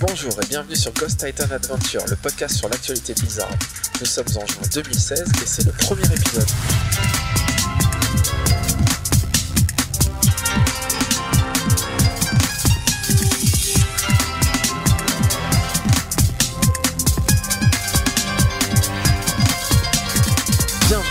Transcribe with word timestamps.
Bonjour 0.00 0.32
et 0.40 0.46
bienvenue 0.46 0.76
sur 0.76 0.92
Ghost 0.92 1.24
Titan 1.26 1.50
Adventure, 1.50 2.04
le 2.08 2.14
podcast 2.14 2.56
sur 2.56 2.68
l'actualité 2.68 3.14
Blizzard. 3.14 3.50
Nous 3.98 4.06
sommes 4.06 4.28
en 4.36 4.46
juin 4.46 4.62
2016 4.72 5.20
et 5.20 5.46
c'est 5.46 5.66
le 5.66 5.72
premier 5.72 6.04
épisode. 6.04 6.46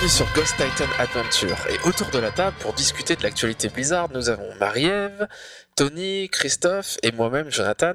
Sur 0.07 0.31
Ghost 0.33 0.55
Titan 0.55 0.89
Adventure. 0.99 1.57
Et 1.69 1.87
autour 1.87 2.09
de 2.09 2.17
la 2.17 2.31
table 2.31 2.55
pour 2.61 2.73
discuter 2.73 3.15
de 3.17 3.23
l'actualité 3.23 3.67
Blizzard, 3.67 4.09
nous 4.13 4.29
avons 4.29 4.47
Marie-Ève, 4.59 5.27
Tony, 5.75 6.29
Christophe 6.29 6.97
et 7.03 7.11
moi-même 7.11 7.51
Jonathan. 7.51 7.93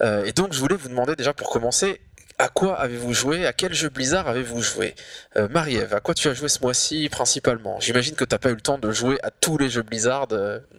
Euh, 0.00 0.24
et 0.24 0.32
donc 0.32 0.52
je 0.52 0.58
voulais 0.58 0.74
vous 0.74 0.88
demander 0.88 1.14
déjà 1.14 1.32
pour 1.32 1.50
commencer, 1.50 2.00
à 2.38 2.48
quoi 2.48 2.74
avez-vous 2.80 3.14
joué? 3.14 3.46
À 3.46 3.52
quel 3.52 3.72
jeu 3.72 3.88
Blizzard 3.88 4.26
avez-vous 4.28 4.60
joué? 4.62 4.94
Euh, 5.36 5.48
Marie-Ève, 5.48 5.94
à 5.94 6.00
quoi 6.00 6.12
tu 6.14 6.28
as 6.28 6.34
joué 6.34 6.48
ce 6.48 6.60
mois-ci 6.60 7.08
principalement? 7.08 7.78
J'imagine 7.80 8.14
que 8.16 8.24
tu 8.24 8.34
n'as 8.34 8.38
pas 8.38 8.50
eu 8.50 8.54
le 8.54 8.60
temps 8.60 8.78
de 8.78 8.90
jouer 8.90 9.18
à 9.22 9.30
tous 9.30 9.56
les 9.56 9.70
jeux 9.70 9.82
Blizzard 9.82 10.26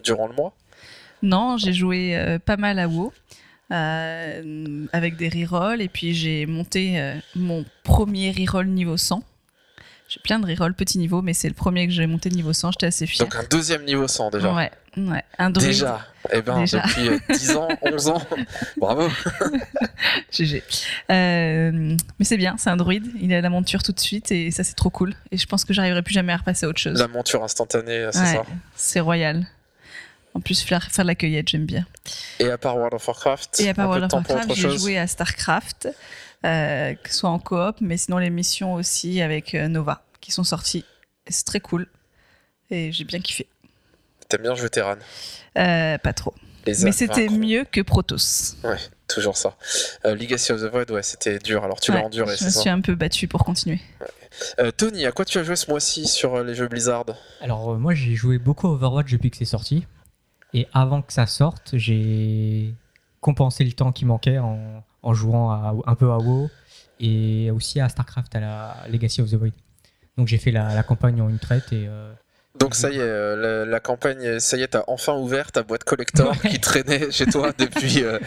durant 0.04 0.28
le 0.28 0.34
mois. 0.34 0.54
Non, 1.22 1.56
j'ai 1.56 1.72
joué 1.72 2.16
euh, 2.16 2.38
pas 2.38 2.58
mal 2.58 2.78
à 2.78 2.86
WoW. 2.86 3.12
euh, 3.72 4.86
avec 4.92 5.16
des 5.16 5.28
rerolls 5.28 5.80
et 5.80 5.88
puis 5.88 6.14
j'ai 6.14 6.46
monté 6.46 7.14
mon 7.34 7.64
premier 7.82 8.30
reroll 8.30 8.66
niveau 8.66 8.96
100 8.96 9.24
j'ai 10.08 10.20
plein 10.20 10.38
de 10.38 10.46
rerolls 10.46 10.74
petit 10.74 10.98
niveau 10.98 11.22
mais 11.22 11.34
c'est 11.34 11.48
le 11.48 11.54
premier 11.54 11.86
que 11.86 11.92
j'ai 11.92 12.06
monté 12.06 12.30
niveau 12.30 12.52
100 12.52 12.72
j'étais 12.72 12.86
assez 12.86 13.06
fière 13.06 13.26
Donc 13.26 13.36
un 13.36 13.44
deuxième 13.50 13.84
niveau 13.84 14.06
100 14.06 14.30
déjà 14.30 14.52
ouais, 14.54 14.70
ouais. 14.96 15.24
un 15.38 15.50
druide 15.50 15.66
Déjà 15.68 16.06
Eh 16.32 16.42
ben 16.42 16.60
Déjà. 16.60 16.80
depuis 16.80 17.08
euh, 17.08 17.18
10 17.30 17.56
ans, 17.56 17.68
11 17.82 18.08
ans 18.08 18.22
Bravo 18.76 19.08
GG. 20.32 20.62
Euh, 21.10 21.96
mais 22.18 22.24
c'est 22.24 22.36
bien, 22.36 22.56
c'est 22.58 22.70
un 22.70 22.76
druide, 22.76 23.06
il 23.20 23.32
a 23.32 23.40
la 23.40 23.50
monture 23.50 23.82
tout 23.82 23.92
de 23.92 24.00
suite 24.00 24.30
et 24.32 24.50
ça 24.50 24.64
c'est 24.64 24.74
trop 24.74 24.90
cool. 24.90 25.14
Et 25.32 25.36
je 25.36 25.46
pense 25.46 25.64
que 25.64 25.72
j'arriverai 25.72 26.02
plus 26.02 26.14
jamais 26.14 26.32
à 26.32 26.36
repasser 26.36 26.66
à 26.66 26.68
autre 26.68 26.80
chose. 26.80 26.98
La 26.98 27.08
monture 27.08 27.42
instantanée, 27.42 28.08
c'est 28.12 28.20
Ouais, 28.20 28.26
ça 28.34 28.46
c'est 28.74 29.00
royal. 29.00 29.46
En 30.34 30.40
plus, 30.40 30.60
faire, 30.60 30.84
faire 30.90 31.04
de 31.04 31.08
la 31.08 31.14
cueillette, 31.14 31.48
j'aime 31.48 31.64
bien. 31.64 31.86
Et 32.40 32.50
à 32.50 32.58
part 32.58 32.76
World 32.76 32.92
of 32.94 33.08
Warcraft 33.08 33.58
Et 33.60 33.70
à 33.70 33.74
part 33.74 33.88
World 33.88 34.04
of 34.04 34.12
Warcraft, 34.12 34.54
j'ai 34.54 34.76
joué 34.76 34.98
à 34.98 35.06
StarCraft, 35.06 35.88
euh, 36.44 36.94
que 36.94 37.10
ce 37.10 37.16
soit 37.18 37.30
en 37.30 37.38
coop, 37.38 37.76
mais 37.80 37.96
sinon 37.96 38.18
les 38.18 38.30
missions 38.30 38.74
aussi 38.74 39.20
avec 39.20 39.54
euh, 39.54 39.68
Nova, 39.68 40.04
qui 40.20 40.32
sont 40.32 40.44
sorties. 40.44 40.84
C'est 41.28 41.44
très 41.44 41.60
cool. 41.60 41.86
Et 42.70 42.92
j'ai 42.92 43.04
bien 43.04 43.20
kiffé. 43.20 43.46
T'aimes 44.28 44.42
bien 44.42 44.54
jouer 44.54 44.70
Terran? 44.70 44.96
Euh, 45.56 45.98
pas 45.98 46.12
trop. 46.12 46.34
Les 46.66 46.74
Mais 46.82 46.92
c'était 46.92 47.28
mieux 47.28 47.64
que 47.64 47.80
Protoss. 47.80 48.56
Ouais, 48.64 48.76
toujours 49.06 49.36
ça. 49.36 49.56
Euh, 50.04 50.16
Legacy 50.16 50.50
of 50.50 50.60
the 50.60 50.64
Void, 50.64 50.90
ouais, 50.90 51.02
c'était 51.04 51.38
dur. 51.38 51.62
Alors 51.62 51.80
tu 51.80 51.92
l'as 51.92 52.04
enduré, 52.04 52.36
je 52.36 52.44
me 52.44 52.50
ça? 52.50 52.60
suis 52.60 52.70
un 52.70 52.80
peu 52.80 52.96
battue 52.96 53.28
pour 53.28 53.44
continuer. 53.44 53.80
Euh, 54.58 54.72
Tony, 54.72 55.06
à 55.06 55.12
quoi 55.12 55.24
tu 55.24 55.38
as 55.38 55.44
joué 55.44 55.54
ce 55.54 55.70
mois-ci 55.70 56.06
sur 56.06 56.34
euh, 56.34 56.44
les 56.44 56.54
jeux 56.54 56.66
Blizzard? 56.68 57.04
Alors 57.40 57.70
euh, 57.70 57.76
moi 57.78 57.94
j'ai 57.94 58.14
joué 58.16 58.38
beaucoup 58.38 58.66
à 58.66 58.70
Overwatch 58.70 59.10
depuis 59.12 59.30
que 59.30 59.36
c'est 59.36 59.44
sorti. 59.44 59.86
Et 60.52 60.66
avant 60.74 61.02
que 61.02 61.12
ça 61.12 61.26
sorte, 61.26 61.70
j'ai 61.74 62.74
compensé 63.20 63.64
le 63.64 63.72
temps 63.72 63.92
qui 63.92 64.04
manquait 64.04 64.38
en, 64.38 64.82
en 65.06 65.14
jouant 65.14 65.50
à- 65.50 65.74
un 65.86 65.94
peu 65.94 66.10
à 66.10 66.18
WoW 66.18 66.50
et 67.00 67.50
aussi 67.50 67.80
à 67.80 67.88
StarCraft, 67.88 68.34
à 68.36 68.40
la 68.40 68.76
Legacy 68.90 69.20
of 69.22 69.30
the 69.30 69.34
Void. 69.34 69.50
Donc 70.16 70.28
j'ai 70.28 70.38
fait 70.38 70.50
la, 70.50 70.74
la 70.74 70.82
campagne 70.82 71.20
en 71.20 71.28
une 71.28 71.38
traite 71.38 71.72
et 71.72 71.86
euh, 71.88 72.10
Donc 72.58 72.74
ça 72.74 72.90
y 72.90 72.96
est, 72.96 73.00
euh, 73.00 73.36
la, 73.36 73.70
la 73.70 73.80
campagne, 73.80 74.38
ça 74.40 74.56
y 74.56 74.62
est, 74.62 74.68
t'as 74.68 74.82
enfin 74.86 75.14
ouvert 75.14 75.52
ta 75.52 75.62
boîte 75.62 75.84
collector 75.84 76.32
qui 76.40 76.58
traînait 76.58 77.10
chez 77.10 77.26
toi 77.26 77.52
depuis 77.58 78.02
euh, 78.02 78.18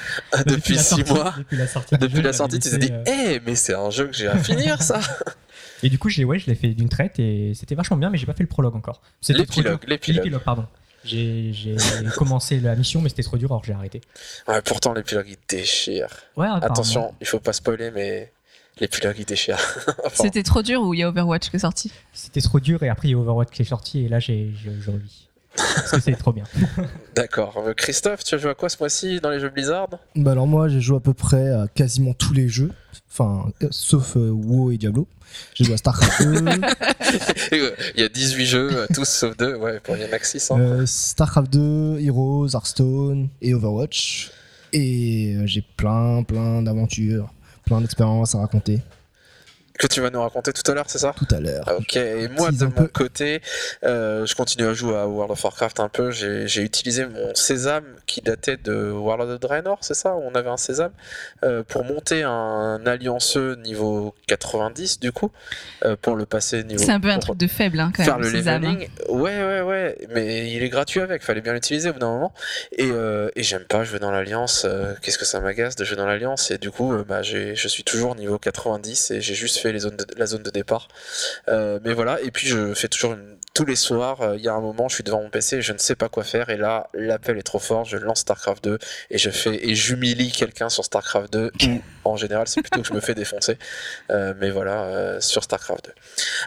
depuis 0.45 0.77
6 0.77 0.83
sortie- 0.83 1.13
mois. 1.13 1.33
Depuis 1.37 1.57
la 1.57 1.67
sortie, 1.67 1.97
Depuis 1.97 2.17
jeu, 2.17 2.21
la 2.21 2.33
sortie, 2.33 2.59
tu 2.59 2.69
t'es 2.69 2.77
dit, 2.77 2.87
laissé, 2.89 3.03
eh, 3.07 3.35
euh, 3.37 3.39
mais 3.45 3.55
c'est 3.55 3.73
un 3.73 3.89
jeu 3.89 4.05
que 4.07 4.13
j'ai 4.13 4.27
à 4.27 4.37
finir, 4.37 4.81
ça 4.83 4.99
Et 5.83 5.89
du 5.89 5.97
coup, 5.97 6.09
j'ai 6.09 6.25
ouais, 6.25 6.37
je 6.39 6.45
l'ai 6.47 6.55
fait 6.55 6.69
d'une 6.75 6.89
traite 6.89 7.19
et 7.19 7.53
c'était 7.55 7.73
vachement 7.73 7.95
bien, 7.97 8.09
mais 8.09 8.17
j'ai 8.17 8.25
pas 8.25 8.33
fait 8.33 8.43
le 8.43 8.49
prologue 8.49 8.75
encore. 8.75 9.01
L'épilogue. 9.29 9.79
L'épilogue, 9.87 10.37
pardon. 10.43 10.65
J'ai 11.03 11.51
j'ai 11.53 11.75
commencé 12.17 12.59
la 12.59 12.75
mission, 12.75 13.01
mais 13.01 13.09
c'était 13.09 13.23
trop 13.23 13.37
dur, 13.37 13.51
alors 13.51 13.63
j'ai 13.63 13.73
arrêté. 13.73 14.01
Ouais, 14.47 14.61
pourtant, 14.61 14.93
l'épilogue, 14.93 15.27
il 15.29 15.37
déchire. 15.47 16.07
Ouais, 16.35 16.47
apparemment. 16.47 16.65
Attention, 16.65 17.13
il 17.21 17.27
faut 17.27 17.39
pas 17.39 17.53
spoiler, 17.53 17.91
mais 17.91 18.31
l'épilogue, 18.79 19.15
il 19.17 19.25
déchire. 19.25 19.57
Enfin, 20.05 20.23
C'était 20.23 20.43
trop 20.43 20.61
dur 20.61 20.81
ou 20.81 20.93
il 20.93 20.99
y 20.99 21.03
a 21.03 21.07
Overwatch 21.09 21.49
qui 21.49 21.55
est 21.55 21.59
sorti? 21.59 21.91
C'était 22.13 22.41
trop 22.41 22.59
dur 22.59 22.83
et 22.83 22.89
après 22.89 23.07
il 23.07 23.11
y 23.11 23.13
a 23.13 23.17
Overwatch 23.17 23.49
qui 23.51 23.61
est 23.61 23.65
sorti 23.65 24.05
et 24.05 24.09
là 24.09 24.19
j'ai 24.19 24.51
revis. 24.87 25.28
Parce 25.75 25.91
que 25.91 25.99
c'est 25.99 26.13
trop 26.13 26.31
bien. 26.33 26.43
D'accord. 27.15 27.63
Euh, 27.65 27.73
Christophe, 27.73 28.23
tu 28.23 28.35
as 28.35 28.37
joué 28.37 28.51
à 28.51 28.55
quoi 28.55 28.69
ce 28.69 28.77
mois-ci 28.79 29.19
dans 29.19 29.29
les 29.29 29.39
jeux 29.39 29.49
Blizzard? 29.49 29.89
Bah 30.15 30.31
alors 30.31 30.47
moi 30.47 30.67
j'ai 30.67 30.81
joué 30.81 30.97
à 30.97 30.99
peu 30.99 31.13
près 31.13 31.49
à 31.51 31.67
quasiment 31.67 32.13
tous 32.13 32.33
les 32.33 32.47
jeux, 32.47 32.71
enfin 33.11 33.45
euh, 33.63 33.67
sauf 33.71 34.15
euh, 34.17 34.29
WoW 34.29 34.71
et 34.71 34.77
Diablo. 34.77 35.07
J'ai 35.53 35.63
joué 35.63 35.75
à 35.75 35.77
StarCraft 35.77 36.23
2, 36.23 36.43
Euh, 37.53 37.71
Il 37.95 38.01
y 38.01 38.03
a 38.03 38.09
18 38.09 38.45
jeux, 38.45 38.87
tous 38.93 39.07
sauf 39.07 39.37
deux. 39.37 39.55
Ouais, 39.55 39.79
pour 39.79 39.95
Yanaxis. 39.95 40.47
Hein. 40.51 40.59
euh, 40.59 40.85
StarCraft 40.85 41.51
2, 41.53 41.99
Heroes, 42.01 42.49
Hearthstone 42.53 43.29
et 43.41 43.53
Overwatch. 43.53 44.31
Et 44.73 45.35
euh, 45.35 45.45
j'ai 45.45 45.61
plein 45.61 46.23
plein 46.23 46.61
d'aventures, 46.61 47.31
plein 47.65 47.81
d'expériences 47.81 48.35
à 48.35 48.39
raconter 48.39 48.79
Que 49.79 49.87
tu 49.87 50.01
vas 50.01 50.09
nous 50.09 50.21
raconter 50.21 50.51
tout 50.51 50.69
à 50.69 50.75
l'heure, 50.75 50.85
c'est 50.89 50.97
ça? 50.99 51.15
Tout 51.17 51.33
à 51.33 51.39
l'heure. 51.39 51.63
Ok, 51.79 51.95
et 51.95 52.27
moi 52.27 52.51
de 52.51 52.65
mon 52.65 52.71
peu. 52.71 52.87
côté, 52.87 53.41
euh, 53.85 54.25
je 54.25 54.35
continue 54.35 54.67
à 54.67 54.73
jouer 54.73 54.97
à 54.97 55.07
World 55.07 55.31
of 55.31 55.41
Warcraft 55.41 55.79
un 55.79 55.87
peu. 55.87 56.11
J'ai 56.11 56.61
utilisé 56.61 57.05
mon 57.05 57.33
sésame 57.33 57.85
qui 58.05 58.19
datait 58.21 58.57
de 58.57 58.91
World 58.91 59.29
of 59.31 59.39
Draenor, 59.39 59.77
c'est 59.81 59.93
ça? 59.93 60.15
On 60.15 60.35
avait 60.35 60.49
un 60.49 60.57
sésame 60.57 60.91
euh, 61.43 61.63
pour 61.65 61.85
monter 61.85 62.23
un 62.23 62.81
allianceux 62.85 63.55
niveau 63.55 64.13
90 64.27 64.99
du 64.99 65.13
coup, 65.13 65.31
euh, 65.85 65.95
pour 66.01 66.17
le 66.17 66.25
passer 66.25 66.63
niveau. 66.65 66.83
C'est 66.83 66.91
un 66.91 66.99
peu 66.99 67.09
un 67.09 67.19
truc 67.19 67.37
de 67.37 67.47
faible 67.47 67.79
hein, 67.79 67.93
quand 67.95 68.03
Faire 68.03 68.19
même. 68.19 68.29
le 68.29 68.35
Sésame, 68.37 68.65
hein. 68.65 68.73
leveling, 68.73 68.89
ouais, 69.07 69.43
ouais, 69.43 69.61
ouais, 69.61 69.97
mais 70.09 70.51
il 70.51 70.61
est 70.61 70.69
gratuit 70.69 70.99
avec, 70.99 71.23
fallait 71.23 71.39
bien 71.39 71.53
l'utiliser 71.53 71.89
au 71.89 71.93
bout 71.93 71.99
d'un 71.99 72.11
moment. 72.11 72.33
Et, 72.77 72.89
euh, 72.91 73.29
et 73.37 73.43
j'aime 73.43 73.63
pas 73.63 73.85
jouer 73.85 73.99
dans 73.99 74.11
l'Alliance, 74.11 74.65
euh, 74.65 74.93
qu'est-ce 75.01 75.17
que 75.17 75.23
ça 75.25 75.39
m'agace 75.39 75.77
de 75.77 75.85
jouer 75.85 75.95
dans 75.95 76.05
l'Alliance, 76.05 76.51
et 76.51 76.57
du 76.57 76.69
coup, 76.69 76.91
euh, 76.93 77.05
bah, 77.07 77.21
je 77.23 77.53
suis 77.67 77.83
toujours 77.85 78.15
niveau 78.15 78.37
90 78.37 79.11
et 79.11 79.21
j'ai 79.21 79.35
juste 79.35 79.57
fait 79.57 79.68
la 79.71 80.25
zone 80.25 80.43
de 80.43 80.49
départ. 80.49 80.87
Euh, 81.47 81.79
mais 81.83 81.93
voilà, 81.93 82.19
et 82.21 82.31
puis 82.31 82.47
je 82.47 82.73
fais 82.73 82.87
toujours 82.87 83.13
une- 83.13 83.37
tous 83.59 83.65
les 83.65 83.75
soirs, 83.75 84.21
euh, 84.21 84.37
il 84.37 84.41
y 84.41 84.47
a 84.47 84.53
un 84.53 84.61
moment, 84.61 84.87
je 84.87 84.95
suis 84.95 85.03
devant 85.03 85.21
mon 85.21 85.29
PC 85.29 85.57
et 85.57 85.61
je 85.61 85.73
ne 85.73 85.77
sais 85.79 85.95
pas 85.95 86.07
quoi 86.07 86.23
faire, 86.23 86.49
et 86.49 86.55
là, 86.55 86.87
l'appel 86.93 87.37
est 87.37 87.43
trop 87.43 87.59
fort, 87.59 87.83
je 87.83 87.97
lance 87.97 88.21
StarCraft 88.21 88.63
2 88.63 88.79
et 89.11 89.17
je 89.17 89.29
fais 89.29 89.67
et 89.69 89.75
j'humilie 89.75 90.31
quelqu'un 90.31 90.69
sur 90.69 90.85
StarCraft 90.85 91.33
2, 91.33 91.51
ou 91.65 91.81
en 92.05 92.15
général, 92.15 92.47
c'est 92.47 92.61
plutôt 92.61 92.81
que 92.81 92.87
je 92.87 92.93
me 92.93 93.01
fais 93.01 93.15
défoncer. 93.15 93.57
Euh, 94.11 94.33
mais 94.37 94.49
voilà, 94.49 94.83
euh, 94.85 95.19
sur 95.19 95.43
StarCraft 95.43 95.87
2. 95.87 95.91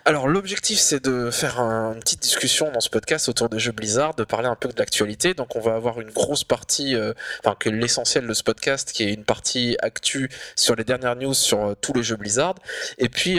Alors 0.07 0.27
l'objectif 0.27 0.79
c'est 0.79 1.05
de 1.05 1.31
faire 1.31 1.61
un- 1.61 1.93
une 1.93 2.01
petite 2.01 2.23
discussion 2.23 2.73
dans 2.73 2.81
ce 2.81 2.89
podcast 2.89 3.29
autour 3.29 3.51
des 3.51 3.59
jeux 3.59 3.73
Blizzard, 3.73 4.15
de 4.15 4.25
parler 4.25 4.49
un 4.49 4.57
peu 4.57 4.71
de 4.71 4.79
l'actualité. 4.79 5.35
Donc 5.35 5.55
on 5.55 5.61
va 5.61 5.75
avoir 5.75 6.01
une 6.01 6.11
grosse 6.11 6.45
partie, 6.45 6.97
enfin 7.45 7.55
que 7.59 7.69
l'essentiel 7.69 8.27
de 8.27 8.33
ce 8.33 8.43
podcast 8.43 8.91
qui 8.93 9.03
est 9.05 9.13
une 9.13 9.25
partie 9.25 9.77
actu 9.83 10.31
sur 10.57 10.77
les 10.77 10.85
dernières 10.85 11.17
news 11.17 11.35
sur 11.35 11.77
tous 11.83 11.93
les 11.93 12.03
jeux 12.03 12.17
Blizzard. 12.17 12.55
Et 12.97 13.11
puis 13.11 13.39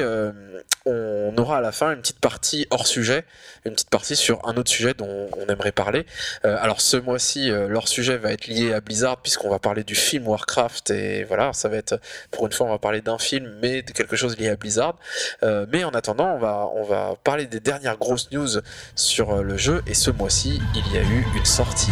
on 0.86 1.34
aura 1.38 1.58
à 1.58 1.62
la 1.62 1.72
fin 1.72 1.92
une 1.94 2.02
petite 2.02 2.20
partie 2.20 2.68
hors 2.70 2.86
sujet, 2.86 3.26
une 3.66 3.74
petite 3.74 3.90
partie 3.90 4.16
sur 4.16 4.46
un 4.48 4.56
autre 4.56 4.70
sujet 4.70 4.94
dont 4.94 5.30
on 5.38 5.48
aimerait 5.48 5.72
parler. 5.72 6.06
Euh, 6.46 6.58
alors 6.60 6.82
ce 6.82 6.98
mois-ci 6.98 7.50
euh, 7.50 7.68
leur 7.68 7.88
sujet 7.88 8.18
va 8.18 8.32
être 8.32 8.48
lié 8.48 8.74
à 8.74 8.82
Blizzard 8.82 9.18
puisqu'on 9.18 9.50
va 9.50 9.60
parler 9.60 9.84
du 9.84 9.96
film 9.96 10.28
Warcraft 10.28 10.92
et 10.92 11.24
voilà 11.24 11.54
ça 11.54 11.70
va 11.70 11.78
être 11.78 12.00
pour 12.32 12.46
une 12.46 12.52
fois 12.52 12.68
on 12.68 12.72
va 12.72 12.80
parler 12.80 13.02
d'un 13.02 13.18
film 13.18 13.54
mais 13.62 13.82
de 13.82 13.92
quelque 13.92 14.16
chose 14.16 14.38
lié 14.38 14.50
à 14.50 14.56
Blizzard. 14.56 14.96
Euh, 15.44 15.66
mais 15.72 15.84
en 15.84 15.92
attendant, 15.92 16.36
on 16.36 16.40
va, 16.40 16.70
on 16.76 16.84
va 16.84 17.16
parler 17.24 17.46
des 17.46 17.60
dernières 17.60 17.98
grosses 17.98 18.32
news 18.32 18.50
sur 18.96 19.44
le 19.44 19.58
jeu. 19.58 19.82
Et 19.88 19.94
ce 19.94 20.12
mois-ci, 20.12 20.62
il 20.76 20.94
y 20.94 20.98
a 20.98 21.04
eu 21.04 21.26
une 21.36 21.46
sortie. 21.46 21.92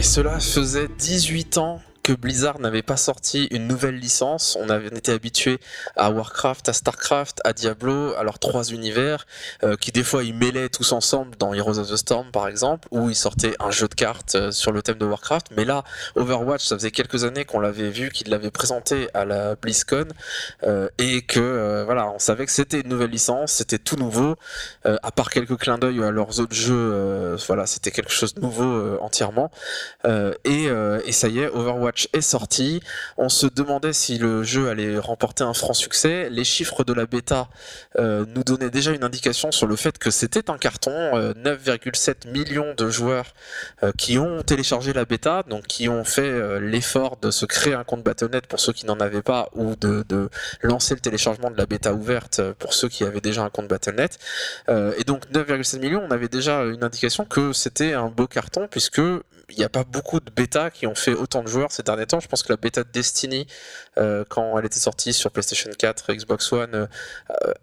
Et 0.00 0.02
cela 0.02 0.40
faisait 0.40 0.88
18 0.98 1.58
ans 1.58 1.82
que 2.02 2.12
Blizzard 2.12 2.58
n'avait 2.58 2.82
pas 2.82 2.96
sorti 2.96 3.46
une 3.50 3.66
nouvelle 3.66 3.96
licence. 3.96 4.56
On 4.60 4.68
avait 4.68 4.90
était 5.00 5.12
habitué 5.12 5.58
à 5.96 6.10
Warcraft, 6.10 6.68
à 6.68 6.72
Starcraft, 6.72 7.40
à 7.44 7.52
Diablo, 7.52 8.14
à 8.16 8.22
leurs 8.22 8.38
trois 8.38 8.64
univers, 8.70 9.26
euh, 9.62 9.76
qui 9.76 9.92
des 9.92 10.04
fois 10.04 10.24
ils 10.24 10.34
mêlaient 10.34 10.68
tous 10.68 10.92
ensemble 10.92 11.36
dans 11.38 11.54
Heroes 11.54 11.78
of 11.78 11.90
the 11.90 11.96
Storm 11.96 12.30
par 12.30 12.48
exemple, 12.48 12.88
où 12.90 13.08
ils 13.08 13.16
sortaient 13.16 13.54
un 13.60 13.70
jeu 13.70 13.88
de 13.88 13.94
cartes 13.94 14.34
euh, 14.34 14.50
sur 14.50 14.72
le 14.72 14.82
thème 14.82 14.98
de 14.98 15.06
Warcraft. 15.06 15.48
Mais 15.56 15.64
là, 15.64 15.84
Overwatch, 16.16 16.64
ça 16.64 16.76
faisait 16.76 16.90
quelques 16.90 17.24
années 17.24 17.44
qu'on 17.44 17.60
l'avait 17.60 17.90
vu, 17.90 18.10
qu'il 18.10 18.28
l'avait 18.30 18.50
présenté 18.50 19.08
à 19.14 19.24
la 19.24 19.54
BlizzCon, 19.56 20.08
euh, 20.64 20.88
et 20.98 21.22
que 21.22 21.82
voilà, 21.84 22.10
on 22.10 22.18
savait 22.18 22.46
que 22.46 22.52
c'était 22.52 22.80
une 22.80 22.88
nouvelle 22.88 23.10
licence, 23.10 23.52
c'était 23.52 23.78
tout 23.78 23.96
nouveau, 23.96 24.36
à 24.84 25.10
part 25.12 25.30
quelques 25.30 25.56
clins 25.56 25.78
d'œil 25.78 26.02
à 26.02 26.10
leurs 26.10 26.40
autres 26.40 26.54
jeux, 26.54 27.36
voilà, 27.46 27.66
c'était 27.66 27.90
quelque 27.90 28.12
chose 28.12 28.34
de 28.34 28.40
nouveau 28.40 28.98
entièrement. 29.00 29.50
Et, 30.44 30.68
et 31.04 31.12
ça 31.12 31.28
y 31.28 31.40
est, 31.40 31.48
Overwatch 31.48 31.89
Est 32.12 32.20
sorti. 32.20 32.80
On 33.16 33.28
se 33.28 33.46
demandait 33.46 33.92
si 33.92 34.18
le 34.18 34.42
jeu 34.42 34.68
allait 34.68 34.98
remporter 34.98 35.44
un 35.44 35.54
franc 35.54 35.74
succès. 35.74 36.28
Les 36.30 36.44
chiffres 36.44 36.84
de 36.84 36.92
la 36.92 37.06
bêta 37.06 37.48
euh, 37.98 38.24
nous 38.34 38.44
donnaient 38.44 38.70
déjà 38.70 38.92
une 38.92 39.04
indication 39.04 39.52
sur 39.52 39.66
le 39.66 39.76
fait 39.76 39.98
que 39.98 40.10
c'était 40.10 40.50
un 40.50 40.58
carton. 40.58 40.92
Euh, 40.92 41.34
9,7 41.34 42.30
millions 42.30 42.74
de 42.74 42.90
joueurs 42.90 43.34
euh, 43.82 43.92
qui 43.96 44.18
ont 44.18 44.42
téléchargé 44.42 44.92
la 44.92 45.04
bêta, 45.04 45.42
donc 45.48 45.66
qui 45.66 45.88
ont 45.88 46.04
fait 46.04 46.22
euh, 46.22 46.60
l'effort 46.60 47.16
de 47.16 47.30
se 47.30 47.46
créer 47.46 47.74
un 47.74 47.84
compte 47.84 48.02
Battle.net 48.02 48.46
pour 48.46 48.60
ceux 48.60 48.72
qui 48.72 48.86
n'en 48.86 48.98
avaient 49.00 49.22
pas 49.22 49.48
ou 49.54 49.76
de, 49.76 50.04
de 50.08 50.28
lancer 50.62 50.94
le 50.94 51.00
téléchargement 51.00 51.50
de 51.50 51.56
la 51.56 51.66
bêta 51.66 51.92
ouverte 51.94 52.40
euh, 52.40 52.52
pour 52.58 52.74
ceux 52.74 52.88
qui 52.88 53.04
avaient 53.04 53.20
déjà 53.20 53.42
un 53.42 53.50
compte 53.50 53.68
Battle.net. 53.68 54.18
Euh, 54.68 54.92
et 54.98 55.04
donc 55.04 55.30
9,7 55.32 55.78
millions, 55.78 56.02
on 56.06 56.10
avait 56.10 56.28
déjà 56.28 56.62
une 56.64 56.84
indication 56.84 57.24
que 57.24 57.52
c'était 57.52 57.92
un 57.92 58.08
beau 58.08 58.26
carton 58.26 58.68
puisque 58.70 59.00
il 59.50 59.58
n'y 59.58 59.64
a 59.64 59.68
pas 59.68 59.84
beaucoup 59.84 60.20
de 60.20 60.30
bêtas 60.30 60.70
qui 60.70 60.86
ont 60.86 60.94
fait 60.94 61.14
autant 61.14 61.42
de 61.42 61.48
joueurs 61.48 61.72
ces 61.72 61.82
derniers 61.82 62.06
temps. 62.06 62.20
Je 62.20 62.28
pense 62.28 62.42
que 62.42 62.52
la 62.52 62.56
bêta 62.56 62.84
de 62.84 62.88
Destiny, 62.90 63.46
euh, 63.98 64.24
quand 64.28 64.58
elle 64.58 64.64
était 64.64 64.78
sortie 64.78 65.12
sur 65.12 65.30
PlayStation 65.30 65.70
4, 65.76 66.12
Xbox 66.12 66.52
One, 66.52 66.74
euh, 66.74 66.86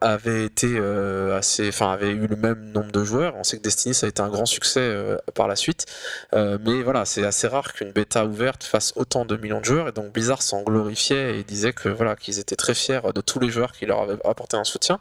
avait 0.01 0.45
été 0.45 0.67
euh, 0.77 1.37
assez, 1.37 1.69
enfin 1.69 1.91
avait 1.91 2.09
eu 2.09 2.27
le 2.27 2.35
même 2.35 2.71
nombre 2.71 2.91
de 2.91 3.03
joueurs. 3.03 3.35
On 3.35 3.43
sait 3.43 3.57
que 3.57 3.63
Destiny 3.63 3.93
ça 3.93 4.05
a 4.05 4.09
été 4.09 4.21
un 4.21 4.29
grand 4.29 4.45
succès 4.45 4.95
par 5.33 5.47
la 5.47 5.55
suite, 5.55 5.85
mais 6.33 6.81
voilà, 6.83 7.05
c'est 7.05 7.25
assez 7.25 7.47
rare 7.47 7.73
qu'une 7.73 7.91
bêta 7.91 8.25
ouverte 8.25 8.63
fasse 8.63 8.93
autant 8.95 9.25
de 9.25 9.37
millions 9.37 9.59
de 9.59 9.65
joueurs. 9.65 9.87
Et 9.87 9.91
donc 9.91 10.11
Blizzard 10.11 10.41
s'en 10.41 10.63
glorifiait 10.63 11.39
et 11.39 11.43
disait 11.43 11.73
que 11.73 11.89
voilà 11.89 12.15
qu'ils 12.15 12.39
étaient 12.39 12.55
très 12.55 12.73
fiers 12.73 13.01
de 13.13 13.21
tous 13.21 13.39
les 13.39 13.49
joueurs 13.49 13.71
qui 13.71 13.85
leur 13.85 14.01
avaient 14.01 14.17
apporté 14.25 14.57
un 14.57 14.63
soutien. 14.63 14.99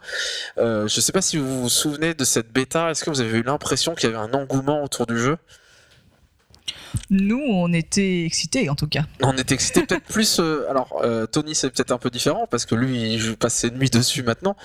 Je 0.57 0.87
sais 0.87 1.11
pas 1.11 1.21
si 1.21 1.37
vous 1.37 1.63
vous 1.63 1.69
souvenez 1.69 2.13
de 2.13 2.23
cette 2.23 2.51
bêta. 2.51 2.91
Est-ce 2.91 3.03
que 3.03 3.09
vous 3.09 3.21
avez 3.21 3.37
eu 3.39 3.43
l'impression 3.43 3.95
qu'il 3.95 4.09
y 4.09 4.13
avait 4.13 4.21
un 4.21 4.33
engouement 4.33 4.83
autour 4.83 5.05
du 5.05 5.17
jeu? 5.17 5.37
Nous, 7.09 7.39
on 7.39 7.71
était 7.73 8.25
excités 8.25 8.69
en 8.69 8.75
tout 8.75 8.87
cas. 8.87 9.05
On 9.21 9.33
était 9.37 9.53
excité 9.55 9.85
peut-être 9.85 10.03
plus. 10.09 10.39
euh, 10.39 10.69
alors 10.69 10.99
euh, 11.03 11.25
Tony 11.25 11.55
c'est 11.55 11.69
peut-être 11.69 11.91
un 11.91 11.97
peu 11.97 12.09
différent 12.09 12.47
parce 12.49 12.65
que 12.65 12.75
lui 12.75 13.13
il 13.13 13.37
passe 13.37 13.53
ses 13.55 13.71
nuits 13.71 13.89
dessus 13.89 14.23
maintenant. 14.23 14.55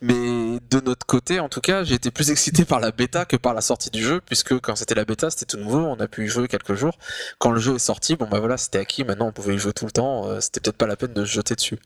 Mais 0.00 0.14
de 0.14 0.80
notre 0.84 1.06
côté 1.06 1.40
en 1.40 1.48
tout 1.48 1.60
cas 1.60 1.84
j'ai 1.84 1.94
été 1.94 2.10
plus 2.10 2.30
excité 2.30 2.64
par 2.64 2.80
la 2.80 2.90
bêta 2.90 3.24
que 3.24 3.36
par 3.36 3.54
la 3.54 3.60
sortie 3.60 3.90
du 3.90 4.02
jeu 4.02 4.20
puisque 4.24 4.58
quand 4.60 4.76
c'était 4.76 4.94
la 4.94 5.04
bêta 5.04 5.30
c'était 5.30 5.46
tout 5.46 5.58
nouveau, 5.58 5.78
on 5.80 5.96
a 6.00 6.08
pu 6.08 6.24
y 6.24 6.28
jouer 6.28 6.48
quelques 6.48 6.74
jours. 6.74 6.98
Quand 7.38 7.50
le 7.52 7.60
jeu 7.60 7.76
est 7.76 7.78
sorti 7.78 8.16
bon 8.16 8.28
bah 8.28 8.40
voilà 8.40 8.56
c'était 8.56 8.78
acquis, 8.78 9.04
maintenant 9.04 9.28
on 9.28 9.32
pouvait 9.32 9.54
y 9.54 9.58
jouer 9.58 9.72
tout 9.72 9.84
le 9.86 9.92
temps. 9.92 10.26
euh, 10.28 10.40
c'était 10.40 10.60
peut-être 10.60 10.76
pas 10.78 10.86
la 10.86 10.96
peine 10.96 11.12
de 11.12 11.24
se 11.24 11.30
jeter 11.32 11.54
dessus. 11.54 11.78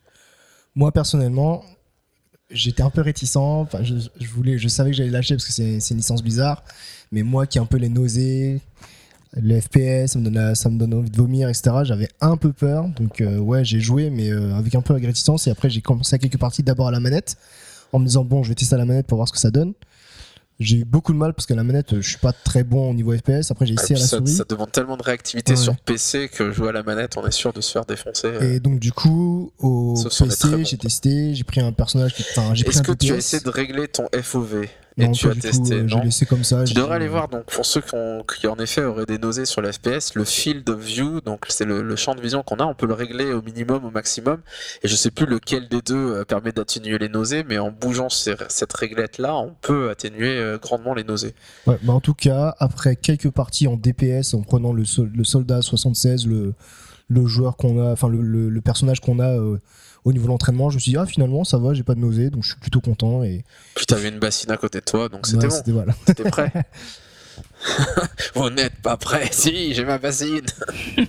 Moi, 0.74 0.92
personnellement, 0.92 1.64
j'étais 2.50 2.82
un 2.82 2.90
peu 2.90 3.00
réticent. 3.00 3.36
Enfin, 3.36 3.82
je, 3.82 3.94
je 4.20 4.26
voulais, 4.28 4.58
je 4.58 4.68
savais 4.68 4.90
que 4.90 4.96
j'allais 4.96 5.10
lâcher 5.10 5.34
parce 5.34 5.46
que 5.46 5.52
c'est 5.52 5.80
c'est 5.80 5.92
une 5.94 5.98
licence 5.98 6.22
bizarre. 6.22 6.64
Mais 7.12 7.22
moi 7.22 7.46
qui 7.46 7.56
ai 7.58 7.60
un 7.62 7.66
peu 7.66 7.78
les 7.78 7.88
nausées, 7.88 8.60
le 9.40 9.60
FPS, 9.60 10.12
ça 10.12 10.18
me 10.18 10.24
donne, 10.24 10.34
la- 10.34 10.54
ça 10.54 10.68
me 10.70 10.78
donne 10.78 10.94
envie 10.94 11.10
de 11.10 11.16
vomir, 11.16 11.48
etc. 11.48 11.76
J'avais 11.84 12.08
un 12.20 12.36
peu 12.36 12.52
peur. 12.52 12.88
Donc, 12.98 13.20
euh, 13.20 13.38
ouais, 13.38 13.64
j'ai 13.64 13.80
joué, 13.80 14.10
mais 14.10 14.30
euh, 14.30 14.54
avec 14.54 14.74
un 14.74 14.80
peu 14.80 14.98
de 14.98 15.06
réticence. 15.06 15.46
Et 15.46 15.50
après, 15.50 15.68
j'ai 15.70 15.80
commencé 15.82 16.14
à 16.14 16.18
quelques 16.18 16.38
parties 16.38 16.62
d'abord 16.62 16.88
à 16.88 16.90
la 16.90 17.00
manette, 17.00 17.36
en 17.92 17.98
me 17.98 18.06
disant, 18.06 18.24
bon, 18.24 18.42
je 18.42 18.48
vais 18.50 18.54
tester 18.54 18.74
à 18.74 18.78
la 18.78 18.84
manette 18.86 19.06
pour 19.06 19.16
voir 19.16 19.28
ce 19.28 19.32
que 19.32 19.38
ça 19.38 19.50
donne. 19.50 19.72
J'ai 20.58 20.78
eu 20.78 20.84
beaucoup 20.86 21.12
de 21.12 21.18
mal 21.18 21.34
parce 21.34 21.44
que 21.44 21.52
la 21.52 21.64
manette, 21.64 21.92
euh, 21.92 22.00
je 22.00 22.08
suis 22.08 22.18
pas 22.18 22.32
très 22.32 22.64
bon 22.64 22.90
au 22.90 22.94
niveau 22.94 23.14
FPS. 23.14 23.50
Après, 23.50 23.66
j'ai 23.66 23.74
essayé 23.74 23.96
à 23.96 23.98
la 23.98 24.06
ça, 24.06 24.16
souris. 24.16 24.32
ça 24.32 24.44
demande 24.48 24.72
tellement 24.72 24.96
de 24.96 25.02
réactivité 25.02 25.52
Ouais. 25.52 25.56
sur 25.58 25.76
PC 25.76 26.30
que 26.32 26.50
jouer 26.50 26.70
à 26.70 26.72
la 26.72 26.82
manette 26.82 27.18
on 27.18 27.26
est 27.26 27.30
sûr 27.30 27.52
de 27.52 27.60
se 27.60 27.72
faire 27.72 27.84
défoncer. 27.84 28.28
euh. 28.28 28.54
Et 28.54 28.58
donc, 28.58 28.78
du 28.78 28.90
coup, 28.90 29.52
au 29.58 30.02
PC, 30.02 30.48
bon. 30.48 30.64
j'ai 30.64 30.78
testé, 30.78 31.34
j'ai 31.34 31.44
pris 31.44 31.60
un 31.60 31.72
personnage 31.72 32.14
qui. 32.14 32.24
Enfin, 32.34 32.54
j'ai 32.54 32.66
Est-ce 32.66 32.78
un 32.78 32.82
que 32.84 32.92
tu 32.92 33.12
as 33.12 33.16
essayé 33.16 33.42
de 33.42 33.50
régler 33.50 33.86
ton 33.86 34.06
FOV 34.18 34.64
et 34.98 35.10
tu 35.12 35.28
as 35.28 35.34
du 35.34 35.40
tout, 35.40 35.46
testé 35.48 35.74
euh, 35.74 35.82
non 35.82 36.00
laissé 36.02 36.24
comme 36.26 36.42
ça. 36.44 36.64
Tu 36.64 36.72
devrais 36.74 36.96
aller 36.96 37.08
voir, 37.08 37.28
donc 37.28 37.44
pour 37.44 37.66
ceux 37.66 37.80
qui, 37.82 37.94
ont- 37.94 38.22
qui 38.24 38.46
en 38.46 38.56
effet 38.56 38.82
auraient 38.82 39.04
des 39.06 39.18
nausées 39.18 39.44
sur 39.44 39.60
le 39.60 39.70
FPS, 39.70 40.14
le 40.14 40.24
field 40.24 40.68
of 40.70 40.80
view, 40.80 41.20
donc 41.20 41.44
c'est 41.48 41.64
le, 41.66 41.82
le 41.82 41.96
champ 41.96 42.14
de 42.14 42.20
vision 42.20 42.42
qu'on 42.42 42.56
a, 42.56 42.64
on 42.64 42.74
peut 42.74 42.86
le 42.86 42.94
régler 42.94 43.32
au 43.32 43.42
minimum, 43.42 43.84
au 43.84 43.90
maximum, 43.90 44.40
et 44.82 44.88
je 44.88 44.96
sais 44.96 45.10
plus 45.10 45.26
lequel 45.26 45.68
des 45.68 45.82
deux 45.82 45.94
euh, 45.96 46.24
permet 46.24 46.52
d'atténuer 46.52 46.96
les 46.98 47.08
nausées, 47.10 47.44
mais 47.46 47.58
en 47.58 47.70
bougeant 47.70 48.08
ces- 48.08 48.34
cette 48.48 48.72
réglette 48.72 49.18
là, 49.18 49.36
on 49.36 49.54
peut 49.60 49.90
atténuer 49.90 50.36
euh, 50.38 50.56
grandement 50.58 50.94
les 50.94 51.04
nausées. 51.04 51.34
Ouais, 51.66 51.78
bah 51.82 51.92
en 51.92 52.00
tout 52.00 52.14
cas, 52.14 52.54
après 52.58 52.96
quelques 52.96 53.30
parties 53.30 53.68
en 53.68 53.76
DPS, 53.76 54.32
en 54.34 54.42
prenant 54.42 54.72
le, 54.72 54.84
sol- 54.86 55.10
le 55.14 55.24
soldat 55.24 55.60
76, 55.60 56.26
le, 56.26 56.54
le 57.08 57.26
joueur 57.26 57.56
qu'on 57.56 57.78
a, 57.86 57.92
enfin 57.92 58.08
le, 58.08 58.20
le- 58.22 58.48
le 58.48 58.60
personnage 58.62 59.00
qu'on 59.00 59.18
a 59.20 59.28
euh, 59.38 59.58
au 60.06 60.12
niveau 60.12 60.24
de 60.24 60.30
l'entraînement, 60.30 60.70
je 60.70 60.76
me 60.76 60.80
suis 60.80 60.92
dit, 60.92 60.96
ah 60.96 61.04
finalement 61.04 61.44
ça 61.44 61.58
va, 61.58 61.74
j'ai 61.74 61.82
pas 61.82 61.94
de 61.94 62.00
nausée, 62.00 62.30
donc 62.30 62.44
je 62.44 62.50
suis 62.50 62.60
plutôt 62.60 62.80
content. 62.80 63.22
Et 63.24 63.44
Puis 63.74 63.84
t'avais 63.86 64.08
une 64.08 64.18
bassine 64.20 64.50
à 64.52 64.56
côté 64.56 64.78
de 64.80 64.84
toi, 64.84 65.08
donc 65.10 65.26
c'était 65.26 65.42
ouais, 65.42 65.48
bon, 65.48 65.54
c'était- 65.56 65.72
voilà. 65.72 65.92
prêt. 66.30 66.52
Vous 68.34 68.48
n'êtes 68.50 68.76
pas 68.76 68.96
prêt 68.96 69.28
Si, 69.32 69.74
j'ai 69.74 69.84
ma 69.84 69.98
bassine 69.98 70.46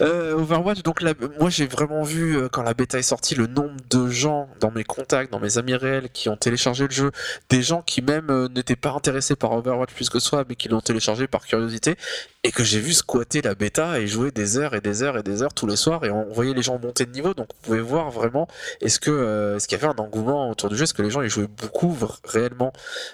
Euh, 0.00 0.32
Overwatch, 0.38 0.82
donc 0.82 1.02
la- 1.02 1.12
moi 1.38 1.50
j'ai 1.50 1.66
vraiment 1.66 2.02
vu 2.02 2.36
euh, 2.38 2.48
quand 2.48 2.62
la 2.62 2.72
bêta 2.72 2.98
est 2.98 3.02
sortie 3.02 3.34
le 3.34 3.46
nombre 3.46 3.76
de 3.90 4.08
gens 4.08 4.48
dans 4.60 4.70
mes 4.70 4.84
contacts, 4.84 5.30
dans 5.30 5.40
mes 5.40 5.58
amis 5.58 5.74
réels 5.74 6.08
qui 6.10 6.30
ont 6.30 6.36
téléchargé 6.38 6.84
le 6.84 6.90
jeu, 6.90 7.10
des 7.50 7.62
gens 7.62 7.82
qui 7.82 8.00
même 8.00 8.30
euh, 8.30 8.48
n'étaient 8.48 8.76
pas 8.76 8.92
intéressés 8.92 9.36
par 9.36 9.52
Overwatch 9.52 9.92
plus 9.92 10.08
que 10.08 10.18
soi, 10.18 10.44
mais 10.48 10.54
qui 10.54 10.68
l'ont 10.68 10.80
téléchargé 10.80 11.26
par 11.26 11.44
curiosité, 11.44 11.96
et 12.42 12.52
que 12.52 12.64
j'ai 12.64 12.80
vu 12.80 12.94
squatter 12.94 13.42
la 13.42 13.54
bêta 13.54 14.00
et 14.00 14.06
jouer 14.06 14.30
des 14.30 14.56
heures 14.56 14.74
et 14.74 14.80
des 14.80 15.02
heures 15.02 15.18
et 15.18 15.22
des 15.22 15.42
heures 15.42 15.52
tous 15.52 15.66
les 15.66 15.76
soirs, 15.76 16.04
et 16.06 16.10
on 16.10 16.24
voyait 16.32 16.54
les 16.54 16.62
gens 16.62 16.78
monter 16.78 17.04
de 17.04 17.10
niveau, 17.12 17.34
donc 17.34 17.48
vous 17.54 17.60
pouvez 17.62 17.80
voir 17.80 18.10
vraiment 18.10 18.48
est-ce 18.80 18.98
que 18.98 19.10
euh, 19.10 19.56
est-ce 19.56 19.68
qu'il 19.68 19.78
y 19.78 19.82
avait 19.84 19.92
un 19.92 20.02
engouement 20.02 20.48
autour 20.50 20.70
du 20.70 20.76
jeu, 20.76 20.84
est-ce 20.84 20.94
que 20.94 21.02
les 21.02 21.10
gens 21.10 21.20
y 21.20 21.28
jouaient 21.28 21.46
beaucoup 21.46 21.94
réellement? 22.24 22.72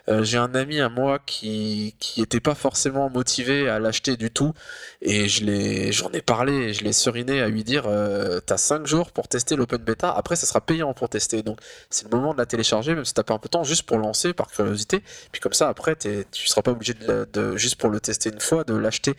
Euh, 0.08 0.23
j'ai 0.23 0.38
un 0.38 0.55
ami 0.55 0.81
à 0.81 0.88
moi 0.88 1.19
qui 1.19 1.96
qui 1.99 2.23
était 2.23 2.38
pas 2.40 2.55
forcément 2.55 3.11
motivé 3.11 3.69
à 3.69 3.81
l'acheter 3.81 4.17
du 4.17 4.31
tout 4.31 4.52
et 5.02 5.28
je 5.28 5.44
l'ai 5.44 5.93
j'en 5.93 6.11
ai 6.12 6.23
parlé 6.23 6.52
et 6.52 6.73
je 6.75 6.84
l'ai 6.84 6.93
seriné 6.93 7.40
à 7.40 7.49
lui 7.49 7.64
dire 7.64 7.84
euh, 7.87 8.40
t'as 8.44 8.56
5 8.58 8.87
jours 8.87 9.11
pour 9.12 9.28
tester 9.28 9.56
l'open 9.56 9.78
beta 9.82 10.11
après 10.12 10.37
ça 10.37 10.46
sera 10.46 10.61
payant 10.61 10.94
pour 10.94 11.08
tester. 11.08 11.43
Donc 11.43 11.58
c'est 11.90 12.05
le 12.11 12.17
moment 12.17 12.32
de 12.32 12.38
la 12.38 12.46
télécharger 12.46 12.94
même 12.94 13.05
si 13.05 13.14
t'as 13.14 13.23
pas 13.25 13.34
un 13.34 13.38
peu 13.38 13.49
de 13.49 13.50
temps 13.50 13.64
juste 13.64 13.82
pour 13.84 13.99
lancer 13.99 14.32
par 14.32 14.49
curiosité. 14.49 15.02
Puis 15.32 15.40
comme 15.40 15.52
ça 15.52 15.69
après 15.69 15.96
tu 15.96 16.46
seras 16.46 16.62
pas 16.62 16.70
obligé 16.73 16.94
de- 16.94 17.56
juste 17.56 17.76
pour 17.76 17.90
le 17.90 18.00
tester 18.00 18.31
une 18.31 18.40
fois 18.40 18.64
de 18.64 18.75
l'acheter 18.75 19.16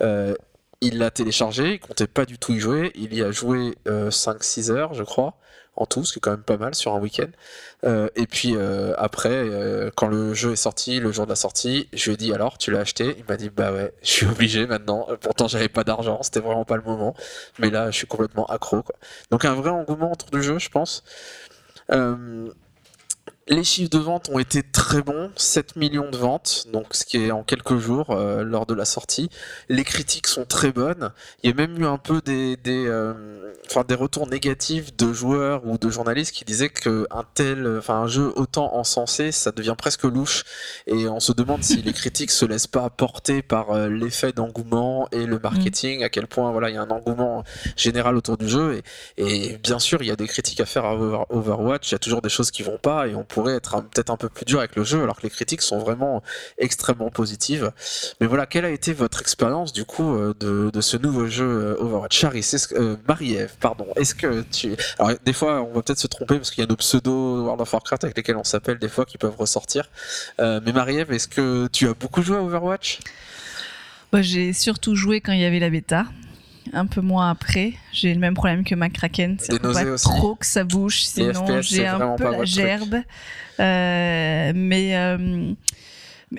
Euh, 0.00 0.34
il 0.82 0.98
l'a 0.98 1.10
téléchargé 1.10 1.74
il 1.74 1.80
comptait 1.80 2.06
pas 2.06 2.26
du 2.26 2.38
tout 2.38 2.52
y 2.52 2.60
jouer 2.60 2.92
il 2.94 3.14
y 3.14 3.22
a 3.22 3.30
joué 3.30 3.74
5-6 3.86 4.70
heures 4.70 4.92
je 4.92 5.02
crois 5.02 5.38
en 5.76 5.86
tout, 5.86 6.04
ce 6.04 6.12
qui 6.12 6.18
est 6.18 6.20
quand 6.20 6.30
même 6.30 6.42
pas 6.42 6.56
mal 6.56 6.74
sur 6.74 6.94
un 6.94 7.00
week-end. 7.00 7.28
Euh, 7.84 8.08
et 8.16 8.26
puis 8.26 8.56
euh, 8.56 8.94
après, 8.96 9.30
euh, 9.32 9.90
quand 9.94 10.08
le 10.08 10.34
jeu 10.34 10.52
est 10.52 10.56
sorti, 10.56 11.00
le 11.00 11.12
jour 11.12 11.26
de 11.26 11.30
la 11.30 11.36
sortie, 11.36 11.88
je 11.92 12.06
lui 12.06 12.14
ai 12.14 12.16
dit 12.16 12.32
alors, 12.32 12.58
tu 12.58 12.70
l'as 12.70 12.80
acheté? 12.80 13.14
Il 13.18 13.24
m'a 13.28 13.36
dit 13.36 13.50
bah 13.50 13.72
ouais, 13.72 13.92
je 14.02 14.08
suis 14.08 14.26
obligé 14.26 14.66
maintenant. 14.66 15.06
Euh, 15.10 15.16
Pourtant, 15.16 15.48
j'avais 15.48 15.68
pas 15.68 15.84
d'argent, 15.84 16.22
c'était 16.22 16.40
vraiment 16.40 16.64
pas 16.64 16.76
le 16.76 16.82
moment. 16.82 17.14
Mais 17.58 17.70
là, 17.70 17.90
je 17.90 17.96
suis 17.96 18.06
complètement 18.06 18.46
accro. 18.46 18.82
Donc 19.30 19.44
un 19.44 19.54
vrai 19.54 19.70
engouement 19.70 20.12
autour 20.12 20.30
du 20.30 20.42
jeu, 20.42 20.58
je 20.58 20.70
pense. 20.70 21.04
Les 23.48 23.62
chiffres 23.62 23.90
de 23.90 23.98
vente 23.98 24.28
ont 24.28 24.40
été 24.40 24.64
très 24.64 25.02
bons, 25.02 25.30
7 25.36 25.76
millions 25.76 26.10
de 26.10 26.16
ventes, 26.16 26.66
donc 26.72 26.86
ce 26.96 27.04
qui 27.04 27.18
est 27.18 27.30
en 27.30 27.44
quelques 27.44 27.76
jours 27.78 28.10
euh, 28.10 28.42
lors 28.42 28.66
de 28.66 28.74
la 28.74 28.84
sortie. 28.84 29.30
Les 29.68 29.84
critiques 29.84 30.26
sont 30.26 30.44
très 30.44 30.72
bonnes. 30.72 31.12
Il 31.44 31.50
y 31.50 31.52
a 31.52 31.54
même 31.56 31.80
eu 31.80 31.86
un 31.86 31.96
peu 31.96 32.20
des, 32.20 32.56
des, 32.56 32.84
euh, 32.88 33.14
enfin, 33.70 33.84
des 33.86 33.94
retours 33.94 34.26
négatifs 34.26 34.96
de 34.96 35.12
joueurs 35.12 35.64
ou 35.64 35.78
de 35.78 35.88
journalistes 35.90 36.32
qui 36.32 36.44
disaient 36.44 36.70
que 36.70 37.06
un 37.12 37.22
tel, 37.34 37.76
enfin 37.78 37.94
un 38.00 38.08
jeu 38.08 38.32
autant 38.34 38.74
encensé, 38.74 39.30
ça 39.30 39.52
devient 39.52 39.76
presque 39.78 40.02
louche. 40.02 40.42
Et 40.88 41.06
on 41.06 41.20
se 41.20 41.30
demande 41.30 41.62
si 41.62 41.82
les 41.82 41.92
critiques 41.92 42.32
se 42.32 42.44
laissent 42.46 42.66
pas 42.66 42.90
porter 42.90 43.42
par 43.42 43.70
euh, 43.70 43.88
l'effet 43.88 44.32
d'engouement 44.32 45.06
et 45.12 45.24
le 45.24 45.38
marketing, 45.38 46.02
à 46.02 46.08
quel 46.08 46.26
point 46.26 46.50
voilà 46.50 46.68
il 46.68 46.74
y 46.74 46.78
a 46.78 46.82
un 46.82 46.90
engouement 46.90 47.44
général 47.76 48.16
autour 48.16 48.38
du 48.38 48.48
jeu. 48.48 48.82
Et, 49.18 49.52
et 49.52 49.58
bien 49.58 49.78
sûr, 49.78 50.02
il 50.02 50.08
y 50.08 50.10
a 50.10 50.16
des 50.16 50.26
critiques 50.26 50.58
à 50.60 50.66
faire 50.66 50.84
à 50.84 50.96
Over- 50.96 51.26
Overwatch. 51.30 51.92
Il 51.92 51.94
y 51.94 51.94
a 51.94 52.00
toujours 52.00 52.22
des 52.22 52.28
choses 52.28 52.50
qui 52.50 52.64
vont 52.64 52.78
pas 52.78 53.06
et 53.06 53.14
on 53.14 53.22
pourrait 53.36 53.56
être 53.56 53.82
peut-être 53.82 54.08
un 54.08 54.16
peu 54.16 54.30
plus 54.30 54.46
dur 54.46 54.60
avec 54.60 54.76
le 54.76 54.82
jeu, 54.82 55.02
alors 55.02 55.18
que 55.18 55.24
les 55.24 55.28
critiques 55.28 55.60
sont 55.60 55.76
vraiment 55.78 56.22
extrêmement 56.56 57.10
positives. 57.10 57.70
Mais 58.18 58.26
voilà, 58.26 58.46
quelle 58.46 58.64
a 58.64 58.70
été 58.70 58.94
votre 58.94 59.20
expérience 59.20 59.74
du 59.74 59.84
coup 59.84 60.14
euh, 60.14 60.32
de, 60.40 60.80
ce 60.80 60.96
nouveau 60.96 61.26
jeu 61.26 61.44
euh, 61.44 61.82
Overwatch? 61.82 62.18
Charis, 62.18 62.50
euh, 62.72 62.96
Marie-Ève, 63.06 63.52
pardon, 63.60 63.88
est-ce 63.96 64.14
que 64.14 64.42
tu... 64.50 64.74
Alors 64.98 65.12
des 65.22 65.34
fois 65.34 65.60
on 65.60 65.74
va 65.74 65.82
peut-être 65.82 65.98
se 65.98 66.06
tromper 66.06 66.36
parce 66.36 66.50
qu'il 66.50 66.64
y 66.64 66.66
a 66.66 66.66
nos 66.66 66.76
pseudo 66.76 67.42
World 67.42 67.60
of 67.60 67.70
Warcraft 67.70 68.04
avec 68.04 68.16
lesquels 68.16 68.38
on 68.38 68.44
s'appelle 68.44 68.78
des 68.78 68.88
fois 68.88 69.04
qui 69.04 69.18
peuvent 69.18 69.36
ressortir. 69.36 69.90
Euh, 70.40 70.60
mais 70.64 70.72
Marie-Ève, 70.72 71.12
est-ce 71.12 71.28
que 71.28 71.68
tu 71.70 71.88
as 71.88 71.92
beaucoup 71.92 72.22
joué 72.22 72.38
à 72.38 72.42
Overwatch? 72.42 73.00
Moi, 74.14 74.22
j'ai 74.22 74.54
surtout 74.54 74.94
joué 74.94 75.20
quand 75.20 75.32
il 75.32 75.40
y 75.40 75.44
avait 75.44 75.58
la 75.58 75.68
bêta. 75.68 76.06
Un 76.72 76.86
peu 76.86 77.00
moins 77.00 77.30
après, 77.30 77.74
j'ai 77.92 78.12
le 78.12 78.20
même 78.20 78.34
problème 78.34 78.64
que 78.64 78.74
McCracken. 78.74 79.36
C'est 79.38 79.60
pas 79.60 79.68
aussi 79.68 80.04
trop 80.04 80.34
que 80.34 80.46
ça 80.46 80.64
bouge, 80.64 81.02
sinon 81.02 81.60
j'ai 81.60 81.86
un 81.86 82.16
peu 82.16 82.30
la 82.30 82.44
gerbe. 82.44 82.96
Euh, 83.58 84.52
mais 84.54 84.96
euh, 84.96 85.52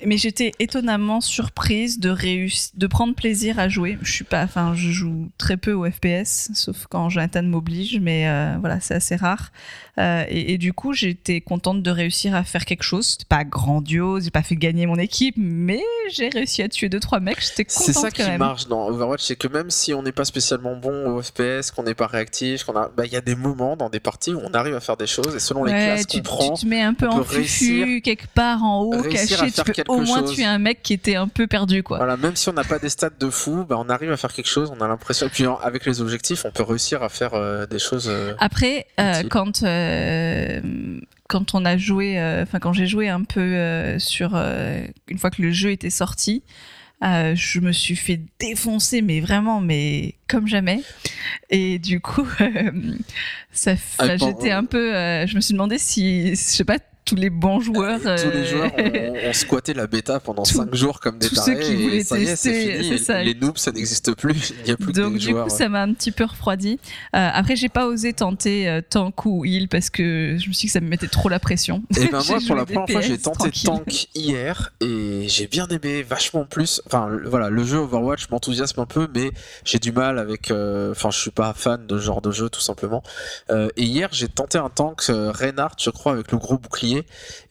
Mais, 0.05 0.17
j'étais 0.17 0.51
étonnamment 0.59 1.21
surprise 1.21 1.99
de 1.99 2.09
réussir, 2.09 2.71
de 2.75 2.87
prendre 2.87 3.15
plaisir 3.15 3.57
à 3.57 3.69
jouer. 3.69 3.97
Je 4.01 4.11
suis 4.11 4.23
pas, 4.23 4.43
enfin, 4.43 4.73
je 4.75 4.91
joue 4.91 5.29
très 5.37 5.57
peu 5.57 5.71
au 5.73 5.89
FPS, 5.89 6.51
sauf 6.53 6.85
quand 6.89 7.09
Jonathan 7.09 7.43
m'oblige, 7.43 7.99
mais 7.99 8.27
euh, 8.27 8.57
voilà, 8.59 8.79
c'est 8.79 8.95
assez 8.95 9.15
rare. 9.15 9.51
Euh, 9.99 10.23
et, 10.29 10.53
et 10.53 10.57
du 10.57 10.73
coup, 10.73 10.93
j'étais 10.93 11.41
contente 11.41 11.81
de 11.81 11.91
réussir 11.91 12.35
à 12.35 12.43
faire 12.43 12.65
quelque 12.65 12.83
chose. 12.83 13.07
C'était 13.07 13.25
pas 13.27 13.43
grandiose, 13.43 14.25
j'ai 14.25 14.31
pas 14.31 14.43
fait 14.43 14.55
gagner 14.55 14.85
mon 14.85 14.97
équipe, 14.97 15.35
mais 15.37 15.81
j'ai 16.11 16.29
réussi 16.29 16.61
à 16.61 16.69
tuer 16.69 16.87
deux 16.89 16.99
trois 16.99 17.19
mecs. 17.19 17.41
J'étais 17.41 17.65
contente 17.65 17.83
C'est 17.83 17.93
ça 17.93 18.11
quand 18.11 18.23
qui 18.23 18.29
même. 18.29 18.37
marche 18.39 18.67
dans 18.67 18.87
Overwatch, 18.87 19.21
c'est 19.23 19.35
que 19.35 19.47
même 19.47 19.69
si 19.71 19.93
on 19.93 20.03
n'est 20.03 20.11
pas 20.11 20.25
spécialement 20.25 20.75
bon 20.75 21.15
au 21.15 21.21
FPS, 21.21 21.71
qu'on 21.75 21.83
n'est 21.83 21.95
pas 21.95 22.07
réactif, 22.07 22.63
qu'on 22.63 22.75
a, 22.75 22.89
bah, 22.95 23.05
il 23.05 23.11
y 23.11 23.15
a 23.15 23.21
des 23.21 23.35
moments 23.35 23.75
dans 23.75 23.89
des 23.89 23.99
parties 23.99 24.33
où 24.33 24.41
on 24.43 24.53
arrive 24.53 24.75
à 24.75 24.79
faire 24.79 24.97
des 24.97 25.07
choses 25.07 25.35
et 25.35 25.39
selon 25.39 25.63
les 25.63 25.71
classes 25.71 26.07
tu, 26.07 26.17
qu'on 26.17 26.23
prend, 26.23 26.53
tu 26.53 26.63
te 26.65 26.69
mets 26.69 26.81
un 26.81 26.93
peu 26.93 27.07
en 27.07 27.23
fufu 27.23 28.01
quelque 28.01 28.27
part 28.27 28.63
en 28.63 28.81
haut, 28.81 29.01
caché. 29.03 29.51
Tu 29.51 29.63
peux 29.63 29.83
au 29.87 30.01
moins 30.01 30.19
chose. 30.19 30.33
tuer 30.35 30.45
un 30.45 30.59
mec 30.59 30.83
qui 30.83 30.93
était 30.93 31.15
un 31.15 31.27
peu 31.27 31.47
perdu, 31.47 31.83
quoi. 31.83 31.97
Voilà, 31.97 32.17
même 32.17 32.35
si 32.35 32.49
on 32.49 32.53
n'a 32.53 32.63
pas 32.63 32.79
des 32.79 32.89
stats 32.89 33.09
de 33.19 33.29
fou, 33.29 33.65
bah, 33.67 33.75
on 33.79 33.89
arrive 33.89 34.11
à 34.11 34.17
faire 34.17 34.31
quelque 34.33 34.49
chose, 34.49 34.71
on 34.77 34.81
a 34.83 34.87
l'impression. 34.87 35.27
Et 35.27 35.29
puis 35.29 35.45
avec 35.63 35.85
les 35.85 36.01
objectifs, 36.01 36.45
on 36.45 36.51
peut 36.51 36.63
réussir 36.63 37.01
à 37.03 37.09
faire 37.09 37.33
euh, 37.33 37.65
des 37.65 37.79
choses. 37.79 38.07
euh, 38.09 38.33
Après, 38.39 38.85
euh, 38.99 39.23
quand 39.29 39.63
quand 41.27 41.55
on 41.55 41.65
a 41.65 41.77
joué, 41.77 42.19
euh, 42.19 42.43
enfin 42.43 42.59
quand 42.59 42.73
j'ai 42.73 42.87
joué 42.87 43.09
un 43.09 43.23
peu 43.23 43.41
euh, 43.41 43.99
sur 43.99 44.31
euh, 44.33 44.85
une 45.07 45.17
fois 45.17 45.29
que 45.29 45.41
le 45.41 45.51
jeu 45.51 45.71
était 45.71 45.89
sorti, 45.89 46.43
euh, 47.03 47.35
je 47.35 47.59
me 47.59 47.71
suis 47.71 47.95
fait 47.95 48.19
défoncer, 48.39 49.01
mais 49.01 49.19
vraiment, 49.19 49.61
mais 49.61 50.15
comme 50.27 50.47
jamais. 50.47 50.81
Et 51.49 51.77
du 51.77 51.99
coup, 52.01 52.27
euh, 52.41 52.71
ça, 53.51 53.73
Ah, 53.99 54.17
j'étais 54.17 54.51
euh, 54.51 54.57
un 54.57 54.65
peu, 54.65 54.95
euh, 54.95 55.27
je 55.27 55.35
me 55.35 55.41
suis 55.41 55.53
demandé 55.53 55.77
si, 55.77 56.29
je 56.31 56.35
sais 56.35 56.63
pas, 56.63 56.79
tous 57.07 57.15
les 57.15 57.29
bons 57.29 57.59
joueurs, 57.59 57.99
Tous 57.99 58.05
les 58.07 58.11
euh, 58.11 58.45
joueurs 58.45 58.71
ont, 58.77 59.29
ont 59.29 59.33
squatté 59.33 59.73
la 59.73 59.87
bêta 59.87 60.19
pendant 60.19 60.43
Tous- 60.43 60.57
5 60.57 60.75
jours 60.75 60.99
comme 60.99 61.17
des 61.17 61.29
tous 61.29 61.35
ceux 61.35 61.53
tarés. 61.53 61.63
qui 61.65 61.83
et 61.95 62.03
ça 62.03 62.19
est, 62.19 62.35
fini. 62.35 62.99
ça. 62.99 63.23
Les 63.23 63.33
noobs, 63.33 63.57
ça 63.57 63.71
n'existe 63.71 64.13
plus. 64.15 64.53
Il 64.59 64.65
n'y 64.65 64.71
a 64.71 64.77
plus 64.77 64.87
que 64.87 64.99
Donc 64.99 65.13
des 65.13 65.19
du 65.19 65.29
joueurs. 65.31 65.47
coup, 65.47 65.55
ça 65.57 65.69
m'a 65.69 65.81
un 65.81 65.93
petit 65.93 66.11
peu 66.11 66.25
refroidi. 66.25 66.79
Euh, 67.15 67.29
après, 67.33 67.55
j'ai 67.55 67.69
pas 67.69 67.87
osé 67.87 68.13
tenter 68.13 68.67
euh, 68.69 68.81
tank 68.87 69.25
ou 69.25 69.45
heal 69.45 69.67
parce 69.69 69.89
que 69.89 70.35
je 70.39 70.47
me 70.49 70.53
suis 70.53 70.61
dit 70.61 70.67
que 70.67 70.73
ça 70.73 70.81
me 70.81 70.87
mettait 70.89 71.07
trop 71.07 71.29
la 71.29 71.39
pression. 71.39 71.81
Et 71.97 72.07
ben 72.07 72.19
J'ai 72.19 72.33
moi, 72.33 72.41
pour 72.47 72.55
la 72.55 72.65
première 72.65 72.87
fois, 72.89 73.01
j'ai 73.01 73.17
tenté 73.17 73.37
tranquille. 73.51 73.63
Tank 73.65 74.07
hier 74.13 74.73
et 74.81 75.25
j'ai 75.27 75.47
bien 75.47 75.67
aimé 75.67 76.03
vachement 76.03 76.45
plus. 76.45 76.81
Enfin, 76.85 77.09
voilà, 77.25 77.49
le 77.49 77.63
jeu 77.63 77.77
Overwatch 77.77 78.29
m'enthousiasme 78.29 78.81
un 78.81 78.85
peu, 78.85 79.07
mais 79.15 79.31
j'ai 79.63 79.79
du 79.79 79.91
mal 79.91 80.19
avec. 80.19 80.51
euh, 80.51 80.91
Enfin, 80.91 81.09
je 81.11 81.17
suis 81.19 81.31
pas 81.31 81.53
fan 81.53 81.85
de 81.87 81.97
ce 81.97 82.03
genre 82.03 82.21
de 82.21 82.31
jeu, 82.31 82.49
tout 82.49 82.61
simplement. 82.61 83.01
Et 83.49 83.83
hier, 83.83 84.09
j'ai 84.11 84.27
tenté 84.27 84.57
un 84.57 84.69
tank 84.69 85.01
Reinhardt, 85.07 85.75
je 85.79 85.89
crois, 85.89 86.11
avec 86.13 86.31
le 86.31 86.37
gros 86.37 86.57
bouclier, 86.57 86.96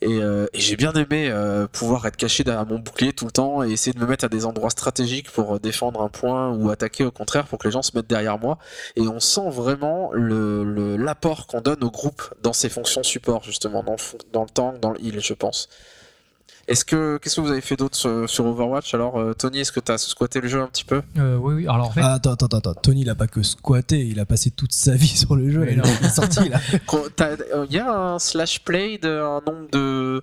et, 0.00 0.18
euh, 0.18 0.46
et 0.52 0.60
j'ai 0.60 0.76
bien 0.76 0.92
aimé 0.92 1.28
euh, 1.30 1.66
pouvoir 1.66 2.06
être 2.06 2.16
caché 2.16 2.44
derrière 2.44 2.66
mon 2.66 2.78
bouclier 2.78 3.12
tout 3.12 3.24
le 3.26 3.30
temps 3.30 3.62
et 3.62 3.70
essayer 3.70 3.92
de 3.92 3.98
me 3.98 4.06
mettre 4.06 4.24
à 4.24 4.28
des 4.28 4.46
endroits 4.46 4.70
stratégiques 4.70 5.30
pour 5.30 5.54
euh, 5.54 5.58
défendre 5.58 6.00
un 6.02 6.08
point 6.08 6.50
ou 6.50 6.70
attaquer 6.70 7.04
au 7.04 7.10
contraire 7.10 7.46
pour 7.46 7.58
que 7.58 7.68
les 7.68 7.72
gens 7.72 7.82
se 7.82 7.96
mettent 7.96 8.08
derrière 8.08 8.38
moi. 8.38 8.58
Et 8.96 9.02
on 9.02 9.20
sent 9.20 9.48
vraiment 9.50 10.10
l'apport 10.14 11.46
qu'on 11.46 11.60
donne 11.60 11.82
au 11.84 11.90
groupe 11.90 12.22
dans 12.42 12.52
ses 12.52 12.68
fonctions 12.68 13.02
support, 13.02 13.42
justement, 13.44 13.82
dans 13.82 13.96
dans 14.32 14.42
le 14.42 14.48
tank, 14.48 14.80
dans 14.80 14.90
le 14.90 15.00
heal, 15.02 15.20
je 15.20 15.34
pense. 15.34 15.68
Est-ce 16.68 16.84
que 16.84 17.18
qu'est-ce 17.18 17.36
que 17.36 17.40
vous 17.40 17.50
avez 17.52 17.60
fait 17.60 17.76
d'autre 17.76 17.96
sur, 17.96 18.28
sur 18.28 18.44
Overwatch 18.46 18.92
Alors, 18.94 19.18
euh, 19.20 19.34
Tony, 19.34 19.60
est-ce 19.60 19.70
que 19.70 19.78
tu 19.78 19.92
as 19.92 19.98
squatté 19.98 20.40
le 20.40 20.48
jeu 20.48 20.60
un 20.60 20.66
petit 20.66 20.84
peu? 20.84 21.00
Euh, 21.16 21.36
oui, 21.36 21.54
oui. 21.54 21.68
Alors 21.68 21.86
en 21.86 21.90
fait, 21.92 22.00
Ah, 22.02 22.14
attends, 22.14 22.32
attends, 22.34 22.46
attends. 22.58 22.74
Tony, 22.74 23.02
il 23.02 23.10
a 23.10 23.14
pas 23.14 23.28
que 23.28 23.42
squatté, 23.44 24.04
il 24.04 24.18
a 24.18 24.26
passé 24.26 24.50
toute 24.50 24.72
sa 24.72 24.94
vie 24.96 25.06
sur 25.16 25.36
le 25.36 25.48
jeu. 25.50 25.60
Mais 25.60 25.74
Il 25.74 26.06
est 26.06 26.08
sorti 26.08 26.48
là. 26.48 26.58
Il 27.68 27.72
y 27.72 27.78
a 27.78 27.92
un 28.14 28.18
slash 28.18 28.64
play 28.64 28.98
de 28.98 29.08
un 29.08 29.40
nombre 29.46 29.70
de 29.70 30.22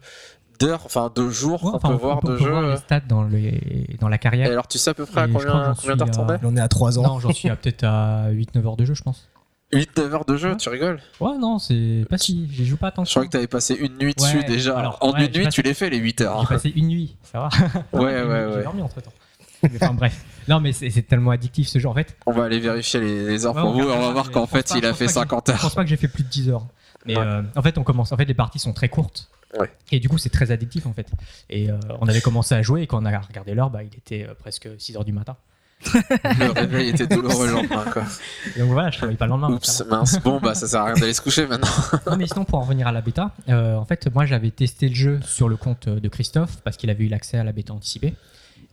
d'heures, 0.59 0.81
enfin 0.85 1.11
de 1.15 1.29
jours 1.29 1.63
ouais, 1.63 1.71
qu'on 1.71 1.77
enfin, 1.77 1.87
peut 1.89 1.93
on, 1.95 1.97
voir 1.97 2.17
on 2.17 2.27
peut 2.27 2.33
de 2.33 2.37
jeu. 2.37 2.49
voir 2.49 2.61
les 2.69 2.77
stats 2.77 2.99
dans, 3.01 3.23
les, 3.23 3.95
dans 3.99 4.07
la 4.07 4.17
Et 4.17 4.19
carrière. 4.19 4.51
alors, 4.51 4.67
tu 4.67 4.77
sais 4.77 4.91
à 4.91 4.93
peu 4.93 5.05
près 5.05 5.21
à 5.21 5.27
combien, 5.27 5.73
combien 5.79 5.95
d'heures 5.95 6.09
à- 6.29 6.45
en 6.45 6.55
est 6.57 6.61
à 6.61 6.67
3 6.67 6.99
ans. 6.99 7.03
Non, 7.03 7.19
j'en 7.19 7.31
suis 7.31 7.49
à 7.49 7.55
peut-être 7.55 7.83
à 7.85 8.29
8-9 8.31 8.65
heures 8.67 8.77
de 8.77 8.85
jeu, 8.85 8.93
je 8.93 9.01
pense. 9.01 9.29
8-9 9.73 10.13
heures 10.13 10.25
de 10.25 10.37
jeu, 10.37 10.51
Ouais. 10.51 10.57
tu 10.57 10.69
rigoles 10.69 10.99
Ouais, 11.19 11.37
non, 11.37 11.59
c'est 11.59 12.05
pas 12.09 12.17
si. 12.17 12.49
Je 12.53 12.63
joue 12.63 12.77
pas 12.77 12.91
tant 12.91 13.03
que 13.03 13.09
Je 13.09 13.13
ça. 13.13 13.19
crois 13.19 13.27
que 13.27 13.31
t'avais 13.31 13.47
passé 13.47 13.75
une 13.75 13.97
nuit 13.97 14.13
dessus 14.13 14.37
Ouais, 14.37 14.43
déjà. 14.43 14.77
alors, 14.77 14.97
en 15.01 15.11
ouais, 15.13 15.25
une 15.25 15.31
nuit, 15.33 15.43
passé- 15.45 15.55
tu 15.55 15.61
les 15.61 15.73
fais 15.73 15.89
les 15.89 15.97
8 15.97 16.21
heures. 16.21 16.41
J'ai 16.41 16.47
passé 16.47 16.73
une 16.75 16.87
nuit, 16.87 17.15
ça 17.23 17.39
va. 17.39 17.49
Ouais, 17.93 18.11
J'ai- 18.11 18.23
ouais, 18.23 18.45
J'ai 18.51 18.57
ouais. 18.57 18.63
dormi 18.63 18.81
entre 18.81 19.01
temps. 19.01 19.13
Enfin 19.75 19.93
bref. 19.93 20.25
Non, 20.49 20.59
mais 20.59 20.73
c'est 20.73 20.89
tellement 21.03 21.31
addictif 21.31 21.67
ce 21.69 21.79
jeu. 21.79 21.87
En 21.87 21.93
fait, 21.93 22.17
On 22.25 22.33
va 22.33 22.43
aller 22.45 22.59
vérifier 22.59 22.99
les, 22.99 23.25
les 23.27 23.45
heures 23.45 23.55
Ouais, 23.55 23.61
pour 23.61 23.69
on 23.71 23.73
vous 23.73 23.79
et 23.79 23.91
on 23.93 23.99
va 24.01 24.11
voir 24.11 24.25
mais 24.27 24.33
qu'en 24.33 24.45
je 24.45 24.49
fait, 24.51 24.67
pas- 24.69 24.77
il 24.77 24.85
a 24.85 24.89
je 24.89 24.93
fait 24.95 25.05
pas 25.05 25.09
que 25.09 25.13
50 25.13 25.47
je 25.47 25.51
heures. 25.53 25.59
pense 25.61 25.75
pas 25.75 25.83
que 25.83 25.89
j'ai 25.89 25.95
fait 25.97 26.09
plus 26.09 26.23
de 26.23 26.29
10 26.29 26.49
heures. 26.49 26.65
Mais 27.05 27.17
Ouais. 27.17 27.23
euh, 27.25 27.41
en 27.55 27.61
fait, 27.61 27.77
on 27.77 27.83
commence. 27.83 28.11
En 28.11 28.17
fait, 28.17 28.25
les 28.25 28.33
parties 28.33 28.59
sont 28.59 28.73
très 28.73 28.89
courtes. 28.89 29.29
Ouais. 29.59 29.71
Et 29.91 29.99
du 29.99 30.09
coup, 30.09 30.17
c'est 30.17 30.29
très 30.31 30.51
addictif 30.51 30.85
en 30.87 30.93
fait. 30.93 31.07
Et 31.49 31.69
euh, 31.69 31.77
on 32.01 32.07
avait 32.07 32.21
commencé 32.21 32.55
à 32.55 32.61
jouer 32.61 32.81
et 32.81 32.87
quand 32.87 33.01
on 33.01 33.05
a 33.05 33.19
regardé 33.19 33.53
l'heure, 33.53 33.69
bah, 33.69 33.83
il 33.83 33.95
était 33.97 34.25
euh, 34.27 34.33
presque 34.33 34.67
6 34.79 34.97
heures 34.97 35.05
du 35.05 35.13
matin. 35.13 35.37
Le 36.39 36.51
réveil 36.51 36.89
était 36.89 37.07
douloureux 37.07 37.47
le 37.47 37.53
lendemain, 37.53 37.85
quoi. 37.91 38.03
Donc 38.57 38.69
voilà, 38.69 38.91
je 38.91 38.97
travaille 38.97 39.15
pas 39.15 39.25
le 39.25 39.31
lendemain. 39.31 39.51
Oups, 39.51 39.83
mince. 39.89 40.19
Bon, 40.23 40.39
bah, 40.39 40.55
ça 40.55 40.67
sert 40.67 40.81
à 40.81 40.85
rien 40.85 40.93
d'aller 40.95 41.13
se 41.13 41.21
coucher 41.21 41.45
maintenant. 41.47 41.67
Non, 42.07 42.17
mais 42.17 42.27
sinon, 42.27 42.45
pour 42.45 42.59
en 42.59 42.61
revenir 42.63 42.87
à 42.87 42.91
la 42.91 43.01
bêta, 43.01 43.31
euh, 43.49 43.75
en 43.75 43.85
fait, 43.85 44.13
moi, 44.13 44.25
j'avais 44.25 44.51
testé 44.51 44.89
le 44.89 44.95
jeu 44.95 45.19
sur 45.25 45.49
le 45.49 45.55
compte 45.57 45.89
de 45.89 46.07
Christophe 46.07 46.57
parce 46.63 46.77
qu'il 46.77 46.89
avait 46.89 47.03
eu 47.03 47.07
l'accès 47.09 47.37
à 47.37 47.43
la 47.43 47.51
bêta 47.51 47.73
anticipée. 47.73 48.13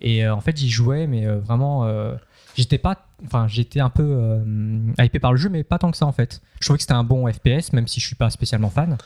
Et 0.00 0.24
euh, 0.24 0.34
en 0.34 0.40
fait, 0.40 0.56
j'y 0.56 0.70
jouais, 0.70 1.06
mais 1.06 1.26
euh, 1.26 1.38
vraiment, 1.38 1.84
euh, 1.84 2.14
j'étais 2.56 2.78
pas, 2.78 3.06
enfin, 3.26 3.46
j'étais 3.48 3.80
un 3.80 3.90
peu 3.90 4.02
euh, 4.02 4.40
hypé 4.98 5.18
par 5.18 5.32
le 5.32 5.38
jeu, 5.38 5.48
mais 5.48 5.62
pas 5.62 5.78
tant 5.78 5.90
que 5.90 5.96
ça 5.96 6.06
en 6.06 6.12
fait. 6.12 6.40
Je 6.58 6.66
trouvais 6.66 6.78
que 6.78 6.82
c'était 6.82 6.94
un 6.94 7.04
bon 7.04 7.30
FPS, 7.30 7.72
même 7.72 7.86
si 7.86 8.00
je 8.00 8.06
suis 8.06 8.16
pas 8.16 8.30
spécialement 8.30 8.70
fan. 8.70 8.96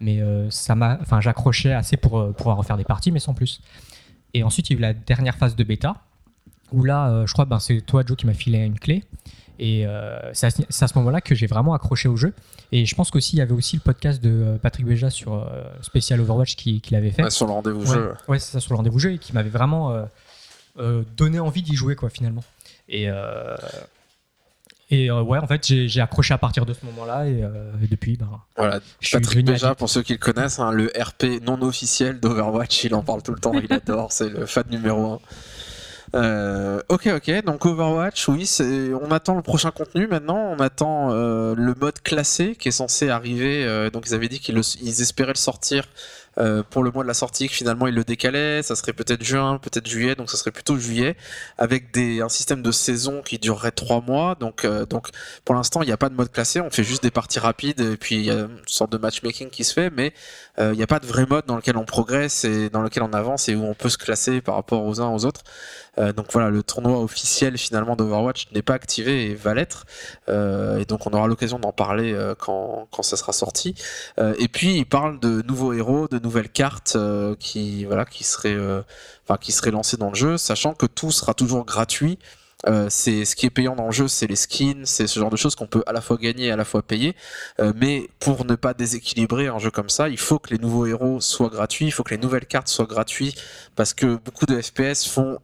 Mais 0.00 0.20
euh, 0.20 0.48
ça 0.50 0.74
m'a, 0.74 0.98
enfin, 1.00 1.20
j'accrochais 1.20 1.72
assez 1.72 1.96
pour 1.96 2.18
euh, 2.18 2.32
pouvoir 2.32 2.56
refaire 2.56 2.76
des 2.76 2.84
parties, 2.84 3.10
mais 3.12 3.20
sans 3.20 3.34
plus. 3.34 3.60
Et 4.32 4.42
ensuite, 4.42 4.70
il 4.70 4.74
y 4.74 4.76
a 4.76 4.78
eu 4.78 4.82
la 4.82 4.92
dernière 4.94 5.36
phase 5.36 5.54
de 5.56 5.64
bêta 5.64 5.96
où 6.74 6.84
là, 6.84 7.08
euh, 7.10 7.26
je 7.26 7.32
crois, 7.32 7.44
ben, 7.44 7.58
c'est 7.60 7.80
toi, 7.80 8.02
Joe, 8.06 8.16
qui 8.16 8.26
m'a 8.26 8.34
filé 8.34 8.58
une 8.58 8.78
clé. 8.78 9.04
Et 9.60 9.86
euh, 9.86 10.18
c'est 10.32 10.46
à, 10.48 10.50
ce- 10.50 10.62
c'est 10.68 10.84
à 10.84 10.88
ce 10.88 10.98
moment-là 10.98 11.20
que 11.20 11.34
j'ai 11.36 11.46
vraiment 11.46 11.74
accroché 11.74 12.08
au 12.08 12.16
jeu. 12.16 12.32
Et 12.72 12.86
je 12.86 12.94
pense 12.96 13.10
qu'aussi, 13.12 13.36
il 13.36 13.38
y 13.38 13.42
avait 13.42 13.52
aussi 13.52 13.76
le 13.76 13.82
podcast 13.82 14.20
de 14.22 14.30
euh, 14.30 14.56
Patrick 14.58 14.84
Béja 14.84 15.10
sur 15.10 15.34
euh, 15.34 15.44
Spécial 15.80 16.20
Overwatch 16.20 16.56
qui, 16.56 16.80
qui 16.80 16.92
l'avait 16.92 17.10
fait. 17.12 17.22
Ouais, 17.22 17.30
sur 17.30 17.46
le 17.46 17.52
rendez-vous 17.52 17.80
Ouais, 17.86 17.94
jeu. 17.94 18.14
ouais, 18.26 18.38
c'est 18.40 18.50
ça, 18.52 18.60
sur 18.60 18.72
le 18.72 18.78
rendez-vous 18.78 18.98
jeu, 18.98 19.12
et 19.12 19.18
qui 19.18 19.32
m'avait 19.32 19.50
vraiment 19.50 20.04
euh, 20.78 21.02
donné 21.16 21.38
envie 21.38 21.62
d'y 21.62 21.76
jouer, 21.76 21.94
quoi, 21.94 22.10
finalement. 22.10 22.42
Et, 22.88 23.06
et 24.90 25.10
ouais, 25.10 25.38
en 25.38 25.46
fait, 25.46 25.64
j'ai 25.64 26.00
accroché 26.00 26.34
à 26.34 26.38
partir 26.38 26.66
de 26.66 26.74
ce 26.74 26.84
moment-là, 26.86 27.26
et, 27.26 27.38
et 27.82 27.86
depuis, 27.86 28.16
ben, 28.16 28.28
Voilà, 28.56 28.80
je 29.00 29.08
suis 29.08 29.16
Patrick 29.18 29.46
Béja, 29.46 29.74
pour 29.74 29.88
ceux 29.88 30.02
qui 30.02 30.12
le 30.12 30.18
connaissent, 30.18 30.58
hein, 30.58 30.72
le 30.72 30.92
RP 30.98 31.40
non 31.42 31.60
officiel 31.62 32.20
d'Overwatch, 32.20 32.84
il 32.84 32.94
en 32.94 33.02
parle 33.02 33.22
tout 33.22 33.32
le 33.32 33.38
temps, 33.40 33.52
il 33.54 33.72
adore, 33.72 34.12
c'est 34.12 34.28
le 34.28 34.46
fan 34.46 34.64
numéro 34.70 35.14
1. 35.14 35.18
Euh, 36.14 36.80
ok, 36.88 37.08
ok, 37.16 37.44
donc 37.44 37.66
Overwatch, 37.66 38.28
oui, 38.28 38.48
on 39.02 39.10
attend 39.10 39.34
le 39.34 39.42
prochain 39.42 39.72
contenu 39.72 40.06
maintenant, 40.06 40.54
on 40.56 40.60
attend 40.60 41.10
euh, 41.10 41.54
le 41.56 41.74
mode 41.74 42.00
classé 42.02 42.54
qui 42.54 42.68
est 42.68 42.72
censé 42.72 43.08
arriver, 43.08 43.64
euh, 43.64 43.90
donc 43.90 44.04
ils 44.06 44.14
avaient 44.14 44.28
dit 44.28 44.38
qu'ils 44.38 44.58
espéraient 45.00 45.32
le 45.32 45.38
sortir 45.38 45.84
pour 46.70 46.82
le 46.82 46.90
mois 46.90 47.02
de 47.02 47.08
la 47.08 47.14
sortie, 47.14 47.48
finalement 47.48 47.86
ils 47.86 47.94
le 47.94 48.04
décalaient, 48.04 48.62
ça 48.62 48.76
serait 48.76 48.92
peut-être 48.92 49.22
juin, 49.22 49.58
peut-être 49.58 49.86
juillet, 49.86 50.14
donc 50.14 50.30
ça 50.30 50.36
serait 50.36 50.50
plutôt 50.50 50.76
juillet, 50.76 51.16
avec 51.58 51.96
un 51.96 52.28
système 52.28 52.62
de 52.62 52.72
saison 52.72 53.22
qui 53.22 53.38
durerait 53.38 53.70
trois 53.70 54.00
mois, 54.00 54.34
donc, 54.34 54.64
euh, 54.64 54.86
pour 55.44 55.54
l'instant 55.54 55.82
il 55.82 55.86
n'y 55.86 55.92
a 55.92 55.96
pas 55.96 56.08
de 56.08 56.14
mode 56.14 56.30
classé, 56.30 56.60
on 56.60 56.70
fait 56.70 56.84
juste 56.84 57.02
des 57.02 57.10
parties 57.10 57.38
rapides, 57.38 57.80
et 57.80 57.96
puis 57.96 58.16
il 58.16 58.24
y 58.24 58.30
a 58.30 58.40
une 58.40 58.58
sorte 58.66 58.90
de 58.92 58.98
matchmaking 58.98 59.50
qui 59.50 59.64
se 59.64 59.72
fait, 59.72 59.90
mais 59.90 60.12
euh, 60.58 60.72
il 60.72 60.76
n'y 60.76 60.82
a 60.82 60.86
pas 60.86 61.00
de 61.00 61.06
vrai 61.06 61.26
mode 61.26 61.46
dans 61.46 61.56
lequel 61.56 61.76
on 61.76 61.84
progresse 61.84 62.44
et 62.44 62.70
dans 62.70 62.82
lequel 62.82 63.02
on 63.02 63.12
avance 63.12 63.48
et 63.48 63.54
où 63.54 63.64
on 63.64 63.74
peut 63.74 63.88
se 63.88 63.98
classer 63.98 64.40
par 64.40 64.54
rapport 64.54 64.84
aux 64.84 65.00
uns 65.00 65.10
aux 65.10 65.24
autres. 65.24 65.42
Euh, 65.98 66.12
donc 66.12 66.26
voilà, 66.32 66.50
le 66.50 66.62
tournoi 66.62 67.00
officiel 67.00 67.56
finalement 67.58 67.96
d'Overwatch 67.96 68.48
n'est 68.52 68.62
pas 68.62 68.74
activé 68.74 69.30
et 69.30 69.34
va 69.34 69.54
l'être. 69.54 69.86
Euh, 70.28 70.78
et 70.78 70.84
donc 70.84 71.06
on 71.06 71.12
aura 71.12 71.26
l'occasion 71.26 71.58
d'en 71.58 71.72
parler 71.72 72.12
euh, 72.12 72.34
quand, 72.36 72.88
ça 73.02 73.16
sera 73.16 73.32
sorti. 73.32 73.74
Euh, 74.18 74.34
et 74.38 74.48
puis 74.48 74.76
il 74.76 74.86
parle 74.86 75.20
de 75.20 75.42
nouveaux 75.42 75.72
héros, 75.72 76.08
de 76.08 76.18
nouvelles 76.24 76.48
cartes 76.48 76.96
euh, 76.96 77.36
qui 77.38 77.84
voilà 77.84 78.04
qui 78.04 78.24
seraient 78.24 78.54
euh, 78.54 78.82
enfin 79.28 79.38
lancées 79.70 79.96
dans 79.96 80.08
le 80.08 80.16
jeu, 80.16 80.36
sachant 80.36 80.74
que 80.74 80.86
tout 80.86 81.12
sera 81.12 81.34
toujours 81.34 81.64
gratuit. 81.64 82.18
Euh, 82.66 82.86
c'est 82.88 83.26
ce 83.26 83.36
qui 83.36 83.44
est 83.44 83.50
payant 83.50 83.76
dans 83.76 83.84
le 83.84 83.92
jeu, 83.92 84.08
c'est 84.08 84.26
les 84.26 84.36
skins, 84.36 84.86
c'est 84.86 85.06
ce 85.06 85.20
genre 85.20 85.28
de 85.28 85.36
choses 85.36 85.54
qu'on 85.54 85.66
peut 85.66 85.82
à 85.86 85.92
la 85.92 86.00
fois 86.00 86.16
gagner 86.16 86.46
et 86.46 86.50
à 86.50 86.56
la 86.56 86.64
fois 86.64 86.82
payer. 86.82 87.14
Mais 87.76 88.08
pour 88.20 88.46
ne 88.46 88.54
pas 88.54 88.72
déséquilibrer 88.72 89.48
un 89.48 89.58
jeu 89.58 89.70
comme 89.70 89.90
ça, 89.90 90.08
il 90.08 90.18
faut 90.18 90.38
que 90.38 90.48
les 90.50 90.58
nouveaux 90.58 90.86
héros 90.86 91.20
soient 91.20 91.50
gratuits, 91.50 91.84
il 91.84 91.90
faut 91.90 92.04
que 92.04 92.14
les 92.14 92.20
nouvelles 92.20 92.46
cartes 92.46 92.68
soient 92.68 92.86
gratuites, 92.86 93.36
parce 93.76 93.92
que 93.92 94.16
beaucoup 94.16 94.46
de 94.46 94.58
FPS 94.62 95.06
font 95.06 95.40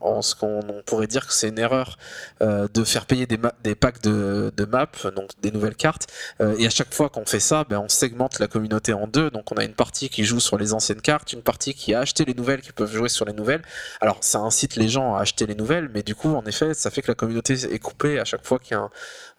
en 0.00 0.22
ce 0.22 0.34
qu'on 0.34 0.60
on 0.68 0.82
pourrait 0.82 1.06
dire 1.06 1.26
que 1.26 1.32
c'est 1.32 1.48
une 1.48 1.58
erreur 1.58 1.98
euh, 2.42 2.68
de 2.72 2.84
faire 2.84 3.06
payer 3.06 3.26
des, 3.26 3.74
packs 3.74 4.02
de, 4.02 4.52
de 4.56 4.64
maps, 4.64 4.86
donc 5.16 5.30
des 5.40 5.50
nouvelles 5.50 5.76
cartes. 5.76 6.06
Euh, 6.40 6.56
et 6.58 6.66
à 6.66 6.70
chaque 6.70 6.92
fois 6.92 7.08
qu'on 7.08 7.24
fait 7.24 7.40
ça, 7.40 7.64
ben, 7.64 7.78
on 7.78 7.88
segmente 7.88 8.38
la 8.38 8.48
communauté 8.48 8.92
en 8.92 9.06
deux. 9.06 9.30
Donc 9.30 9.52
on 9.52 9.56
a 9.56 9.64
une 9.64 9.74
partie 9.74 10.08
qui 10.08 10.24
joue 10.24 10.40
sur 10.40 10.58
les 10.58 10.72
anciennes 10.72 11.00
cartes, 11.00 11.32
une 11.32 11.42
partie 11.42 11.74
qui 11.74 11.94
a 11.94 12.00
acheté 12.00 12.24
les 12.24 12.34
nouvelles, 12.34 12.60
qui 12.60 12.72
peuvent 12.72 12.92
jouer 12.92 13.08
sur 13.08 13.24
les 13.24 13.32
nouvelles. 13.32 13.62
Alors 14.00 14.18
ça 14.20 14.40
incite 14.40 14.76
les 14.76 14.88
gens 14.88 15.14
à 15.14 15.20
acheter 15.20 15.46
les 15.46 15.54
nouvelles, 15.54 15.90
mais 15.92 16.02
du 16.02 16.14
coup, 16.14 16.34
en 16.34 16.44
effet, 16.44 16.74
ça 16.74 16.90
fait 16.90 17.02
que 17.02 17.10
la 17.10 17.14
communauté 17.14 17.54
est 17.54 17.78
coupée 17.78 18.18
à 18.18 18.24
chaque 18.24 18.44
fois 18.44 18.58
qu'il 18.58 18.76
y 18.76 18.80
a 18.80 18.88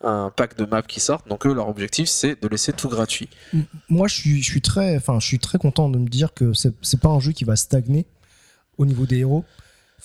un, 0.03 0.31
pack 0.35 0.57
de 0.57 0.65
maps 0.65 0.81
qui 0.81 0.99
sort. 0.99 1.23
Donc 1.27 1.45
eux, 1.45 1.53
leur 1.53 1.69
objectif, 1.69 2.09
c'est 2.09 2.41
de 2.41 2.47
laisser 2.47 2.73
tout 2.73 2.89
gratuit. 2.89 3.29
Moi, 3.89 4.07
je 4.07 4.15
suis, 4.15 4.41
je 4.41 4.49
suis 4.49 4.61
très, 4.61 4.99
je 4.99 5.25
suis 5.25 5.39
très 5.39 5.57
content 5.57 5.89
de 5.89 5.97
me 5.97 6.07
dire 6.07 6.33
que 6.33 6.53
c'est 6.53 6.99
pas 6.99 7.09
un 7.09 7.19
jeu 7.19 7.31
qui 7.31 7.43
va 7.43 7.55
stagner. 7.55 8.05
au 8.77 8.85
niveau 8.85 9.05
des 9.05 9.19
héros. 9.19 9.45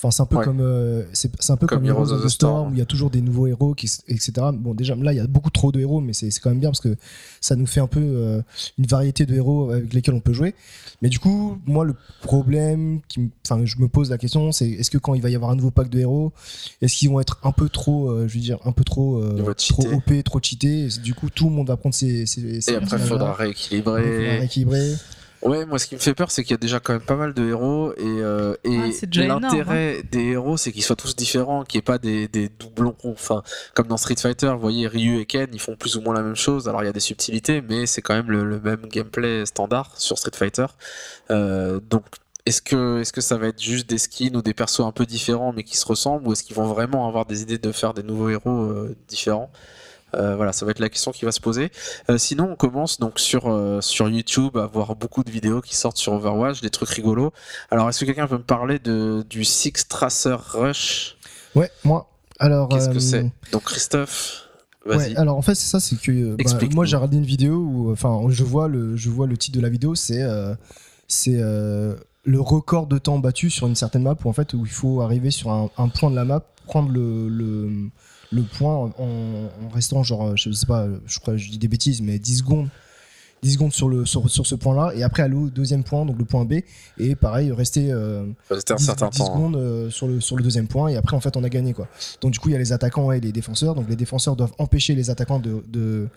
Enfin, 0.02 0.10
c'est 0.10 0.22
un 0.22 0.26
peu 0.26 0.36
Ouais. 0.38 0.44
comme 0.44 0.60
euh, 0.62 1.02
c'est 1.12 1.30
c'est 1.40 1.52
un 1.52 1.58
peu 1.58 1.66
Comme 1.66 1.80
comme, 1.80 1.88
Heroes 1.88 2.10
of 2.12 2.24
the 2.24 2.28
Storm 2.30 2.70
où 2.70 2.72
il 2.72 2.78
y 2.78 2.82
a 2.82 2.86
toujours 2.86 3.10
des 3.10 3.20
nouveaux 3.20 3.46
héros, 3.48 3.74
qui, 3.74 3.86
etc. 4.08 4.32
Bon, 4.54 4.72
déjà 4.72 4.94
là, 4.94 5.12
il 5.12 5.16
y 5.16 5.20
a 5.20 5.26
beaucoup 5.26 5.50
trop 5.50 5.72
de 5.72 5.78
héros, 5.78 6.00
mais 6.00 6.14
c'est 6.14 6.30
c'est 6.30 6.40
quand 6.40 6.48
même 6.48 6.58
bien 6.58 6.70
parce 6.70 6.80
que 6.80 6.96
ça 7.42 7.54
nous 7.54 7.66
fait 7.66 7.80
un 7.80 7.86
peu 7.86 8.00
euh, 8.00 8.40
une 8.78 8.86
variété 8.86 9.26
de 9.26 9.34
héros 9.34 9.70
avec 9.70 9.92
lesquels 9.92 10.14
on 10.14 10.20
peut 10.20 10.32
jouer. 10.32 10.54
Mais 11.02 11.10
du 11.10 11.18
coup, 11.18 11.58
moi, 11.66 11.84
le 11.84 11.94
problème, 12.22 13.00
qui, 13.08 13.30
enfin, 13.46 13.62
je 13.66 13.76
me 13.78 13.88
pose 13.88 14.08
la 14.08 14.16
question, 14.16 14.52
c'est 14.52 14.70
est-ce 14.70 14.90
que 14.90 14.96
quand 14.96 15.12
il 15.12 15.20
va 15.20 15.28
y 15.28 15.34
avoir 15.34 15.50
un 15.50 15.56
nouveau 15.56 15.70
pack 15.70 15.90
de 15.90 15.98
héros, 15.98 16.32
est-ce 16.80 16.96
qu'ils 16.96 17.10
vont 17.10 17.20
être 17.20 17.38
un 17.42 17.52
peu 17.52 17.68
trop, 17.68 18.10
euh, 18.10 18.26
je 18.26 18.34
veux 18.34 18.40
dire, 18.40 18.58
un 18.64 18.72
peu 18.72 18.84
trop, 18.84 19.22
trop. 19.58 19.86
OP, 19.92 20.24
trop 20.24 20.40
cheatés? 20.40 20.88
Du 21.02 21.12
coup, 21.12 21.28
tout 21.28 21.50
le 21.50 21.54
monde 21.54 21.68
va 21.68 21.76
prendre 21.76 21.94
ses, 21.94 22.24
ses, 22.24 22.62
ses 22.62 22.72
Et 22.72 22.76
après, 22.76 22.96
il 22.96 23.02
faudra 23.02 23.36
Il 23.70 23.82
faudra 23.82 23.96
rééquilibrer. 24.00 24.94
Ouais, 25.42 25.64
moi, 25.64 25.78
ce 25.78 25.86
qui 25.86 25.94
me 25.94 26.00
fait 26.00 26.14
peur, 26.14 26.30
c'est 26.30 26.42
qu'il 26.42 26.50
y 26.50 26.54
a 26.54 26.58
déjà 26.58 26.80
quand 26.80 26.92
même 26.92 27.00
pas 27.00 27.16
mal 27.16 27.32
de 27.32 27.48
héros. 27.48 27.92
Et, 27.94 28.02
euh, 28.02 28.54
et 28.62 28.76
Ouais, 28.78 28.92
énorme, 29.24 29.42
l'intérêt 29.42 30.02
des 30.02 30.24
héros, 30.32 30.58
c'est 30.58 30.70
qu'ils 30.70 30.82
soient 30.82 30.96
tous 30.96 31.16
différents, 31.16 31.64
qu'il 31.64 31.78
n'y 31.78 31.80
ait 31.80 31.82
pas 31.82 31.96
des, 31.98 32.28
des 32.28 32.50
doublons. 32.50 32.94
Enfin, 33.04 33.42
comme 33.74 33.86
dans 33.86 33.96
Street 33.96 34.16
Fighter, 34.16 34.48
vous 34.52 34.60
voyez, 34.60 34.86
Ryu 34.86 35.18
et 35.18 35.24
Ken, 35.24 35.48
ils 35.52 35.60
font 35.60 35.76
plus 35.76 35.96
ou 35.96 36.02
moins 36.02 36.12
la 36.14 36.22
même 36.22 36.36
chose. 36.36 36.68
Alors, 36.68 36.82
il 36.82 36.86
y 36.86 36.90
a 36.90 36.92
des 36.92 37.00
subtilités, 37.00 37.62
mais 37.62 37.86
c'est 37.86 38.02
quand 38.02 38.14
même 38.14 38.30
le, 38.30 38.44
le 38.44 38.60
même 38.60 38.86
gameplay 38.86 39.46
standard 39.46 39.98
sur 39.98 40.18
Street 40.18 40.32
Fighter. 40.34 40.66
Euh, 41.30 41.80
donc, 41.88 42.04
est-ce 42.44 42.60
que, 42.60 43.00
est-ce 43.00 43.12
que 43.12 43.20
ça 43.22 43.38
va 43.38 43.48
être 43.48 43.62
juste 43.62 43.88
des 43.88 43.98
skins 43.98 44.36
ou 44.36 44.42
des 44.42 44.54
persos 44.54 44.80
un 44.80 44.92
peu 44.92 45.06
différents, 45.06 45.52
mais 45.54 45.62
qui 45.64 45.76
se 45.76 45.86
ressemblent, 45.86 46.26
ou 46.28 46.32
est-ce 46.32 46.42
qu'ils 46.42 46.56
vont 46.56 46.66
vraiment 46.66 47.06
avoir 47.08 47.24
des 47.24 47.42
idées 47.42 47.58
de 47.58 47.72
faire 47.72 47.94
des 47.94 48.02
nouveaux 48.02 48.28
héros 48.28 48.64
euh, 48.64 48.94
différents? 49.08 49.50
Euh, 50.14 50.36
voilà, 50.36 50.52
ça 50.52 50.64
va 50.64 50.70
être 50.70 50.78
la 50.78 50.88
question 50.88 51.12
qui 51.12 51.24
va 51.24 51.32
se 51.32 51.40
poser. 51.40 51.70
Euh, 52.08 52.18
sinon, 52.18 52.50
on 52.52 52.56
commence 52.56 52.98
donc 52.98 53.18
sur, 53.18 53.48
euh, 53.48 53.80
sur 53.80 54.08
YouTube 54.08 54.56
à 54.56 54.66
voir 54.66 54.96
beaucoup 54.96 55.24
de 55.24 55.30
vidéos 55.30 55.60
qui 55.60 55.76
sortent 55.76 55.96
sur 55.96 56.12
Overwatch, 56.12 56.60
des 56.60 56.70
trucs 56.70 56.88
rigolos. 56.88 57.32
Alors, 57.70 57.88
est-ce 57.88 58.00
que 58.00 58.04
quelqu'un 58.06 58.26
peut 58.26 58.38
me 58.38 58.42
parler 58.42 58.78
de, 58.78 59.24
du 59.28 59.44
Six 59.44 59.88
Tracer 59.88 60.36
Rush? 60.38 61.16
Ouais, 61.54 61.70
moi. 61.84 62.10
Alors, 62.38 62.68
Qu'est-ce 62.68 62.90
que 62.90 62.98
c'est? 62.98 63.30
Donc, 63.52 63.64
Christophe. 63.64 64.46
Ouais, 64.86 65.14
alors 65.16 65.36
en 65.36 65.42
fait 65.42 65.54
c'est 65.54 65.68
ça, 65.68 65.78
c'est 65.78 66.00
que 66.00 66.36
bah, 66.36 66.68
moi 66.72 66.86
j'ai 66.86 66.96
regardé 66.96 67.18
une 67.18 67.26
vidéo 67.26 67.56
où, 67.56 67.92
enfin, 67.92 68.18
je 68.30 68.42
vois 68.42 68.66
le, 68.66 68.96
je 68.96 69.10
vois 69.10 69.26
le 69.26 69.36
titre 69.36 69.58
de 69.58 69.62
la 69.62 69.68
vidéo, 69.68 69.94
c'est, 69.94 70.26
c'est 71.06 71.38
le 72.24 72.40
record 72.40 72.86
de 72.86 72.96
temps 72.96 73.18
battu 73.18 73.50
sur 73.50 73.66
une 73.66 73.74
certaine 73.74 74.04
map 74.04 74.16
où 74.24 74.28
en 74.28 74.32
fait 74.32 74.54
où 74.54 74.64
il 74.64 74.70
faut 74.70 75.02
arriver 75.02 75.30
sur 75.30 75.50
un, 75.50 75.70
un 75.76 75.88
point 75.88 76.10
de 76.10 76.16
la 76.16 76.24
map, 76.24 76.42
prendre 76.66 76.90
le, 76.90 77.28
le, 77.28 77.90
le 78.32 78.42
point 78.42 78.74
en, 78.76 78.90
en 78.98 79.68
restant 79.72 80.02
genre, 80.02 80.36
je 80.36 80.50
sais 80.52 80.66
pas, 80.66 80.86
je 81.06 81.18
crois, 81.18 81.36
je 81.36 81.50
dis 81.50 81.58
des 81.58 81.68
bêtises, 81.68 82.00
mais 82.02 82.18
10 82.18 82.38
secondes. 82.38 82.68
10 83.42 83.54
secondes 83.54 83.72
sur, 83.72 83.88
le, 83.88 84.04
sur, 84.04 84.28
sur 84.28 84.46
ce 84.46 84.54
point-là 84.54 84.92
et 84.94 85.02
après 85.02 85.22
aller 85.22 85.34
au 85.34 85.48
deuxième 85.48 85.82
point 85.82 86.04
donc 86.04 86.18
le 86.18 86.26
point 86.26 86.44
B 86.44 86.56
et 86.98 87.14
pareil 87.14 87.50
rester 87.52 87.90
euh, 87.90 88.26
C'était 88.54 88.72
un 88.74 88.76
10, 88.76 88.84
certain 88.84 89.08
10 89.08 89.16
temps. 89.16 89.24
hein. 89.24 89.26
secondes 89.28 89.56
euh, 89.56 89.88
sur, 89.88 90.06
le, 90.08 90.20
sur 90.20 90.36
le 90.36 90.42
deuxième 90.42 90.66
point 90.66 90.88
et 90.88 90.96
après 90.96 91.16
en 91.16 91.20
fait 91.20 91.38
on 91.38 91.42
a 91.42 91.48
gagné 91.48 91.72
quoi. 91.72 91.88
Donc 92.20 92.32
du 92.32 92.38
coup 92.38 92.50
il 92.50 92.52
y 92.52 92.54
a 92.54 92.58
les 92.58 92.72
attaquants 92.74 93.12
et 93.12 93.20
les 93.20 93.32
défenseurs. 93.32 93.74
Donc 93.74 93.88
les 93.88 93.96
défenseurs 93.96 94.36
doivent 94.36 94.52
empêcher 94.58 94.94
les 94.94 95.08
attaquants 95.08 95.38
de 95.38 95.64
de 95.68 96.08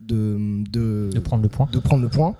de, 0.00 0.64
de, 0.68 1.10
de 1.12 1.20
prendre 1.20 1.44
le 1.44 1.48
point. 1.48 1.68
de 1.72 1.78
prendre 1.78 2.02
le 2.02 2.08
point. 2.08 2.34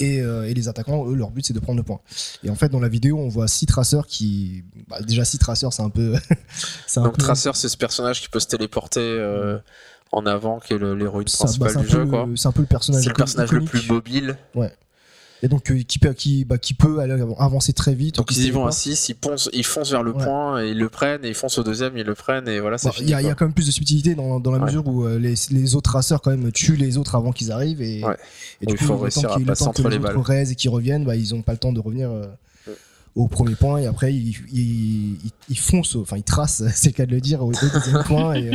Et, 0.00 0.20
euh, 0.20 0.48
et 0.48 0.54
les 0.54 0.68
attaquants, 0.68 1.06
eux, 1.08 1.14
leur 1.14 1.30
but 1.30 1.44
c'est 1.46 1.52
de 1.54 1.58
prendre 1.60 1.76
le 1.78 1.82
point. 1.82 2.00
Et 2.44 2.50
en 2.50 2.54
fait, 2.54 2.68
dans 2.68 2.80
la 2.80 2.88
vidéo, 2.88 3.18
on 3.18 3.28
voit 3.28 3.48
six 3.48 3.66
traceurs 3.66 4.06
qui. 4.06 4.62
bah, 4.88 5.00
déjà, 5.02 5.24
six 5.24 5.38
traceurs, 5.38 5.72
c'est 5.72 5.82
un 5.82 5.90
peu. 5.90 6.14
c'est 6.86 7.00
un 7.00 7.04
Donc, 7.04 7.16
peu- 7.16 7.22
Tracer, 7.22 7.50
c'est 7.54 7.68
ce 7.68 7.76
personnage 7.76 8.20
qui 8.22 8.28
peut 8.28 8.40
se 8.40 8.46
téléporter 8.46 9.00
euh, 9.00 9.58
en 10.12 10.24
avant, 10.26 10.60
qui 10.60 10.74
est 10.74 10.78
l'héroïne 10.78 11.26
bah, 11.26 11.32
principale 11.38 11.76
du 11.76 11.88
jeu. 11.88 12.08
C'est 12.36 12.48
un 12.48 12.52
peu 12.52 12.60
le 12.62 12.66
personnage. 12.66 13.06
Le 13.06 13.12
personnage 13.12 13.50
le 13.50 13.62
iconique. 13.62 13.70
plus 13.86 13.88
mobile. 13.92 14.38
Et 15.42 15.46
donc, 15.48 15.70
euh, 15.70 15.82
qui, 15.86 15.98
peut- 16.00 16.12
qui, 16.14 16.44
bah, 16.44 16.58
qui 16.58 16.74
peut 16.74 16.98
aller 16.98 17.14
avancer 17.38 17.72
très 17.72 17.94
vite. 17.94 18.16
Donc, 18.16 18.30
ils 18.32 18.38
y 18.46 18.50
vont 18.50 18.66
à 18.66 18.70
téléporte. 18.70 18.96
6, 18.96 19.08
ils 19.10 19.16
foncent, 19.22 19.50
ils 19.52 19.64
foncent 19.64 19.90
vers 19.92 20.02
le 20.02 20.12
Ouais. 20.12 20.24
point 20.24 20.62
et 20.64 20.70
ils 20.70 20.78
le 20.78 20.88
prennent, 20.88 21.24
et 21.24 21.28
ils 21.28 21.34
foncent 21.34 21.58
au 21.58 21.62
deuxième, 21.62 21.96
ils 21.96 22.04
le 22.04 22.14
prennent, 22.16 22.48
et 22.48 22.58
voilà, 22.58 22.76
c'est 22.76 22.88
Bon, 22.88 22.92
fini. 22.94 23.06
Il 23.08 23.10
y, 23.10 23.14
a- 23.14 23.22
y 23.22 23.34
quand 23.36 23.44
même 23.44 23.52
plus 23.54 23.66
de 23.66 23.70
subtilité 23.70 24.14
dans, 24.16 24.40
dans 24.40 24.50
la 24.50 24.58
Ouais. 24.58 24.64
mesure 24.66 24.86
où 24.88 25.04
euh, 25.04 25.16
les, 25.18 25.34
les 25.50 25.74
autres 25.76 25.90
raceurs 25.92 26.20
quand 26.22 26.32
même 26.32 26.50
tuent 26.50 26.74
les 26.76 26.98
autres 26.98 27.14
avant 27.14 27.30
qu'ils 27.30 27.52
arrivent 27.52 27.80
et, 27.82 28.02
Ouais. 28.04 28.16
et 28.62 28.66
Donc, 28.66 28.78
il 28.80 28.84
faut 28.86 28.96
réussir 28.96 29.30
à 29.30 29.36
qu'ils- 29.36 29.46
passer 29.46 29.64
temps 29.64 29.72
que 29.72 29.82
les 29.82 29.98
les 29.98 30.04
autres 30.04 30.20
raisent 30.22 30.50
et 30.50 30.54
qu'ils 30.56 30.70
reviennent, 30.70 31.04
bah, 31.04 31.14
ils 31.14 31.32
ont 31.34 31.42
pas 31.42 31.52
le 31.52 31.58
temps 31.58 31.72
de 31.72 31.78
revenir 31.80 32.10
euh, 32.10 32.26
au 33.14 33.26
premier 33.28 33.54
point 33.54 33.78
et 33.78 33.86
après 33.86 34.12
ils, 34.14 34.28
ils, 34.52 35.12
ils- 35.24 35.30
ils 35.50 35.58
foncent, 35.58 35.96
enfin 35.96 36.16
ils 36.16 36.22
tracent, 36.24 36.62
c'est 36.74 36.90
le 36.90 36.94
cas 36.94 37.06
de 37.06 37.12
le 37.12 37.20
dire, 37.20 37.44
au, 37.44 37.52
deuxième 37.52 38.02
point 38.04 38.34
et, 38.34 38.50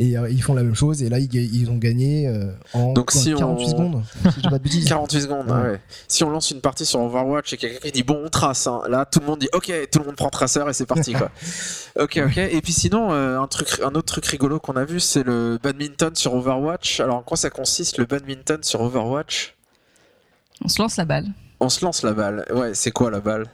et 0.00 0.16
euh, 0.16 0.30
ils 0.30 0.42
font 0.42 0.54
la 0.54 0.62
même 0.62 0.74
chose 0.74 1.02
et 1.02 1.10
là 1.10 1.18
ils, 1.18 1.70
ont 1.70 1.76
gagné 1.76 2.26
euh, 2.26 2.50
en 2.72 2.94
Donc, 2.94 3.12
quoi, 3.12 3.20
si 3.20 3.34
on- 3.34 3.38
48 3.38 3.68
secondes, 3.68 4.02
si 4.32 4.40
j'ai 4.42 4.48
pas 4.48 4.58
de 4.58 4.62
bêtises. 4.62 4.84
48 4.88 5.20
secondes, 5.20 5.46
Ouais. 5.50 5.54
ah 5.54 5.62
ouais. 5.72 5.80
Si 6.08 6.24
on 6.24 6.30
lance 6.30 6.50
une 6.50 6.62
partie 6.62 6.86
sur 6.86 7.00
Overwatch 7.00 7.52
et 7.52 7.56
quelqu'un 7.58 7.78
qui 7.80 7.92
dit 7.92 8.02
bon, 8.02 8.18
on 8.24 8.30
trace, 8.30 8.66
hein. 8.66 8.80
là 8.88 9.04
tout 9.04 9.20
le 9.20 9.26
monde 9.26 9.40
dit 9.40 9.48
ok, 9.52 9.70
tout 9.92 9.98
le 9.98 10.06
monde 10.06 10.16
prend 10.16 10.30
Tracer 10.30 10.64
et 10.66 10.72
c'est 10.72 10.86
parti 10.86 11.12
quoi. 11.12 11.30
ok, 12.00 12.18
ok. 12.26 12.38
Et 12.38 12.60
puis 12.62 12.72
sinon, 12.72 13.12
euh, 13.12 13.38
un, 13.38 13.46
truc, 13.46 13.68
un 13.84 13.90
autre 13.94 14.06
truc 14.06 14.24
rigolo 14.24 14.58
qu'on 14.58 14.76
a 14.76 14.86
vu, 14.86 15.00
c'est 15.00 15.22
le 15.22 15.58
badminton 15.62 16.14
sur 16.16 16.32
Overwatch. 16.34 17.00
Alors 17.00 17.16
en 17.16 17.22
quoi 17.22 17.36
ça 17.36 17.50
consiste 17.50 17.98
le 17.98 18.06
badminton 18.06 18.62
sur 18.62 18.80
Overwatch? 18.80 19.54
On 20.64 20.68
se 20.68 20.80
lance 20.80 20.96
la 20.96 21.04
balle. 21.04 21.26
On 21.60 21.68
se 21.68 21.84
lance 21.84 22.02
la 22.02 22.12
balle. 22.12 22.46
Ouais, 22.54 22.72
c'est 22.72 22.90
quoi 22.90 23.10
la 23.10 23.20
balle? 23.20 23.46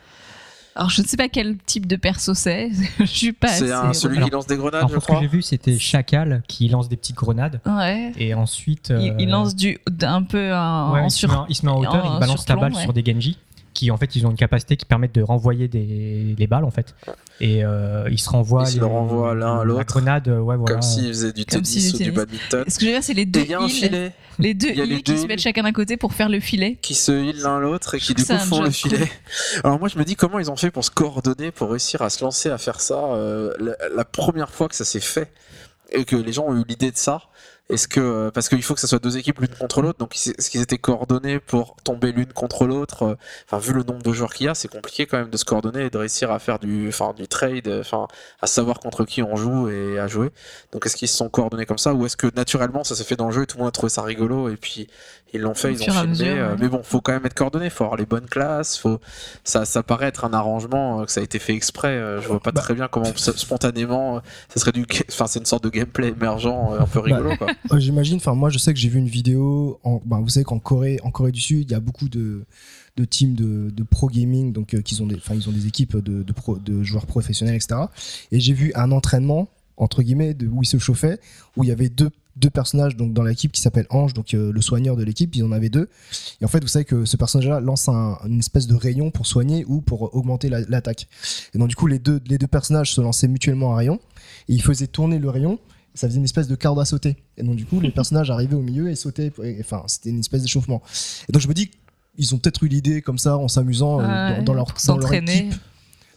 Alors, 0.77 0.91
je 0.91 1.01
ne 1.03 1.07
sais 1.07 1.17
pas 1.17 1.29
quel 1.29 1.57
type 1.59 1.87
de 1.87 1.97
perso 1.97 2.35
c'est. 2.35 2.71
je 3.01 3.05
suis 3.05 3.33
pas 3.33 3.49
C'est 3.49 3.73
un- 3.73 3.91
assez- 3.91 4.01
celui 4.01 4.19
Alors, 4.19 4.29
qui 4.29 4.33
lance 4.35 4.47
des 4.47 4.57
grenades, 4.57 4.75
Alors, 4.77 4.89
je 4.91 4.95
ce 4.95 5.01
que 5.01 5.05
crois. 5.05 5.21
j'ai 5.21 5.27
vu, 5.27 5.43
c'était 5.43 5.79
Chacal 5.79 6.43
qui 6.47 6.69
lance 6.69 6.89
des 6.89 6.97
petites 6.97 7.17
grenades. 7.17 7.61
Ouais. 7.67 8.12
Et 8.19 8.35
ensuite. 8.35 8.93
Il, 8.97 9.15
il 9.19 9.29
euh, 9.29 9.31
lance 9.33 9.57
du, 9.57 9.79
un 10.03 10.23
peu 10.23 10.55
en, 10.55 10.93
ouais, 10.93 11.01
en 11.01 11.05
il, 11.07 11.11
se 11.11 11.19
sur. 11.21 11.31
met, 11.31 11.35
en- 11.37 11.47
il 11.49 11.55
se 11.55 11.65
met 11.65 11.73
en 11.73 11.79
hauteur, 11.81 12.05
en 12.07 12.17
il 12.17 12.21
balance 12.21 12.49
la 12.49 12.57
balle 12.57 12.75
ouais. 12.75 12.83
sur 12.83 12.93
des 12.93 13.03
Genji 13.05 13.39
qui 13.77 13.91
en 13.91 13.97
fait 13.99 14.17
ils 14.17 14.27
ont 14.27 14.31
une 14.31 14.37
capacité 14.37 14.77
qui 14.77 14.87
permettent 14.87 15.15
de 15.15 15.23
renvoyer 15.23 15.69
des, 15.69 16.35
les 16.39 16.47
balles 16.47 16.65
en 16.65 16.71
fait 16.71 16.95
et 17.41 17.62
euh, 17.65 18.09
ils 18.11 18.19
se 18.19 18.31
renvoient 18.31 18.62
Ils 18.62 18.69
se 18.69 18.75
les- 18.75 18.81
le 18.81 18.87
renvoient 18.87 19.35
l'un 19.35 19.55
à 19.57 19.59
la 19.59 19.65
l'autre. 19.65 19.85
grenade 19.85 20.29
euh, 20.29 20.39
ouais 20.41 20.57
voilà 20.57 20.75
Comme 20.77 20.83
s'il 20.83 21.09
faisait 21.09 21.33
du 21.33 21.45
tennis 21.45 21.93
ou 21.95 21.99
du 21.99 22.05
du 22.05 22.11
badminton. 22.12 22.65
Ce 22.69 22.75
que 22.79 22.81
je 22.81 22.87
veux 22.87 22.93
dire, 22.93 23.05
c'est 23.05 23.12
les 23.15 23.23
Et 23.23 23.27
deux 23.27 23.41
il 23.43 23.51
y 23.51 23.55
a 23.55 23.59
un 23.61 23.65
îles, 23.65 23.71
filet 23.71 24.12
les 24.39 24.55
deux 24.55 24.69
Il 24.71 24.77
y 24.77 24.81
a 24.81 24.85
les 24.87 24.95
îles 24.97 25.03
qui 25.03 25.12
deux 25.12 25.19
se 25.19 25.27
mettent 25.27 25.41
chacun 25.41 25.62
d'un 25.62 25.73
côté 25.73 25.97
pour 25.99 26.15
faire 26.15 26.29
le 26.31 26.41
filet. 26.41 26.79
qui 26.81 26.95
se 26.95 27.12
heal 27.12 27.37
l'un 27.43 27.59
l'autre 27.61 27.95
et 27.95 27.99
Je 27.99 28.07
qui 28.07 28.15
du 28.15 28.25
coup 28.25 28.33
font 28.39 28.62
le 28.62 28.71
filet. 28.71 29.11
Alors 29.62 29.79
moi 29.79 29.89
je 29.89 29.99
me 29.99 30.05
dis 30.05 30.17
comment 30.17 30.39
ils 30.39 30.51
ont 30.51 30.57
fait 30.57 30.71
pour 30.71 30.85
se 30.85 30.91
coordonner 30.91 31.51
pour 31.51 31.71
réussir 31.71 32.01
à 32.03 32.09
se 32.11 32.25
lancer 32.25 32.49
à 32.51 32.59
faire 32.59 32.81
ça 32.81 32.99
euh, 33.15 33.53
la, 33.61 33.75
la 33.95 34.05
première 34.05 34.51
fois 34.51 34.69
que 34.69 34.75
ça 34.75 34.85
s'est 34.87 35.01
fait 35.01 35.31
et 35.93 36.05
que 36.05 36.17
les 36.17 36.33
gens 36.33 36.45
ont 36.47 36.57
eu 36.57 36.65
l'idée 36.67 36.91
de 36.91 36.97
ça? 36.97 37.21
Est-ce 37.69 37.89
que 37.89 37.99
euh, 38.01 38.31
parce 38.31 38.49
qu'il 38.49 38.63
faut 38.63 38.75
que 38.75 38.81
ça 38.81 38.87
soit 38.87 39.01
deux 39.03 39.17
équipes 39.19 39.41
l'une 39.41 39.49
contre 39.49 39.83
l'autre 39.83 39.99
donc 39.99 40.15
est-ce 40.15 40.51
qu'ils 40.51 40.61
étaient 40.63 40.79
coordonnés 40.79 41.41
pour 41.41 41.75
tomber 41.83 42.13
l'une 42.13 42.33
contre 42.33 42.65
l'autre 42.65 43.03
euh, 43.03 43.15
Enfin 43.47 43.59
vu 43.59 43.73
le 43.73 43.83
nombre 43.83 44.03
de 44.05 44.13
joueurs 44.13 44.33
qu'il 44.33 44.47
y 44.47 44.49
a 44.49 44.55
c'est 44.55 44.69
compliqué 44.69 45.07
quand 45.07 45.19
même 45.19 45.31
de 45.31 45.37
se 45.37 45.45
coordonner 45.45 45.87
et 45.87 45.91
de 45.91 45.99
réussir 45.99 46.31
à 46.31 46.39
faire 46.39 46.61
du 46.61 46.87
enfin 46.89 47.13
du 47.17 47.27
trade 47.27 47.67
enfin 47.81 48.07
à 48.41 48.47
savoir 48.47 48.79
contre 48.79 49.05
qui 49.05 49.21
on 49.23 49.35
joue 49.35 49.69
et 49.69 49.99
à 49.99 50.07
jouer. 50.07 50.31
Donc 50.71 50.87
est-ce 50.87 50.95
qu'ils 50.97 51.09
se 51.09 51.17
sont 51.17 51.29
coordonnés 51.29 51.67
comme 51.67 51.79
ça 51.79 51.93
ou 51.93 52.07
est-ce 52.07 52.17
que 52.17 52.29
naturellement 52.37 52.85
ça 52.85 52.95
s'est 52.95 53.03
fait 53.05 53.17
dans 53.17 53.27
le 53.27 53.33
jeu 53.33 53.43
et 53.43 53.47
tout 53.47 53.57
le 53.57 53.63
monde 53.63 53.69
a 53.69 53.73
trouvé 53.73 53.91
ça 53.91 54.03
rigolo 54.03 54.49
et 54.49 54.57
puis 54.57 54.87
ils 55.33 55.41
l'ont 55.41 55.55
fait, 55.55 55.73
ils 55.73 55.83
ont 55.83 55.89
filmé. 56.03 56.07
mesure, 56.09 56.27
euh, 56.39 56.51
ouais. 56.53 56.57
Mais 56.61 56.69
bon, 56.69 56.83
faut 56.85 57.01
quand 57.01 57.13
même 57.13 57.27
être 57.27 57.35
coordonné, 57.35 57.69
faut 57.69 57.83
avoir 57.83 57.99
les 57.99 58.07
bonnes 58.07 58.29
classes, 58.29 58.79
faut 58.79 59.01
ça, 59.43 59.65
ça 59.65 59.83
paraît 59.83 60.07
être 60.07 60.25
un 60.25 60.33
arrangement 60.33 61.05
que 61.05 61.11
ça 61.11 61.21
a 61.21 61.25
été 61.25 61.41
fait 61.41 61.53
exprès. 61.53 61.89
euh, 61.89 62.21
Je 62.21 62.29
vois 62.29 62.39
pas 62.41 62.53
Bah. 62.53 62.61
très 62.63 62.75
bien 62.75 62.87
comment 62.87 63.13
spontanément, 63.17 64.23
ça 64.49 64.61
serait 64.61 64.73
du, 64.73 64.87
enfin 65.11 65.27
c'est 65.27 65.41
une 65.41 65.47
sorte 65.47 65.65
de 65.65 65.69
gameplay 65.69 66.09
émergent 66.09 66.77
un 66.79 66.87
peu 66.87 67.01
rigolo 67.01 67.37
quoi. 67.37 67.49
J'imagine, 67.79 68.16
enfin 68.16 68.35
moi 68.35 68.51
je 68.51 68.59
sais 68.59 68.73
que 68.73 68.79
j'ai 68.79 68.88
vu 68.88 68.99
une 68.99 69.09
vidéo, 69.09 69.81
en, 69.83 70.01
ben, 70.05 70.21
vous 70.21 70.29
savez 70.29 70.45
qu'en 70.45 70.59
Corée, 70.59 70.99
en 71.03 71.11
Corée 71.11 71.33
du 71.33 71.40
Sud, 71.40 71.69
il 71.69 71.73
y 71.73 71.75
a 71.75 71.81
beaucoup 71.81 72.09
de, 72.09 72.45
teams 73.11 73.35
de, 73.35 73.83
pro 73.83 74.09
gaming, 74.09 74.53
donc 74.53 74.75
euh, 74.75 74.81
qu'ils 74.83 75.03
ont 75.03 75.07
des, 75.07 75.16
ils 75.35 75.49
ont 75.49 75.53
des 75.53 75.66
équipes 75.66 75.97
de, 75.97 76.83
joueurs 76.83 77.07
professionnels, 77.07 77.57
etc. 77.57 77.81
Et 78.33 78.40
j'ai 78.40 78.53
vu 78.53 78.73
un 78.75 78.92
entraînement 78.92 79.49
entre 79.77 80.03
guillemets 80.03 80.33
de, 80.33 80.47
où 80.47 80.62
ils 80.62 80.66
se 80.66 80.79
chauffaient, 80.79 81.19
où 81.57 81.64
il 81.64 81.69
y 81.69 81.73
avait 81.73 81.90
deux 81.90 82.11
personnages 82.51 82.97
donc 82.97 83.12
dans 83.12 83.23
l'équipe 83.23 83.53
qui 83.53 83.61
s'appelle 83.61 83.87
Ange, 83.90 84.14
donc 84.14 84.33
euh, 84.33 84.53
le 84.53 84.61
soigneur 84.62 84.97
de 84.97 85.03
l'équipe, 85.03 85.35
il 85.35 85.40
y 85.40 85.42
en 85.42 85.53
avait 85.53 85.69
deux. 85.69 85.88
Et 86.40 86.45
en 86.45 86.49
fait, 86.49 86.61
vous 86.61 86.69
savez 86.69 86.85
que 86.85 87.05
ce 87.05 87.16
personnage-là 87.16 87.61
lance 87.61 87.88
un- 87.88 88.19
une 88.27 88.38
espèce 88.38 88.66
de 88.66 88.75
rayon 88.75 89.11
pour 89.11 89.27
soigner 89.27 89.64
ou 89.66 89.81
pour 89.81 90.14
augmenter 90.14 90.49
la- 90.49 90.61
l'attaque. 90.61 91.09
et 91.55 91.59
donc 91.59 91.69
du 91.69 91.75
coup, 91.75 91.87
les 91.88 91.99
deux 91.99 92.21
les 92.27 92.38
deux 92.38 92.47
personnages 92.47 92.95
se 92.95 93.01
lançaient 93.01 93.29
mutuellement 93.29 93.73
un 93.75 93.77
rayon 93.77 94.01
et 94.49 94.55
ils 94.55 94.62
faisaient 94.62 94.87
tourner 94.87 95.19
le 95.19 95.29
rayon 95.29 95.59
ça 95.97 96.07
faisait 96.07 96.19
une 96.19 96.25
espèce 96.25 96.47
de 96.49 96.55
corde 96.55 96.79
à 96.79 96.85
sauter. 96.85 97.17
Et 97.37 97.43
donc, 97.43 97.57
du 97.57 97.65
coup, 97.67 97.81
les 97.81 97.91
personnages 97.93 98.31
arrivaient 98.31 98.55
au 98.57 98.63
milieu 98.63 98.89
et 98.89 98.95
sautaient. 98.95 99.33
et- 99.43 99.57
Enfin, 99.61 99.83
c'était 99.89 100.11
une 100.11 100.21
espèce 100.21 100.43
d'échauffement. 100.43 100.83
Et 101.29 101.33
donc, 101.33 101.43
je 101.43 101.49
me 101.49 101.55
dis, 101.55 101.71
ils 102.19 102.35
ont 102.35 102.39
peut-être 102.39 102.63
eu 102.63 102.69
l'idée 102.69 103.03
comme 103.03 103.19
ça, 103.19 103.37
en 103.37 103.49
s'amusant 103.49 104.01
euh, 104.01 104.05
Ouais, 104.05 104.37
dans, 104.39 104.43
dans 104.45 104.55
leur, 104.55 104.67
dans 104.67 104.73
leur 104.73 104.81
s'entraîner. 104.81 105.47
équipe. 105.49 105.61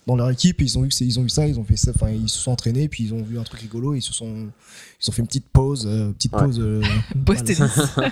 Dans 0.08 0.16
leur 0.16 0.30
équipe, 0.32 0.60
ils 0.62 0.78
ont 0.80 0.82
vu 0.82 0.90
que 0.90 1.04
ils 1.04 1.20
ont 1.20 1.24
vu 1.24 1.30
ça, 1.30 1.46
ils 1.46 1.60
ont 1.60 1.64
fait 1.64 1.76
ça, 1.76 1.92
enfin, 1.94 2.10
ils 2.10 2.30
se 2.30 2.40
sont 2.40 2.52
entraînés, 2.52 2.88
puis 2.88 3.04
ils 3.04 3.14
ont 3.14 3.22
vu 3.22 3.38
un 3.38 3.44
truc 3.44 3.60
rigolo, 3.62 3.94
et 3.94 3.98
ils 3.98 4.02
se 4.02 4.12
sont, 4.14 4.48
ils 5.04 5.10
ont 5.10 5.12
fait 5.12 5.22
une 5.22 5.28
petite 5.28 5.46
pause, 5.54 5.86
euh, 5.88 6.12
petite 6.14 6.34
Ouais. 6.34 6.46
pause. 6.46 6.60
euh, 6.60 6.82
voilà. 7.26 8.12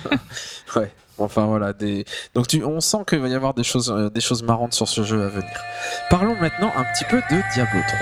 Ouais. 0.76 0.92
Enfin 1.20 1.46
voilà, 1.46 1.72
des... 1.72 2.04
donc 2.34 2.46
tu... 2.46 2.62
on 2.62 2.80
sent 2.80 2.98
qu'il 3.08 3.18
va 3.18 3.28
y 3.28 3.34
avoir 3.34 3.52
des 3.52 3.64
choses, 3.64 3.90
euh, 3.90 4.08
des 4.10 4.20
choses 4.20 4.44
marrantes 4.44 4.74
sur 4.74 4.86
ce 4.86 5.02
jeu 5.02 5.20
à 5.24 5.28
venir. 5.28 5.50
Parlons 6.10 6.36
maintenant 6.40 6.70
un 6.76 6.84
petit 6.94 7.04
peu 7.10 7.16
de 7.16 7.42
Diablo 7.54 7.80
3. 7.88 7.98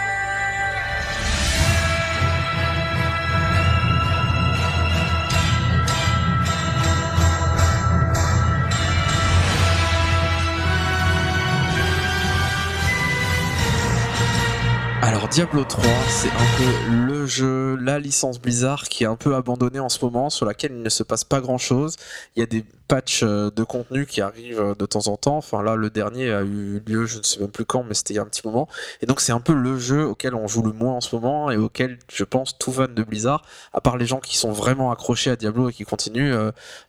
Diablo 15.31 15.65
3, 15.65 15.85
c'est 16.09 16.29
un 16.29 16.57
peu 16.57 16.91
le 16.91 17.27
jeu, 17.27 17.77
la 17.77 17.99
licence 17.99 18.41
Blizzard 18.41 18.85
qui 18.85 19.05
est 19.05 19.07
un 19.07 19.17
peu 19.17 19.35
abandonnée 19.35 19.79
en 19.79 19.89
ce 19.89 20.05
moment, 20.05 20.31
sur 20.31 20.47
laquelle 20.47 20.73
il 20.73 20.83
ne 20.83 20.89
se 20.89 21.03
passe 21.03 21.25
pas 21.25 21.41
grand 21.41 21.59
chose. 21.59 21.97
Il 22.35 22.41
y 22.41 22.43
a 22.43 22.47
des 22.47 22.65
patchs 22.87 23.23
euh, 23.23 23.51
de 23.51 23.65
contenu 23.65 24.07
qui 24.07 24.21
arrivent 24.21 24.61
euh, 24.61 24.75
de 24.75 24.87
temps 24.87 25.09
en 25.09 25.17
temps. 25.17 25.37
Enfin 25.37 25.63
là, 25.63 25.77
le 25.77 25.91
dernier 25.91 26.33
a 26.33 26.43
eu 26.43 26.83
lieu, 26.87 27.07
je 27.07 27.19
ne 27.19 27.23
sais 27.23 27.41
même 27.41 27.51
plus 27.51 27.65
quand, 27.65 27.85
mais 27.85 27.95
c'était 27.95 28.15
il 28.15 28.17
y 28.17 28.21
a 28.21 28.23
un 28.23 28.27
petit 28.27 28.47
moment. 28.47 28.69
Et 29.03 29.07
donc 29.07 29.21
c'est 29.21 29.33
un 29.33 29.41
peu 29.41 29.53
le 29.53 29.79
jeu 29.79 30.05
auquel 30.05 30.35
on 30.35 30.47
joue 30.47 30.63
le 30.63 30.73
moins 30.73 30.95
en 30.95 31.01
ce 31.01 31.15
moment 31.15 31.51
et 31.51 31.57
auquel 31.57 31.99
je 32.13 32.25
pense 32.25 32.59
tout 32.59 32.73
fan 32.73 32.95
de 32.95 33.03
Blizzard, 33.03 33.43
à 33.73 33.81
part 33.81 33.97
les 33.97 34.07
gens 34.07 34.21
qui 34.21 34.37
sont 34.37 34.53
vraiment 34.53 34.93
accrochés 34.93 35.31
à 35.31 35.37
Diablo 35.37 35.69
et 35.71 35.73
qui 35.73 35.85
continuent, 35.85 36.35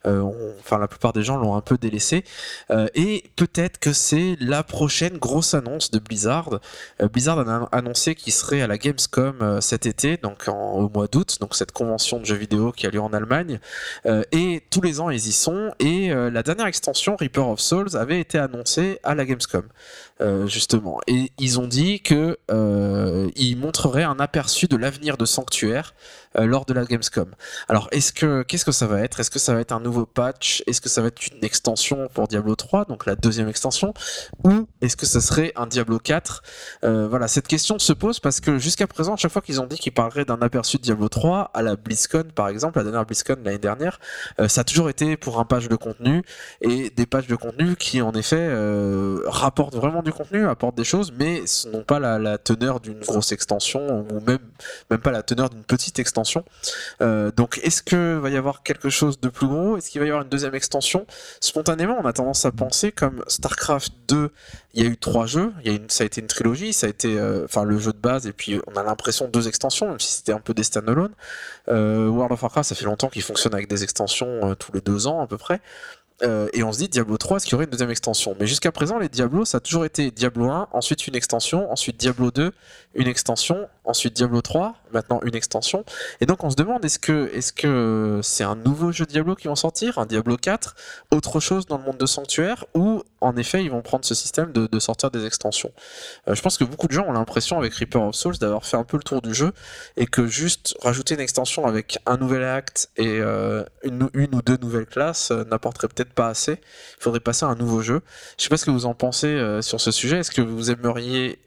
euh, 0.06 0.24
enfin 0.60 0.78
la 0.78 0.88
plupart 0.88 1.14
des 1.14 1.24
gens 1.24 1.38
l'ont 1.38 1.56
un 1.56 1.62
peu 1.62 1.78
délaissé. 1.78 2.24
et 2.96 3.24
peut-être 3.36 3.80
que 3.80 3.94
c'est 3.94 4.38
la 4.40 4.64
prochaine 4.64 5.18
grosse 5.18 5.54
annonce 5.54 5.92
de 5.92 6.00
Blizzard. 6.00 6.60
Blizzard 7.12 7.40
a 7.40 7.70
annoncé 7.72 8.16
qu'il 8.16 8.34
serait 8.34 8.62
à 8.62 8.68
la 8.68 8.78
Gamescom 8.78 9.60
cet 9.62 9.86
été, 9.86 10.18
donc 10.18 10.48
au 10.48 10.90
mois 10.90 11.08
d'août, 11.08 11.38
donc 11.40 11.56
cette 11.56 11.72
convention 11.72 12.20
de 12.20 12.26
jeux 12.26 12.36
vidéo 12.36 12.72
qui 12.72 12.88
a 12.88 12.90
lieu 12.90 13.02
en 13.02 13.14
Allemagne. 13.14 13.60
et 14.06 14.64
tous 14.70 14.82
les 14.82 15.00
ans 15.00 15.10
ils 15.10 15.28
y 15.28 15.32
sont. 15.32 15.72
Et 15.88 16.12
euh, 16.12 16.30
la 16.30 16.44
dernière 16.44 16.66
extension, 16.66 17.16
Reaper 17.16 17.48
of 17.48 17.62
Souls, 17.62 17.96
avait 17.96 18.20
été 18.20 18.38
annoncée 18.38 19.00
à 19.04 19.16
la 19.16 19.24
Gamescom, 19.26 19.64
euh, 20.20 20.46
justement. 20.46 21.00
Et 21.08 21.32
ils 21.40 21.62
ont 21.62 21.68
dit 21.68 22.02
que 22.02 22.38
euh, 22.52 23.30
montreraient 23.56 24.04
un 24.04 24.20
aperçu 24.20 24.68
de 24.68 24.76
l'avenir 24.76 25.16
de 25.16 25.24
Sanctuaire 25.24 25.94
lors 26.46 26.66
de 26.66 26.74
la 26.74 26.86
Gamescom. 26.86 27.32
Alors, 27.68 27.88
est-ce 27.92 28.14
que 28.14 28.44
qu'est-ce 28.44 28.66
que 28.66 28.72
ça 28.72 28.88
va 28.88 29.02
être? 29.02 29.20
Est-ce 29.20 29.32
que 29.32 29.40
ça 29.40 29.54
va 29.54 29.62
être 29.62 29.72
un 29.72 29.80
nouveau 29.80 30.06
patch? 30.06 30.64
Est-ce 30.68 30.82
que 30.82 30.90
ça 30.90 31.02
va 31.02 31.08
être 31.08 31.26
une 31.28 31.44
extension 31.44 32.08
pour 32.14 32.28
Diablo 32.28 32.56
3, 32.56 32.86
donc 32.86 33.06
la 33.06 33.16
deuxième 33.16 33.50
extension, 33.50 33.94
ou 34.44 34.68
est-ce 34.82 34.96
que 34.96 35.06
ça 35.06 35.22
serait 35.22 35.52
un 35.56 35.68
Diablo 35.68 36.00
4 36.00 36.44
euh, 36.84 37.08
Voilà, 37.08 37.28
cette 37.28 37.48
question 37.48 37.80
se 37.80 37.94
pose 37.94 38.20
parce 38.20 38.40
que 38.40 38.58
jusqu'à 38.58 38.88
présent, 38.88 39.14
à 39.14 39.18
chaque 39.18 39.32
fois 39.32 39.42
qu'ils 39.42 39.62
ont 39.62 39.68
dit 39.68 39.78
qu'ils 39.78 39.94
parleraient 39.94 40.26
d'un 40.26 40.42
aperçu 40.42 40.78
de 40.78 40.84
Diablo 40.84 41.10
3 41.10 41.52
à 41.54 41.62
la 41.62 41.76
BlizzCon, 41.76 42.26
par 42.36 42.50
exemple, 42.50 42.78
la 42.78 42.84
dernière 42.84 43.06
BlizzCon 43.06 43.38
l'année 43.44 43.58
dernière, 43.58 44.00
euh, 44.40 44.48
ça 44.48 44.62
a 44.62 44.64
toujours 44.64 44.90
été 44.90 45.18
pour 45.18 45.40
un 45.40 45.46
page 45.46 45.70
de 45.70 45.76
contenu 45.76 46.24
et 46.62 46.90
des 46.90 47.06
pages 47.06 47.28
de 47.28 47.36
contenu 47.36 47.76
qui, 47.76 48.02
en 48.02 48.14
effet, 48.14 48.48
rapportent 49.26 49.76
vraiment 49.76 50.04
du 50.04 50.12
contenu, 50.12 50.48
apportent 50.48 50.76
des 50.76 50.84
choses, 50.84 51.12
mais 51.18 51.44
n'ont 51.72 51.84
pas 51.84 52.00
la, 52.00 52.20
la 52.20 52.38
teneur 52.38 52.80
d'une 52.80 53.00
grosse 53.00 53.32
extension 53.32 54.06
ou 54.12 54.20
même 54.22 54.40
même 54.90 55.02
pas 55.02 55.12
la 55.12 55.24
teneur 55.24 55.50
d'une 55.50 55.64
petite 55.64 56.00
extension 56.00 56.27
euh, 57.02 57.32
donc 57.36 57.60
est-ce 57.64 57.82
que 57.82 58.18
va 58.18 58.30
y 58.30 58.38
avoir 58.38 58.64
quelque 58.64 58.90
chose 58.90 59.20
de 59.20 59.30
plus 59.30 59.48
gros? 59.48 59.78
Est-ce 59.78 59.90
qu'il 59.90 60.02
va 60.02 60.08
y 60.08 60.10
avoir 60.10 60.24
une 60.24 60.30
deuxième 60.30 60.56
extension? 60.56 61.06
Spontanément, 61.40 61.98
on 62.02 62.06
a 62.06 62.14
tendance 62.14 62.46
à 62.46 62.52
penser 62.52 62.92
comme 62.92 63.24
StarCraft 63.28 63.94
2, 64.08 64.32
il 64.74 64.84
y 64.84 64.86
a 64.86 64.90
eu 64.90 64.98
trois 64.98 65.26
jeux, 65.26 65.54
ça 65.88 66.04
a 66.04 66.08
été 66.08 66.22
une 66.22 66.28
trilogie, 66.28 66.74
ça 66.74 66.88
a 66.88 66.90
été 66.90 67.18
euh, 67.18 67.48
le 67.66 67.80
jeu 67.80 67.92
de 67.92 67.98
base 67.98 68.28
et 68.28 68.34
puis 68.34 68.60
on 68.68 68.78
a 68.78 68.84
l'impression 68.84 69.28
deux 69.28 69.48
extensions, 69.48 69.90
même 69.90 70.00
si 70.00 70.14
c'était 70.14 70.34
un 70.34 70.40
peu 70.40 70.54
des 70.54 70.64
standalone. 70.64 71.14
Euh, 71.70 72.08
World 72.08 72.32
of 72.32 72.42
Warcraft, 72.42 72.70
ça 72.70 72.76
fait 72.76 72.86
longtemps 72.86 73.10
qu'il 73.10 73.24
fonctionne 73.24 73.54
avec 73.54 73.68
des 73.68 73.84
extensions 73.84 74.56
tous 74.56 74.72
les 74.74 74.82
deux 74.82 75.08
ans 75.08 75.22
à 75.22 75.28
peu 75.28 75.38
près. 75.38 75.62
Et 76.54 76.64
on 76.64 76.72
se 76.74 76.80
dit 76.80 76.90
Diablo 76.90 77.18
3, 77.18 77.38
est-ce 77.38 77.46
qu'il 77.46 77.54
y 77.54 77.56
aurait 77.56 77.66
une 77.66 77.72
deuxième 77.72 77.92
extension? 77.92 78.36
Mais 78.40 78.48
jusqu'à 78.48 78.72
présent, 78.72 78.98
les 78.98 79.10
Diablo, 79.10 79.46
ça 79.46 79.58
a 79.58 79.60
toujours 79.60 79.86
été 79.86 80.10
Diablo 80.10 80.50
1, 80.50 80.70
ensuite 80.72 81.06
une 81.08 81.16
extension, 81.16 81.72
ensuite 81.72 81.98
Diablo 81.98 82.32
2, 82.32 82.52
une 82.96 83.08
extension, 83.08 83.70
ensuite 83.88 84.14
Diablo 84.14 84.42
3, 84.42 84.76
maintenant 84.92 85.22
une 85.24 85.36
extension. 85.36 85.84
Et 86.22 86.26
donc 86.26 86.44
on 86.44 86.50
se 86.50 86.56
demande 86.56 86.84
est-ce 86.86 87.00
que 87.00 87.32
est-ce 87.34 87.54
que 87.54 88.20
c'est 88.22 88.44
un 88.44 88.56
nouveau 88.56 88.92
jeu 88.92 89.06
Diablo 89.06 89.36
qui 89.36 89.48
vont 89.48 89.56
sortir, 89.56 89.98
un 89.98 90.06
Diablo 90.06 90.38
4, 90.38 90.76
autre 91.12 91.40
chose 91.40 91.66
dans 91.66 91.78
le 91.78 91.84
monde 91.84 91.98
de 91.98 92.06
Sanctuaire, 92.06 92.66
ou 92.76 93.02
en 93.22 93.36
effet 93.38 93.64
ils 93.64 93.72
vont 93.72 93.82
prendre 93.82 94.06
ce 94.06 94.14
système 94.14 94.52
de, 94.52 94.80
sortir 94.80 95.10
des 95.10 95.26
extensions? 95.26 95.72
Euh, 96.28 96.36
je 96.36 96.42
pense 96.42 96.58
que 96.58 96.66
beaucoup 96.66 96.88
de 96.88 96.94
gens 96.94 97.06
ont 97.08 97.14
l'impression 97.14 97.58
avec 97.58 97.74
Reaper 97.74 98.02
of 98.02 98.16
Souls 98.16 98.38
d'avoir 98.38 98.66
fait 98.66 98.78
un 98.78 98.84
peu 98.84 98.98
le 98.98 99.04
tour 99.04 99.22
du 99.22 99.34
jeu 99.34 99.54
et 99.96 100.06
que 100.06 100.28
juste 100.28 100.78
rajouter 100.82 101.16
une 101.16 101.22
extension 101.22 101.66
avec 101.66 101.98
un 102.06 102.18
nouvel 102.18 102.44
acte 102.44 102.90
et 102.98 103.20
euh, 103.22 103.64
une, 103.84 104.04
ou 104.04 104.42
deux 104.42 104.58
nouvelles 104.58 104.86
classes 104.86 105.32
n'apporterait 105.32 105.88
peut-être 105.88 106.14
pas 106.14 106.28
assez. 106.28 106.60
Il 107.00 107.04
faudrait 107.04 107.22
passer 107.22 107.46
à 107.46 107.50
un 107.50 107.56
nouveau 107.56 107.82
jeu. 107.82 108.02
Je 108.38 108.44
sais 108.44 108.50
pas 108.50 108.58
ce 108.58 108.66
que 108.66 108.72
vous 108.72 108.86
en 108.86 108.94
pensez 108.94 109.28
euh, 109.28 109.62
sur 109.62 109.80
ce 109.80 109.92
sujet. 109.92 110.20
Est-ce 110.20 110.32
que 110.32 110.42
vous 110.42 110.72
aimeriez 110.72 111.40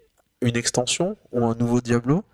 une 0.42 0.56
extension 0.56 1.16
ou 1.32 1.44
un 1.44 1.54
nouveau 1.54 1.80
Diablo? 1.80 2.24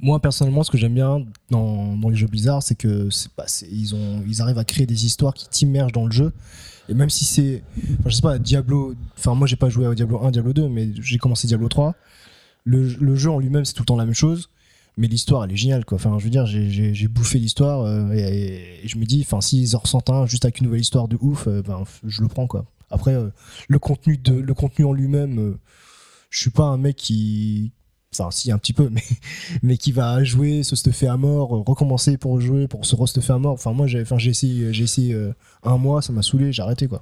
Moi 0.00 0.20
personnellement, 0.20 0.62
ce 0.62 0.70
que 0.70 0.78
j'aime 0.78 0.94
bien 0.94 1.26
dans, 1.50 1.98
les 2.08 2.16
jeux 2.16 2.28
bizarres, 2.28 2.62
c'est 2.62 2.76
que 2.76 3.08
ils 3.70 3.94
ont, 3.94 4.22
ils 4.26 4.40
arrivent 4.40 4.58
à 4.58 4.64
créer 4.64 4.86
des 4.86 5.06
histoires 5.06 5.34
qui 5.34 5.48
t'immergent 5.48 5.92
dans 5.92 6.06
le 6.06 6.12
jeu. 6.12 6.32
Et 6.88 6.94
même 6.94 7.10
si 7.10 7.24
c'est, 7.24 7.62
je 8.06 8.10
sais 8.10 8.22
pas, 8.22 8.38
Diablo, 8.38 8.94
enfin 9.18 9.34
moi 9.34 9.46
j'ai 9.46 9.56
pas 9.56 9.68
joué 9.68 9.86
à 9.86 9.94
Diablo 9.94 10.24
1, 10.24 10.30
Diablo 10.30 10.52
2, 10.52 10.68
mais 10.68 10.88
j'ai 11.00 11.18
commencé 11.18 11.46
Diablo 11.48 11.68
3. 11.68 11.94
Le, 12.64 12.94
le 13.00 13.14
jeu 13.16 13.30
en 13.30 13.38
lui-même 13.38 13.64
c'est 13.64 13.72
tout 13.72 13.82
le 13.82 13.86
temps 13.86 13.96
la 13.96 14.04
même 14.04 14.14
chose 14.14 14.50
mais 14.98 15.06
l'histoire 15.06 15.44
elle 15.44 15.52
est 15.52 15.56
géniale 15.56 15.84
quoi 15.84 15.96
enfin 15.96 16.18
je 16.18 16.24
veux 16.24 16.30
dire 16.30 16.44
j'ai 16.44 17.08
bouffé 17.08 17.38
l'histoire 17.38 17.82
euh, 17.82 18.12
et, 18.12 18.80
je 18.84 18.98
me 18.98 19.06
dis 19.06 19.24
enfin 19.24 19.40
s'ils 19.40 19.76
en 19.76 19.78
ressentent 19.78 20.10
un 20.10 20.26
juste 20.26 20.44
avec 20.44 20.58
une 20.58 20.66
nouvelle 20.66 20.80
histoire 20.80 21.08
de 21.08 21.16
ouf 21.20 21.46
euh, 21.46 21.62
ben 21.62 21.84
je 22.04 22.20
le 22.20 22.28
prends 22.28 22.46
quoi 22.46 22.66
après 22.90 23.14
euh, 23.14 23.28
le 23.68 23.78
contenu 23.78 24.18
de 24.18 24.34
le 24.34 24.54
contenu 24.54 24.84
en 24.84 24.92
lui-même 24.92 25.56
je 26.30 26.40
suis 26.40 26.50
pas 26.50 26.64
un 26.64 26.76
mec 26.76 26.96
qui 26.96 27.72
enfin 28.14 28.30
si 28.30 28.50
un 28.50 28.58
petit 28.58 28.72
peu 28.72 28.88
mais 28.92 29.02
mais 29.62 29.76
qui 29.76 29.92
va 29.92 30.22
jouer 30.24 30.62
se 30.62 30.76
stuffer 30.76 31.08
à 31.08 31.16
mort 31.16 31.50
recommencer 31.66 32.16
pour 32.16 32.40
jouer 32.40 32.68
pour 32.68 32.84
se 32.86 32.96
restuffer 32.96 33.32
à 33.32 33.38
mort. 33.38 33.52
Enfin 33.52 33.72
moi 33.72 33.86
j'ai 33.86 34.00
essayé 34.00 34.72
j'ai 34.72 34.84
essayé 34.84 35.30
un 35.62 35.76
mois 35.76 36.02
ça 36.02 36.12
m'a 36.12 36.22
saoulé 36.22 36.52
j'ai 36.52 36.62
arrêté 36.62 36.88
quoi. 36.88 37.00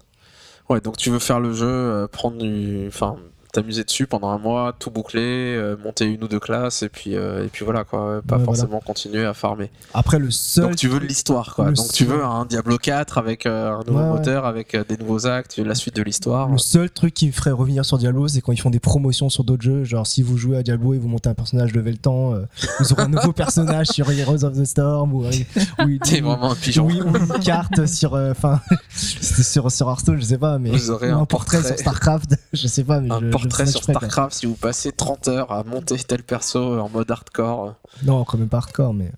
Ouais 0.69 0.81
donc 0.81 0.97
tu 0.97 1.11
veux 1.11 1.19
faire 1.19 1.41
le 1.41 1.53
jeu 1.53 2.09
prendre 2.11 2.39
du 2.39 2.87
enfin 2.89 3.17
t'amuser 3.57 3.85
dessus 3.85 4.07
pendant 4.07 4.29
un 4.29 4.39
mois, 4.39 4.75
tout 4.79 4.91
boucler, 4.91 5.57
euh, 5.57 5.77
monter 5.83 6.05
une 6.05 6.23
ou 6.23 6.29
deux 6.29 6.39
classes 6.39 6.83
et 6.83 6.91
puis 6.91 7.17
euh, 7.17 7.47
et 7.47 7.49
puis 7.49 7.65
voilà 7.65 7.85
quoi, 7.85 8.21
pas 8.27 8.39
forcément 8.39 8.81
continuer 8.81 9.25
à 9.25 9.33
farmer. 9.33 9.71
Après 9.95 10.19
le 10.19 10.31
seul 10.31 10.65
Donc 10.65 10.77
tu 10.77 10.89
veux 10.89 11.01
de 11.01 11.07
l'histoire 11.07 11.55
quoi. 11.55 11.71
Donc 11.71 11.91
tu 11.93 12.05
veux 12.05 12.23
un 12.23 12.45
Diablo 12.45 12.77
4 12.77 13.17
avec 13.17 13.47
euh, 13.47 13.73
un 13.73 13.83
nouveau 13.85 14.05
moteur 14.05 14.45
avec 14.45 14.77
des 14.77 14.99
nouveaux 14.99 15.27
actes, 15.27 15.57
la 15.57 15.75
suite 15.75 15.97
de 15.97 16.03
l'histoire. 16.03 16.51
Le 16.51 16.59
seul 16.59 16.91
truc 16.91 17.15
qui 17.15 17.29
me 17.29 17.33
ferait 17.33 17.51
revenir 17.51 17.87
sur 17.87 17.97
Diablo, 17.97 18.29
c'est 18.29 18.43
quand 18.43 18.53
ils 18.53 18.61
font 18.61 18.69
des 18.69 18.79
promotions 18.79 19.31
sur 19.31 19.43
d'autres 19.43 19.63
jeux, 19.63 19.85
genre 19.85 20.07
si 20.07 20.23
vous 20.23 20.37
jouez 20.37 20.59
à 20.59 20.63
Diablo 20.63 20.93
et 20.93 20.99
vous 20.99 21.09
montez 21.09 21.31
un 21.31 21.35
personnage 21.35 21.73
level 21.73 21.93
le 21.93 21.99
temps, 21.99 22.35
vous 22.81 22.93
aurez 22.93 23.05
un 23.05 23.09
nouveau 23.09 23.33
personnage 23.33 23.87
sur 23.87 24.11
Heroes 24.11 24.45
of 24.45 24.59
the 24.59 24.67
Storm 24.67 25.15
ou, 25.15 25.25
oui, 25.25 25.99
vraiment 26.11 26.51
un 26.51 26.55
pigeon. 26.55 26.87
Oui, 26.87 27.01
ou 27.01 27.17
une 27.17 27.41
carte 27.43 27.87
sur 27.87 28.13
enfin 28.13 28.61
sur 28.95 29.71
sur 29.71 29.89
Hearthstone, 29.89 30.19
je 30.19 30.25
sais 30.27 30.39
pas 30.39 30.59
mais 30.59 30.73
vous 30.73 30.91
aurez 30.91 31.11
un, 31.11 31.25
portrait, 31.25 31.63
sur 31.63 31.79
Starcraft, 31.79 32.37
je 32.53 32.67
sais 32.67 32.85
pas 32.85 33.01
mais 33.01 33.09
portrait 33.31 33.46
sur 33.51 33.83
StarCraft 33.83 34.37
si 34.37 34.47
vous 34.47 34.55
passez 34.55 34.93
30 34.93 35.29
heures 35.29 35.53
à 35.53 35.65
monter 35.65 35.97
tel 35.99 36.23
perso 36.23 36.79
en 36.79 36.89
mode 36.89 37.11
hardcore. 37.11 37.75
Non, 38.05 38.25
quand 38.25 38.39
même 38.39 38.49
pas 38.49 38.59
hardcore, 38.59 38.95
mais. 38.95 39.13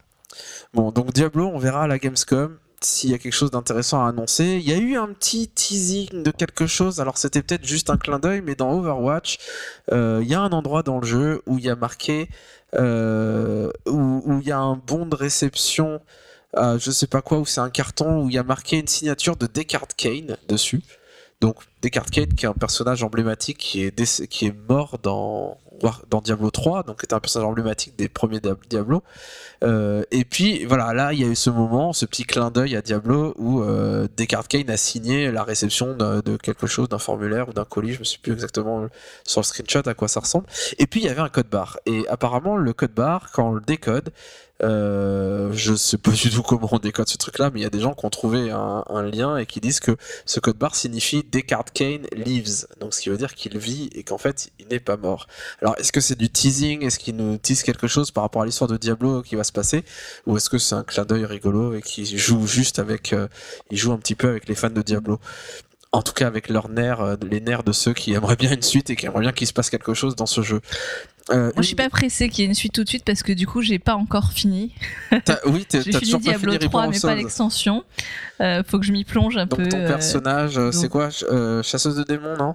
Bon, 0.75 0.91
donc 0.91 1.13
Diablo, 1.13 1.51
on 1.53 1.59
verra 1.59 1.85
à 1.85 1.87
la 1.87 1.99
Gamescom 1.99 2.57
s'il 2.81 3.11
y 3.11 3.15
a 3.15 3.19
quelque 3.19 3.33
chose 3.33 3.51
d'intéressant 3.51 4.05
à 4.05 4.09
annoncer. 4.09 4.61
Il 4.63 4.69
y 4.69 4.73
a 4.73 4.77
eu 4.77 4.97
un 4.97 5.09
petit 5.09 5.49
teasing 5.49 6.23
de 6.23 6.31
quelque 6.31 6.67
chose, 6.67 7.01
alors 7.01 7.19
c'était 7.19 7.43
peut-être 7.43 7.67
juste 7.67 7.91
un 7.91 7.97
clin 7.97 8.19
d'œil, 8.19 8.41
mais 8.41 8.55
dans 8.55 8.73
Overwatch, 8.73 9.39
euh, 9.93 10.21
il 10.23 10.29
y 10.29 10.35
a 10.35 10.41
un 10.41 10.51
endroit 10.51 10.83
dans 10.83 11.01
le 11.01 11.07
jeu 11.07 11.43
où 11.47 11.59
il 11.59 11.65
y 11.65 11.71
a 11.71 11.77
marqué, 11.77 12.29
euh, 12.75 13.71
où, 13.87 14.39
il 14.41 14.47
y 14.47 14.53
a 14.53 14.59
un 14.59 14.77
bon 14.77 15.07
de 15.07 15.17
réception, 15.17 16.01
euh, 16.57 16.79
je 16.79 16.91
sais 16.91 17.07
pas 17.07 17.23
quoi, 17.23 17.39
où 17.39 17.47
c'est 17.47 17.61
un 17.61 17.71
carton 17.71 18.23
où 18.23 18.29
il 18.29 18.35
y 18.35 18.39
a 18.39 18.45
marqué 18.45 18.79
une 18.79 18.89
signature 18.89 19.37
de 19.37 19.47
Descartes 19.47 19.95
Kane 19.97 20.37
dessus. 20.49 20.83
Donc 21.41 21.57
Descartes 21.83 22.11
Kane 22.11 22.35
qui 22.35 22.47
est 22.47 22.49
un 22.49 22.55
personnage 22.55 23.03
emblématique 23.03 23.59
qui 23.59 23.83
est, 23.83 24.69
mort 24.69 24.99
dans, 25.03 25.59
Diablo 26.23 26.51
3, 26.51 26.83
donc 26.83 27.03
est 27.03 27.13
un 27.13 27.21
personnage 27.21 27.49
emblématique 27.49 27.97
des 27.97 28.09
premiers 28.09 28.41
Diablo. 28.69 29.03
Euh, 29.63 30.03
et 30.11 30.25
puis 30.25 30.65
voilà, 30.65 30.93
là 30.93 31.13
il 31.13 31.21
y 31.21 31.25
a 31.25 31.29
eu 31.29 31.37
ce 31.37 31.51
moment, 31.51 31.93
ce 31.93 32.05
petit 32.05 32.25
clin 32.25 32.51
d'œil 32.51 32.77
à 32.77 32.83
Diablo 32.83 33.35
où 33.39 33.63
euh, 33.63 34.09
Descartes 34.17 34.49
Kane 34.49 34.71
a 34.71 34.77
signé 34.77 35.31
la 35.31 35.45
réception 35.45 35.97
de, 35.97 36.37
quelque 36.37 36.67
chose, 36.67 36.89
d'un 36.89 36.99
formulaire 36.99 37.49
ou 37.49 37.53
d'un 37.53 37.65
colis, 37.65 37.93
je 37.93 38.01
me 38.01 38.05
suis 38.05 38.19
plus 38.19 38.33
exactement 38.33 38.89
sur 39.25 39.41
le 39.41 39.45
screenshot 39.45 39.87
à 39.87 39.95
quoi 39.95 40.09
ça 40.09 40.21
ressemble. 40.21 40.47
Et 40.79 40.87
puis 40.87 41.01
il 41.01 41.07
y 41.07 41.09
avait 41.09 41.21
un 41.21 41.29
code 41.29 41.49
barre. 41.49 41.79
Et 41.87 42.07
apparemment 42.09 42.57
le 42.57 42.73
code 42.73 42.93
barre, 42.93 43.31
quand 43.33 43.51
on 43.51 43.53
le 43.53 43.61
décode, 43.61 44.11
euh, 44.63 45.53
je 45.53 45.75
sais 45.75 45.99
pas 45.99 46.11
du 46.11 46.31
tout 46.31 46.43
comment 46.43 46.69
on 46.73 46.79
décode 46.79 47.09
ce 47.09 47.17
truc-là, 47.17 47.51
mais 47.53 47.61
il 47.61 47.63
y 47.63 47.67
a 47.67 47.71
des 47.71 47.81
gens 47.81 47.95
qui 47.95 48.05
ont 48.05 48.11
trouvé 48.11 48.51
un, 48.51 49.03
lien 49.03 49.37
et 49.37 49.47
qui 49.47 49.61
disent 49.61 49.81
que 49.81 49.97
ce 50.27 50.41
code 50.41 50.57
barre 50.57 50.75
signifie 50.75 51.23
Descartes 51.23 51.71
Kane 51.71 52.07
lives, 52.13 52.67
donc 52.81 52.95
ce 52.95 53.01
qui 53.01 53.09
veut 53.09 53.17
dire 53.17 53.35
qu'il 53.35 53.57
vit 53.59 53.89
et 53.95 54.03
qu'en 54.03 54.19
fait 54.19 54.51
il 54.59 54.67
n'est 54.69 54.81
pas 54.81 54.97
mort. 54.97 55.29
Alors 55.63 55.77
est-ce 55.79 55.93
que 55.93 56.01
c'est 56.01 56.19
du 56.19 56.29
teasing? 56.29 56.85
Est-ce 56.85 56.99
qu'il 56.99 57.17
nous 57.17 57.39
tease 57.39 57.63
quelque 57.63 57.87
chose 57.87 58.11
par 58.11 58.25
rapport 58.25 58.43
à 58.43 58.47
l'histoire 58.47 58.69
de 58.69 58.77
Diablo 58.77 59.23
qui 59.23 59.37
va 59.37 59.45
se 59.45 59.53
passer, 59.53 59.85
ou 60.27 60.37
est-ce 60.37 60.51
que 60.51 60.59
c'est 60.59 60.75
un 60.75 60.85
clin 60.85 61.05
d'œil 61.05 61.25
rigolo 61.25 61.75
et 61.75 61.83
qui 61.83 62.05
joue 62.19 62.47
juste 62.47 62.79
avec, 62.79 63.13
euh, 63.13 63.29
il 63.71 63.79
joue 63.79 63.93
un 63.93 63.99
petit 63.99 64.17
peu 64.17 64.29
avec 64.29 64.49
les 64.49 64.55
fans 64.55 64.71
de 64.71 64.83
Diablo? 64.83 65.21
En 65.91 66.03
tout 66.03 66.13
cas 66.13 66.27
avec 66.27 66.51
leurs 66.51 66.69
nerfs, 66.69 67.01
euh, 67.01 67.17
les 67.23 67.41
nerfs 67.41 67.63
de 67.63 67.73
ceux 67.73 67.95
qui 67.95 68.13
aimeraient 68.13 68.37
bien 68.37 68.53
une 68.53 68.63
suite 68.63 68.91
et 68.91 68.97
qui 68.97 69.07
aimeraient 69.07 69.23
bien 69.23 69.33
qu'il 69.33 69.47
se 69.47 69.55
passe 69.55 69.71
quelque 69.71 69.95
chose 69.95 70.17
dans 70.17 70.27
ce 70.27 70.43
jeu. 70.43 70.61
Euh, 71.31 71.45
Moi, 71.45 71.53
je 71.59 71.63
suis 71.63 71.77
pas 71.77 71.89
pressée 71.91 72.29
qu'il 72.29 72.43
y 72.43 72.47
ait 72.47 72.49
une 72.49 72.55
suite 72.55 72.73
tout 72.73 72.85
de 72.85 72.89
suite 72.89 73.05
parce 73.05 73.23
que 73.23 73.33
du 73.33 73.47
coup, 73.47 73.61
j'ai 73.63 73.79
pas 73.79 73.95
encore 73.95 74.33
fini. 74.33 74.73
Oui, 75.47 75.67
J'ai 75.73 75.83
fini 75.83 75.99
toujours 76.01 76.21
pas 76.21 76.31
Diablo 76.31 76.53
fini 76.53 76.69
3, 76.69 76.81
Reaper 76.83 76.89
of 76.89 76.95
mais 77.03 77.09
pas 77.09 77.15
l'extension. 77.15 77.85
Euh, 78.41 78.63
faut 78.67 78.79
que 78.79 78.87
je 78.87 78.93
m'y 78.93 79.05
plonge 79.05 79.37
un 79.37 79.47
Donc 79.47 79.59
peu. 79.63 79.69
ton 79.69 79.79
euh, 79.81 79.87
personnage, 79.89 80.57
euh, 80.59 80.73
c'est 80.73 80.83
donc- 80.83 80.91
quoi? 80.93 81.09
Euh, 81.31 81.63
Chasseuse 81.63 81.97
de 81.97 82.05
démons, 82.05 82.37
non? 82.37 82.55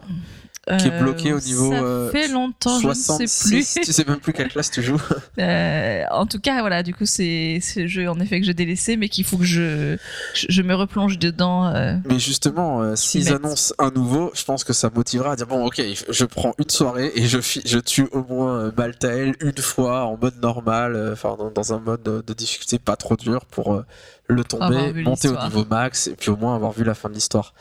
Qui 0.80 0.88
est 0.88 0.98
bloqué 0.98 1.34
au 1.34 1.42
niveau, 1.42 1.74
Ça 1.74 2.10
fait 2.14 2.30
longtemps, 2.30 2.80
je 2.80 2.88
ne 2.88 2.94
sais 2.94 3.28
66, 3.28 3.74
plus. 3.76 3.86
tu 3.86 3.92
sais 3.92 4.06
même 4.08 4.22
plus 4.22 4.32
quelle 4.32 4.48
classe 4.48 4.72
tu 4.72 4.82
joues. 4.82 4.96
En 5.38 6.26
tout 6.26 6.40
cas, 6.40 6.62
voilà, 6.62 6.84
du 6.84 6.94
coup, 6.94 7.06
c'est 7.06 7.60
le 7.76 7.88
jeu 7.88 8.08
en 8.10 8.18
effet 8.22 8.40
que 8.40 8.46
j'ai 8.46 8.54
délaissé, 8.54 8.96
mais 8.96 9.10
qu'il 9.10 9.26
faut 9.26 9.36
que 9.38 9.44
je, 9.44 9.98
je, 10.34 10.46
je 10.48 10.62
me 10.62 10.74
replonge 10.74 11.20
dedans. 11.20 11.74
Mais 12.06 12.18
justement, 12.18 12.96
s'ils 12.96 13.34
annoncent 13.34 13.74
un 13.78 13.92
nouveau, 13.92 14.32
je 14.36 14.46
pense 14.46 14.64
que 14.64 14.72
ça 14.72 14.90
motivera 14.96 15.34
à 15.34 15.36
dire 15.36 15.48
bon, 15.48 15.66
ok, 15.66 15.82
je 16.10 16.24
prends 16.26 16.54
une 16.58 16.70
soirée 16.70 17.12
et 17.16 17.26
je, 17.28 17.40
je 17.66 17.80
tue 17.80 18.08
au 18.14 18.24
moins 18.24 18.63
euh, 18.64 18.72
Maltael 18.76 19.36
une 19.42 19.58
fois 19.58 20.06
en 20.06 20.18
mode 20.18 20.42
normal, 20.42 20.96
euh, 20.96 21.14
enfin 21.14 21.38
dans, 21.54 21.74
un 21.74 21.80
mode 21.80 22.04
de, 22.04 22.22
de 22.22 22.34
difficulté 22.34 22.80
pas 22.80 22.96
trop 22.96 23.16
dur 23.16 23.46
pour 23.46 23.74
euh, 23.74 23.86
le 24.28 24.44
tomber, 24.44 24.94
monter 25.04 25.28
au 25.28 25.38
niveau 25.44 25.66
max 25.70 26.08
et 26.08 26.16
puis 26.16 26.30
au 26.30 26.38
moins 26.38 26.56
avoir 26.56 26.72
vu 26.72 26.84
la 26.84 26.94
fin 26.94 27.10
de 27.10 27.14
l'histoire. 27.14 27.54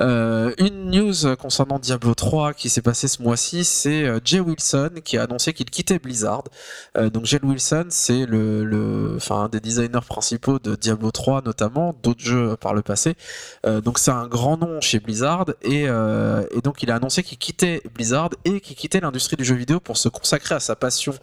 Euh, 0.00 0.52
une 0.58 0.90
news 0.90 1.36
concernant 1.36 1.78
Diablo 1.78 2.14
3 2.14 2.52
qui 2.52 2.68
s'est 2.68 2.82
passée 2.82 3.06
ce 3.06 3.22
mois-ci, 3.22 3.64
c'est 3.64 4.02
euh, 4.02 4.18
Jay 4.24 4.40
Wilson 4.40 4.90
qui 5.04 5.18
a 5.18 5.22
annoncé 5.22 5.52
qu'il 5.52 5.70
quittait 5.70 6.00
Blizzard. 6.00 6.44
Euh, 6.96 7.10
donc 7.10 7.26
Jay 7.26 7.38
Wilson, 7.42 7.86
c'est 7.90 8.26
le, 8.26 8.64
le, 8.64 9.14
enfin 9.16 9.44
un 9.44 9.48
des 9.48 9.60
designers 9.60 10.04
principaux 10.06 10.58
de 10.58 10.74
Diablo 10.74 11.12
3 11.12 11.42
notamment, 11.42 11.94
d'autres 12.02 12.24
jeux 12.24 12.56
par 12.56 12.74
le 12.74 12.82
passé. 12.82 13.14
Euh, 13.64 13.80
donc 13.80 13.98
c'est 14.00 14.10
un 14.10 14.26
grand 14.26 14.56
nom 14.56 14.80
chez 14.80 14.98
Blizzard 14.98 15.46
et, 15.62 15.84
et 15.84 16.60
donc 16.62 16.82
il 16.82 16.90
a 16.90 16.96
annoncé 16.96 17.22
qu'il 17.22 17.38
quittait 17.38 17.82
Blizzard 17.94 18.30
et 18.44 18.60
qu'il 18.60 18.74
quittait 18.74 19.00
l'industrie 19.00 19.36
du 19.36 19.44
jeu 19.44 19.54
vidéo 19.54 19.78
pour 19.78 19.96
se 19.96 20.08
consacrer 20.08 20.56
à 20.56 20.60
sa 20.60 20.74
passion 20.74 21.14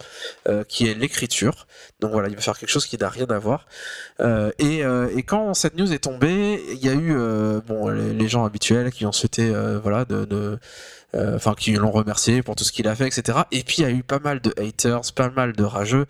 qui 0.68 0.88
est 0.88 0.94
l'écriture. 0.94 1.66
Donc 2.00 2.12
voilà, 2.12 2.28
il 2.28 2.34
va 2.34 2.40
faire 2.40 2.58
quelque 2.58 2.70
chose 2.70 2.86
qui 2.86 2.96
n'a 2.96 3.08
rien 3.08 3.26
à 3.28 3.38
voir. 3.38 3.66
Euh, 4.20 4.50
et, 4.62 4.84
euh, 4.84 5.08
et 5.16 5.24
quand 5.24 5.54
cette 5.54 5.76
news 5.76 5.92
est 5.92 6.04
tombée, 6.04 6.62
il 6.70 6.84
y 6.84 6.88
a 6.88 6.92
eu 6.92 7.16
euh, 7.16 7.60
bon 7.66 7.88
les, 7.88 8.28
gens 8.28 8.44
habituels 8.44 8.92
qui 8.92 9.04
ont 9.04 9.10
souhaité 9.10 9.50
euh, 9.52 9.80
voilà 9.82 10.04
de, 10.04 10.24
de 10.24 10.58
enfin 11.14 11.54
qui 11.54 11.72
l'ont 11.72 11.90
remercié 11.90 12.42
pour 12.42 12.54
tout 12.54 12.62
ce 12.62 12.70
qu'il 12.70 12.86
a 12.86 12.94
fait, 12.94 13.08
etc. 13.08 13.40
Et 13.50 13.64
puis 13.64 13.78
il 13.78 13.82
y 13.82 13.84
a 13.84 13.90
eu 13.90 14.04
pas 14.04 14.20
mal 14.20 14.40
de 14.40 14.54
haters, 14.56 15.02
pas 15.14 15.30
mal 15.30 15.52
de 15.52 15.64
rageux 15.64 16.06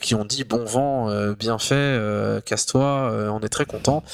qui 0.00 0.14
ont 0.14 0.24
dit 0.24 0.44
bon 0.44 0.64
vent, 0.64 1.10
bien 1.32 1.58
fait, 1.58 1.98
casse-toi, 2.44 3.30
on 3.32 3.40
est 3.40 3.48
très 3.48 3.64
content. 3.64 4.04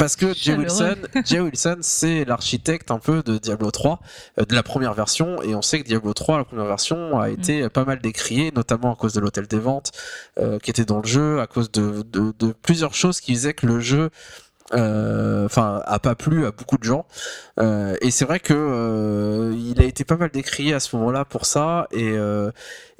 Parce 0.00 0.16
que 0.16 0.32
Jay. 0.32 0.54
Wilson, 0.54 0.96
Jay 1.26 1.40
Wilson, 1.40 1.76
c'est 1.82 2.24
l'architecte 2.24 2.90
un 2.90 2.98
peu 2.98 3.22
de 3.22 3.36
Diablo 3.36 3.70
3, 3.70 4.00
euh, 4.38 4.46
de 4.46 4.54
la 4.54 4.62
première 4.62 4.94
version, 4.94 5.42
et 5.42 5.54
on 5.54 5.60
sait 5.60 5.78
que 5.82 5.86
Diablo 5.86 6.14
3, 6.14 6.38
la 6.38 6.44
première 6.44 6.64
version, 6.64 7.20
a 7.20 7.28
été 7.28 7.68
pas 7.68 7.84
mal 7.84 8.00
décriée, 8.00 8.50
notamment 8.50 8.94
à 8.94 8.96
cause 8.96 9.12
de 9.12 9.20
l'hôtel 9.20 9.46
des 9.46 9.58
ventes 9.58 9.92
euh, 10.38 10.58
qui 10.58 10.70
était 10.70 10.86
dans 10.86 11.02
le 11.02 11.06
jeu, 11.06 11.40
à 11.40 11.46
cause 11.46 11.70
de, 11.70 12.02
de, 12.10 12.32
de 12.38 12.52
plusieurs 12.62 12.94
choses 12.94 13.20
qui 13.20 13.34
faisaient 13.34 13.52
que 13.52 13.66
le 13.66 13.80
jeu 13.80 14.04
euh, 14.04 14.08
enfin 14.72 15.82
a 15.86 15.98
pas 15.98 16.14
plu 16.14 16.46
à 16.46 16.52
beaucoup 16.52 16.78
de 16.78 16.84
gens. 16.84 17.06
Euh, 17.58 17.96
et 18.00 18.10
c'est 18.10 18.24
vrai 18.24 18.40
que 18.40 18.54
euh, 18.54 19.54
il 19.56 19.80
a 19.80 19.84
été 19.84 20.04
pas 20.04 20.16
mal 20.16 20.30
décrié 20.30 20.74
à 20.74 20.80
ce 20.80 20.96
moment-là 20.96 21.24
pour 21.24 21.46
ça. 21.46 21.86
Et 21.92 22.12
euh, 22.12 22.50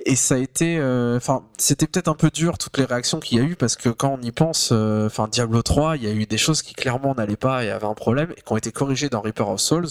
et 0.07 0.17
ça 0.17 0.37
a 0.37 0.39
été 0.39 0.79
euh, 0.79 1.17
enfin 1.17 1.43
c'était 1.59 1.87
peut-être 1.87 2.09
un 2.09 2.15
peu 2.15 2.31
dur 2.31 2.57
toutes 2.57 2.79
les 2.79 2.85
réactions 2.85 3.21
qu'il 3.21 3.39
y 3.39 3.41
a 3.41 3.45
eu 3.45 3.55
parce 3.55 3.77
que 3.77 3.91
quand 3.91 4.17
on 4.19 4.23
y 4.23 4.33
pense 4.33 4.71
euh, 4.73 5.07
enfin 5.07 5.29
Diablo 5.29 5.63
3 5.63 5.97
il 5.97 6.05
y 6.05 6.07
a 6.07 6.13
eu 6.13 6.25
des 6.25 6.39
choses 6.39 6.63
qui 6.63 6.73
clairement 6.75 7.15
n'allaient 7.15 7.37
pas 7.37 7.65
et 7.65 7.71
avaient 7.71 7.87
un 7.87 7.95
problème 7.95 8.33
et 8.33 8.41
qui 8.41 8.53
ont 8.53 8.57
été 8.57 8.73
corrigées 8.73 9.11
dans 9.11 9.21
Reaper 9.21 9.49
of 9.49 9.61
Souls. 9.61 9.89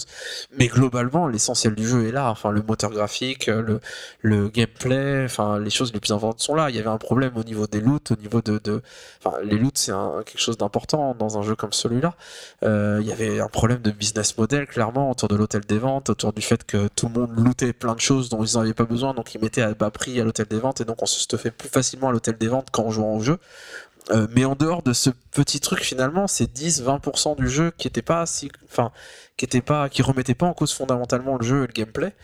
Mais 0.58 0.66
globalement 0.66 1.28
l'essentiel 1.28 1.74
du 1.74 1.86
jeu 1.86 2.08
est 2.08 2.12
là. 2.12 2.30
Enfin 2.30 2.50
le 2.50 2.62
moteur 2.62 2.90
graphique 2.90 3.46
le 3.46 3.80
le 4.20 4.48
gameplay 4.48 5.24
enfin 5.24 5.58
les 5.60 5.70
choses 5.70 5.92
les 5.92 6.00
plus 6.00 6.12
importantes 6.12 6.40
sont 6.40 6.54
là. 6.54 6.70
Il 6.70 6.76
y 6.76 6.78
avait 6.80 6.88
un 6.88 6.98
problème 6.98 7.36
au 7.36 7.44
niveau 7.44 7.66
des 7.66 7.80
loots 7.80 8.10
au 8.10 8.16
niveau 8.16 8.42
de, 8.42 8.58
de 8.58 8.82
enfin 9.24 9.36
les 9.44 9.58
loots 9.58 9.78
c'est 9.78 9.92
quelque 10.26 10.40
chose 10.40 10.58
d'important 10.58 11.14
dans 11.14 11.38
un 11.38 11.42
jeu 11.42 11.54
comme 11.54 11.69
celui-là. 11.72 12.14
Euh, 12.62 12.98
il 13.00 13.06
y 13.06 13.12
avait 13.12 13.40
un 13.40 13.48
problème 13.48 13.80
de 13.80 13.90
business 13.90 14.36
model 14.36 14.66
clairement 14.66 15.10
autour 15.10 15.28
de 15.28 15.36
l'hôtel 15.36 15.62
des 15.62 15.78
ventes 15.78 16.10
autour 16.10 16.32
du 16.32 16.42
fait 16.42 16.64
que 16.64 16.88
tout 16.88 17.06
le 17.06 17.20
monde 17.20 17.32
lootait 17.36 17.72
plein 17.72 17.94
de 17.94 18.00
choses 18.00 18.28
dont 18.28 18.44
ils 18.44 18.54
n'en 18.54 18.62
avaient 18.62 18.74
pas 18.74 18.84
besoin 18.84 19.14
donc 19.14 19.34
ils 19.34 19.40
mettaient 19.40 19.62
à 19.62 19.74
bas 19.74 19.90
prix 19.90 20.20
à 20.20 20.24
l'hôtel 20.24 20.46
des 20.46 20.58
ventes 20.58 20.80
et 20.80 20.84
donc 20.84 21.02
on 21.02 21.06
se 21.06 21.20
stuffait 21.20 21.50
plus 21.50 21.68
facilement 21.68 22.08
à 22.08 22.12
l'hôtel 22.12 22.36
des 22.38 22.48
ventes 22.48 22.70
qu'en 22.70 22.90
jouant 22.90 23.14
au 23.16 23.20
jeu. 23.20 23.38
Euh, 24.10 24.26
mais 24.34 24.44
en 24.44 24.54
dehors 24.54 24.82
de 24.82 24.92
ce 24.92 25.10
petit 25.30 25.60
truc 25.60 25.80
finalement 25.80 26.26
c'est 26.26 26.50
10-20% 26.50 27.36
du 27.36 27.48
jeu 27.48 27.70
qui 27.76 27.86
était 27.86 28.02
pas 28.02 28.24
si 28.24 28.50
enfin 28.64 28.92
qui 29.36 29.44
était 29.44 29.60
pas 29.60 29.90
qui 29.90 30.00
remettait 30.00 30.34
pas 30.34 30.46
en 30.46 30.54
cause 30.54 30.72
fondamentalement 30.72 31.36
le 31.36 31.44
jeu 31.44 31.64
et 31.64 31.66
le 31.66 31.72
gameplay 31.72 32.14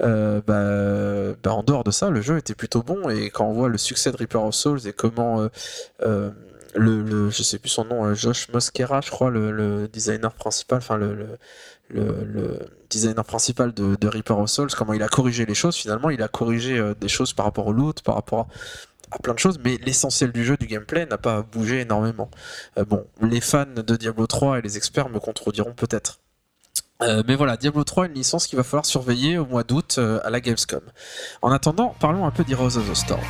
euh, 0.00 0.40
bah, 0.46 1.36
bah, 1.42 1.52
en 1.52 1.62
dehors 1.62 1.84
de 1.84 1.90
ça, 1.90 2.10
le 2.10 2.20
jeu 2.20 2.38
était 2.38 2.54
plutôt 2.54 2.82
bon 2.82 3.08
et 3.08 3.30
quand 3.30 3.46
on 3.46 3.52
voit 3.52 3.68
le 3.68 3.78
succès 3.78 4.10
de 4.12 4.16
Reaper 4.16 4.42
of 4.42 4.54
Souls 4.54 4.86
et 4.86 4.92
comment 4.92 5.48
le, 6.74 7.02
le- 7.02 7.30
je 7.30 7.42
sais 7.42 7.58
plus 7.58 7.68
son 7.68 7.84
nom, 7.84 8.04
euh, 8.04 8.14
Josh 8.14 8.48
Mosquera, 8.52 9.00
je 9.00 9.10
crois, 9.10 9.30
le, 9.30 9.50
le 9.50 9.88
designer 9.88 10.32
principal, 10.32 10.78
enfin 10.78 10.96
le, 10.96 11.38
le, 11.90 12.58
designer 12.90 13.24
principal 13.24 13.72
de, 13.72 13.96
de 13.96 14.08
Reaper 14.08 14.38
of 14.38 14.48
Souls, 14.50 14.70
comment 14.76 14.92
il 14.92 15.02
a 15.02 15.08
corrigé 15.08 15.46
les 15.46 15.54
choses. 15.54 15.76
Finalement, 15.76 16.10
il 16.10 16.22
a 16.22 16.28
corrigé 16.28 16.78
euh, 16.78 16.94
des 16.94 17.08
choses 17.08 17.32
par 17.32 17.44
rapport 17.46 17.66
au 17.66 17.72
loot, 17.72 18.02
par 18.02 18.14
rapport 18.14 18.48
à 19.10 19.18
plein 19.18 19.34
de 19.34 19.38
choses, 19.38 19.58
mais 19.62 19.78
l'essentiel 19.84 20.32
du 20.32 20.44
jeu, 20.44 20.56
du 20.56 20.66
gameplay, 20.66 21.06
n'a 21.06 21.18
pas 21.18 21.42
bougé 21.42 21.80
énormément. 21.80 22.30
Euh, 22.78 22.84
bon, 22.84 23.06
les 23.20 23.40
fans 23.40 23.66
de 23.66 23.96
Diablo 23.96 24.26
3 24.26 24.58
et 24.58 24.62
les 24.62 24.76
experts 24.76 25.08
me 25.08 25.20
contrediront 25.20 25.72
peut-être. 25.74 26.18
Mais 27.26 27.34
voilà, 27.36 27.58
Diablo 27.58 27.84
3, 27.84 28.06
une 28.06 28.14
licence 28.14 28.46
qu'il 28.46 28.56
va 28.56 28.62
falloir 28.62 28.86
surveiller 28.86 29.36
au 29.36 29.44
mois 29.44 29.62
d'août 29.62 29.98
à 29.98 30.30
la 30.30 30.40
Gamescom. 30.40 30.80
En 31.42 31.52
attendant, 31.52 31.94
parlons 32.00 32.24
un 32.24 32.30
peu 32.30 32.44
d'Heroes 32.44 32.78
of 32.78 32.90
the 32.90 32.94
Storm. 32.94 33.20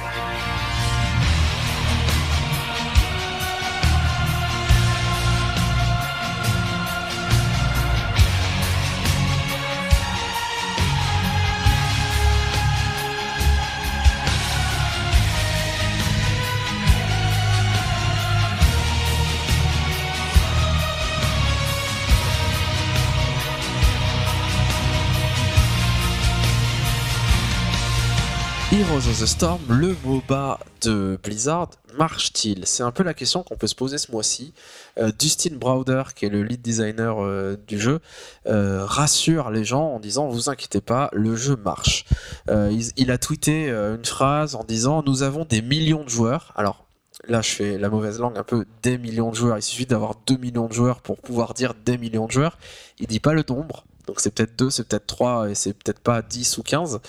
Heroes 28.94 29.11
of 29.11 29.20
the 29.20 29.26
Storm, 29.26 29.61
le 29.70 29.96
MOBA 30.04 30.61
de 30.83 31.18
Blizzard, 31.20 31.70
marche-t-il? 31.98 32.64
C'est 32.64 32.85
un 32.85 32.92
peu 32.92 33.02
la 33.02 33.12
question 33.12 33.42
qu'on 33.42 33.57
peut 33.57 33.66
se 33.66 33.74
poser 33.74 33.98
ce 33.98 34.12
mois-ci. 34.12 34.54
Euh, 34.98 35.11
Dustin 35.18 35.57
Browder, 35.57 36.04
qui 36.14 36.26
est 36.26 36.28
le 36.28 36.44
lead 36.44 36.62
designer 36.62 37.20
euh, 37.20 37.57
du 37.66 37.80
jeu, 37.80 37.98
euh, 38.46 38.85
rassure 38.85 39.50
les 39.50 39.64
gens 39.64 39.88
en 39.88 39.98
disant 39.98 40.28
vous 40.28 40.48
inquiétez 40.48 40.80
pas, 40.80 41.11
le 41.12 41.35
jeu 41.35 41.57
marche. 41.57 42.04
Il, 42.48 43.11
a 43.11 43.18
tweeté 43.18 43.68
une 43.68 44.04
phrase 44.04 44.54
en 44.54 44.62
disant 44.62 45.02
nous 45.04 45.24
avons 45.24 45.44
des 45.44 45.61
millions 45.61 46.04
de 46.04 46.09
joueurs. 46.09 46.52
Alors 46.54 46.87
là, 47.26 47.42
je 47.42 47.50
fais 47.50 47.78
la 47.78 47.88
mauvaise 47.88 48.20
langue 48.20 48.38
un 48.38 48.44
peu 48.44 48.64
des 48.85 48.96
millions 48.96 49.30
de 49.30 49.35
joueurs. 49.35 49.59
Il 49.59 49.62
suffit 49.62 49.87
d'avoir 49.87 50.14
2 50.28 50.37
millions 50.37 50.68
de 50.68 50.72
joueurs 50.72 51.00
pour 51.00 51.18
pouvoir 51.18 51.54
dire 51.54 51.74
des 51.85 51.98
millions 51.98 52.26
de 52.26 52.33
joueurs. 52.33 52.59
Il 53.00 53.09
dit 53.09 53.18
pas 53.18 53.33
le 53.33 53.42
nombre. 53.48 53.87
Donc 54.07 54.21
c'est 54.21 54.31
peut-être 54.31 54.57
2, 54.57 54.71
c'est 54.71 54.87
peut-être 54.87 55.07
3 55.07 55.51
et 55.51 55.55
c'est 55.55 55.73
peut-être 55.73 56.01
pas 56.01 56.23
10 56.23 56.59
ou 56.59 56.62
15. 56.62 57.01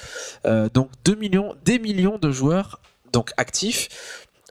Euh, 0.46 0.70
donc 0.74 0.90
2 1.06 1.16
millions, 1.16 1.56
des 1.66 1.80
millions 1.80 2.18
de 2.18 2.32
joueurs 2.32 2.80
donc 3.12 3.32
actifs. 3.38 3.90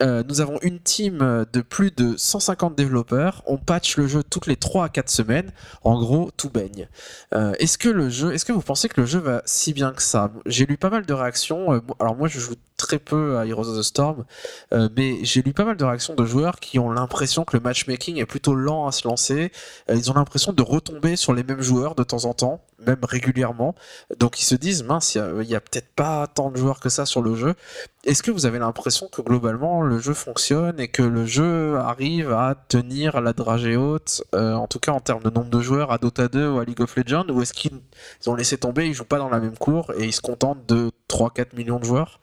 Euh, 0.03 0.25
nous 0.29 0.41
avons 0.41 0.59
une 0.63 0.81
team 0.81 1.47
de 1.53 1.61
plus 1.61 1.93
de 1.93 2.17
150 2.17 2.75
développeurs. 2.75 3.43
On 3.47 3.59
patch 3.59 3.97
le 3.97 4.09
jeu 4.09 4.25
toutes 4.25 4.47
les 4.47 4.57
3 4.57 4.87
à 4.87 4.89
4 4.89 5.09
semaines. 5.09 5.53
En 5.85 5.99
gros, 5.99 6.31
tout 6.37 6.51
baigne. 6.51 6.89
Euh, 7.33 7.53
est-ce 7.61 7.79
que 7.79 7.89
le 7.89 8.11
jeu, 8.11 8.35
est-ce 8.35 8.45
que 8.45 8.53
vous 8.53 8.61
pensez 8.61 8.89
que 8.89 9.01
le 9.01 9.07
jeu 9.07 9.21
va 9.21 9.43
si 9.45 9.73
bien 9.73 9.93
que 9.93 10.03
ça? 10.03 10.33
J'ai 10.47 10.67
lu 10.67 10.77
pas 10.77 10.91
mal 10.91 11.07
de 11.07 11.15
réactions. 11.15 11.81
Alors 12.01 12.17
moi, 12.17 12.27
je 12.27 12.41
joue 12.41 12.57
très 12.77 12.99
peu 12.99 13.39
à 13.39 13.47
Heroes 13.47 13.69
of 13.69 13.79
the 13.79 13.83
Storm, 13.83 14.25
euh, 14.73 14.89
mais 14.97 15.25
j'ai 15.25 15.43
lu 15.43 15.53
pas 15.53 15.65
mal 15.65 15.77
de 15.77 15.85
réactions 15.85 16.15
de 16.15 16.25
joueurs 16.25 16.59
qui 16.61 16.79
ont 16.79 16.91
l'impression 16.91 17.45
que 17.45 17.57
le 17.57 17.63
matchmaking 17.63 18.17
est 18.19 18.27
plutôt 18.27 18.55
lent 18.55 18.87
à 18.87 18.93
se 18.93 19.07
lancer. 19.07 19.53
Euh, 19.91 19.95
ils 19.95 20.11
ont 20.11 20.15
l'impression 20.15 20.53
de 20.53 20.63
retomber 20.63 21.17
sur 21.17 21.33
les 21.33 21.45
mêmes 21.45 21.63
joueurs 21.63 21.95
de 21.95 22.03
temps 22.03 22.25
en 22.25 22.35
temps, 22.35 22.61
même 22.85 22.99
régulièrement. 23.03 23.75
Donc 24.19 24.41
ils 24.41 24.45
se 24.45 24.55
disent 24.55 24.83
mince, 24.83 25.15
il 25.15 25.49
y 25.49 25.55
a, 25.55 25.61
peut-être 25.61 25.89
pas 25.95 26.27
tant 26.27 26.51
de 26.51 26.57
joueurs 26.57 26.81
que 26.81 26.89
ça 26.89 27.07
sur 27.07 27.23
le 27.23 27.35
jeu. 27.37 27.55
Est-ce 28.05 28.23
que 28.23 28.31
vous 28.31 28.45
avez 28.45 28.59
l'impression 28.59 29.09
que 29.09 29.23
globalement 29.23 29.83
le 29.83 29.99
jeu 29.99 30.13
fonctionne 30.13 30.79
et 30.81 30.89
que 30.89 31.03
le 31.03 31.25
jeu 31.25 31.77
arrive 31.77 32.33
à 32.33 32.55
tenir 32.69 33.21
la 33.21 33.33
dragée 33.33 33.77
haute, 33.77 34.23
euh, 34.35 34.53
en 34.55 34.67
tout 34.67 34.81
cas 34.81 34.93
en 34.93 35.01
termes 35.01 35.23
de 35.23 35.31
nombre 35.31 35.49
de 35.49 35.61
joueurs 35.61 35.93
à 35.93 35.99
Dota 35.99 36.29
2 36.29 36.51
ou 36.51 36.59
à 36.59 36.65
League 36.65 36.81
of 36.81 36.97
Legends, 36.97 37.29
ou 37.29 37.41
est-ce 37.41 37.55
qu'ils 37.55 37.81
ils 38.23 38.31
ont 38.31 38.35
laissé 38.35 38.59
tomber, 38.59 38.87
ils 38.87 38.95
jouent 38.95 39.05
pas 39.05 39.19
dans 39.19 39.31
la 39.31 39.41
même 39.41 39.57
cour 39.57 39.93
et 39.97 40.05
ils 40.05 40.13
se 40.13 40.21
contentent 40.21 40.67
de 40.67 40.91
3-4 41.09 41.57
millions 41.57 41.79
de 41.79 41.85
joueurs? 41.85 42.21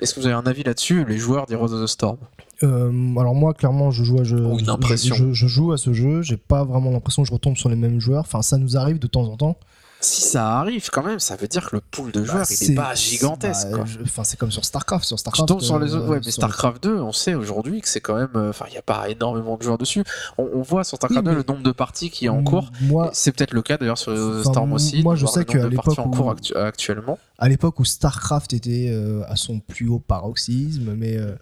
Est-ce 0.00 0.14
que 0.14 0.20
vous 0.20 0.26
avez 0.26 0.34
un 0.34 0.46
avis 0.46 0.62
là-dessus, 0.62 1.04
les 1.06 1.16
joueurs 1.18 1.46
d'Heroes 1.46 1.72
of 1.72 1.82
the 1.82 1.86
Storm? 1.86 2.18
Euh, 2.62 3.16
alors 3.18 3.34
moi, 3.34 3.54
clairement, 3.54 3.90
je 3.90 4.04
joue 4.04 4.18
à 4.20 4.24
je, 4.24 4.36
Ou 4.36 4.58
une 4.58 4.66
je- 4.66 4.70
impression. 4.70 5.14
Je, 5.14 5.32
je 5.32 5.46
joue 5.46 5.72
à 5.72 5.78
ce 5.78 5.92
jeu. 5.92 6.22
J'ai 6.22 6.36
pas 6.36 6.64
vraiment 6.64 6.90
l'impression 6.90 7.22
que 7.22 7.28
je 7.28 7.32
retombe 7.32 7.56
sur 7.56 7.68
les 7.68 7.76
mêmes 7.76 8.00
joueurs. 8.00 8.20
Enfin, 8.20 8.42
ça 8.42 8.56
nous 8.58 8.76
arrive 8.76 8.98
de 8.98 9.06
temps 9.06 9.24
en 9.24 9.36
temps. 9.36 9.56
Si 9.98 10.20
ça 10.22 10.58
arrive 10.58 10.90
quand 10.90 11.02
même, 11.02 11.18
ça 11.18 11.36
veut 11.36 11.48
dire 11.48 11.70
que 11.70 11.76
le 11.76 11.80
pool 11.90 12.12
de 12.12 12.20
Bah, 12.20 12.26
joueurs, 12.26 12.46
il 12.60 12.70
est 12.70 12.74
pas 12.74 12.94
gigantesque. 12.94 13.68
bah, 13.72 13.84
Enfin, 14.04 14.24
c'est 14.24 14.38
comme 14.38 14.50
sur 14.50 14.64
StarCraft. 14.64 15.04
Sur 15.06 15.16
Tu 15.16 15.20
StarCraft. 15.22 15.48
tombes 15.48 15.60
sur 15.62 15.78
les 15.78 15.94
euh, 15.94 15.96
autres, 15.98 16.08
ouais, 16.08 16.20
mais 16.24 16.30
StarCraft 16.30 16.82
2, 16.82 16.96
on 17.00 17.12
sait 17.12 17.34
aujourd'hui 17.34 17.80
que 17.80 17.88
c'est 17.88 18.00
quand 18.00 18.14
même, 18.16 18.28
euh, 18.36 18.50
enfin, 18.50 18.66
il 18.68 18.72
n'y 18.72 18.78
a 18.78 18.82
pas 18.82 19.08
énormément 19.08 19.56
de 19.56 19.62
joueurs 19.62 19.78
dessus. 19.78 20.04
On, 20.38 20.48
on 20.54 20.62
voit 20.62 20.84
sur 20.84 20.96
StarCraft 20.98 21.20
Oui, 21.20 21.24
2 21.24 21.30
mais- 21.30 21.36
le 21.44 21.44
nombre 21.52 21.62
de 21.64 21.72
parties 21.72 22.10
qui 22.10 22.26
est 22.26 22.28
en 22.28 22.42
cours. 22.44 22.70
Moi, 22.82 23.10
C'est 23.14 23.32
peut-être 23.32 23.54
le 23.54 23.62
cas 23.62 23.78
d'ailleurs 23.78 23.98
sur 23.98 24.12
euh, 24.12 24.42
Storm 24.44 24.72
aussi. 24.74 25.02
moi, 25.02 25.16
je 25.16 25.26
sais 25.26 25.44
qu'à 25.44 25.66
l'époque 25.66 25.98
en 25.98 26.10
cours 26.10 26.30
actu- 26.30 26.54
actuellement. 26.54 27.18
à 27.38 27.48
l'époque 27.48 27.80
où 27.80 27.84
StarCraft 27.84 28.52
était 28.52 28.88
euh, 28.90 29.22
à 29.28 29.36
son 29.36 29.60
plus 29.60 29.88
haut 29.88 29.98
paroxysme, 29.98 30.94
mais 30.96 31.16
euh, 31.16 31.34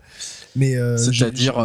mais 0.57 0.77
euh, 0.77 0.97
C'est-à-dire 0.97 1.57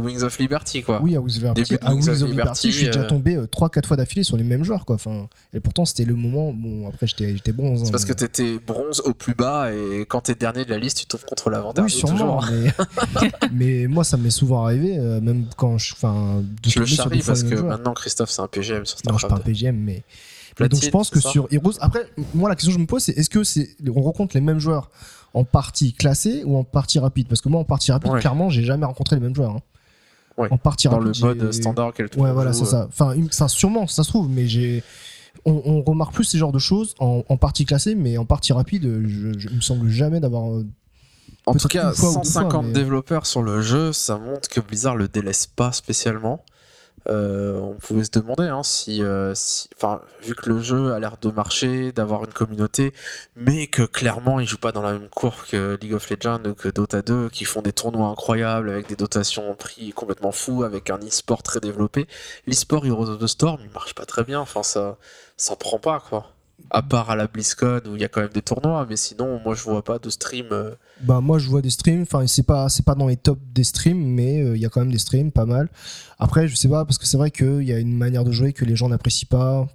Wings 0.00 0.22
of 0.22 0.38
Liberty, 0.38 0.82
quoi. 0.82 1.00
oui 1.02 1.16
à 1.16 1.20
Wings 1.20 1.36
of 1.38 1.42
Liberty, 1.42 1.74
Wings 1.74 1.90
Wings 1.90 2.08
of 2.22 2.28
Liberty, 2.28 2.30
Liberty, 2.30 2.70
je 2.70 2.76
suis 2.76 2.86
déjà 2.86 3.04
tombé 3.04 3.36
3-4 3.36 3.86
fois 3.86 3.96
d'affilée 3.96 4.22
sur 4.24 4.36
les 4.36 4.44
mêmes 4.44 4.64
joueurs 4.64 4.84
quoi. 4.84 4.94
Enfin, 4.96 5.28
et 5.52 5.60
pourtant 5.60 5.84
c'était 5.84 6.04
le 6.12 6.18
moment. 6.20 6.52
Bon 6.52 6.88
après 6.88 7.06
j'étais 7.06 7.52
bronze. 7.52 7.80
C'est 7.82 7.88
hein, 7.88 7.90
parce 7.92 8.04
que 8.04 8.10
mais- 8.12 8.16
t'étais 8.16 8.58
bronze 8.58 9.00
au 9.04 9.14
plus 9.14 9.34
bas 9.34 9.72
et 9.72 10.04
quand 10.08 10.20
t'es 10.22 10.34
dernier 10.34 10.64
de 10.64 10.70
la 10.70 10.78
liste, 10.78 10.98
tu 10.98 11.06
tombes 11.06 11.20
contre 11.24 11.50
l'avant-dernier. 11.50 11.90
oui 11.92 11.98
sûrement, 11.98 12.40
mais, 12.50 13.30
mais 13.52 13.86
moi 13.86 14.04
ça 14.04 14.16
m'est 14.16 14.30
souvent 14.30 14.64
arrivé, 14.64 14.98
euh, 14.98 15.20
même 15.20 15.46
quand 15.56 15.78
je, 15.78 15.92
enfin, 15.94 16.42
de 16.42 16.70
Je 16.70 16.78
le 16.80 16.84
tomber 16.84 16.86
sur 16.94 17.04
charrie 17.04 17.16
des 17.18 17.22
fois 17.22 17.34
parce 17.34 17.42
que 17.44 17.54
maintenant 17.60 17.94
Christophe 17.94 18.30
c'est 18.30 18.42
un 18.42 18.48
PGM 18.48 18.84
sur 18.86 18.98
Non, 19.06 19.12
je 19.14 19.18
suis 19.18 19.28
pas 19.28 19.34
un 19.34 19.36
StarCraft 19.38 19.46
2. 19.46 19.52
PGM, 19.52 19.76
mais. 19.76 20.02
Platine, 20.54 20.78
donc 20.78 20.84
je 20.84 20.90
pense 20.90 21.08
que 21.08 21.18
sur 21.18 21.48
Heroes. 21.50 21.72
Après, 21.80 22.04
moi 22.34 22.50
la 22.50 22.54
question 22.56 22.72
que 22.72 22.76
je 22.76 22.80
me 22.82 22.86
pose, 22.86 23.02
c'est 23.02 23.16
est-ce 23.16 23.30
que 23.30 23.42
c'est 23.42 23.70
on 23.88 24.02
rencontre 24.02 24.34
les 24.36 24.42
mêmes 24.42 24.58
joueurs 24.58 24.90
en 25.32 25.44
partie 25.44 25.94
classée 25.94 26.42
ou 26.44 26.58
en 26.58 26.62
partie 26.64 26.98
rapide 26.98 27.26
Parce 27.26 27.40
que 27.40 27.48
moi 27.48 27.58
en 27.60 27.64
partie 27.64 27.90
rapide, 27.90 28.12
Ouais. 28.12 28.20
clairement, 28.20 28.50
j'ai 28.50 28.62
jamais 28.62 28.84
rencontré 28.84 29.16
les 29.16 29.22
mêmes 29.22 29.34
joueurs. 29.34 29.52
hein. 29.52 29.60
Ouais. 30.36 30.48
En 30.50 30.58
partie 30.58 30.88
Dans 30.88 30.92
rapide. 30.98 31.06
le 31.08 31.12
j'ai- 31.14 31.24
mode 31.24 31.52
standard 31.52 31.88
auquel 31.88 32.10
tout 32.10 32.18
le 32.18 32.24
Ouais, 32.26 32.32
voilà, 32.32 32.52
c'est 32.52 32.62
euh, 32.64 32.66
ça. 32.66 32.86
Enfin, 32.88 33.12
une- 33.12 33.30
ça, 33.30 33.48
sûrement, 33.48 33.86
ça 33.86 34.02
se 34.02 34.08
trouve, 34.10 34.28
mais 34.28 34.46
j'ai. 34.46 34.82
On, 35.44 35.60
on 35.64 35.82
remarque 35.82 36.14
plus 36.14 36.24
ces 36.24 36.38
genres 36.38 36.52
de 36.52 36.58
choses 36.58 36.94
en, 37.00 37.24
en 37.28 37.36
partie 37.36 37.64
classée, 37.64 37.94
mais 37.94 38.16
en 38.18 38.24
partie 38.24 38.52
rapide, 38.52 38.84
je, 39.06 39.38
je- 39.38 39.48
il 39.48 39.56
me 39.56 39.60
semble 39.60 39.88
jamais 39.88 40.20
d'avoir. 40.20 40.50
euh, 40.52 40.66
En 41.46 41.54
tout 41.54 41.66
cas, 41.68 41.88
une 41.88 41.94
fois 41.94 42.10
ou 42.10 42.14
deux 42.18 42.24
150 42.24 42.52
fois, 42.52 42.62
mais- 42.62 42.72
développeurs 42.72 43.26
sur 43.26 43.42
le 43.42 43.60
jeu, 43.62 43.92
ça 43.92 44.18
montre 44.18 44.48
que 44.48 44.60
Blizzard 44.60 44.94
le 44.96 45.08
délaisse 45.08 45.46
pas 45.46 45.72
spécialement. 45.72 46.44
Euh, 47.08 47.58
on 47.58 47.74
pouvait 47.74 48.04
se 48.04 48.10
demander 48.10 48.44
hein, 48.44 48.62
si, 48.62 49.02
euh, 49.02 49.34
vu 50.22 50.34
que 50.34 50.48
le 50.48 50.60
jeu 50.60 50.92
a 50.92 51.00
l'air 51.00 51.16
de 51.20 51.30
marcher, 51.30 51.92
d'avoir 51.92 52.24
une 52.24 52.32
communauté, 52.32 52.92
mais 53.36 53.66
que 53.66 53.82
clairement 53.82 54.40
il 54.40 54.46
joue 54.46 54.58
pas 54.58 54.72
dans 54.72 54.82
la 54.82 54.92
même 54.92 55.08
cour 55.08 55.44
que 55.46 55.78
League 55.80 55.94
of 55.94 56.08
Legends 56.10 56.44
ou 56.44 56.54
que 56.54 56.68
Dota 56.68 57.02
2, 57.02 57.28
qui 57.30 57.44
font 57.44 57.62
des 57.62 57.72
tournois 57.72 58.08
incroyables 58.08 58.70
avec 58.70 58.88
des 58.88 58.96
dotations 58.96 59.50
en 59.50 59.54
prix 59.54 59.92
complètement 59.92 60.32
fous, 60.32 60.62
avec 60.64 60.90
un 60.90 60.98
e-sport 60.98 61.42
très 61.42 61.60
développé. 61.60 62.06
L'e-sport 62.46 62.86
Heroes 62.86 63.08
of 63.10 63.18
the 63.18 63.26
Storm, 63.26 63.60
il 63.64 63.70
marche 63.70 63.94
pas 63.94 64.06
très 64.06 64.24
bien. 64.24 64.40
Enfin, 64.40 64.62
ça, 64.62 64.98
ça 65.36 65.56
prend 65.56 65.78
pas 65.78 66.00
quoi. 66.00 66.31
À 66.74 66.80
part 66.80 67.10
à 67.10 67.16
la 67.16 67.26
BlizzCon 67.26 67.82
où 67.86 67.96
il 67.96 68.00
y 68.00 68.04
a 68.04 68.08
quand 68.08 68.22
même 68.22 68.30
des 68.32 68.40
tournois, 68.40 68.86
mais 68.88 68.96
sinon, 68.96 69.38
moi 69.44 69.54
je 69.54 69.62
vois 69.62 69.84
pas 69.84 69.98
de 69.98 70.08
stream. 70.08 70.46
euh, 70.52 70.70
Bah 71.02 71.20
moi 71.20 71.38
je 71.38 71.46
vois 71.50 71.60
des 71.60 71.68
streams, 71.68 72.02
enfin 72.02 72.26
c'est 72.26 72.42
pas 72.46 72.68
dans 72.96 73.06
les 73.08 73.18
tops 73.18 73.40
des 73.52 73.62
streams, 73.64 74.02
mais 74.02 74.42
euh, 74.42 74.56
il 74.56 74.62
y 74.62 74.64
a 74.64 74.70
quand 74.70 74.80
même 74.80 74.90
des 74.90 74.98
streams, 74.98 75.32
pas 75.32 75.44
mal. 75.44 75.68
Après 76.18 76.48
je 76.48 76.56
sais 76.56 76.68
pas 76.68 76.86
parce 76.86 76.96
que 76.96 77.06
c'est 77.06 77.18
vrai 77.18 77.30
qu'il 77.30 77.62
y 77.64 77.74
a 77.74 77.78
une 77.78 77.94
manière 77.94 78.24
de 78.24 78.32
jouer 78.32 78.54
que 78.54 78.64
les 78.64 78.74
gens 78.74 78.88
n'apprécient 78.88 79.28
pas. 79.28 79.68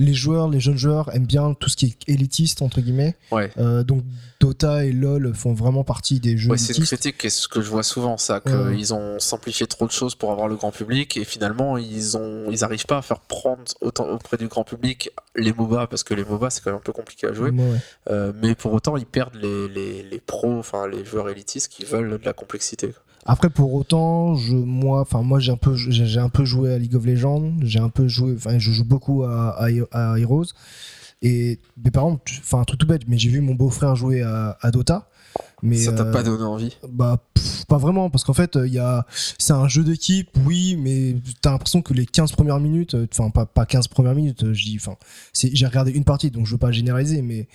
Les 0.00 0.14
joueurs, 0.14 0.48
les 0.48 0.58
jeunes 0.60 0.76
joueurs 0.78 1.14
aiment 1.14 1.26
bien 1.26 1.54
tout 1.54 1.68
ce 1.68 1.76
qui 1.76 1.86
est 1.86 2.12
élitiste 2.12 2.62
entre 2.62 2.80
guillemets. 2.80 3.16
Ouais. 3.30 3.50
Euh, 3.58 3.84
donc 3.84 4.02
Dota 4.40 4.84
et 4.86 4.92
LoL 4.92 5.34
font 5.34 5.52
vraiment 5.52 5.84
partie 5.84 6.18
des 6.18 6.38
jeux 6.38 6.50
Ouais, 6.50 6.56
c'est 6.58 6.76
une 6.76 6.84
critique 6.84 7.22
et 7.24 7.30
ce 7.30 7.46
que 7.46 7.60
je 7.60 7.68
vois 7.68 7.82
souvent, 7.82 8.16
ça, 8.16 8.40
Ouais. 8.46 8.74
qu'ils 8.76 8.94
ont 8.94 9.18
simplifié 9.18 9.66
trop 9.66 9.86
de 9.86 9.92
choses 9.92 10.14
pour 10.14 10.32
avoir 10.32 10.48
le 10.48 10.56
grand 10.56 10.70
public 10.72 11.16
et 11.18 11.24
finalement 11.24 11.76
ils 11.76 12.16
ont, 12.16 12.50
ils 12.50 12.64
arrivent 12.64 12.86
pas 12.86 12.98
à 12.98 13.02
faire 13.02 13.20
prendre 13.20 13.62
autant 13.82 14.08
auprès 14.08 14.38
du 14.38 14.48
grand 14.48 14.64
public 14.64 15.10
les 15.36 15.52
MOBA 15.52 15.86
parce 15.88 16.02
que 16.02 16.14
les 16.14 16.24
MOBA 16.24 16.48
c'est 16.50 16.62
quand 16.64 16.70
même 16.70 16.78
un 16.78 16.82
peu 16.82 16.92
compliqué 16.92 17.26
à 17.26 17.32
jouer. 17.34 17.50
Euh, 18.10 18.32
mais 18.40 18.54
pour 18.54 18.72
autant 18.72 18.96
ils 18.96 19.06
perdent 19.06 19.36
les, 19.36 19.68
les, 19.68 20.02
les 20.02 20.18
pros, 20.20 20.58
enfin 20.58 20.88
les 20.88 21.04
joueurs 21.04 21.28
élitistes 21.28 21.70
qui 21.70 21.84
veulent 21.84 22.18
de 22.18 22.24
la 22.24 22.32
complexité. 22.32 22.94
Après 23.26 23.50
pour 23.50 23.74
autant, 23.74 24.34
je 24.34 24.54
moi 24.54 25.02
enfin 25.02 25.22
moi 25.22 25.40
j'ai 25.40 25.52
un 25.52 25.56
peu 25.56 25.74
j'ai 25.76 26.18
un 26.18 26.28
peu 26.30 26.44
joué 26.44 26.72
à 26.72 26.78
League 26.78 26.94
of 26.94 27.04
Legends, 27.04 27.52
j'ai 27.62 27.78
un 27.78 27.90
peu 27.90 28.08
joué 28.08 28.34
enfin 28.36 28.58
je 28.58 28.72
joue 28.72 28.84
beaucoup 28.84 29.24
à, 29.24 29.56
à, 29.58 29.68
à 29.92 30.18
Heroes. 30.18 30.46
Et 31.22 31.58
mes 31.84 31.90
parents 31.90 32.18
enfin 32.40 32.60
un 32.60 32.64
truc 32.64 32.80
tout 32.80 32.86
bête 32.86 33.02
mais 33.06 33.18
j'ai 33.18 33.28
vu 33.28 33.40
mon 33.42 33.54
beau-frère 33.54 33.94
jouer 33.94 34.22
à, 34.22 34.56
à 34.62 34.70
Dota 34.70 35.10
mais 35.62 35.76
ça 35.76 35.92
t'a 35.92 36.04
euh, 36.04 36.12
pas 36.12 36.22
donné 36.22 36.42
envie? 36.42 36.76
Bah, 36.88 37.22
pff, 37.34 37.66
pas 37.66 37.76
vraiment, 37.76 38.10
parce 38.10 38.24
qu'en 38.24 38.32
fait, 38.32 38.58
il 38.64 38.72
y 38.72 38.78
a, 38.78 39.06
c'est 39.38 39.52
un 39.52 39.68
jeu 39.68 39.84
d'équipe, 39.84 40.30
oui, 40.46 40.76
mais 40.76 41.14
t'as 41.42 41.52
l'impression 41.52 41.82
que 41.82 41.92
les 41.94 42.06
15 42.06 42.32
premières 42.32 42.58
minutes, 42.60 42.94
euh, 42.94 43.06
enfin, 43.12 43.30
pas, 43.30 43.46
pas 43.46 43.66
15 43.66 43.88
premières 43.88 44.14
minutes, 44.14 44.42
euh, 44.42 44.54
je 44.54 44.64
dis, 44.64 44.76
enfin, 44.80 44.96
c'est- 45.32 45.54
j'ai 45.54 45.66
regardé 45.66 45.92
une 45.92 46.04
partie, 46.04 46.30
donc 46.30 46.46
je 46.46 46.52
veux 46.52 46.58
pas 46.58 46.72
généraliser, 46.72 47.20
mais 47.22 47.46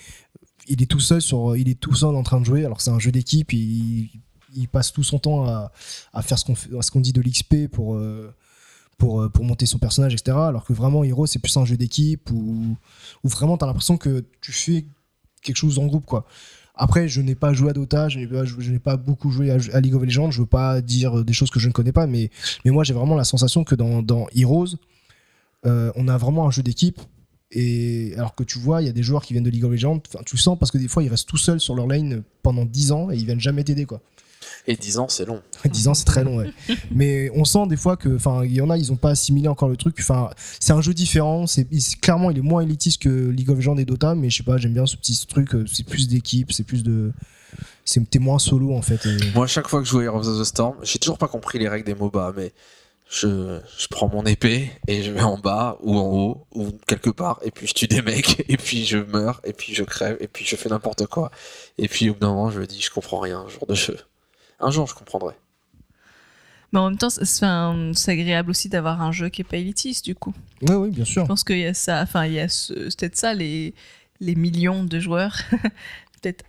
il 0.68 0.82
est 0.82 0.86
tout 0.86 1.00
seul 1.00 1.22
sur, 1.22 1.58
il 1.58 1.68
est 1.68 1.80
tout 1.80 1.96
seul 1.96 2.16
en 2.16 2.24
train 2.24 2.40
de 2.40 2.46
jouer, 2.46 2.64
alors 2.64 2.80
c'est 2.80 2.92
un 2.92 3.00
jeu 3.00 3.12
d'équipe, 3.12 3.52
il, 3.52 4.10
il 4.56 4.68
passe 4.68 4.92
tout 4.92 5.04
son 5.04 5.20
temps 5.20 5.46
à, 5.46 5.72
à 6.14 6.22
faire 6.22 6.38
ce 6.40 6.92
qu'on 6.92 7.00
dit 7.00 7.14
de 7.14 7.22
l'XP 7.22 7.68
pour, 7.72 7.96
euh, 7.96 8.34
pour, 8.98 9.22
euh, 9.22 9.30
pour 9.30 9.46
monter 9.46 9.66
son 9.66 9.78
personnage, 9.78 10.14
etc. 10.14 10.38
Alors 10.38 10.66
que 10.66 10.74
vraiment, 10.74 11.04
Hero, 11.04 11.26
c'est 11.26 11.40
plus 11.40 11.56
un 11.58 11.66
jeu 11.66 11.78
d'équipe 11.78 12.30
où, 12.32 12.78
où 13.24 13.28
vraiment 13.28 13.58
t'as 13.58 13.66
l'impression 13.66 13.98
que 13.98 14.24
tu 14.42 14.52
fais 14.52 14.86
quelque 15.42 15.58
chose 15.58 15.80
en 15.80 15.86
groupe, 15.86 16.06
quoi. 16.06 16.26
Après, 16.78 17.08
je 17.08 17.22
n'ai 17.22 17.36
pas 17.36 17.54
joué 17.54 17.70
à 17.70 17.74
Dota, 17.74 18.10
je 18.10 18.20
n'ai 18.20 18.80
pas, 18.80 18.98
beaucoup 18.98 19.32
joué 19.32 19.50
à, 19.50 19.80
League 19.80 19.96
of 19.96 20.04
Legends, 20.04 20.32
je 20.32 20.42
veux 20.42 20.46
pas 20.46 20.82
dire 20.82 21.24
des 21.24 21.32
choses 21.32 21.50
que 21.50 21.60
je 21.60 21.68
ne 21.68 21.74
connais 21.74 21.94
pas, 21.94 22.06
mais, 22.06 22.30
mais 22.66 22.72
moi 22.72 22.84
j'ai 22.84 22.94
vraiment 22.94 23.16
la 23.16 23.24
sensation 23.24 23.64
que 23.64 23.76
dans, 23.76 24.02
dans 24.02 24.28
Heroes, 24.36 24.76
euh, 25.66 25.92
on 25.96 26.08
a 26.08 26.18
vraiment 26.18 26.48
un 26.48 26.52
jeu 26.52 26.64
d'équipe. 26.64 27.00
Et 27.52 28.14
alors 28.18 28.36
que 28.36 28.44
tu 28.44 28.60
vois, 28.60 28.82
il 28.82 28.86
y 28.86 28.90
a 28.90 28.92
des 28.92 29.04
joueurs 29.04 29.24
qui 29.24 29.34
viennent 29.34 29.44
de 29.46 29.50
League 29.50 29.64
of 29.64 29.72
Legends, 29.72 30.02
tu 30.26 30.36
sens 30.38 30.60
parce 30.60 30.72
que 30.72 30.78
des 30.78 30.88
fois 30.88 31.04
ils 31.04 31.10
restent 31.10 31.30
tout 31.30 31.38
seuls 31.38 31.60
sur 31.60 31.76
leur 31.76 31.88
lane 31.88 32.24
pendant 32.44 32.66
10 32.66 32.92
ans 32.92 33.12
et 33.12 33.16
ils 33.16 33.26
viennent 33.26 33.40
jamais 33.40 33.64
t'aider 33.64 33.86
quoi. 33.86 34.02
Et 34.68 34.76
10 34.76 35.00
ans 35.00 35.08
c'est 35.10 35.26
long. 35.26 35.42
10 35.66 35.88
ans 35.88 35.94
c'est 35.94 36.06
très 36.06 36.24
long 36.24 36.38
ouais. 36.38 36.52
Mais 36.92 37.30
on 37.36 37.46
sent 37.46 37.68
des 37.68 37.78
fois 37.78 37.98
que 37.98 38.16
enfin 38.16 38.44
il 38.44 38.54
y 38.54 38.62
en 38.62 38.70
a 38.70 38.78
ils 38.78 38.92
ont 38.92 38.98
pas 38.98 39.12
assimilé 39.12 39.48
encore 39.48 39.70
le 39.70 39.78
truc. 39.78 39.96
Enfin 40.00 40.30
c'est 40.60 40.74
un 40.74 40.82
jeu 40.82 40.94
différent, 40.94 41.48
c'est 41.48 41.68
clairement 42.02 42.32
il 42.32 42.38
est 42.38 42.42
moins 42.42 42.62
élitiste 42.62 43.02
que 43.02 43.10
League 43.10 43.50
of 43.50 43.58
Legends 43.58 43.78
et 43.78 43.86
Dota 43.86 44.16
mais 44.16 44.30
je 44.30 44.38
sais 44.38 44.44
pas, 44.44 44.58
j'aime 44.58 44.74
bien 44.74 44.86
ce 44.86 44.98
petit 44.98 45.26
truc, 45.28 45.54
euh, 45.56 45.66
c'est 45.72 45.86
plus 45.86 46.08
d'équipe, 46.08 46.52
c'est 46.52 46.64
plus 46.64 46.84
de 46.84 47.12
c'est 47.86 48.20
moins 48.20 48.40
solo 48.40 48.74
en 48.74 48.82
fait. 48.82 49.08
Moi, 49.34 49.46
à 49.46 49.48
chaque 49.48 49.68
fois 49.68 49.80
que 49.80 49.86
je 49.86 49.92
joue 49.92 50.00
à 50.00 50.04
Heroes 50.04 50.28
of 50.28 50.40
the 50.40 50.44
Storm, 50.44 50.76
j'ai 50.84 51.00
toujours 51.00 51.18
pas 51.18 51.28
compris 51.28 51.60
les 51.60 51.68
règles 51.68 51.86
des 51.86 51.96
MOBA, 51.96 52.34
mais 52.36 52.54
je, 53.10 53.60
je 53.78 53.88
prends 53.90 54.10
mon 54.10 54.26
épée 54.26 54.72
et 54.88 55.04
je 55.04 55.12
vais 55.12 55.22
en 55.22 55.38
bas 55.38 55.78
ou 55.82 55.98
en 55.98 56.08
haut 56.08 56.48
ou 56.54 56.72
quelque 56.88 57.10
part, 57.10 57.40
et 57.44 57.52
puis 57.52 57.68
je 57.68 57.74
tue 57.74 57.88
des 57.88 58.02
mecs, 58.02 58.44
et 58.50 58.58
puis 58.58 58.86
je 58.86 58.98
meurs, 58.98 59.42
et 59.44 59.54
puis 59.54 59.74
je 59.76 59.84
crève, 59.84 60.18
et 60.20 60.28
puis 60.28 60.46
je 60.46 60.56
fais 60.56 60.70
n'importe 60.70 61.06
quoi. 61.06 61.32
Et 61.78 61.88
puis 61.88 62.10
au 62.10 62.14
bout 62.14 62.22
d'un 62.22 62.30
moment, 62.30 62.50
je 62.50 62.60
me 62.60 62.66
dis, 62.66 62.82
je 62.82 62.92
comprends 62.92 63.20
rien, 63.20 63.46
jour 63.48 63.68
de 63.68 63.76
jeu. 63.76 63.98
Un 64.66 64.72
jour, 64.72 64.88
je 64.88 64.96
comprendrai. 64.96 65.36
Mais 66.74 66.80
en 66.80 66.90
même 66.90 66.98
temps, 66.98 67.10
c'est 67.10 68.12
agréable 68.12 68.50
aussi 68.50 68.68
d'avoir 68.68 69.02
un 69.02 69.12
jeu 69.12 69.30
qui 69.30 69.42
est 69.42 69.46
pas 69.46 69.58
élitiste, 69.58 70.04
du 70.04 70.16
coup. 70.16 70.34
Ouais 70.64 70.76
oui, 70.76 70.90
bien 70.90 71.06
sûr. 71.06 71.22
Je 71.22 71.28
pense 71.28 71.44
qu'il 71.44 71.60
y 71.60 71.66
a 71.66 71.74
ça, 71.74 72.02
enfin, 72.02 72.26
il 72.26 72.34
y 72.34 72.40
a 72.40 72.48
peut-être 72.48 73.16
ça, 73.16 73.36
les, 73.36 73.76
les 74.20 74.36
millions 74.36 74.84
de 74.84 75.00
joueurs, 75.00 75.38
peut-être 76.22 76.44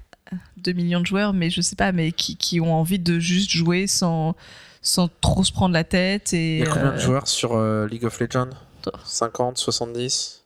2 0.57 0.73
millions 0.73 1.01
de 1.01 1.07
joueurs, 1.07 1.35
mais 1.35 1.51
je 1.51 1.61
sais 1.61 1.77
pas, 1.77 1.93
mais 1.93 2.13
qui, 2.13 2.37
qui 2.37 2.61
ont 2.61 2.75
envie 2.75 2.99
de 2.99 3.19
juste 3.19 3.51
jouer 3.51 3.87
sans, 3.87 4.35
sans 4.83 5.09
trop 5.21 5.45
se 5.45 5.53
prendre 5.53 5.75
la 5.75 5.85
tête. 5.85 6.33
Et, 6.33 6.59
Il 6.59 6.65
y 6.65 6.69
a 6.69 6.71
combien 6.71 6.93
de 6.93 6.97
euh, 6.97 6.99
joueurs 6.99 7.29
sur 7.29 7.55
euh, 7.55 7.87
League 7.87 8.05
of 8.05 8.19
Legends? 8.19 8.51
Toi. 8.81 8.95
50, 9.05 9.59
70 9.59 10.45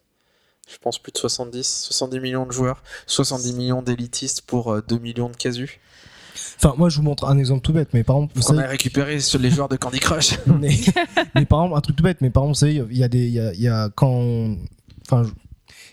Je 0.69 0.79
pense 0.79 0.99
plus 0.99 1.13
de 1.13 1.19
70, 1.19 1.87
70 1.91 2.21
millions 2.21 2.47
de 2.47 2.53
joueurs, 2.53 2.83
70 3.07 3.53
millions 3.55 3.83
d'élitistes 3.83 4.43
pour 4.43 4.73
euh, 4.73 4.83
2 4.87 4.99
millions 4.99 5.31
de 5.31 5.37
casus. 5.37 5.79
Enfin 6.63 6.75
moi 6.77 6.89
je 6.91 6.97
vous 6.99 7.03
montre 7.03 7.25
un 7.27 7.39
exemple 7.39 7.63
tout 7.63 7.73
bête 7.73 7.89
mais 7.95 8.05
par 8.05 8.17
exemple 8.17 8.33
vous 8.37 8.43
savez 8.43 8.63
a 8.65 8.67
récupéré 8.69 9.19
sur 9.21 9.39
les 9.39 9.51
joueurs 9.51 9.69
de 9.69 9.77
Candy 9.77 9.99
Crush. 9.99 10.39
mais, 10.61 10.71
mais 11.35 11.47
par 11.47 11.61
exemple, 11.63 11.79
un 11.79 11.81
truc 11.81 11.97
tout 11.97 12.03
bête, 12.05 12.19
mais 12.21 12.29
par 12.31 12.43
exemple, 12.45 12.55
vous 12.57 12.61
savez, 12.61 12.85
il 12.91 12.99
y 12.99 13.05
a 13.05 13.09
des, 13.09 13.27
il 13.27 13.33
y 13.33 13.41
a, 13.41 13.53
il 13.55 13.61
y 13.61 13.69
a 13.69 13.89
quand, 13.95 14.11
on- 14.11 14.59
enfin, 15.11 15.23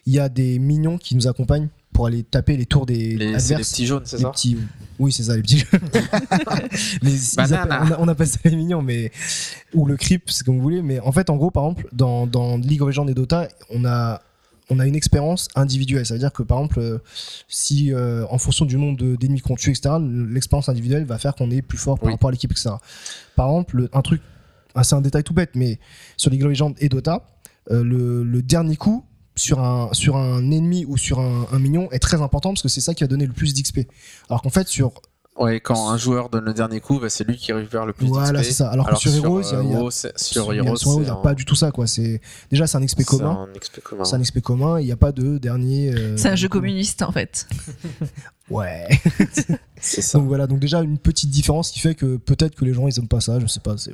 il 0.05 0.13
y 0.13 0.19
a 0.19 0.27
des 0.29 0.59
mignons 0.59 0.97
qui 0.97 1.15
nous 1.15 1.27
accompagnent 1.27 1.69
pour 1.93 2.05
aller 2.07 2.23
taper 2.23 2.57
les 2.57 2.65
tours 2.65 2.85
des 2.85 3.15
Les, 3.15 3.31
petits 3.33 3.85
jaunes, 3.87 4.03
c'est 4.05 4.17
ça 4.19 4.29
petits- 4.29 4.57
oui, 4.99 5.11
c'est 5.11 5.23
ça, 5.23 5.35
les 5.37 5.41
petits. 5.41 5.63
les, 7.01 7.15
appellent- 7.39 7.57
on, 7.69 7.91
a- 7.93 7.97
on 7.99 8.07
appelle 8.07 8.27
ça 8.27 8.39
les 8.43 8.55
mignons, 8.55 8.81
mais 8.81 9.11
ou 9.73 9.85
le 9.85 9.95
creep, 9.97 10.29
c'est 10.29 10.45
comme 10.45 10.57
vous 10.57 10.61
voulez. 10.61 10.81
Mais 10.81 10.99
en 10.99 11.11
fait, 11.11 11.29
en 11.29 11.37
gros, 11.37 11.49
par 11.51 11.63
exemple, 11.63 11.87
dans, 11.93 12.27
dans 12.27 12.57
League 12.57 12.81
of 12.81 12.89
Legends 12.89 13.07
et 13.07 13.13
Dota, 13.13 13.47
on 13.69 13.85
a 13.85 14.21
on 14.69 14.79
a 14.79 14.85
une 14.87 14.95
expérience 14.95 15.47
individuelle. 15.55 16.05
Ça 16.05 16.13
veut 16.15 16.19
dire 16.19 16.33
que 16.33 16.43
par 16.43 16.57
exemple, 16.59 16.79
euh, 16.79 16.97
si 17.47 17.93
euh, 17.93 18.25
en 18.29 18.37
fonction 18.37 18.65
du 18.65 18.77
nombre 18.77 18.97
de- 18.97 19.15
d'ennemis 19.15 19.41
qu'on 19.41 19.55
tue, 19.55 19.69
etc., 19.71 19.95
l'expérience 20.29 20.67
individuelle 20.69 21.05
va 21.05 21.17
faire 21.17 21.35
qu'on 21.35 21.49
est 21.51 21.61
plus 21.61 21.77
fort 21.77 21.97
par 21.97 22.07
Oui. 22.07 22.13
rapport 22.13 22.29
à 22.29 22.31
l'équipe, 22.31 22.51
etc. 22.51 22.71
Par 23.35 23.47
exemple, 23.49 23.77
le- 23.77 23.89
un 23.93 24.01
truc, 24.01 24.21
ah, 24.75 24.83
c'est 24.83 24.95
un 24.95 25.01
détail 25.01 25.23
tout 25.23 25.33
bête, 25.33 25.51
mais 25.55 25.79
sur 26.17 26.29
League 26.31 26.43
of 26.43 26.49
Legends 26.49 26.73
et 26.79 26.89
Dota, 26.89 27.25
euh, 27.71 27.83
le, 27.83 28.23
le 28.23 28.41
dernier 28.41 28.75
coup 28.75 29.05
sur 29.35 29.59
un, 29.59 29.89
sur 29.93 30.17
un 30.17 30.49
ennemi 30.51 30.83
ou 30.85 30.97
sur 30.97 31.19
un, 31.19 31.45
un 31.51 31.59
minion 31.59 31.91
est 31.91 31.99
très 31.99 32.21
important 32.21 32.49
parce 32.49 32.63
que 32.63 32.69
c'est 32.69 32.81
ça 32.81 32.93
qui 32.93 33.03
va 33.03 33.07
donner 33.07 33.25
le 33.27 33.33
plus 33.33 33.53
d'XP. 33.53 33.87
Alors 34.29 34.41
qu'en 34.41 34.49
fait, 34.49 34.67
sur 34.67 34.93
Ouais, 35.39 35.59
quand 35.59 35.89
un 35.91 35.97
joueur 35.97 36.29
donne 36.29 36.45
le 36.45 36.53
dernier 36.53 36.79
coup, 36.79 36.99
bah, 36.99 37.09
c'est 37.09 37.23
lui 37.23 37.37
qui 37.37 37.53
récupère 37.53 37.85
le 37.85 37.93
plus 37.93 38.07
Voilà, 38.07 38.41
c'est 38.43 38.53
ça. 38.53 38.69
Alors, 38.71 38.87
que 38.87 39.09
sur 39.09 39.11
Heroes, 39.25 39.41
il 39.41 39.55
a- 39.55 39.59
a- 39.59 39.63
n'y 41.03 41.09
a 41.09 41.15
pas 41.21 41.35
du 41.35 41.45
tout 41.45 41.53
ça, 41.55 41.71
quoi. 41.71 41.85
C'est 41.85 42.21
déjà 42.49 42.65
c'est 42.65 42.77
un 42.77 42.83
XP 42.85 43.03
commun. 43.05 43.47
un 43.53 43.59
XP 43.59 43.81
commun. 43.81 44.03
C'est 44.03 44.15
un 44.15 44.19
XP 44.21 44.41
commun. 44.41 44.79
Il 44.79 44.85
n'y 44.85 44.91
a 44.91 44.95
pas 44.97 45.11
de 45.11 45.37
dernier. 45.37 45.93
euh, 45.93 46.17
C'est 46.17 46.29
un 46.29 46.35
jeu 46.35 46.49
communiste 46.49 47.01
en 47.03 47.11
fait. 47.11 47.47
Ouais. 48.49 48.87
C'est 49.81 50.01
ça. 50.01 50.17
donc 50.17 50.27
voilà. 50.29 50.47
Donc 50.47 50.59
déjà 50.59 50.81
une 50.81 50.97
petite 50.97 51.29
différence 51.29 51.69
qui 51.69 51.79
fait 51.79 51.95
que 51.95 52.15
peut-être 52.17 52.55
que 52.55 52.63
les 52.65 52.73
gens 52.73 52.87
ils 52.87 52.97
aiment 52.97 53.07
pas 53.09 53.19
ça. 53.19 53.39
Je 53.39 53.45
sais 53.47 53.59
pas. 53.59 53.75
c'est- 53.77 53.93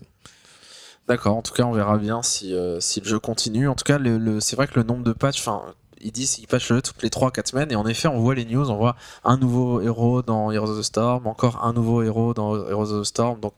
D'accord, 1.08 1.36
en 1.36 1.42
tout 1.42 1.54
cas, 1.54 1.64
on 1.64 1.74
verra 1.74 1.98
bien 1.98 2.22
si, 2.24 2.54
euh, 2.54 2.80
si 2.80 3.02
le 3.02 3.06
jeu 3.08 3.20
continue. 3.20 3.68
En 3.68 3.76
tout 3.76 3.84
cas, 3.84 3.98
le, 3.98 4.18
le- 4.18 4.40
c'est 4.40 4.56
vrai 4.56 4.68
que 4.68 4.76
le 4.80 4.84
nombre 4.84 5.04
de 5.04 5.12
patchs, 5.12 5.40
enfin, 5.42 5.62
ils 6.04 6.12
disent 6.12 6.36
qu'ils 6.36 6.48
patchent 6.48 6.70
le 6.70 6.76
jeu 6.78 6.82
toutes 6.82 7.02
les 7.04 7.10
3-4 7.10 7.48
semaines, 7.50 7.72
et 7.72 7.76
en 7.76 7.86
effet, 7.88 8.08
on 8.08 8.20
voit 8.20 8.36
les 8.36 8.46
news, 8.46 8.70
on 8.70 8.76
voit 8.78 8.96
un 9.24 9.38
nouveau 9.38 9.82
héros 9.82 10.22
dans 10.22 10.52
Heroes 10.52 10.70
of 10.72 10.80
the 10.80 10.84
Storm, 10.84 11.28
encore 11.28 11.64
un 11.64 11.74
nouveau 11.74 12.02
héros 12.04 12.34
dans 12.34 12.56
Heroes 12.68 12.92
of 12.92 13.02
the 13.02 13.06
Storm, 13.06 13.40
donc 13.40 13.54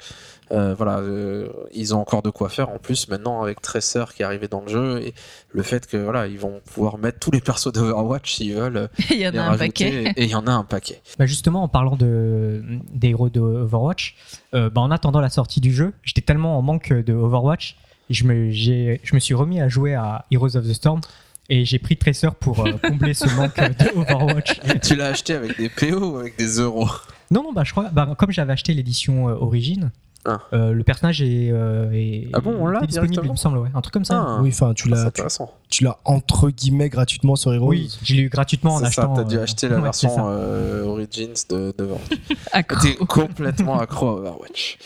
euh, 0.51 0.75
voilà, 0.75 0.99
euh, 0.99 1.49
ils 1.73 1.95
ont 1.95 1.99
encore 1.99 2.21
de 2.21 2.29
quoi 2.29 2.49
faire 2.49 2.69
en 2.69 2.77
plus 2.77 3.07
maintenant 3.07 3.41
avec 3.41 3.61
Tracer 3.61 4.03
qui 4.15 4.21
est 4.21 4.25
arrivé 4.25 4.47
dans 4.47 4.61
le 4.61 4.67
jeu, 4.67 5.01
et 5.01 5.13
le 5.51 5.63
fait 5.63 5.87
que 5.87 5.97
voilà, 5.97 6.27
ils 6.27 6.37
vont 6.37 6.61
pouvoir 6.73 6.97
mettre 6.99 7.17
tous 7.19 7.31
les 7.31 7.41
persos 7.41 7.71
d'Overwatch 7.73 8.35
s'ils 8.35 8.53
veulent, 8.53 8.89
Il 9.09 9.17
y 9.17 9.27
en 9.27 9.35
a 9.35 9.41
un 9.41 9.57
paquet. 9.57 10.13
et 10.15 10.23
il 10.23 10.29
y 10.29 10.35
en 10.35 10.45
a 10.45 10.51
un 10.51 10.63
paquet. 10.63 11.01
Bah 11.17 11.25
justement, 11.25 11.63
en 11.63 11.67
parlant 11.67 11.95
de, 11.95 12.61
des 12.93 13.09
héros 13.09 13.29
de 13.29 13.39
Overwatch, 13.39 14.15
euh, 14.53 14.69
bah 14.69 14.81
en 14.81 14.91
attendant 14.91 15.19
la 15.21 15.29
sortie 15.29 15.61
du 15.61 15.73
jeu, 15.73 15.93
j'étais 16.03 16.21
tellement 16.21 16.57
en 16.57 16.61
manque 16.61 16.93
de 16.93 17.13
Overwatch, 17.13 17.77
je 18.11 18.23
me, 18.25 18.51
j'ai- 18.51 18.99
je 19.03 19.15
me 19.15 19.19
suis 19.19 19.33
remis 19.33 19.59
à 19.61 19.67
jouer 19.67 19.95
à 19.95 20.25
Heroes 20.29 20.55
of 20.57 20.67
the 20.67 20.73
Storm 20.73 21.01
et 21.49 21.65
j'ai 21.65 21.79
pris 21.79 21.95
Tracer 21.97 22.29
pour 22.39 22.65
euh, 22.65 22.73
combler 22.83 23.13
ce 23.13 23.27
manque 23.35 23.55
de 23.57 23.97
Overwatch. 23.99 24.59
tu 24.83 24.95
l'as 24.95 25.07
acheté 25.07 25.33
avec 25.33 25.57
des 25.57 25.69
PO 25.69 26.13
ou 26.13 26.17
avec 26.17 26.37
des 26.37 26.59
euros 26.59 26.89
Non, 27.31 27.43
non, 27.43 27.53
bah 27.53 27.63
je 27.63 27.71
crois, 27.71 27.89
bah, 27.91 28.15
comme 28.17 28.31
j'avais 28.31 28.53
acheté 28.53 28.73
l'édition 28.73 29.29
euh, 29.29 29.33
Origin, 29.35 29.91
Ah. 30.27 30.39
euh, 30.53 30.71
le 30.71 30.83
personnage 30.83 31.21
est, 31.21 31.51
euh, 31.51 31.91
est- 31.91 32.29
Ah 32.33 32.39
bon, 32.39 32.55
on 32.59 32.65
l'a 32.65 32.81
disponible, 32.81 33.21
il 33.25 33.31
me 33.31 33.35
semble, 33.35 33.59
ouais. 33.59 33.69
un 33.75 33.81
truc 33.81 33.93
comme 33.93 34.05
ça. 34.05 34.25
Ah, 34.27 34.39
Oui. 34.41 34.49
Enfin, 34.49 34.73
tu 34.73 34.85
c'est 34.85 34.89
l'as. 34.89 35.01
Tu, 35.03 35.07
intéressant. 35.07 35.53
tu 35.69 35.83
l'as 35.83 35.99
entre 36.03 36.49
guillemets 36.49 36.89
gratuitement 36.89 37.35
sur 37.35 37.53
Heroes. 37.53 37.67
Oui, 37.67 37.95
je 38.03 38.15
l'ai 38.15 38.23
eu 38.23 38.29
gratuitement 38.29 38.73
en 38.75 38.79
C'est 38.79 38.85
ça, 38.91 39.03
achetant. 39.03 39.13
t'as 39.13 39.23
dû 39.23 39.37
euh, 39.37 39.43
acheter 39.43 39.67
la 39.69 39.75
ouais, 39.75 39.81
version 39.83 40.15
euh, 40.29 40.83
Origins 40.85 41.33
de, 41.51 41.73
de 41.77 41.83
Overwatch. 41.83 42.19
Accro. 42.53 42.79
T'es 42.81 42.95
complètement 42.95 43.79
accro 43.79 44.07
à 44.09 44.13
Overwatch. 44.13 44.77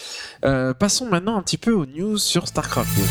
Euh, 0.43 0.73
passons 0.73 1.07
maintenant 1.09 1.37
un 1.37 1.41
petit 1.41 1.57
peu 1.57 1.71
aux 1.71 1.85
news 1.85 2.17
sur 2.17 2.45
StarCraft 2.45 2.89
2. 2.97 3.03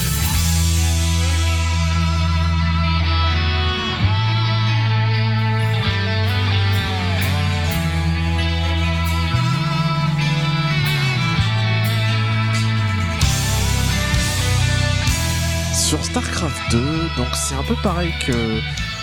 Sur 15.89 16.05
StarCraft 16.05 16.71
2, 16.71 16.79
donc 17.17 17.29
c'est 17.35 17.55
un 17.55 17.63
peu 17.63 17.75
pareil 17.83 18.13
que. 18.21 18.61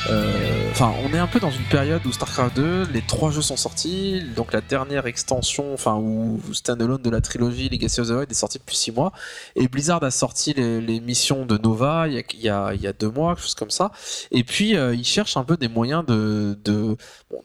Euh, 0.09 0.55
Enfin, 0.77 0.93
on 1.05 1.13
est 1.13 1.17
un 1.17 1.27
peu 1.27 1.39
dans 1.39 1.51
une 1.51 1.63
période 1.63 2.05
où 2.05 2.11
StarCraft 2.11 2.57
2, 2.57 2.87
les 2.91 3.01
trois 3.01 3.31
jeux 3.31 3.41
sont 3.41 3.55
sortis, 3.55 4.21
donc 4.35 4.51
la 4.51 4.59
dernière 4.59 5.05
extension, 5.05 5.73
enfin, 5.73 5.95
ou 5.95 6.41
standalone 6.51 7.01
de 7.01 7.09
la 7.09 7.21
trilogie 7.21 7.69
Legacy 7.69 8.01
of 8.01 8.09
the 8.09 8.11
Void 8.11 8.25
est 8.29 8.33
sortie 8.33 8.57
depuis 8.57 8.75
6 8.75 8.91
mois, 8.91 9.13
et 9.55 9.69
Blizzard 9.69 10.03
a 10.03 10.11
sorti 10.11 10.53
les, 10.53 10.99
missions 10.99 11.45
de 11.45 11.57
Nova 11.57 12.09
il 12.09 12.15
y, 12.15 12.49
a, 12.49 12.73
il, 12.73 12.81
y 12.81 12.87
a, 12.87 12.91
deux 12.91 13.09
mois, 13.09 13.35
quelque 13.35 13.43
chose 13.43 13.55
comme 13.55 13.69
ça, 13.69 13.93
et 14.31 14.43
puis 14.43 14.75
euh, 14.75 14.93
ils 14.93 15.05
cherchent 15.05 15.37
un 15.37 15.45
peu 15.45 15.55
des 15.55 15.69
moyens 15.69 16.05
de, 16.05 16.57
de, 16.65 16.97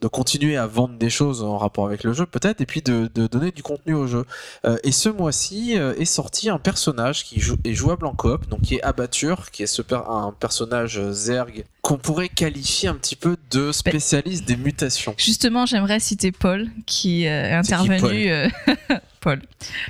continuer 0.08 0.56
à 0.56 0.66
vendre 0.66 0.98
des 0.98 1.08
choses 1.08 1.44
en 1.44 1.56
rapport 1.56 1.86
avec 1.86 2.02
le 2.02 2.12
jeu, 2.12 2.26
peut-être, 2.26 2.60
et 2.60 2.66
puis 2.66 2.82
de, 2.82 3.06
donner 3.28 3.52
du 3.52 3.62
contenu 3.62 3.94
au 3.94 4.08
jeu. 4.08 4.24
Euh, 4.64 4.76
et 4.82 4.90
ce 4.90 5.08
mois-ci 5.08 5.74
est 5.74 6.04
sorti 6.04 6.50
un 6.50 6.58
personnage 6.58 7.24
qui 7.24 7.40
est 7.62 7.74
jouable 7.74 8.06
en 8.06 8.14
coop, 8.16 8.48
donc 8.48 8.62
qui 8.62 8.74
est 8.74 8.82
Abatture, 8.82 9.52
qui 9.52 9.62
est 9.62 9.68
ce 9.68 9.82
un 9.92 10.32
personnage 10.32 11.00
Zerg 11.12 11.64
qu'on 11.82 11.96
pourrait 11.96 12.28
qualifier 12.28 12.88
un 12.88 12.94
petit 12.94 13.16
peu 13.16 13.36
de 13.50 13.72
spécialiste 13.72 14.44
des 14.46 14.56
mutations. 14.56 15.14
Justement, 15.16 15.64
j'aimerais 15.66 15.98
citer 16.00 16.30
Paul 16.32 16.68
qui 16.86 17.26
euh, 17.26 17.58
est 17.58 17.62
qui, 17.62 17.74
intervenu. 17.74 18.30
euh, 18.30 18.48
Paul, 19.20 19.40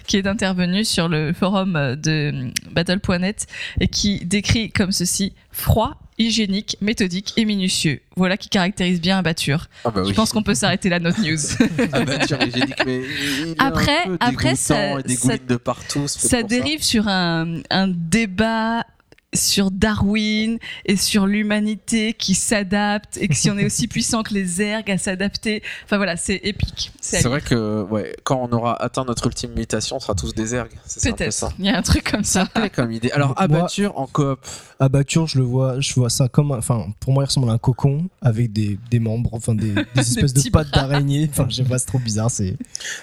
qui 0.06 0.16
est 0.16 0.26
intervenu 0.26 0.84
sur 0.84 1.08
le 1.08 1.32
forum 1.32 1.76
euh, 1.76 1.96
de 1.96 2.50
Battle.net 2.70 3.46
et 3.80 3.88
qui 3.88 4.24
décrit 4.24 4.70
comme 4.70 4.92
ceci 4.92 5.32
froid, 5.50 5.96
hygiénique, 6.18 6.76
méthodique 6.80 7.32
et 7.36 7.44
minutieux. 7.44 8.00
Voilà 8.16 8.36
qui 8.36 8.48
caractérise 8.48 9.00
bien 9.00 9.18
Abatture. 9.18 9.66
Ah 9.84 9.90
bah 9.90 10.02
Je 10.06 10.12
pense 10.12 10.32
qu'on 10.32 10.42
peut 10.42 10.54
s'arrêter 10.54 10.88
là 10.90 11.00
notre 11.00 11.20
news. 11.20 11.38
Hygiénique, 12.46 12.74
mais 12.86 13.00
il 13.00 13.54
Après- 13.58 14.04
un 14.04 14.08
peu 14.08 14.16
après, 14.20 14.54
ça- 14.54 15.00
dégouline 15.02 15.46
de 15.48 15.56
partout. 15.56 16.06
ça 16.06 16.42
dérive 16.42 16.82
sur 16.82 17.08
un, 17.08 17.62
un 17.70 17.88
débat 17.88 18.84
sur 19.32 19.70
Darwin 19.70 20.58
et 20.84 20.96
sur 20.96 21.26
l'humanité 21.26 22.14
qui 22.14 22.34
s'adapte 22.34 23.16
et 23.16 23.28
que 23.28 23.34
si 23.34 23.50
on 23.50 23.58
est 23.58 23.64
aussi 23.64 23.86
puissant 23.86 24.22
que 24.22 24.34
les 24.34 24.44
Zergs 24.44 24.90
à 24.90 24.98
s'adapter, 24.98 25.62
enfin 25.84 25.98
voilà, 25.98 26.16
c'est 26.16 26.40
épique. 26.42 26.92
C'est 27.00 27.22
vrai 27.22 27.40
que 27.40 27.82
ouais, 27.82 28.14
quand 28.24 28.40
on 28.42 28.52
aura 28.52 28.80
atteint 28.82 29.04
notre 29.04 29.26
ultime 29.26 29.52
mutation, 29.54 29.96
on 29.96 30.00
sera 30.00 30.14
tous 30.14 30.34
des 30.34 30.50
ça. 30.50 30.66
Peut-être. 31.10 31.52
Il 31.58 31.66
y 31.66 31.68
a 31.68 31.78
un 31.78 31.82
truc 31.82 32.10
comme 32.10 32.24
ça. 32.24 32.48
C'est 32.56 32.70
comme 32.70 32.90
idée. 32.90 33.10
Alors, 33.12 33.34
abatture 33.36 33.96
en 33.98 34.06
coop. 34.06 34.40
Abatture, 34.80 35.26
je 35.26 35.38
le 35.38 35.44
vois, 35.44 35.78
je 35.78 35.92
vois 35.94 36.10
ça 36.10 36.28
comme, 36.28 36.50
enfin, 36.52 36.86
pour 36.98 37.12
moi, 37.12 37.22
il 37.22 37.26
ressemble 37.26 37.50
à 37.50 37.52
un 37.52 37.58
cocon 37.58 38.08
avec 38.22 38.52
des, 38.52 38.78
des 38.90 38.98
membres, 38.98 39.30
enfin 39.32 39.54
des, 39.54 39.74
des 39.94 40.00
espèces 40.00 40.32
de 40.32 40.50
pattes 40.50 40.70
d'araignée. 40.72 41.28
Enfin, 41.30 41.46
je 41.48 41.56
sais 41.56 41.64
pas, 41.64 41.78
c'est 41.78 41.86
trop 41.86 41.98
bizarre. 41.98 42.30
C'est 42.30 42.56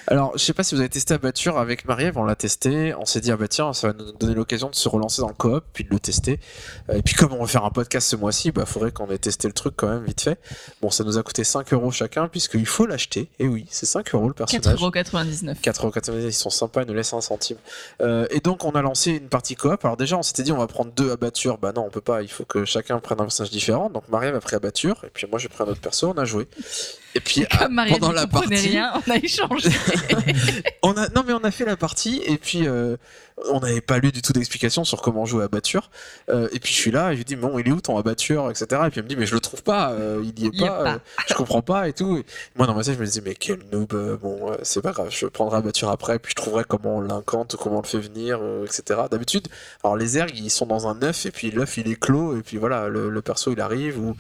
Alors, 0.07 0.33
je 0.35 0.43
sais 0.43 0.53
pas 0.53 0.63
si 0.63 0.75
vous 0.75 0.81
avez 0.81 0.89
testé 0.89 1.13
abatture 1.13 1.57
avec 1.57 1.85
Marie-Ève, 1.85 2.17
on 2.17 2.25
l'a 2.25 2.35
testé. 2.35 2.93
On 2.95 3.05
s'est 3.05 3.21
dit, 3.21 3.31
ah 3.31 3.37
bah 3.37 3.47
tiens, 3.47 3.71
ça 3.73 3.87
va 3.87 3.93
nous 3.93 4.11
donner 4.13 4.33
l'occasion 4.33 4.69
de 4.69 4.75
se 4.75 4.89
relancer 4.89 5.21
dans 5.21 5.29
le 5.29 5.33
coop, 5.33 5.63
puis 5.71 5.83
de 5.83 5.89
le 5.89 5.99
tester. 5.99 6.16
Et 6.27 7.01
puis, 7.03 7.15
comme 7.15 7.33
on 7.33 7.41
va 7.41 7.47
faire 7.47 7.65
un 7.65 7.71
podcast 7.71 8.09
ce 8.09 8.15
mois-ci, 8.15 8.51
bah 8.51 8.65
faudrait 8.65 8.91
qu'on 8.91 9.09
ait 9.09 9.17
testé 9.17 9.47
le 9.47 9.53
truc 9.53 9.75
quand 9.75 9.89
même 9.89 10.03
vite 10.03 10.21
fait. 10.21 10.39
Bon, 10.81 10.89
ça 10.89 11.03
nous 11.03 11.17
a 11.17 11.23
coûté 11.23 11.43
5 11.43 11.73
euros 11.73 11.91
chacun, 11.91 12.27
puisqu'il 12.27 12.65
faut 12.65 12.85
l'acheter. 12.85 13.29
Et 13.39 13.47
oui, 13.47 13.65
c'est 13.69 13.85
5 13.85 14.13
euros 14.15 14.27
le 14.27 14.33
personnage. 14.33 14.65
4,99€. 14.65 15.61
4,99€, 15.61 16.25
ils 16.25 16.33
sont 16.33 16.49
sympas, 16.49 16.83
ils 16.83 16.87
nous 16.87 16.93
laissent 16.93 17.13
un 17.13 17.21
centime. 17.21 17.57
Euh, 18.01 18.27
et 18.31 18.39
donc 18.39 18.65
on 18.65 18.71
a 18.71 18.81
lancé 18.81 19.11
une 19.11 19.29
partie 19.29 19.55
coop. 19.55 19.83
Alors 19.83 19.97
déjà 19.97 20.17
on 20.17 20.23
s'était 20.23 20.43
dit 20.43 20.51
on 20.51 20.57
va 20.57 20.67
prendre 20.67 20.91
deux 20.91 21.11
abattures. 21.11 21.57
Bah 21.57 21.71
non 21.75 21.85
on 21.85 21.89
peut 21.89 22.01
pas, 22.01 22.21
il 22.21 22.29
faut 22.29 22.45
que 22.45 22.65
chacun 22.65 22.99
prenne 22.99 23.19
un 23.19 23.23
personnage 23.23 23.51
différent. 23.51 23.89
Donc 23.89 24.07
Marie 24.09 24.27
a 24.27 24.39
pris 24.39 24.55
abatture 24.55 25.03
et 25.05 25.09
puis 25.09 25.27
moi 25.29 25.39
j'ai 25.39 25.49
pris 25.49 25.63
un 25.63 25.67
autre 25.67 25.81
perso, 25.81 26.13
on 26.15 26.19
a 26.19 26.25
joué. 26.25 26.47
Et 27.15 27.19
puis 27.19 27.45
ah, 27.51 27.57
Comme 27.59 27.73
Marie 27.73 27.91
pendant 27.91 28.11
la 28.11 28.27
partie, 28.27 28.55
rien, 28.55 28.93
on 28.95 29.11
a 29.11 29.17
échangé. 29.17 29.69
on 30.83 30.93
a 30.97 31.09
non 31.09 31.23
mais 31.25 31.33
on 31.33 31.43
a 31.43 31.51
fait 31.51 31.65
la 31.65 31.77
partie 31.77 32.21
et 32.25 32.37
puis 32.37 32.67
euh, 32.67 32.97
on 33.49 33.59
n'avait 33.59 33.81
pas 33.81 33.99
lu 33.99 34.11
du 34.11 34.21
tout 34.21 34.33
d'explication 34.33 34.83
sur 34.83 35.01
comment 35.01 35.25
jouer 35.25 35.43
à 35.43 35.45
abatture. 35.45 35.89
Euh, 36.29 36.47
et 36.51 36.59
puis 36.59 36.73
je 36.73 36.79
suis 36.79 36.91
là 36.91 37.09
et 37.09 37.13
je 37.13 37.17
lui 37.19 37.25
dis 37.25 37.35
bon 37.35 37.57
il 37.59 37.67
est 37.67 37.71
où 37.71 37.81
ton 37.81 37.97
abatture 37.97 38.49
etc. 38.49 38.65
Et 38.85 38.89
puis 38.89 38.99
elle 38.99 39.03
me 39.03 39.09
dit 39.09 39.15
mais 39.15 39.25
je 39.25 39.33
le 39.35 39.39
trouve 39.39 39.63
pas, 39.63 39.91
euh, 39.91 40.21
il 40.23 40.39
y 40.43 40.47
est 40.47 40.49
Il 40.53 40.59
pas, 40.59 40.83
pas. 40.83 40.93
euh, 40.93 40.97
je 41.27 41.33
comprends 41.35 41.61
pas 41.61 41.87
et 41.87 41.93
tout. 41.93 42.17
Et 42.17 42.25
moi 42.55 42.65
dans 42.67 42.73
ma 42.73 42.83
tête 42.83 42.95
je 42.95 42.99
me 42.99 43.05
disais 43.05 43.21
mais 43.23 43.35
quel 43.35 43.59
noob, 43.71 43.93
bon 44.21 44.51
c'est 44.63 44.81
pas 44.81 44.91
grave, 44.91 45.07
je 45.11 45.27
prendrai 45.27 45.57
abatture 45.57 45.89
après 45.89 46.19
puis 46.19 46.31
je 46.31 46.35
trouverai 46.35 46.63
comment 46.63 46.97
on 46.97 47.01
l'incante, 47.01 47.55
comment 47.57 47.77
on 47.77 47.81
le 47.81 47.87
fait 47.87 47.99
venir, 47.99 48.39
etc. 48.65 49.01
D'habitude 49.11 49.47
alors 49.83 49.95
les 49.97 50.17
ergs 50.17 50.31
ils 50.35 50.49
sont 50.49 50.65
dans 50.65 50.87
un 50.87 51.01
œuf 51.03 51.25
et 51.25 51.31
puis 51.31 51.51
l'œuf 51.51 51.77
il 51.77 51.89
est 51.91 51.99
clos 51.99 52.37
et 52.37 52.41
puis 52.41 52.57
voilà 52.57 52.89
le, 52.89 53.09
le 53.09 53.21
perso 53.21 53.51
il 53.51 53.61
arrive 53.61 53.99
ou 53.99 54.15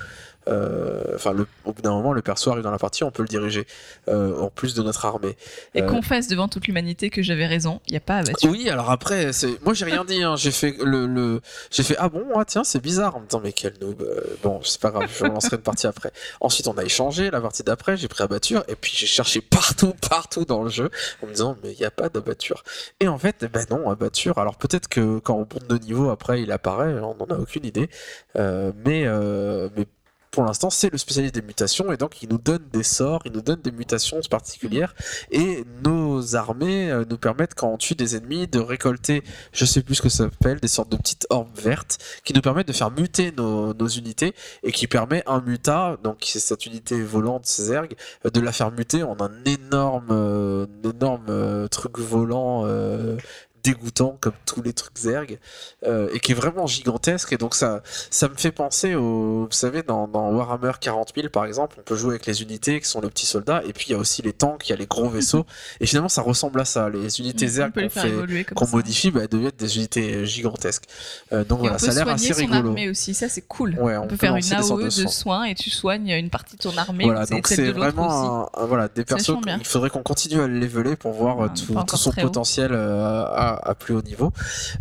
enfin 1.15 1.33
le- 1.33 1.47
au 1.65 1.73
bout 1.73 1.81
d'un 1.81 1.91
moment 1.91 2.13
le 2.13 2.21
perso 2.21 2.51
arrive 2.51 2.63
dans 2.63 2.71
la 2.71 2.77
partie 2.77 3.03
on 3.03 3.11
peut 3.11 3.23
le 3.23 3.27
diriger 3.27 3.65
euh, 4.07 4.39
en 4.39 4.49
plus 4.49 4.73
de 4.73 4.81
notre 4.83 5.05
armée. 5.05 5.35
Et 5.75 5.81
Euh, 5.83 5.87
confesse 5.89 6.27
devant 6.27 6.47
toute 6.47 6.67
l'humanité 6.67 7.09
que 7.09 7.21
j'avais 7.21 7.45
raison, 7.45 7.81
il 7.87 7.91
n'y 7.91 7.97
a 7.97 8.01
pas 8.01 8.17
abattu. 8.17 8.47
oui, 8.47 8.69
alors 8.69 8.89
après, 8.91 9.31
moi 9.63 9.73
j'ai 9.73 9.85
rien 9.85 10.05
dit. 10.05 10.23
hein. 10.23 10.35
J'ai 10.35 10.51
fait 10.51 10.75
le, 10.83 11.05
le... 11.07 11.41
j'ai 11.71 11.83
fait 11.83 11.95
ah 11.99 12.09
bon, 12.09 12.23
ah, 12.35 12.45
tiens, 12.45 12.63
c'est 12.63 12.81
bizarre. 12.81 13.15
En 13.15 13.19
me 13.21 13.25
disant 13.25 13.41
mais 13.43 13.53
quel 13.53 13.73
noob. 13.81 14.01
Euh, 14.01 14.21
bon, 14.43 14.59
c'est 14.63 14.79
pas 14.81 14.91
grave, 14.91 15.09
je 15.17 15.25
lancerai 15.25 15.55
une 15.57 15.61
partie 15.61 15.87
après. 15.87 16.11
Ensuite, 16.41 16.67
on 16.67 16.77
a 16.77 16.83
échangé 16.83 17.29
la 17.31 17.41
partie 17.41 17.63
d'après. 17.63 17.97
J'ai 17.97 18.07
pris 18.07 18.23
abatture 18.23 18.63
et 18.67 18.75
puis 18.75 18.93
j'ai 18.95 19.07
cherché 19.07 19.41
partout, 19.41 19.93
partout 20.09 20.45
dans 20.45 20.63
le 20.63 20.69
jeu 20.69 20.89
en 21.21 21.27
me 21.27 21.31
disant 21.31 21.57
mais 21.63 21.71
il 21.73 21.79
y 21.79 21.85
a 21.85 21.91
pas 21.91 22.09
d'abatture. 22.09 22.63
Et 22.99 23.07
en 23.07 23.17
fait, 23.17 23.45
ben 23.51 23.65
non, 23.69 23.89
abatture. 23.89 24.37
Alors 24.37 24.55
peut-être 24.57 24.87
que 24.87 25.19
quand 25.19 25.35
on 25.35 25.39
monte 25.39 25.67
de 25.67 25.77
niveau 25.77 26.09
après, 26.09 26.41
il 26.41 26.51
apparaît. 26.51 26.93
On 27.01 27.15
n'en 27.15 27.25
a 27.35 27.37
aucune 27.39 27.65
idée. 27.65 27.89
Euh, 28.37 28.71
mais 28.85 29.03
euh, 29.05 29.69
mais 29.75 29.85
pour 30.31 30.43
l'instant, 30.43 30.69
c'est 30.69 30.91
le 30.91 30.97
spécialiste 30.97 31.35
des 31.35 31.41
mutations 31.41 31.91
et 31.91 31.97
donc 31.97 32.21
il 32.21 32.29
nous 32.29 32.37
donne 32.37 32.63
des 32.71 32.83
sorts, 32.83 33.21
il 33.25 33.31
nous 33.31 33.41
donne 33.41 33.61
des 33.61 33.71
mutations 33.71 34.19
particulières 34.29 34.93
et 35.31 35.63
nos 35.83 36.35
armées 36.35 36.91
euh, 36.91 37.05
nous 37.09 37.17
permettent 37.17 37.55
quand 37.55 37.69
on 37.69 37.77
tue 37.77 37.95
des 37.95 38.15
ennemis 38.15 38.47
de 38.47 38.59
récolter, 38.59 39.23
je 39.51 39.65
sais 39.65 39.81
plus 39.81 39.95
ce 39.95 40.01
que 40.01 40.09
ça 40.09 40.25
s'appelle, 40.25 40.59
des 40.59 40.67
sortes 40.67 40.91
de 40.91 40.97
petites 40.97 41.27
orbes 41.29 41.55
vertes 41.55 41.97
qui 42.23 42.33
nous 42.33 42.41
permettent 42.41 42.67
de 42.67 42.73
faire 42.73 42.91
muter 42.91 43.31
nos, 43.31 43.73
unités 43.87 44.35
et 44.63 44.71
qui 44.71 44.85
permet 44.85 45.23
un 45.27 45.39
muta, 45.41 45.97
donc 46.03 46.17
c'est 46.21 46.39
cette 46.39 46.65
unité 46.65 47.01
volante 47.01 47.45
Zerg, 47.45 47.95
euh, 48.25 48.29
de 48.29 48.41
la 48.41 48.51
faire 48.51 48.71
muter 48.71 49.03
en 49.03 49.15
un 49.21 49.31
énorme, 49.45 50.09
euh, 50.11 50.65
énorme 50.83 51.69
truc 51.69 51.97
volant. 51.99 52.65
Dégoûtant 53.67 54.17
comme 54.21 54.33
tous 54.45 54.61
les 54.61 54.73
trucs 54.73 54.97
Zerg 54.97 55.39
euh, 55.85 56.09
et 56.13 56.19
qui 56.19 56.31
est 56.31 56.35
vraiment 56.35 56.67
gigantesque. 56.67 57.33
Et 57.33 57.37
donc 57.37 57.53
ça, 57.55 57.81
ça 58.09 58.27
me 58.29 58.35
fait 58.35 58.51
penser 58.51 58.95
au, 58.95 59.45
vous 59.45 59.51
savez, 59.51 59.83
dans, 59.83 60.07
dans 60.07 60.31
Warhammer 60.31 60.71
40 60.79 61.13
000 61.15 61.29
par 61.29 61.45
exemple, 61.45 61.75
on 61.79 61.83
peut 61.83 61.95
jouer 61.95 62.11
avec 62.11 62.25
les 62.25 62.41
unités 62.41 62.79
qui 62.79 62.87
sont 62.87 63.01
les 63.01 63.09
petits 63.09 63.25
soldats 63.25 63.61
et 63.67 63.73
puis 63.73 63.87
il 63.89 63.91
y 63.91 63.95
a 63.95 63.97
aussi 63.97 64.21
les 64.21 64.33
tanks, 64.33 64.67
il 64.67 64.71
y 64.71 64.73
a 64.73 64.77
les 64.77 64.85
gros 64.85 65.09
vaisseaux. 65.09 65.45
et 65.81 65.85
finalement, 65.85 66.09
ça 66.09 66.21
ressemble 66.21 66.61
à 66.61 66.65
ça. 66.65 66.89
Les 66.89 67.19
unités 67.19 67.47
Zerg 67.47 67.73
qu'on 68.55 68.65
ça. 68.65 68.71
modifie 68.75 69.11
bah, 69.11 69.21
elles 69.23 69.27
deviennent 69.27 69.51
des 69.57 69.77
unités 69.77 70.25
gigantesques. 70.25 70.85
Euh, 71.33 71.43
donc 71.43 71.59
Et 71.59 71.61
voilà, 71.63 71.79
ça 71.79 71.91
a 71.91 71.93
l'air 71.93 72.07
assez 72.09 72.33
rigolo. 72.33 72.69
armée 72.69 72.89
aussi, 72.89 73.13
ça 73.13 73.27
c'est 73.27 73.41
cool. 73.41 73.77
Ouais, 73.79 73.97
on, 73.97 74.07
peut 74.07 74.15
faire 74.15 74.35
une 74.35 74.53
AOE 74.53 74.83
de 74.83 74.89
soins. 74.89 75.07
soins 75.07 75.43
et 75.45 75.55
tu 75.55 75.69
soignes 75.69 76.09
une 76.09 76.29
partie 76.29 76.55
de 76.55 76.61
ton 76.61 76.75
armée. 76.77 77.03
Voilà, 77.03 77.25
donc 77.25 77.47
c'est 77.47 77.71
vraiment 77.71 78.47
un- 78.55 78.65
voilà, 78.65 78.87
des 78.87 79.03
persos 79.03 79.37
qu'il 79.43 79.65
faudrait 79.65 79.89
qu'on 79.89 80.03
continue 80.03 80.41
à 80.41 80.47
le 80.47 80.59
leveler 80.59 80.95
pour 80.95 81.11
voir 81.11 81.41
euh, 81.41 81.47
Ah, 81.49 81.53
tout, 81.53 81.83
tout 81.85 81.97
son 81.97 82.11
potentiel 82.11 82.71
euh, 82.73 83.25
à, 83.63 83.71
à 83.71 83.75
plus 83.75 83.95
haut 83.95 84.01
niveau. 84.01 84.31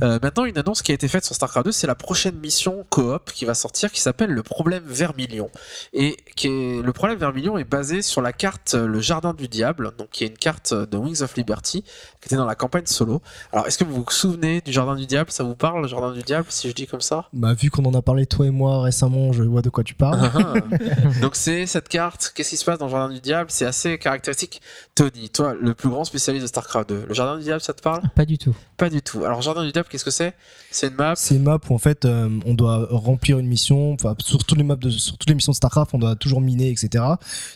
Euh, 0.02 0.18
maintenant, 0.22 0.44
une 0.44 0.58
annonce 0.58 0.82
qui 0.82 0.92
a 0.92 0.94
été 0.94 1.08
faite 1.08 1.24
sur 1.24 1.34
StarCraft 1.34 1.66
2, 1.66 1.72
c'est 1.72 1.86
la 1.86 1.94
prochaine 1.94 2.36
mission 2.36 2.84
coop 2.90 3.32
qui 3.32 3.44
va 3.44 3.54
sortir 3.54 3.90
qui 3.92 4.00
s'appelle 4.00 4.30
le 4.30 4.42
problème 4.42 4.82
Vermilion. 4.86 5.50
Et 5.92 6.16
qui 6.34 6.48
est, 6.48 6.82
le 6.82 6.92
problème 6.92 7.18
Vermilion 7.18 7.58
est 7.58 7.64
basé 7.64 8.02
sur 8.02 8.22
la 8.22 8.32
carte 8.32 8.74
euh, 8.74 8.86
Le 8.86 9.00
Jardin 9.00 9.34
du 9.34 9.48
Diable, 9.48 9.92
donc 9.98 10.10
qui 10.10 10.24
est 10.24 10.28
une 10.28 10.38
carte 10.38 10.72
euh, 10.72 10.86
de 10.86 10.96
Wings 10.96 11.22
of 11.22 11.36
Liberty 11.36 11.82
qui 11.82 12.28
était 12.28 12.36
dans 12.36 12.46
la 12.46 12.54
campagne 12.54 12.86
solo. 12.86 13.22
Alors, 13.52 13.66
est-ce 13.66 13.78
que 13.78 13.84
vous 13.84 13.94
vous 13.94 14.10
souvenez 14.10 14.60
du 14.60 14.72
Jardin 14.72 14.96
du 14.96 15.06
Diable? 15.06 15.30
Ça 15.30 15.44
vous 15.44 15.54
parle, 15.54 15.82
le 15.82 15.88
Jardin 15.88 16.12
du 16.12 16.22
Diable, 16.22 16.46
si 16.48 16.68
je 16.68 16.74
dis 16.74 16.86
comme 16.86 17.00
ça? 17.00 17.28
Bah, 17.32 17.54
vu 17.54 17.70
qu'on 17.70 17.84
en 17.84 17.94
a 17.94 18.02
parlé 18.02 18.26
toi 18.26 18.46
et 18.46 18.50
moi 18.50 18.82
récemment, 18.82 19.32
je 19.32 19.42
vois 19.42 19.62
de 19.62 19.70
quoi 19.70 19.84
tu 19.84 19.94
parles. 19.94 20.30
Donc 21.20 21.36
c'est 21.36 21.66
cette 21.66 21.88
carte, 21.88 22.32
qu'est-ce 22.34 22.50
qui 22.50 22.56
se 22.56 22.64
passe 22.64 22.78
dans 22.78 22.86
le 22.86 22.90
Jardin 22.90 23.12
du 23.12 23.20
Diable? 23.20 23.50
C'est 23.50 23.66
assez 23.66 23.98
caractéristique. 23.98 24.60
Tony, 24.94 25.30
toi, 25.30 25.54
le 25.58 25.74
plus 25.74 25.88
grand 25.88 26.04
spécialiste 26.04 26.42
de 26.42 26.48
StarCraft 26.48 26.88
2, 26.88 27.06
le 27.08 27.14
Jardin 27.14 27.36
du 27.38 27.44
Diable, 27.44 27.60
ça 27.60 27.74
te 27.74 27.82
parle? 27.82 28.02
Pas 28.14 28.24
du 28.24 28.38
tout. 28.38 28.56
Pas 28.76 28.90
du 28.90 29.00
tout. 29.00 29.24
Alors 29.24 29.40
Jardin 29.40 29.64
du 29.64 29.72
Diable, 29.72 29.88
qu'est-ce 29.90 30.04
que 30.04 30.10
c'est? 30.10 30.34
C'est 30.70 30.88
une 30.88 30.94
map 30.96 31.14
C'est 31.16 31.36
une 31.36 31.44
map 31.44 31.58
où 31.70 31.74
en 31.74 31.78
fait 31.78 32.04
euh, 32.04 32.28
on 32.44 32.52
doit 32.52 32.86
remplir 32.90 33.38
une 33.38 33.46
mission, 33.46 33.92
enfin 33.94 34.14
sur 34.18 34.44
toutes 34.44 34.58
les 34.58 34.64
maps 34.64 34.76
de, 34.76 34.90
sur 34.90 35.16
toutes 35.16 35.28
les 35.30 35.34
missions 35.34 35.52
de 35.52 35.56
Starcraft, 35.56 35.94
on 35.94 35.98
doit 35.98 36.14
toujours 36.14 36.42
miner, 36.42 36.68
etc. 36.68 37.02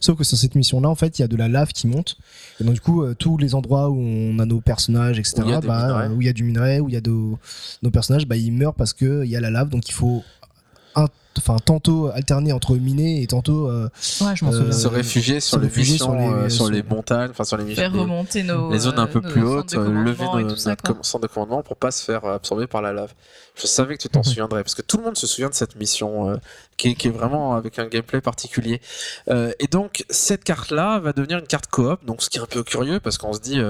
Sauf 0.00 0.16
que 0.16 0.24
sur 0.24 0.38
cette 0.38 0.54
mission-là, 0.54 0.88
en 0.88 0.94
fait, 0.94 1.18
il 1.18 1.22
y 1.22 1.24
a 1.24 1.28
de 1.28 1.36
la 1.36 1.48
lave 1.48 1.72
qui 1.72 1.86
monte. 1.88 2.16
Et 2.58 2.64
donc 2.64 2.72
du 2.74 2.80
coup, 2.80 3.02
euh, 3.04 3.14
tous 3.14 3.36
les 3.36 3.54
endroits 3.54 3.90
où 3.90 3.98
on 4.00 4.38
a 4.38 4.46
nos 4.46 4.62
personnages, 4.62 5.18
etc. 5.18 5.42
Où 5.42 5.48
il 5.48 5.50
y 5.50 5.52
a 5.54 5.61
des 5.61 5.66
bah, 5.66 6.04
euh, 6.04 6.08
où 6.08 6.22
il 6.22 6.26
y 6.26 6.30
a 6.30 6.32
du 6.32 6.42
minerai, 6.42 6.80
où 6.80 6.88
il 6.88 6.94
y 6.94 6.96
a 6.96 7.02
de- 7.02 7.32
nos 7.82 7.90
personnages, 7.90 8.26
bah 8.26 8.36
ils 8.36 8.50
meurent 8.52 8.74
parce 8.74 8.94
que 8.94 9.22
il 9.24 9.30
y 9.30 9.36
a 9.36 9.40
la 9.40 9.50
lave. 9.50 9.68
Donc 9.68 9.88
il 9.90 9.92
faut 9.92 10.24
un- 10.94 11.08
Enfin, 11.39 11.57
tantôt 11.64 12.09
alterner 12.12 12.53
entre 12.53 12.74
miner 12.74 13.22
et 13.22 13.26
tantôt 13.28 13.68
euh, 13.68 13.89
Ouais, 14.20 14.35
je 14.35 14.45
m'en 14.45 14.53
Euh, 14.53 14.72
se 14.72 14.89
réfugier 14.89 15.39
sur 15.41 15.57
se 15.57 15.61
les 15.61 15.68
réfugier 15.68 15.93
missions, 15.93 16.07
sur 16.07 16.14
les- 16.14 16.26
euh, 16.45 16.49
sur 16.49 16.68
les 16.68 16.83
montagnes, 16.83 17.31
enfin 17.31 17.45
sur 17.45 17.57
les 17.57 17.64
missions. 17.64 17.83
Faire 17.83 17.93
les- 17.93 18.01
remonter 18.01 18.43
nos. 18.43 18.70
les 18.72 18.78
zones 18.81 18.99
un 18.99 19.07
peu 19.07 19.20
plus 19.20 19.43
hautes, 19.45 19.74
lever 19.74 20.24
nos- 20.24 20.57
ça, 20.57 20.70
notre 20.70 21.05
centre 21.07 21.22
de 21.22 21.33
commandement 21.33 21.62
pour 21.62 21.76
pas 21.76 21.93
se 21.93 22.05
faire 22.05 22.24
absorber 22.24 22.66
par 22.66 22.83
la 22.83 22.93
lave. 22.93 23.14
Je 23.55 23.66
savais 23.66 23.97
que 23.97 24.03
tu 24.03 24.09
t'en 24.09 24.20
Mhm. 24.20 24.24
souviendrais 24.24 24.62
parce 24.64 24.74
que 24.74 24.83
tout 24.83 24.97
le 24.97 25.05
monde 25.05 25.16
se 25.16 25.26
souvient 25.26 25.49
de 25.49 25.55
cette 25.55 25.76
mission 25.76 26.31
euh, 26.31 26.37
qui, 26.76 26.89
est, 26.89 26.95
qui 26.95 27.09
est 27.09 27.12
vraiment 27.12 27.55
avec 27.55 27.78
un 27.78 27.87
gameplay 27.87 28.20
particulier. 28.20 28.81
Euh, 29.28 29.53
et 29.61 29.66
donc 29.68 30.05
cette 30.11 30.43
carte-là 30.45 30.99
va 30.99 31.12
devenir 31.12 31.39
une 31.39 31.47
carte 31.47 31.68
coop, 31.68 32.05
donc 32.05 32.22
ce 32.22 32.28
qui 32.31 32.39
est 32.39 32.43
un 32.43 32.47
peu 32.47 32.64
curieux 32.64 32.99
parce 33.01 33.18
qu'on 33.18 33.33
se 33.33 33.41
dit. 33.41 33.61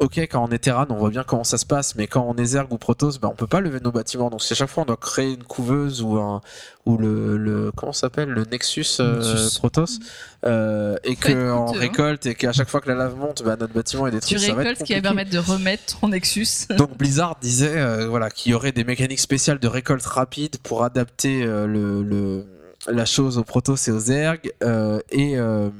Ok, 0.00 0.18
quand 0.18 0.42
on 0.44 0.48
est 0.50 0.58
Terran, 0.58 0.86
on 0.90 0.94
voit 0.96 1.10
bien 1.10 1.22
comment 1.24 1.44
ça 1.44 1.58
se 1.58 1.66
passe, 1.66 1.94
mais 1.94 2.06
quand 2.06 2.26
on 2.28 2.34
est 2.36 2.44
Zerg 2.44 2.72
ou 2.72 2.78
Protoss, 2.78 3.18
ben, 3.20 3.28
on 3.28 3.34
peut 3.34 3.46
pas 3.46 3.60
lever 3.60 3.78
nos 3.80 3.92
bâtiments. 3.92 4.30
Donc, 4.30 4.42
si 4.42 4.52
à 4.52 4.56
chaque 4.56 4.68
fois 4.68 4.82
on 4.82 4.86
doit 4.86 4.96
créer 4.96 5.34
une 5.34 5.44
couveuse 5.44 6.02
ou 6.02 6.16
un 6.18 6.40
ou 6.86 6.96
le, 6.98 7.36
le 7.36 7.72
comment 7.76 7.92
ça 7.92 8.02
s'appelle 8.02 8.28
le 8.30 8.44
Nexus, 8.44 8.86
euh, 9.00 9.18
Nexus. 9.34 9.58
Protoss, 9.58 9.98
euh, 10.44 10.96
et 11.04 11.08
Faut 11.08 11.12
être 11.12 11.20
que 11.20 11.50
on 11.52 11.66
coûteux, 11.66 11.78
hein. 11.78 11.80
récolte 11.80 12.26
et 12.26 12.34
qu'à 12.34 12.52
chaque 12.52 12.68
fois 12.68 12.80
que 12.80 12.88
la 12.88 12.94
lave 12.94 13.16
monte, 13.16 13.42
ben, 13.44 13.56
notre 13.58 13.72
bâtiment 13.74 14.06
est 14.06 14.10
Tu 14.12 14.16
détruit. 14.34 14.38
ça 14.38 14.46
va 14.54 14.62
être 14.62 14.68
récoltes 14.68 14.78
ce 14.80 14.84
qui 14.84 14.94
va 14.94 15.00
permettre 15.02 15.30
de 15.30 15.38
remettre 15.38 15.98
ton 16.00 16.08
Nexus. 16.08 16.46
Donc 16.76 16.96
Blizzard 16.96 17.36
disait 17.40 17.76
euh, 17.76 18.08
voilà 18.08 18.30
qu'il 18.30 18.52
y 18.52 18.54
aurait 18.54 18.72
des 18.72 18.84
mécaniques 18.84 19.20
spéciales 19.20 19.58
de 19.58 19.68
récolte 19.68 20.04
rapide 20.06 20.56
pour 20.62 20.84
adapter 20.84 21.44
euh, 21.44 21.66
le, 21.66 22.02
le- 22.02 22.44
la 22.88 23.04
chose 23.04 23.36
aux 23.38 23.42
Protoss 23.44 23.88
et 23.88 23.90
aux 23.90 23.98
Zerg 23.98 24.52
euh, 24.62 25.00
et 25.10 25.36
euh, 25.38 25.70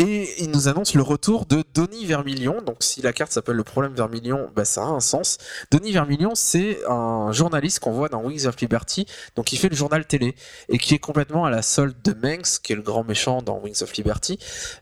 et 0.00 0.42
il 0.42 0.50
nous 0.50 0.66
annonce 0.66 0.94
le 0.94 1.02
retour 1.02 1.44
de 1.44 1.62
Donny 1.74 2.06
Vermilion. 2.06 2.62
Donc, 2.62 2.78
si 2.80 3.02
la 3.02 3.12
carte 3.12 3.32
s'appelle 3.32 3.56
le 3.56 3.64
problème 3.64 3.92
Vermilion, 3.94 4.50
bah, 4.56 4.64
ça 4.64 4.82
a 4.82 4.86
un 4.86 5.00
sens. 5.00 5.36
Donny 5.70 5.92
Vermilion, 5.92 6.34
c'est 6.34 6.78
un 6.88 7.32
journaliste 7.32 7.80
qu'on 7.80 7.92
voit 7.92 8.08
dans 8.08 8.22
Wings 8.22 8.46
of 8.46 8.58
Liberty, 8.60 9.06
donc 9.36 9.52
il 9.52 9.58
fait 9.58 9.68
le 9.68 9.76
journal 9.76 10.06
télé 10.06 10.34
et 10.70 10.78
qui 10.78 10.94
est 10.94 10.98
complètement 10.98 11.44
à 11.44 11.50
la 11.50 11.60
solde 11.60 11.96
de 12.02 12.14
Manx, 12.14 12.58
qui 12.58 12.72
est 12.72 12.76
le 12.76 12.82
grand 12.82 13.04
méchant 13.04 13.42
dans 13.42 13.58
Wings 13.58 13.82
of 13.82 13.92
Liberty. 13.94 14.38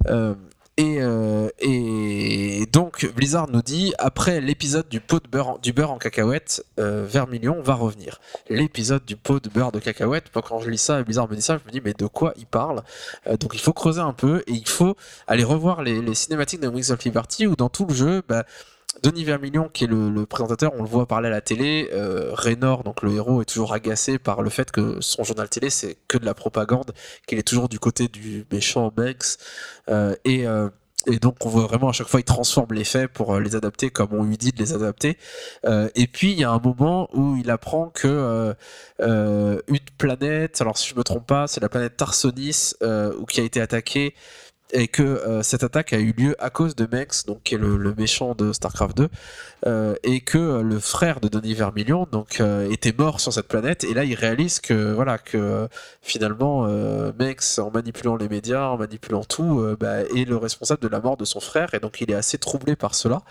Euh, 0.07 0.35
et, 0.79 0.97
euh, 1.03 1.49
et 1.59 2.65
donc 2.73 3.05
Blizzard 3.15 3.51
nous 3.51 3.61
dit 3.63 3.93
après 3.99 4.41
l'épisode 4.41 4.89
du 4.89 5.01
pot 5.01 5.23
de 5.23 5.29
beurre 5.29 5.91
en- 5.91 5.99
cacahuète, 5.99 6.65
euh, 6.79 7.05
Vermilion 7.07 7.61
va 7.61 7.75
revenir. 7.75 8.21
L'épisode 8.49 9.05
du 9.05 9.17
pot 9.17 9.43
de 9.43 9.51
beurre 9.51 9.73
de 9.73 9.81
cacahuète. 9.81 10.27
Quand 10.33 10.61
je 10.61 10.71
lis 10.71 10.79
ça, 10.79 11.03
Blizzard 11.03 11.29
me 11.29 11.35
dit 11.35 11.43
ça, 11.43 11.59
je 11.59 11.65
me 11.67 11.71
dis 11.73 11.81
mais 11.85 11.93
de 11.93 12.07
quoi 12.07 12.33
il 12.37 12.47
parle? 12.47 12.83
Euh, 13.27 13.37
Donc 13.37 13.51
il 13.55 13.61
faut 13.61 13.73
creuser 13.75 14.01
un 14.01 14.13
peu 14.13 14.43
et 14.47 14.53
il 14.53 14.69
faut 14.69 14.97
aller 15.27 15.45
revoir 15.45 15.83
les, 15.83 16.01
les 16.01 16.15
cinématiques 16.15 16.61
de 16.61 16.69
Wings 16.69 16.91
of 16.93 17.03
Liberty 17.05 17.47
où 17.47 17.57
dans 17.57 17.69
tout 17.69 17.85
le 17.85 17.95
jeu, 17.95 18.23
bah, 18.29 18.45
Denis 19.03 19.25
Vermilion, 19.25 19.69
qui 19.69 19.85
est 19.85 19.87
le, 19.87 20.27
présentateur, 20.27 20.73
on 20.77 20.83
le 20.83 20.89
voit 20.89 21.07
parler 21.07 21.29
à 21.29 21.31
la 21.31 21.41
télé. 21.41 21.89
Euh, 21.93 22.31
Raynor, 22.33 22.83
donc 22.85 23.03
le 23.03 23.15
héros, 23.15 23.43
est 23.43 23.45
toujours 23.45 23.73
agacé 23.73 24.19
par 24.19 24.43
le 24.43 24.51
fait 24.51 24.71
que 24.71 25.01
son 25.01 25.25
journal 25.25 25.49
télé, 25.49 25.71
c'est 25.71 25.97
que 26.09 26.19
de 26.19 26.25
la 26.25 26.35
propagande, 26.35 26.93
qu'il 27.27 27.39
est 27.39 27.47
toujours 27.47 27.69
du 27.69 27.79
côté 27.79 28.09
du 28.09 28.47
méchant 28.51 28.93
Banks. 28.95 29.39
Euh, 29.89 30.15
et, 30.25 30.47
euh, 30.47 30.69
et 31.07 31.19
donc, 31.19 31.47
on 31.47 31.49
voit 31.49 31.63
vraiment 31.63 31.89
à 31.89 31.93
chaque 31.93 32.09
fois, 32.09 32.21
il 32.21 32.25
transforme 32.25 32.75
les 32.75 32.85
faits 32.85 33.13
pour 33.13 33.39
les 33.39 33.55
adapter 33.55 33.91
comme 33.91 34.13
on 34.13 34.25
lui 34.25 34.37
dit 34.37 34.51
de 34.51 34.59
les 34.59 34.75
adapter. 34.75 35.17
Et 35.95 36.07
puis, 36.07 36.33
il 36.33 36.39
y 36.39 36.45
a 36.45 36.51
un 36.51 36.59
moment 36.59 37.09
où 37.15 37.37
il 37.37 37.51
apprend 37.51 37.89
que 37.89 38.55
une 38.99 39.79
planète, 39.97 40.61
alors 40.61 40.77
si 40.77 40.89
je 40.89 40.97
me 40.97 41.05
trompe 41.05 41.27
pas, 41.27 41.47
c'est 41.47 41.61
la 41.61 41.69
planète 41.69 41.97
Tarsonis, 41.97 42.75
qui 43.29 43.41
a 43.41 43.45
été 43.45 43.61
attaquée 43.61 44.15
et 44.73 44.89
que 44.89 45.03
euh, 45.03 45.43
cette 45.43 45.63
attaque 45.63 45.93
a 45.93 45.99
eu 45.99 46.13
lieu 46.13 46.37
à 46.39 46.51
cause 46.51 46.77
de 46.77 46.87
Mex, 46.91 47.25
donc 47.25 47.43
qui 47.43 47.55
est 47.55 47.59
le, 47.59 47.95
méchant 47.95 48.35
de 48.35 48.53
Starcraft 48.53 48.97
2, 48.97 49.09
euh, 49.67 49.95
et 50.03 50.21
que 50.21 50.39
euh, 50.39 50.63
le 50.63 50.79
frère 50.79 51.21
de 51.21 51.29
Denis 51.29 51.55
Vermilion 51.55 52.07
donc 52.11 52.43
était 52.71 52.95
mort 52.97 53.21
sur 53.21 53.33
cette 53.33 53.49
planète. 53.49 53.85
Et 53.85 53.95
là, 53.95 54.05
il 54.05 54.15
réalise 54.15 54.61
que 54.61 54.93
voilà 54.93 55.19
que 55.19 55.69
finalement 56.03 56.67
Mex, 57.19 57.59
en 57.59 57.71
manipulant 57.71 58.17
les 58.17 58.29
médias, 58.29 58.69
en 58.69 58.79
manipulant 58.79 59.25
tout, 59.25 59.77
bah, 59.79 60.03
est 60.03 60.29
le 60.29 60.37
responsable 60.37 60.83
de 60.83 60.89
la 60.89 61.01
mort 61.01 61.17
de 61.17 61.25
son 61.25 61.41
frère, 61.41 61.75
et 61.75 61.81
donc 61.81 62.01
il 62.01 62.11
est 62.11 62.15
assez 62.15 62.39
troublé 62.39 62.77
par 62.77 62.95
cela. 62.95 63.23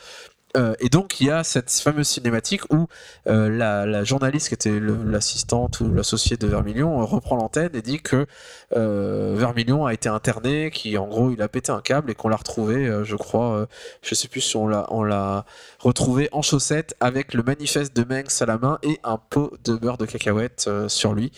Euh, 0.55 0.75
et 0.79 0.89
donc 0.89 1.19
il 1.19 1.27
y 1.27 1.31
a 1.31 1.43
cette 1.43 1.69
fameuse 1.69 2.07
cinématique 2.07 2.61
où 2.73 2.87
euh, 3.27 3.49
la, 3.49 4.03
journaliste 4.03 4.47
qui 4.47 4.53
était 4.53 4.79
l'assistante 4.79 5.81
ou 5.81 5.91
l'associée 5.91 6.37
de 6.37 6.47
Vermilion 6.47 7.01
euh, 7.01 7.03
reprend 7.03 7.35
l'antenne 7.35 7.71
et 7.73 7.81
dit 7.81 7.99
que 7.99 8.25
Vermilion 8.71 9.85
a 9.85 9.93
été 9.93 10.09
interné, 10.09 10.71
qui 10.71 10.97
en 10.97 11.07
gros 11.07 11.31
il 11.31 11.41
a 11.41 11.47
pété 11.47 11.71
un 11.71 11.81
câble 11.81 12.11
et 12.11 12.15
qu'on 12.15 12.29
l'a 12.29 12.37
retrouvé, 12.37 13.01
je 13.03 13.15
crois, 13.15 13.67
je 14.01 14.15
sais 14.15 14.27
plus 14.27 14.41
si 14.41 14.55
on 14.57 14.67
l'a, 14.67 15.45
retrouvé 15.79 16.29
en 16.31 16.41
chaussettes 16.41 16.95
avec 16.99 17.33
le 17.33 17.43
manifeste 17.43 17.95
de 17.95 18.03
Mengs 18.03 18.41
à 18.41 18.45
la 18.45 18.57
main 18.57 18.79
et 18.83 18.99
un 19.03 19.17
pot 19.17 19.53
de 19.63 19.75
beurre 19.75 19.97
de 19.97 20.05
cacahuète 20.05 20.69
sur 20.87 21.13
lui. 21.13 21.31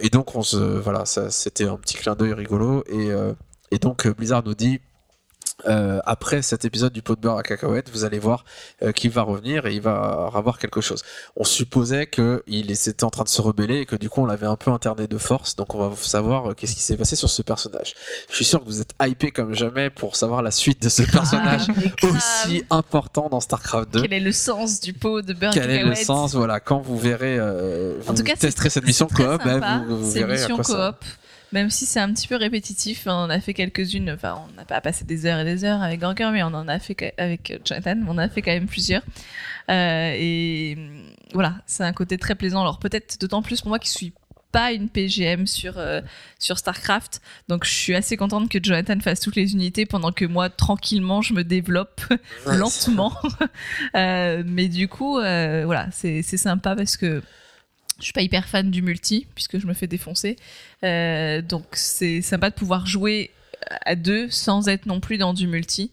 Et 0.00 0.10
donc 0.10 0.34
on 0.34 0.42
se, 0.42 0.56
voilà, 0.56 1.04
c'était 1.04 1.64
un 1.66 1.76
petit 1.76 1.96
clin 1.96 2.14
d'œil 2.14 2.32
rigolo 2.32 2.84
et, 2.88 3.78
donc 3.78 4.06
Blizzard 4.08 4.42
nous 4.44 4.54
dit. 4.54 4.80
Euh, 5.66 6.00
après 6.04 6.42
cet 6.42 6.64
épisode 6.64 6.92
du 6.92 7.00
pot 7.00 7.14
de 7.14 7.20
beurre 7.20 7.38
à 7.38 7.42
cacahuète, 7.42 7.88
vous 7.90 8.04
allez 8.04 8.18
voir 8.18 8.44
euh, 8.82 8.92
qu'il 8.92 9.10
va 9.10 9.22
revenir 9.22 9.66
et 9.66 9.74
il 9.74 9.80
va 9.80 10.30
avoir 10.34 10.58
quelque 10.58 10.80
chose. 10.80 11.02
On 11.36 11.44
supposait 11.44 12.06
qu'il 12.06 12.70
était 12.70 13.04
en 13.04 13.10
train 13.10 13.24
de 13.24 13.28
se 13.28 13.40
rebeller 13.40 13.78
et 13.80 13.86
que 13.86 13.96
du 13.96 14.10
coup 14.10 14.20
on 14.20 14.26
l'avait 14.26 14.46
un 14.46 14.56
peu 14.56 14.70
interné 14.70 15.06
de 15.06 15.16
force, 15.16 15.56
donc 15.56 15.74
on 15.74 15.88
va 15.88 15.96
savoir 15.96 16.50
euh, 16.50 16.54
qu'est-ce 16.54 16.74
qui 16.74 16.82
s'est 16.82 16.96
passé 16.96 17.16
sur 17.16 17.30
ce 17.30 17.40
personnage. 17.42 17.94
Je 18.30 18.34
suis 18.34 18.44
sûr 18.44 18.60
que 18.60 18.66
vous 18.66 18.80
êtes 18.80 18.94
hypé 19.00 19.30
comme 19.30 19.54
jamais 19.54 19.90
pour 19.90 20.16
savoir 20.16 20.42
la 20.42 20.50
suite 20.50 20.82
de 20.82 20.88
ce 20.88 21.02
personnage 21.02 21.66
Ah, 21.68 21.72
grave. 21.98 22.16
aussi 22.16 22.64
important 22.70 23.28
dans 23.30 23.40
StarCraft 23.40 23.90
2. 23.92 24.02
Quel 24.02 24.12
est 24.12 24.20
le 24.20 24.32
sens 24.32 24.80
du 24.80 24.92
pot 24.92 25.22
de 25.22 25.32
beurre 25.32 25.52
Quel 25.54 25.70
est 25.70 25.78
le 25.78 25.90
cacahuète 25.90 26.04
sens 26.06 26.34
Voilà, 26.34 26.60
quand 26.60 26.80
vous 26.80 26.98
verrez, 26.98 27.38
vous 27.38 28.10
En 28.10 28.14
tout 28.14 28.22
cas, 28.22 28.36
testerez 28.36 28.70
cette 28.70 28.86
mission 28.86 29.06
coop, 29.06 29.40
bah, 29.44 29.82
vous, 29.88 29.98
vous 29.98 30.10
verrez 30.10 30.42
à 30.42 30.62
ça. 30.62 30.98
Même 31.54 31.70
si 31.70 31.86
c'est 31.86 32.00
un 32.00 32.12
petit 32.12 32.26
peu 32.26 32.34
répétitif, 32.34 33.04
on 33.06 33.12
en 33.12 33.30
a 33.30 33.40
fait 33.40 33.54
quelques-unes. 33.54 34.10
Enfin, 34.10 34.44
on 34.44 34.56
n'a 34.56 34.64
pas 34.64 34.80
passé 34.80 35.04
des 35.04 35.24
heures 35.24 35.38
et 35.38 35.44
des 35.44 35.64
heures 35.64 35.82
avec 35.82 36.00
Ganker, 36.00 36.32
mais 36.32 36.42
on 36.42 36.48
en 36.48 36.66
a 36.66 36.80
fait 36.80 37.14
avec 37.16 37.60
Jonathan, 37.64 37.96
on 38.08 38.10
en 38.10 38.18
a 38.18 38.28
fait 38.28 38.42
quand 38.42 38.50
même 38.50 38.66
plusieurs. 38.66 39.02
Euh, 39.70 40.14
et 40.18 40.76
voilà, 41.32 41.54
c'est 41.66 41.84
un 41.84 41.92
côté 41.92 42.18
très 42.18 42.34
plaisant. 42.34 42.60
Alors 42.60 42.80
peut-être 42.80 43.20
d'autant 43.20 43.40
plus 43.40 43.60
pour 43.60 43.68
moi 43.68 43.78
qui 43.78 43.88
suis 43.88 44.12
pas 44.54 44.72
une 44.72 44.88
PGM 44.88 45.48
sur 45.48 45.78
euh, 45.78 46.00
sur 46.38 46.58
Starcraft, 46.58 47.20
donc 47.48 47.64
je 47.64 47.70
suis 47.70 47.94
assez 47.96 48.16
contente 48.16 48.48
que 48.48 48.60
Jonathan 48.62 48.98
fasse 49.00 49.18
toutes 49.18 49.34
les 49.34 49.52
unités 49.52 49.84
pendant 49.84 50.12
que 50.12 50.24
moi 50.24 50.48
tranquillement 50.48 51.22
je 51.22 51.34
me 51.34 51.42
développe 51.42 52.00
lentement. 52.46 53.12
Euh, 53.96 54.42
mais 54.46 54.68
du 54.68 54.88
coup, 54.88 55.18
euh, 55.18 55.62
voilà, 55.64 55.88
c'est 55.92 56.22
c'est 56.22 56.36
sympa 56.36 56.74
parce 56.74 56.96
que 56.96 57.22
je 57.98 58.04
suis 58.04 58.12
pas 58.12 58.22
hyper 58.22 58.46
fan 58.48 58.70
du 58.70 58.82
multi 58.82 59.26
puisque 59.34 59.58
je 59.58 59.66
me 59.66 59.74
fais 59.74 59.86
défoncer. 59.86 60.36
Euh, 60.84 61.42
donc 61.42 61.64
c'est 61.72 62.22
sympa 62.22 62.50
de 62.50 62.54
pouvoir 62.54 62.86
jouer 62.86 63.30
à 63.86 63.94
deux 63.96 64.28
sans 64.30 64.68
être 64.68 64.86
non 64.86 65.00
plus 65.00 65.16
dans 65.18 65.32
du 65.34 65.46
multi. 65.46 65.90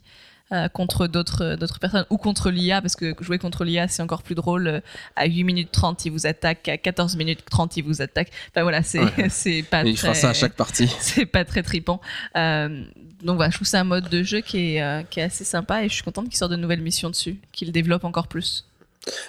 euh, 0.53 0.67
contre 0.67 1.07
d'autres 1.07 1.55
d'autres 1.55 1.79
personnes 1.79 2.05
ou 2.09 2.17
contre 2.17 2.51
l'IA 2.51 2.81
parce 2.81 2.97
que 2.97 3.15
jouer 3.21 3.37
contre 3.37 3.63
l'IA 3.63 3.87
c'est 3.87 4.01
encore 4.01 4.21
plus 4.21 4.35
drôle. 4.35 4.67
Euh, 4.67 4.79
À 5.15 5.25
8 5.25 5.45
minutes 5.45 5.71
30 5.71 6.03
il 6.05 6.11
vous 6.11 6.27
attaque, 6.27 6.67
à 6.67 6.77
14 6.77 7.15
minutes 7.15 7.45
30 7.49 7.77
il 7.77 7.83
vous 7.85 8.01
attaque. 8.01 8.29
Enfin 8.49 8.63
voilà, 8.63 8.83
c'est 8.83 8.99
Ouais. 8.99 9.11
c'est 9.29 9.63
pas 9.63 9.85
Et 9.85 9.91
il 9.91 9.95
très 9.95 10.07
fera 10.07 10.13
ça 10.13 10.29
à 10.29 10.33
chaque 10.33 10.55
partie. 10.55 10.87
c'est 10.99 11.25
pas 11.25 11.45
très 11.45 11.63
tripant. 11.63 12.01
Euh, 12.35 12.83
donc 13.23 13.37
voilà, 13.37 13.49
je 13.51 13.55
trouve 13.57 13.67
c'est 13.67 13.77
un 13.77 13.85
mode 13.85 14.09
de 14.09 14.23
jeu 14.23 14.41
qui 14.41 14.75
est, 14.75 14.81
euh, 14.81 15.03
qui 15.09 15.21
est 15.21 15.23
assez 15.23 15.45
sympa 15.45 15.83
et 15.85 15.87
je 15.89 15.93
suis 15.93 16.03
contente 16.03 16.25
qu'il 16.27 16.35
sorte 16.37 16.51
de 16.51 16.57
nouvelles 16.57 16.81
missions 16.81 17.09
dessus, 17.09 17.39
qu'il 17.53 17.71
développe 17.71 18.03
encore 18.03 18.27
plus. 18.27 18.65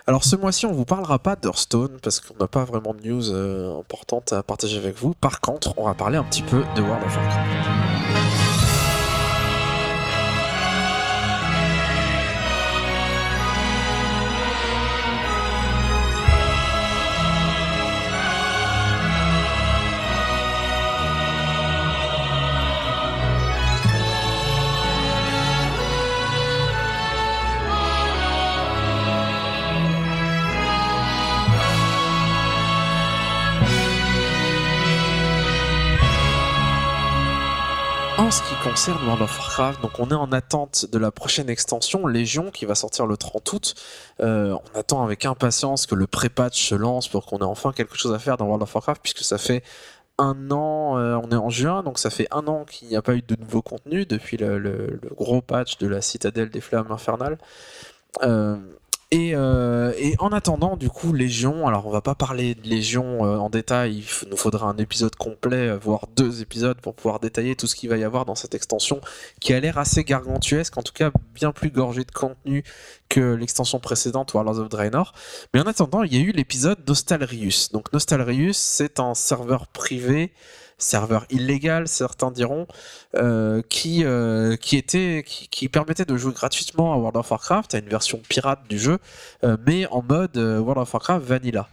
Alors 0.06 0.24
ce 0.24 0.36
mois-ci, 0.36 0.66
on 0.66 0.72
vous 0.72 0.84
parlera 0.84 1.18
pas 1.18 1.36
d'Hearthstone 1.36 1.98
parce 2.02 2.20
qu'on 2.20 2.34
n'a 2.38 2.48
pas 2.48 2.64
vraiment 2.64 2.94
de 2.94 3.08
news 3.08 3.30
euh, 3.30 3.78
importantes 3.78 4.32
à 4.32 4.42
partager 4.42 4.76
avec 4.76 4.96
vous. 4.96 5.14
Par 5.14 5.40
contre, 5.40 5.74
on 5.76 5.86
va 5.86 5.94
parler 5.94 6.18
un 6.18 6.24
petit 6.24 6.42
peu 6.42 6.62
de 6.76 6.82
World 6.82 7.04
of 7.04 7.16
Warcraft. 7.16 7.91
En 38.18 38.30
ce 38.30 38.42
qui 38.42 38.54
concerne 38.62 39.02
World 39.04 39.22
of 39.22 39.38
Warcraft, 39.38 39.80
donc 39.80 39.98
on 39.98 40.10
est 40.10 40.14
en 40.14 40.32
attente 40.32 40.86
de 40.92 40.98
la 40.98 41.10
prochaine 41.10 41.48
extension 41.48 42.06
Légion 42.06 42.50
qui 42.50 42.66
va 42.66 42.74
sortir 42.74 43.06
le 43.06 43.16
30 43.16 43.52
août. 43.52 43.74
Euh, 44.20 44.54
on 44.54 44.78
attend 44.78 45.02
avec 45.02 45.24
impatience 45.24 45.86
que 45.86 45.94
le 45.94 46.06
pré-patch 46.06 46.68
se 46.68 46.74
lance 46.74 47.08
pour 47.08 47.24
qu'on 47.24 47.38
ait 47.38 47.44
enfin 47.44 47.72
quelque 47.72 47.96
chose 47.96 48.12
à 48.12 48.18
faire 48.18 48.36
dans 48.36 48.44
World 48.44 48.62
of 48.62 48.74
Warcraft 48.74 49.00
puisque 49.02 49.22
ça 49.24 49.38
fait 49.38 49.64
un 50.18 50.50
an, 50.50 50.98
euh, 50.98 51.16
on 51.16 51.30
est 51.30 51.36
en 51.36 51.48
juin, 51.48 51.82
donc 51.82 51.98
ça 51.98 52.10
fait 52.10 52.28
un 52.30 52.46
an 52.48 52.64
qu'il 52.64 52.88
n'y 52.88 52.96
a 52.96 53.02
pas 53.02 53.14
eu 53.14 53.22
de 53.22 53.34
nouveau 53.36 53.62
contenu 53.62 54.04
depuis 54.04 54.36
le, 54.36 55.00
gros 55.16 55.40
patch 55.40 55.78
de 55.78 55.88
la 55.88 56.02
citadelle 56.02 56.50
des 56.50 56.60
flammes 56.60 56.92
infernales. 56.92 57.38
Euh, 58.22 58.56
et, 59.12 59.32
euh, 59.34 59.92
et 59.98 60.14
en 60.20 60.32
attendant, 60.32 60.78
du 60.78 60.88
coup, 60.88 61.12
Légion, 61.12 61.68
alors 61.68 61.86
on 61.86 61.90
va 61.90 62.00
pas 62.00 62.14
parler 62.14 62.54
de 62.54 62.66
Légion 62.66 63.26
euh, 63.26 63.36
en 63.36 63.50
détail, 63.50 63.98
il 64.22 64.28
nous 64.30 64.38
faudra 64.38 64.66
un 64.66 64.78
épisode 64.78 65.14
complet, 65.16 65.68
euh, 65.68 65.76
voire 65.76 66.06
deux 66.16 66.40
épisodes 66.40 66.80
pour 66.80 66.94
pouvoir 66.94 67.20
détailler 67.20 67.54
tout 67.54 67.66
ce 67.66 67.76
qu'il 67.76 67.90
va 67.90 67.98
y 67.98 68.04
avoir 68.04 68.24
dans 68.24 68.34
cette 68.34 68.54
extension 68.54 69.02
qui 69.38 69.52
a 69.52 69.60
l'air 69.60 69.76
assez 69.76 70.02
gargantuesque, 70.02 70.78
en 70.78 70.82
tout 70.82 70.94
cas 70.94 71.10
bien 71.34 71.52
plus 71.52 71.70
gorgée 71.70 72.04
de 72.04 72.10
contenu 72.10 72.64
que 73.10 73.34
l'extension 73.34 73.80
précédente, 73.80 74.32
Warlords 74.32 74.60
of 74.60 74.70
Draenor. 74.70 75.12
Mais 75.52 75.60
en 75.60 75.66
attendant, 75.66 76.04
il 76.04 76.14
y 76.14 76.16
a 76.16 76.20
eu 76.20 76.32
l'épisode 76.32 76.78
Nostalrius. 76.88 77.70
Donc 77.70 77.92
Nostalrius, 77.92 78.56
c'est 78.56 78.98
un 78.98 79.12
serveur 79.12 79.66
privé 79.66 80.32
serveur 80.82 81.24
illégal, 81.30 81.88
certains 81.88 82.30
diront, 82.30 82.66
euh, 83.16 83.62
qui, 83.68 84.04
euh, 84.04 84.56
qui, 84.56 84.76
était, 84.76 85.24
qui, 85.26 85.48
qui 85.48 85.68
permettait 85.68 86.04
de 86.04 86.16
jouer 86.16 86.32
gratuitement 86.32 86.92
à 86.92 86.96
World 86.96 87.16
of 87.16 87.30
Warcraft, 87.30 87.74
à 87.74 87.78
une 87.78 87.88
version 87.88 88.20
pirate 88.28 88.60
du 88.68 88.78
jeu, 88.78 88.98
euh, 89.44 89.56
mais 89.66 89.86
en 89.86 90.02
mode 90.02 90.36
World 90.36 90.82
of 90.82 90.92
Warcraft 90.92 91.24
Vanilla. 91.24 91.68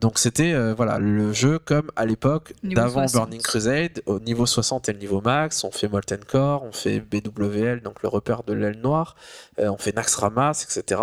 Donc 0.00 0.18
c'était 0.18 0.72
voilà 0.72 0.98
le 0.98 1.32
jeu 1.32 1.60
comme 1.60 1.88
à 1.94 2.04
l'époque 2.04 2.52
d'avant 2.64 3.06
60. 3.06 3.12
Burning 3.12 3.40
Crusade 3.40 4.02
au 4.06 4.18
niveau 4.18 4.44
60 4.44 4.88
et 4.88 4.92
le 4.92 4.98
niveau 4.98 5.20
max 5.20 5.62
on 5.62 5.70
fait 5.70 5.86
Molten 5.86 6.24
Core 6.24 6.64
on 6.64 6.72
fait 6.72 6.98
BWL 6.98 7.80
donc 7.80 8.02
le 8.02 8.08
repère 8.08 8.42
de 8.42 8.54
l'aile 8.54 8.80
noire 8.80 9.14
on 9.58 9.76
fait 9.76 9.94
Nax 9.94 10.16
Ramas 10.16 10.66
etc 10.68 11.00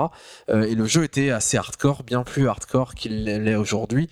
et 0.50 0.76
le 0.76 0.86
jeu 0.86 1.06
était 1.06 1.30
assez 1.30 1.56
hardcore 1.56 2.04
bien 2.04 2.24
plus 2.24 2.50
hardcore 2.50 2.96
qu'il 2.96 3.24
l'est 3.24 3.56
aujourd'hui 3.56 4.10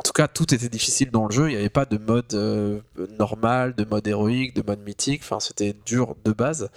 en 0.00 0.02
tout 0.02 0.12
cas, 0.12 0.28
tout 0.28 0.54
était 0.54 0.70
difficile 0.70 1.10
dans 1.10 1.26
le 1.26 1.30
jeu. 1.30 1.50
Il 1.50 1.52
n'y 1.52 1.58
avait 1.58 1.68
pas 1.68 1.84
de 1.84 1.98
mode 1.98 2.32
euh, 2.32 2.80
normal, 3.18 3.74
de 3.74 3.84
mode 3.84 4.08
héroïque, 4.08 4.54
de 4.54 4.62
mode 4.66 4.80
mythique. 4.80 5.20
Enfin, 5.22 5.40
c'était 5.40 5.76
dur 5.84 6.16
de 6.24 6.32
base. 6.32 6.70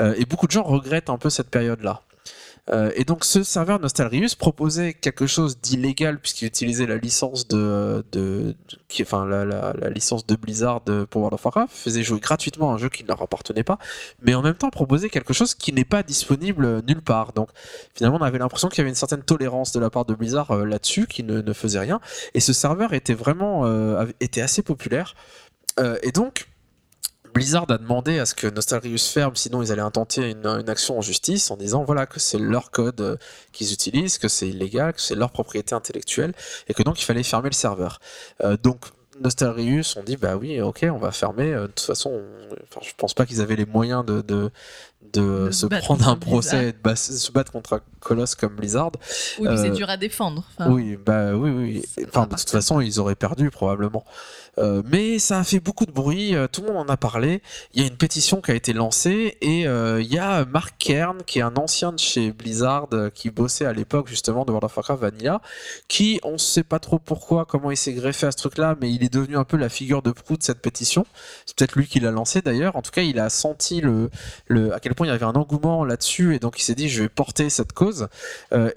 Euh, 0.00 0.16
et 0.18 0.24
beaucoup 0.24 0.48
de 0.48 0.50
gens 0.50 0.64
regrettent 0.64 1.08
un 1.08 1.16
peu 1.16 1.30
cette 1.30 1.50
période-là. 1.50 2.02
Euh, 2.70 2.90
et 2.94 3.04
donc, 3.04 3.24
ce 3.24 3.42
serveur 3.42 3.78
Nostalrius 3.78 4.34
proposait 4.34 4.94
quelque 4.94 5.26
chose 5.26 5.58
d'illégal 5.60 6.18
puisqu'il 6.18 6.46
utilisait 6.46 6.86
la 6.86 6.96
licence 6.96 7.46
de, 7.46 8.04
de, 8.12 8.54
enfin, 9.02 9.26
la, 9.26 9.72
licence 9.90 10.26
de 10.26 10.34
Blizzard 10.34 10.80
pour 11.10 11.22
World 11.22 11.34
of 11.34 11.44
Warcraft, 11.44 11.74
faisait 11.74 12.02
jouer 12.02 12.20
gratuitement 12.20 12.72
un 12.72 12.78
jeu 12.78 12.88
qui 12.88 13.02
ne 13.02 13.08
leur 13.08 13.20
appartenait 13.20 13.64
pas, 13.64 13.78
mais 14.22 14.34
en 14.34 14.42
même 14.42 14.54
temps 14.54 14.70
proposait 14.70 15.10
quelque 15.10 15.34
chose 15.34 15.54
qui 15.54 15.72
n'est 15.72 15.84
pas 15.84 16.02
disponible 16.02 16.82
nulle 16.86 17.02
part. 17.02 17.32
Donc, 17.32 17.50
finalement, 17.94 18.18
on 18.18 18.24
avait 18.24 18.38
l'impression 18.38 18.68
qu'il 18.68 18.78
y 18.78 18.80
avait 18.80 18.90
une 18.90 18.94
certaine 18.94 19.22
tolérance 19.22 19.72
de 19.72 19.80
la 19.80 19.90
part 19.90 20.06
de 20.06 20.14
Blizzard 20.14 20.50
euh, 20.50 20.64
là-dessus, 20.64 21.06
qui 21.06 21.22
ne, 21.22 21.52
faisait 21.52 21.80
rien. 21.80 22.00
Et 22.32 22.40
ce 22.40 22.52
serveur 22.52 22.94
était 22.94 23.14
vraiment 23.14 23.66
euh, 23.66 24.06
était 24.20 24.40
assez 24.40 24.62
populaire. 24.62 25.14
Et 26.02 26.12
donc, 26.12 26.46
Blizzard 27.34 27.66
a 27.68 27.78
demandé 27.78 28.18
à 28.20 28.26
ce 28.26 28.34
que 28.34 28.46
Nostalrius 28.46 29.08
ferme, 29.08 29.34
sinon 29.36 29.60
ils 29.62 29.72
allaient 29.72 29.82
intenter 29.82 30.30
une, 30.30 30.46
une 30.46 30.68
action 30.70 30.96
en 30.98 31.02
justice 31.02 31.50
en 31.50 31.56
disant 31.56 31.82
voilà 31.84 32.06
que 32.06 32.20
c'est 32.20 32.38
leur 32.38 32.70
code 32.70 33.00
euh, 33.00 33.16
qu'ils 33.52 33.72
utilisent, 33.72 34.18
que 34.18 34.28
c'est 34.28 34.48
illégal, 34.48 34.92
que 34.94 35.00
c'est 35.00 35.16
leur 35.16 35.30
propriété 35.30 35.74
intellectuelle 35.74 36.32
et 36.68 36.74
que 36.74 36.82
donc 36.84 37.00
il 37.02 37.04
fallait 37.04 37.22
fermer 37.24 37.48
le 37.50 37.54
serveur. 37.54 37.98
Euh, 38.44 38.56
donc 38.62 38.78
Nostalrius 39.20 39.96
ont 39.96 40.02
dit 40.02 40.16
bah 40.16 40.36
oui 40.36 40.60
ok 40.60 40.86
on 40.90 40.98
va 40.98 41.10
fermer. 41.12 41.52
Euh, 41.52 41.62
De 41.62 41.66
toute 41.68 41.80
façon, 41.80 42.10
on- 42.10 42.54
enfin, 42.70 42.80
je 42.82 42.90
pense 42.96 43.14
pas 43.14 43.26
qu'ils 43.26 43.40
avaient 43.40 43.56
les 43.56 43.66
moyens 43.66 44.04
de, 44.04 44.20
de, 44.22 44.50
de 45.12 45.46
De 45.46 45.50
se 45.52 45.66
prendre 45.66 46.08
un 46.08 46.16
procès, 46.16 46.68
et 46.68 46.72
de 46.72 46.94
se 46.96 47.30
battre 47.30 47.52
contre 47.52 47.74
un 47.74 47.80
colosse 48.00 48.34
comme 48.34 48.56
Blizzard. 48.56 48.90
Oui, 49.38 49.48
puis 49.48 49.58
c'est 49.58 49.68
Euh, 49.70 49.74
dur 49.74 49.88
à 49.88 49.96
défendre. 49.96 50.44
Enfin, 50.58 50.70
Oui, 50.70 50.96
bah 50.96 51.34
oui, 51.34 51.84
Enfin, 52.08 52.26
de 52.26 52.34
toute 52.34 52.50
façon, 52.50 52.80
ils 52.80 52.98
auraient 52.98 53.14
perdu 53.14 53.50
probablement. 53.50 54.04
Euh, 54.58 54.82
mais 54.84 55.18
ça 55.18 55.38
a 55.38 55.44
fait 55.44 55.60
beaucoup 55.60 55.86
de 55.86 55.92
bruit, 55.92 56.34
euh, 56.34 56.46
tout 56.46 56.62
le 56.62 56.68
monde 56.68 56.88
en 56.88 56.92
a 56.92 56.96
parlé. 56.96 57.42
Il 57.72 57.82
y 57.82 57.84
a 57.84 57.88
une 57.88 57.96
pétition 57.96 58.40
qui 58.40 58.50
a 58.50 58.54
été 58.54 58.72
lancée 58.72 59.36
et 59.40 59.66
euh, 59.66 60.00
il 60.00 60.12
y 60.12 60.18
a 60.18 60.44
Mark 60.44 60.74
Kern, 60.78 61.22
qui 61.24 61.40
est 61.40 61.42
un 61.42 61.56
ancien 61.56 61.92
de 61.92 61.98
chez 61.98 62.30
Blizzard, 62.32 62.88
qui 63.14 63.30
bossait 63.30 63.66
à 63.66 63.72
l'époque 63.72 64.08
justement 64.08 64.44
de 64.44 64.50
World 64.50 64.64
of 64.64 64.76
Warcraft 64.76 65.00
Vanilla, 65.00 65.40
qui, 65.88 66.20
on 66.22 66.32
ne 66.32 66.38
sait 66.38 66.62
pas 66.62 66.78
trop 66.78 66.98
pourquoi, 66.98 67.44
comment 67.44 67.70
il 67.70 67.76
s'est 67.76 67.92
greffé 67.92 68.26
à 68.26 68.32
ce 68.32 68.36
truc-là, 68.36 68.76
mais 68.80 68.92
il 68.92 69.02
est 69.04 69.12
devenu 69.12 69.36
un 69.36 69.44
peu 69.44 69.56
la 69.56 69.68
figure 69.68 70.02
de 70.02 70.12
proue 70.12 70.36
de 70.36 70.42
cette 70.42 70.60
pétition. 70.60 71.06
C'est 71.46 71.56
peut-être 71.56 71.76
lui 71.76 71.86
qui 71.86 72.00
l'a 72.00 72.10
lancé 72.10 72.42
d'ailleurs. 72.42 72.76
En 72.76 72.82
tout 72.82 72.90
cas, 72.90 73.02
il 73.02 73.18
a 73.18 73.30
senti 73.30 73.80
le, 73.80 74.10
à 74.72 74.80
quel 74.80 74.94
point 74.94 75.06
il 75.06 75.10
y 75.10 75.12
avait 75.12 75.24
un 75.24 75.32
engouement 75.32 75.84
là-dessus 75.84 76.34
et 76.34 76.38
donc 76.38 76.60
il 76.60 76.62
s'est 76.62 76.74
dit 76.74 76.88
je 76.88 77.02
vais 77.02 77.08
porter 77.08 77.50
cette 77.50 77.72
cause. 77.72 78.08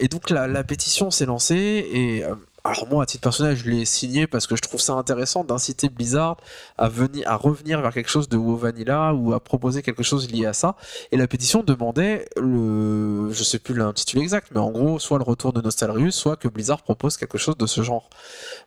Et 0.00 0.08
donc 0.08 0.30
la, 0.30 0.64
pétition 0.64 1.10
s'est 1.10 1.26
lancée 1.26 1.88
et 1.92 2.24
alors 2.68 2.86
moi 2.88 3.02
à 3.02 3.06
titre 3.06 3.22
personnel 3.22 3.56
je 3.56 3.68
l'ai 3.68 3.84
signé 3.84 4.26
parce 4.26 4.46
que 4.46 4.54
je 4.54 4.60
trouve 4.60 4.80
ça 4.80 4.92
intéressant 4.92 5.42
d'inciter 5.42 5.88
Blizzard 5.88 6.36
à 6.76 6.88
venir 6.88 7.26
à 7.26 7.36
revenir 7.36 7.80
vers 7.80 7.92
quelque 7.92 8.10
chose 8.10 8.28
de 8.28 8.36
WoW 8.36 8.56
Vanilla 8.56 9.14
ou 9.14 9.32
à 9.32 9.40
proposer 9.40 9.82
quelque 9.82 10.02
chose 10.02 10.30
lié 10.30 10.46
à 10.46 10.52
ça. 10.52 10.76
Et 11.10 11.16
la 11.16 11.26
pétition 11.26 11.62
demandait 11.62 12.28
le 12.36 13.30
je 13.32 13.42
sais 13.42 13.58
plus 13.58 13.74
l'intitulé 13.74 14.22
exact 14.22 14.48
mais 14.52 14.60
en 14.60 14.70
gros 14.70 14.98
soit 14.98 15.18
le 15.18 15.24
retour 15.24 15.52
de 15.52 15.62
Nostalrius 15.62 16.14
soit 16.14 16.36
que 16.36 16.48
Blizzard 16.48 16.82
propose 16.82 17.16
quelque 17.16 17.38
chose 17.38 17.56
de 17.56 17.66
ce 17.66 17.82
genre. 17.82 18.10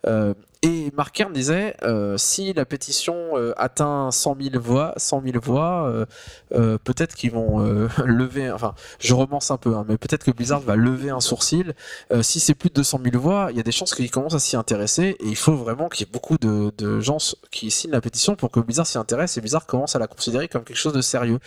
Euh, 0.08 0.34
et 0.64 0.92
Mark 0.96 1.16
Kern 1.16 1.34
disait 1.34 1.76
euh, 1.84 2.18
si 2.18 2.54
la 2.54 2.66
pétition 2.66 3.16
euh, 3.36 3.54
atteint 3.58 4.12
100 4.12 4.38
000 4.52 4.62
voix 4.62 4.94
100 4.98 5.24
000 5.26 5.40
voix 5.42 6.06
euh, 6.54 6.78
peut-être 6.78 7.16
qu'ils 7.16 7.32
vont 7.32 7.60
lever 8.06 8.52
enfin 8.52 8.76
je 9.00 9.14
romance 9.14 9.52
un 9.52 9.58
peu, 9.58 9.76
hein, 9.76 9.86
mais 9.88 9.98
peut-être 9.98 10.24
que 10.24 10.32
Blizzard 10.32 10.62
va 10.62 10.76
lever 10.76 11.10
un 11.10 11.20
sourcil. 11.20 11.74
Si 12.22 12.40
c'est 12.40 12.54
plus 12.54 12.70
de 12.70 12.76
200 12.76 13.00
000 13.04 13.20
voix, 13.20 13.48
il 13.52 13.58
y 13.58 13.60
a 13.60 13.64
des 13.64 13.72
chances 13.72 13.96
qu'ils 13.96 14.12
commencent 14.12 14.36
à 14.36 14.40
s'y 14.40 14.56
intéresser 14.56 15.16
et 15.20 15.26
il 15.26 15.36
faut 15.36 15.56
vraiment 15.56 15.90
qu'il 15.90 16.06
y 16.06 16.10
ait 16.10 16.12
beaucoup 16.12 16.38
de, 16.38 16.72
de 16.78 17.00
gens 17.00 17.18
qui 17.50 17.72
signent 17.72 17.92
la 17.92 18.02
pétition 18.02 18.36
pour 18.36 18.52
que 18.52 18.60
Blizzard 18.60 18.88
s'y 18.88 18.98
intéresse 18.98 19.38
et 19.38 19.42
Blizzard 19.42 19.66
commence 19.66 19.96
à 19.96 20.00
la 20.00 20.08
considérer 20.08 20.48
comme 20.48 20.64
quelque 20.64 20.78
chose 20.78 20.94
de 20.94 21.02
sérieux. 21.02 21.40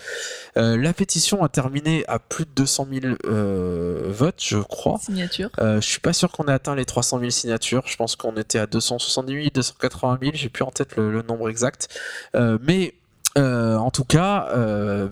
La 0.57 0.93
pétition 0.93 1.43
a 1.43 1.49
terminé 1.49 2.05
à 2.09 2.19
plus 2.19 2.45
de 2.45 2.51
200 2.51 2.89
000 3.03 3.15
euh, 3.27 4.03
votes, 4.09 4.43
je 4.43 4.59
crois. 4.59 4.99
Signature. 4.99 5.51
Euh, 5.61 5.81
je 5.81 5.87
suis 5.87 6.01
pas 6.01 6.13
sûr 6.13 6.31
qu'on 6.31 6.45
ait 6.45 6.53
atteint 6.53 6.75
les 6.75 6.85
300 6.85 7.19
000 7.19 7.31
signatures. 7.31 7.83
Je 7.87 7.97
pense 7.97 8.17
qu'on 8.17 8.37
était 8.37 8.59
à 8.59 8.67
270 9.05 9.35
000, 9.35 9.51
280 9.55 10.19
000. 10.21 10.33
J'ai 10.35 10.49
plus 10.49 10.65
en 10.65 10.71
tête 10.71 10.97
le, 10.97 11.23
nombre 11.23 11.49
exact. 11.49 11.89
Euh, 12.35 12.59
mais 12.63 12.95
euh, 13.39 13.77
en 13.77 13.91
tout 13.91 14.05
cas, 14.05 14.49
euh, 14.51 15.09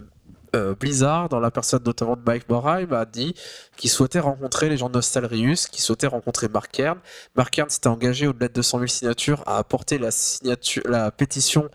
Blizzard, 0.78 1.28
dans 1.28 1.40
la 1.40 1.50
personne 1.50 1.82
notamment 1.84 2.16
de 2.16 2.22
Mike 2.24 2.48
Morheim, 2.48 2.92
a 2.92 3.04
dit 3.04 3.34
qu'il 3.76 3.90
souhaitait 3.90 4.20
rencontrer 4.20 4.68
les 4.68 4.76
gens 4.76 4.88
de 4.88 4.94
Nostalrius, 4.94 5.66
qu'il 5.66 5.82
souhaitait 5.82 6.06
rencontrer 6.06 6.48
Mark 6.48 6.70
Kern. 6.70 6.98
Mark 7.36 7.50
Kern 7.50 7.70
s'était 7.70 7.88
engagé 7.88 8.26
au-delà 8.26 8.48
de 8.48 8.54
200 8.54 8.78
000 8.78 8.86
signatures 8.88 9.42
à 9.46 9.58
apporter 9.58 9.98
la, 9.98 10.10
signature, 10.10 10.82
la 10.86 11.10
pétition 11.10 11.68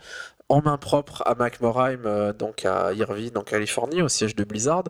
en 0.50 0.62
main 0.62 0.78
propre 0.78 1.24
à 1.26 1.36
McMorheim, 1.36 2.06
euh, 2.06 2.32
donc 2.32 2.66
à 2.66 2.94
Irvine, 2.94 3.38
en 3.38 3.44
Californie, 3.44 4.02
au 4.02 4.08
siège 4.08 4.36
de 4.36 4.44
Blizzard. 4.44 4.86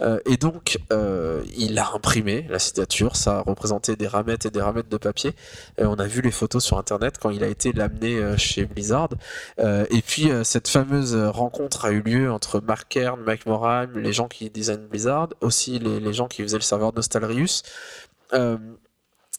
Euh, 0.00 0.18
et 0.26 0.36
donc, 0.36 0.78
euh, 0.92 1.42
il 1.56 1.78
a 1.78 1.94
imprimé 1.94 2.46
la 2.50 2.58
signature. 2.58 3.16
Ça 3.16 3.40
représentait 3.40 3.96
des 3.96 4.06
ramettes 4.06 4.44
et 4.46 4.50
des 4.50 4.60
ramettes 4.60 4.88
de 4.88 4.96
papier. 4.98 5.32
On 5.78 5.94
a 5.94 6.06
vu 6.06 6.20
les 6.20 6.30
photos 6.30 6.64
sur 6.64 6.78
Internet 6.78 7.16
quand 7.20 7.30
il 7.30 7.42
a 7.42 7.48
été 7.48 7.72
l'amené 7.72 8.36
chez 8.36 8.64
Blizzard. 8.66 9.10
et 9.58 10.02
puis, 10.02 10.30
cette 10.44 10.68
fameuse 10.68 11.14
rencontre 11.16 11.84
a 11.84 11.90
eu 11.90 12.00
lieu 12.00 12.30
entre 12.30 12.60
Mark 12.60 12.86
Kern, 12.88 13.20
McMorheim, 13.22 13.90
les 13.96 14.12
gens 14.12 14.28
qui 14.28 14.50
designent 14.50 14.86
Blizzard, 14.88 15.28
aussi 15.40 15.78
les, 15.78 16.12
gens 16.12 16.28
qui 16.28 16.42
faisaient 16.42 16.56
le 16.58 16.62
serveur 16.62 16.92
Nostalrius 16.94 17.62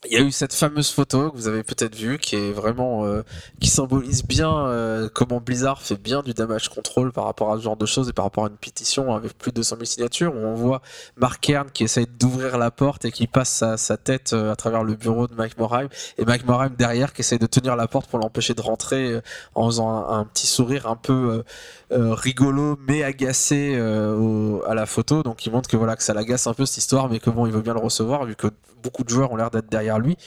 il 0.06 0.14
y 0.14 0.16
a 0.16 0.22
eu 0.22 0.32
cette 0.32 0.54
fameuse 0.54 0.92
photo 0.92 1.30
que 1.30 1.36
vous 1.36 1.50
avez 1.50 1.62
peut-être 1.62 1.94
vue 1.94 2.20
qui 2.20 2.38
est 2.38 2.54
vraiment 2.54 3.06
euh, 3.06 3.22
qui 3.60 3.70
symbolise 3.70 4.24
bien 4.24 4.66
euh, 4.68 5.10
comment 5.14 5.42
Blizzard 5.42 5.82
fait 5.82 6.02
bien 6.02 6.22
du 6.22 6.34
damage 6.34 6.70
control 6.70 7.12
par 7.12 7.26
rapport 7.26 7.52
à 7.52 7.58
ce 7.58 7.64
genre 7.64 7.76
de 7.76 7.86
choses 7.86 8.08
et 8.08 8.14
par 8.14 8.24
rapport 8.24 8.46
à 8.46 8.48
une 8.48 8.56
pétition 8.56 9.14
avec 9.14 9.38
plus 9.38 9.52
de 9.52 9.58
200 9.58 9.76
000 9.76 9.86
signatures 9.86 10.34
où 10.34 10.38
on 10.40 10.56
voit 10.56 10.82
Mark 11.18 11.42
Kern 11.42 11.70
qui 11.70 11.84
essaye 11.84 12.08
d'ouvrir 12.08 12.58
la 12.58 12.72
porte 12.72 13.04
et 13.04 13.12
qui 13.12 13.28
passe 13.28 13.62
sa, 13.76 13.98
tête 13.98 14.32
euh, 14.32 14.54
à 14.54 14.56
travers 14.56 14.86
le 14.86 14.96
bureau 14.96 15.28
de 15.28 15.36
Mike 15.36 15.58
Morheim 15.58 15.90
et 16.18 16.24
Mike 16.24 16.46
Morheim 16.46 16.74
derrière 16.78 17.12
qui 17.12 17.20
essaye 17.20 17.40
de 17.40 17.48
tenir 17.48 17.76
la 17.76 17.90
porte 17.90 18.10
pour 18.10 18.20
l'empêcher 18.20 18.54
de 18.54 18.62
rentrer 18.62 19.20
en 19.54 19.66
faisant 19.66 19.90
un, 19.90 20.20
un, 20.20 20.24
petit 20.24 20.48
sourire 20.48 20.88
un 20.88 20.96
peu 20.96 21.44
rigolo 21.92 22.80
mais 22.88 23.04
agacé 23.04 23.76
à 23.76 24.74
la 24.74 24.86
photo. 24.86 25.24
Donc 25.24 25.46
il 25.46 25.52
montre 25.52 25.70
que 25.70 25.76
voilà 25.76 25.98
que 25.98 26.04
ça 26.04 26.14
l'agace 26.14 26.48
un 26.48 26.54
peu 26.54 26.66
cette 26.66 26.78
histoire 26.78 27.10
mais 27.10 27.20
comment 27.20 27.46
il 27.46 27.52
veut 27.52 27.62
bien 27.62 27.74
le 27.74 27.82
recevoir 27.82 28.24
vu 28.24 28.36
que 28.36 28.48
beaucoup 28.82 29.04
de 29.04 29.10
joueurs 29.10 29.32
ont 29.32 29.36
l'air 29.36 29.52
d'être 29.52 29.70
derrière 29.70 29.89
lui. 29.98 30.18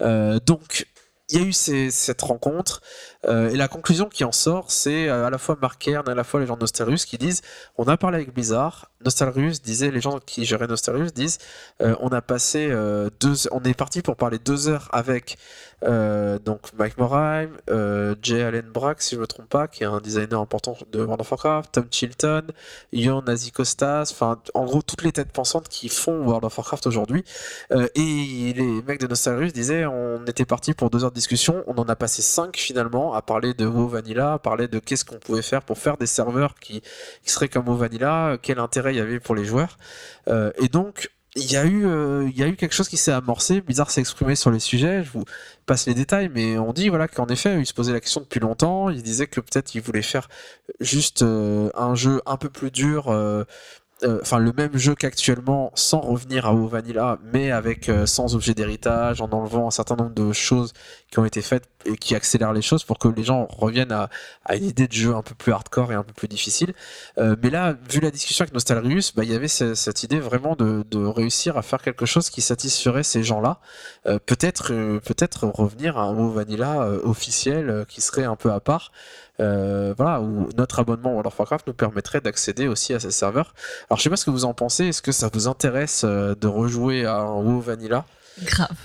Euh, 0.00 0.38
donc, 0.46 0.86
il 1.32 1.40
y 1.40 1.42
a 1.42 1.46
eu 1.46 1.52
cette 1.52 2.20
rencontre 2.20 2.82
euh, 3.26 3.48
et 3.50 3.56
la 3.56 3.68
conclusion 3.68 4.08
qui 4.08 4.22
en 4.24 4.32
sort, 4.32 4.70
c'est 4.70 5.08
euh, 5.08 5.26
à 5.26 5.30
la 5.30 5.38
fois 5.38 5.56
Mark 5.60 5.80
Kern 5.80 6.06
à 6.08 6.14
la 6.14 6.24
fois 6.24 6.40
les 6.40 6.46
gens 6.46 6.56
de 6.58 6.66
qui 6.66 7.18
disent 7.18 7.40
on 7.78 7.84
a 7.84 7.96
parlé 7.96 8.16
avec 8.16 8.34
Blizzard. 8.34 8.90
Nostalrius 9.04 9.62
disait 9.62 9.90
les 9.90 10.00
gens 10.00 10.18
qui 10.18 10.44
géraient 10.44 10.66
Nostalrius 10.66 11.12
disent 11.12 11.38
on 11.80 12.08
a 12.08 12.20
passé 12.20 12.68
deux, 13.20 13.34
on 13.50 13.62
est 13.62 13.74
parti 13.74 14.02
pour 14.02 14.16
parler 14.16 14.38
deux 14.38 14.68
heures 14.68 14.88
avec 14.92 15.38
euh, 15.84 16.38
donc 16.38 16.72
Mike 16.78 16.96
Morheim, 16.98 17.50
euh, 17.68 18.14
Jay 18.22 18.42
Allen 18.42 18.66
Brack, 18.72 19.02
si 19.02 19.12
je 19.12 19.16
ne 19.16 19.22
me 19.22 19.26
trompe 19.26 19.48
pas, 19.48 19.66
qui 19.66 19.82
est 19.82 19.86
un 19.86 20.00
designer 20.00 20.40
important 20.40 20.76
de 20.92 21.00
World 21.00 21.20
of 21.20 21.30
Warcraft, 21.30 21.72
Tom 21.72 21.86
Chilton, 21.90 22.42
Ion 22.92 23.22
Nazikostas, 23.22 24.10
enfin 24.12 24.38
en 24.54 24.64
gros 24.64 24.82
toutes 24.82 25.02
les 25.02 25.12
têtes 25.12 25.32
pensantes 25.32 25.68
qui 25.68 25.88
font 25.88 26.24
World 26.24 26.44
of 26.44 26.56
Warcraft 26.56 26.86
aujourd'hui. 26.86 27.24
Euh, 27.72 27.88
et 27.94 28.52
les 28.54 28.82
mecs 28.86 29.00
de 29.00 29.06
Nostalrius 29.06 29.52
disaient 29.52 29.84
on 29.86 30.24
était 30.26 30.44
parti 30.44 30.72
pour 30.72 30.90
deux 30.90 31.04
heures 31.04 31.10
de 31.10 31.16
discussion, 31.16 31.64
on 31.66 31.74
en 31.74 31.88
a 31.88 31.96
passé 31.96 32.22
cinq 32.22 32.56
finalement 32.56 33.14
à 33.14 33.22
parler 33.22 33.54
de 33.54 33.66
WoW 33.66 33.88
Vanilla, 33.88 34.34
à 34.34 34.38
parler 34.38 34.68
de 34.68 34.78
qu'est-ce 34.78 35.04
qu'on 35.04 35.18
pouvait 35.18 35.42
faire 35.42 35.62
pour 35.62 35.78
faire 35.78 35.96
des 35.96 36.06
serveurs 36.06 36.54
qui, 36.54 36.80
qui 37.24 37.30
seraient 37.30 37.48
comme 37.48 37.68
WoW 37.68 37.76
Vanilla, 37.76 38.36
quel 38.40 38.60
intérêt 38.60 38.91
il 38.92 38.96
y 38.96 39.00
avait 39.00 39.20
pour 39.20 39.34
les 39.34 39.44
joueurs. 39.44 39.76
et 40.28 40.68
donc 40.68 41.10
il 41.34 41.50
y 41.50 41.56
a 41.56 41.64
eu 41.64 41.86
euh, 41.86 42.28
il 42.28 42.38
y 42.38 42.42
a 42.42 42.46
eu 42.46 42.56
quelque 42.56 42.74
chose 42.74 42.88
qui 42.88 42.98
s'est 42.98 43.12
amorcé. 43.12 43.62
Bizarre 43.62 43.90
s'est 43.90 44.02
exprimé 44.02 44.36
sur 44.36 44.50
les 44.50 44.60
sujets. 44.60 45.02
Je 45.02 45.10
vous 45.10 45.24
passe 45.64 45.86
les 45.86 45.94
détails 45.94 46.30
mais 46.34 46.58
on 46.58 46.72
dit 46.72 46.88
voilà 46.90 47.08
qu'en 47.08 47.26
effet 47.26 47.58
il 47.58 47.66
se 47.66 47.72
posait 47.72 47.92
la 47.92 48.00
question 48.00 48.20
depuis 48.20 48.40
longtemps. 48.40 48.90
Il 48.90 49.02
disait 49.02 49.26
que 49.26 49.40
peut-être 49.40 49.74
il 49.74 49.80
voulait 49.80 50.02
faire 50.02 50.28
juste 50.80 51.22
euh, 51.22 51.70
un 51.74 51.94
jeu 51.94 52.20
un 52.26 52.36
peu 52.36 52.50
plus 52.50 52.70
dur 52.70 53.08
euh, 53.08 53.44
euh, 54.04 54.18
enfin 54.22 54.38
le 54.38 54.52
même 54.52 54.76
jeu 54.76 54.94
qu'actuellement 54.94 55.70
sans 55.74 56.00
revenir 56.00 56.46
à 56.46 56.52
WoW 56.52 56.66
Vanilla 56.66 57.18
mais 57.32 57.50
avec 57.50 57.88
euh, 57.88 58.06
sans 58.06 58.34
objet 58.34 58.54
d'héritage 58.54 59.20
en 59.20 59.30
enlevant 59.30 59.68
un 59.68 59.70
certain 59.70 59.96
nombre 59.96 60.14
de 60.14 60.32
choses 60.32 60.72
qui 61.10 61.18
ont 61.18 61.24
été 61.24 61.40
faites 61.42 61.68
et 61.84 61.96
qui 61.96 62.14
accélèrent 62.14 62.52
les 62.52 62.62
choses 62.62 62.84
pour 62.84 62.98
que 62.98 63.08
les 63.08 63.22
gens 63.22 63.46
reviennent 63.48 63.92
à, 63.92 64.08
à 64.44 64.56
une 64.56 64.64
idée 64.64 64.88
de 64.88 64.92
jeu 64.92 65.14
un 65.14 65.22
peu 65.22 65.34
plus 65.34 65.52
hardcore 65.52 65.92
et 65.92 65.94
un 65.94 66.02
peu 66.02 66.12
plus 66.12 66.28
difficile. 66.28 66.74
Euh, 67.18 67.36
mais 67.42 67.50
là 67.50 67.76
vu 67.90 68.00
la 68.00 68.10
discussion 68.10 68.42
avec 68.42 68.54
Nostalrius 68.54 69.14
bah, 69.14 69.24
il 69.24 69.30
y 69.30 69.34
avait 69.34 69.48
cette 69.48 70.02
idée 70.02 70.18
vraiment 70.18 70.56
de, 70.56 70.84
de, 70.90 71.04
réussir 71.04 71.56
à 71.56 71.62
faire 71.62 71.82
quelque 71.82 72.06
chose 72.06 72.30
qui 72.30 72.40
satisferait 72.40 73.02
ces 73.02 73.22
gens 73.22 73.40
là 73.40 73.60
peut-être 74.04 74.68
peut-être 75.00 75.46
revenir 75.46 75.98
à 75.98 76.04
un 76.04 76.18
officiel 77.04 77.84
qui 77.88 78.00
serait 78.00 78.24
un 78.24 78.36
peu 78.36 78.50
à 78.50 78.60
part 78.60 78.92
euh, 79.42 79.94
voilà, 79.96 80.20
où 80.20 80.48
notre 80.56 80.78
abonnement 80.78 81.10
World 81.10 81.26
of 81.26 81.38
Warcraft 81.38 81.66
nous 81.66 81.72
permettrait 81.74 82.20
d'accéder 82.20 82.68
aussi 82.68 82.94
à 82.94 83.00
ces 83.00 83.10
serveurs. 83.10 83.54
Alors 83.90 83.98
je 83.98 84.04
sais 84.04 84.10
pas 84.10 84.16
ce 84.16 84.24
que 84.24 84.30
vous 84.30 84.44
en 84.44 84.54
pensez, 84.54 84.86
est-ce 84.86 85.02
que 85.02 85.12
ça 85.12 85.28
vous 85.32 85.48
intéresse 85.48 86.02
euh, 86.04 86.34
de 86.34 86.46
rejouer 86.46 87.04
à 87.04 87.16
un 87.16 87.40
WoW 87.42 87.60
Vanilla? 87.60 88.04
Grave. 88.42 88.78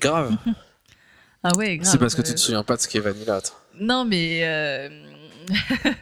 Grave 0.00 0.36
Ah 1.46 1.50
ouais, 1.58 1.76
grave. 1.76 1.92
C'est 1.92 1.98
parce 1.98 2.14
que 2.14 2.22
tu 2.22 2.32
te 2.32 2.40
souviens 2.40 2.62
pas 2.62 2.76
de 2.76 2.80
ce 2.80 2.88
qu'est 2.88 3.00
Vanilla. 3.00 3.42
Toi. 3.42 3.54
Non 3.78 4.06
mais... 4.06 4.40
Euh... 4.44 4.88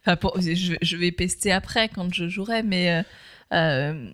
enfin, 0.00 0.16
pour... 0.16 0.40
je, 0.40 0.76
je, 0.80 0.96
vais 0.96 1.12
pester 1.12 1.52
après 1.52 1.90
quand 1.90 2.12
je 2.14 2.28
jouerai, 2.28 2.62
mais... 2.62 3.04
Euh, 3.52 4.10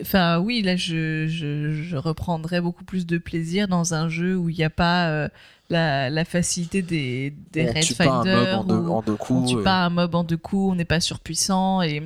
enfin, 0.00 0.38
oui, 0.38 0.62
là, 0.62 0.76
je, 0.76 1.26
je, 1.26 1.72
je, 1.72 1.96
reprendrai 1.96 2.60
beaucoup 2.60 2.84
plus 2.84 3.06
de 3.06 3.18
plaisir 3.18 3.66
dans 3.66 3.94
un 3.94 4.08
jeu 4.08 4.36
où 4.36 4.50
il 4.50 4.56
n'y 4.56 4.64
a 4.64 4.70
pas 4.70 5.08
euh, 5.08 5.28
la, 5.70 6.10
la, 6.10 6.24
facilité 6.24 6.82
des, 6.82 7.34
des 7.52 7.66
Red 7.66 7.84
Finder. 7.84 8.58
On 8.66 9.46
tue 9.46 9.62
pas 9.62 9.84
un 9.84 9.90
mob 9.90 10.14
en 10.14 10.24
deux 10.24 10.36
coups, 10.36 10.72
on 10.72 10.74
n'est 10.74 10.84
pas 10.84 11.00
surpuissant 11.00 11.82
et. 11.82 12.02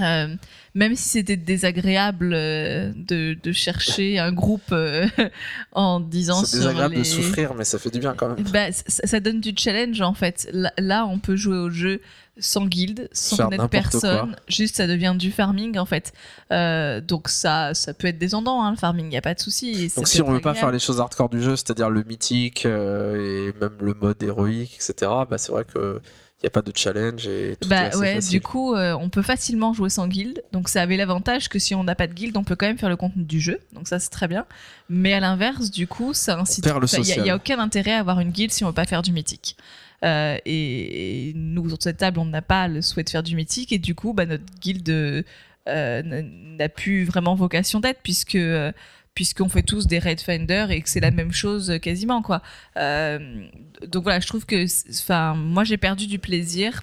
Euh, 0.00 0.36
même 0.76 0.94
si 0.94 1.08
c'était 1.08 1.36
désagréable 1.36 2.30
euh, 2.32 2.92
de, 2.94 3.36
de, 3.42 3.50
chercher 3.50 4.20
un 4.20 4.32
groupe 4.32 4.70
euh, 4.70 5.08
en 5.72 5.98
disant 5.98 6.44
c'est 6.44 6.58
désagréable 6.58 6.94
les... 6.94 7.00
de 7.00 7.04
souffrir 7.04 7.54
mais 7.54 7.64
ça 7.64 7.76
fait 7.76 7.90
du 7.90 7.98
bien 7.98 8.14
quand 8.14 8.28
même 8.28 8.44
bah, 8.52 8.70
ça, 8.70 9.04
ça, 9.04 9.18
donne 9.18 9.40
du 9.40 9.52
challenge 9.56 10.00
en 10.00 10.14
fait 10.14 10.48
là, 10.52 10.72
là, 10.78 11.06
on 11.06 11.18
peut 11.18 11.34
jouer 11.34 11.58
au 11.58 11.70
jeu 11.70 12.00
sans 12.40 12.66
guild, 12.66 13.08
sans 13.12 13.36
connaître 13.36 13.68
personne, 13.68 14.36
juste 14.48 14.76
ça 14.76 14.86
devient 14.86 15.14
du 15.16 15.30
farming 15.30 15.78
en 15.78 15.84
fait. 15.84 16.12
Euh, 16.50 17.00
donc 17.00 17.28
ça, 17.28 17.74
ça 17.74 17.94
peut 17.94 18.08
être 18.08 18.18
descendant 18.18 18.62
hein, 18.62 18.70
le 18.70 18.76
farming, 18.76 19.06
il 19.06 19.14
y 19.14 19.18
a 19.18 19.22
pas 19.22 19.34
de 19.34 19.40
souci. 19.40 19.92
Donc 19.96 20.08
si 20.08 20.22
on 20.22 20.30
veut 20.30 20.40
pas 20.40 20.54
faire 20.54 20.72
les 20.72 20.78
choses 20.78 21.00
hardcore 21.00 21.28
du 21.28 21.42
jeu, 21.42 21.56
c'est-à-dire 21.56 21.90
le 21.90 22.02
mythique 22.02 22.66
euh, 22.66 23.50
et 23.50 23.60
même 23.60 23.76
le 23.80 23.94
mode 23.94 24.22
héroïque, 24.22 24.74
etc. 24.74 25.10
Bah 25.28 25.38
c'est 25.38 25.52
vrai 25.52 25.64
que 25.64 26.00
il 26.42 26.46
n'y 26.46 26.48
a 26.48 26.50
pas 26.50 26.62
de 26.62 26.72
challenge 26.74 27.26
et 27.26 27.54
tout 27.60 27.68
bah 27.68 27.88
est 27.88 27.96
ouais, 27.96 28.14
facile. 28.14 28.30
du 28.30 28.40
coup, 28.40 28.74
euh, 28.74 28.96
on 28.98 29.10
peut 29.10 29.20
facilement 29.20 29.74
jouer 29.74 29.90
sans 29.90 30.08
guild. 30.08 30.42
Donc 30.52 30.70
ça 30.70 30.80
avait 30.80 30.96
l'avantage 30.96 31.50
que 31.50 31.58
si 31.58 31.74
on 31.74 31.84
n'a 31.84 31.94
pas 31.94 32.06
de 32.06 32.14
guild, 32.14 32.34
on 32.34 32.44
peut 32.44 32.56
quand 32.56 32.66
même 32.66 32.78
faire 32.78 32.88
le 32.88 32.96
contenu 32.96 33.24
du 33.24 33.40
jeu. 33.40 33.60
Donc 33.74 33.86
ça 33.86 33.98
c'est 33.98 34.08
très 34.08 34.26
bien. 34.26 34.46
Mais 34.88 35.12
à 35.12 35.20
l'inverse, 35.20 35.70
du 35.70 35.86
coup, 35.86 36.14
ça 36.14 36.38
incite. 36.38 36.64
Il 36.64 37.22
n'y 37.22 37.28
a, 37.28 37.34
a, 37.34 37.36
aucun 37.36 37.58
intérêt 37.58 37.92
à 37.92 37.98
avoir 37.98 38.20
une 38.20 38.30
guild 38.30 38.52
si 38.52 38.64
on 38.64 38.68
veut 38.68 38.72
pas 38.72 38.86
faire 38.86 39.02
du 39.02 39.12
mythique. 39.12 39.58
Euh, 40.04 40.38
et, 40.46 41.32
nous, 41.34 41.64
autour 41.64 41.78
de 41.78 41.82
cette 41.82 41.98
table, 41.98 42.18
on 42.18 42.24
n'a 42.24 42.42
pas 42.42 42.68
le 42.68 42.82
souhait 42.82 43.04
de 43.04 43.10
faire 43.10 43.22
du 43.22 43.36
mythique. 43.36 43.72
Et 43.72 43.78
du 43.78 43.94
coup, 43.94 44.12
bah, 44.12 44.26
notre 44.26 44.44
guilde 44.60 45.24
euh, 45.68 46.02
n'a 46.02 46.68
plus 46.68 47.04
vraiment 47.04 47.34
vocation 47.34 47.80
d'être, 47.80 48.00
puisque 48.02 48.36
euh, 48.36 48.72
puisqu'on 49.14 49.48
fait 49.48 49.62
tous 49.62 49.86
des 49.86 49.98
raid 49.98 50.20
finder 50.20 50.66
et 50.70 50.80
que 50.80 50.88
c'est 50.88 51.00
la 51.00 51.10
même 51.10 51.32
chose 51.32 51.78
quasiment 51.82 52.22
quoi. 52.22 52.42
Donc 52.76 54.04
voilà, 54.04 54.20
je 54.20 54.26
trouve 54.26 54.46
que, 54.46 54.64
enfin, 54.90 55.34
moi 55.34 55.64
j'ai 55.64 55.76
perdu 55.76 56.06
du 56.06 56.18
plaisir 56.18 56.82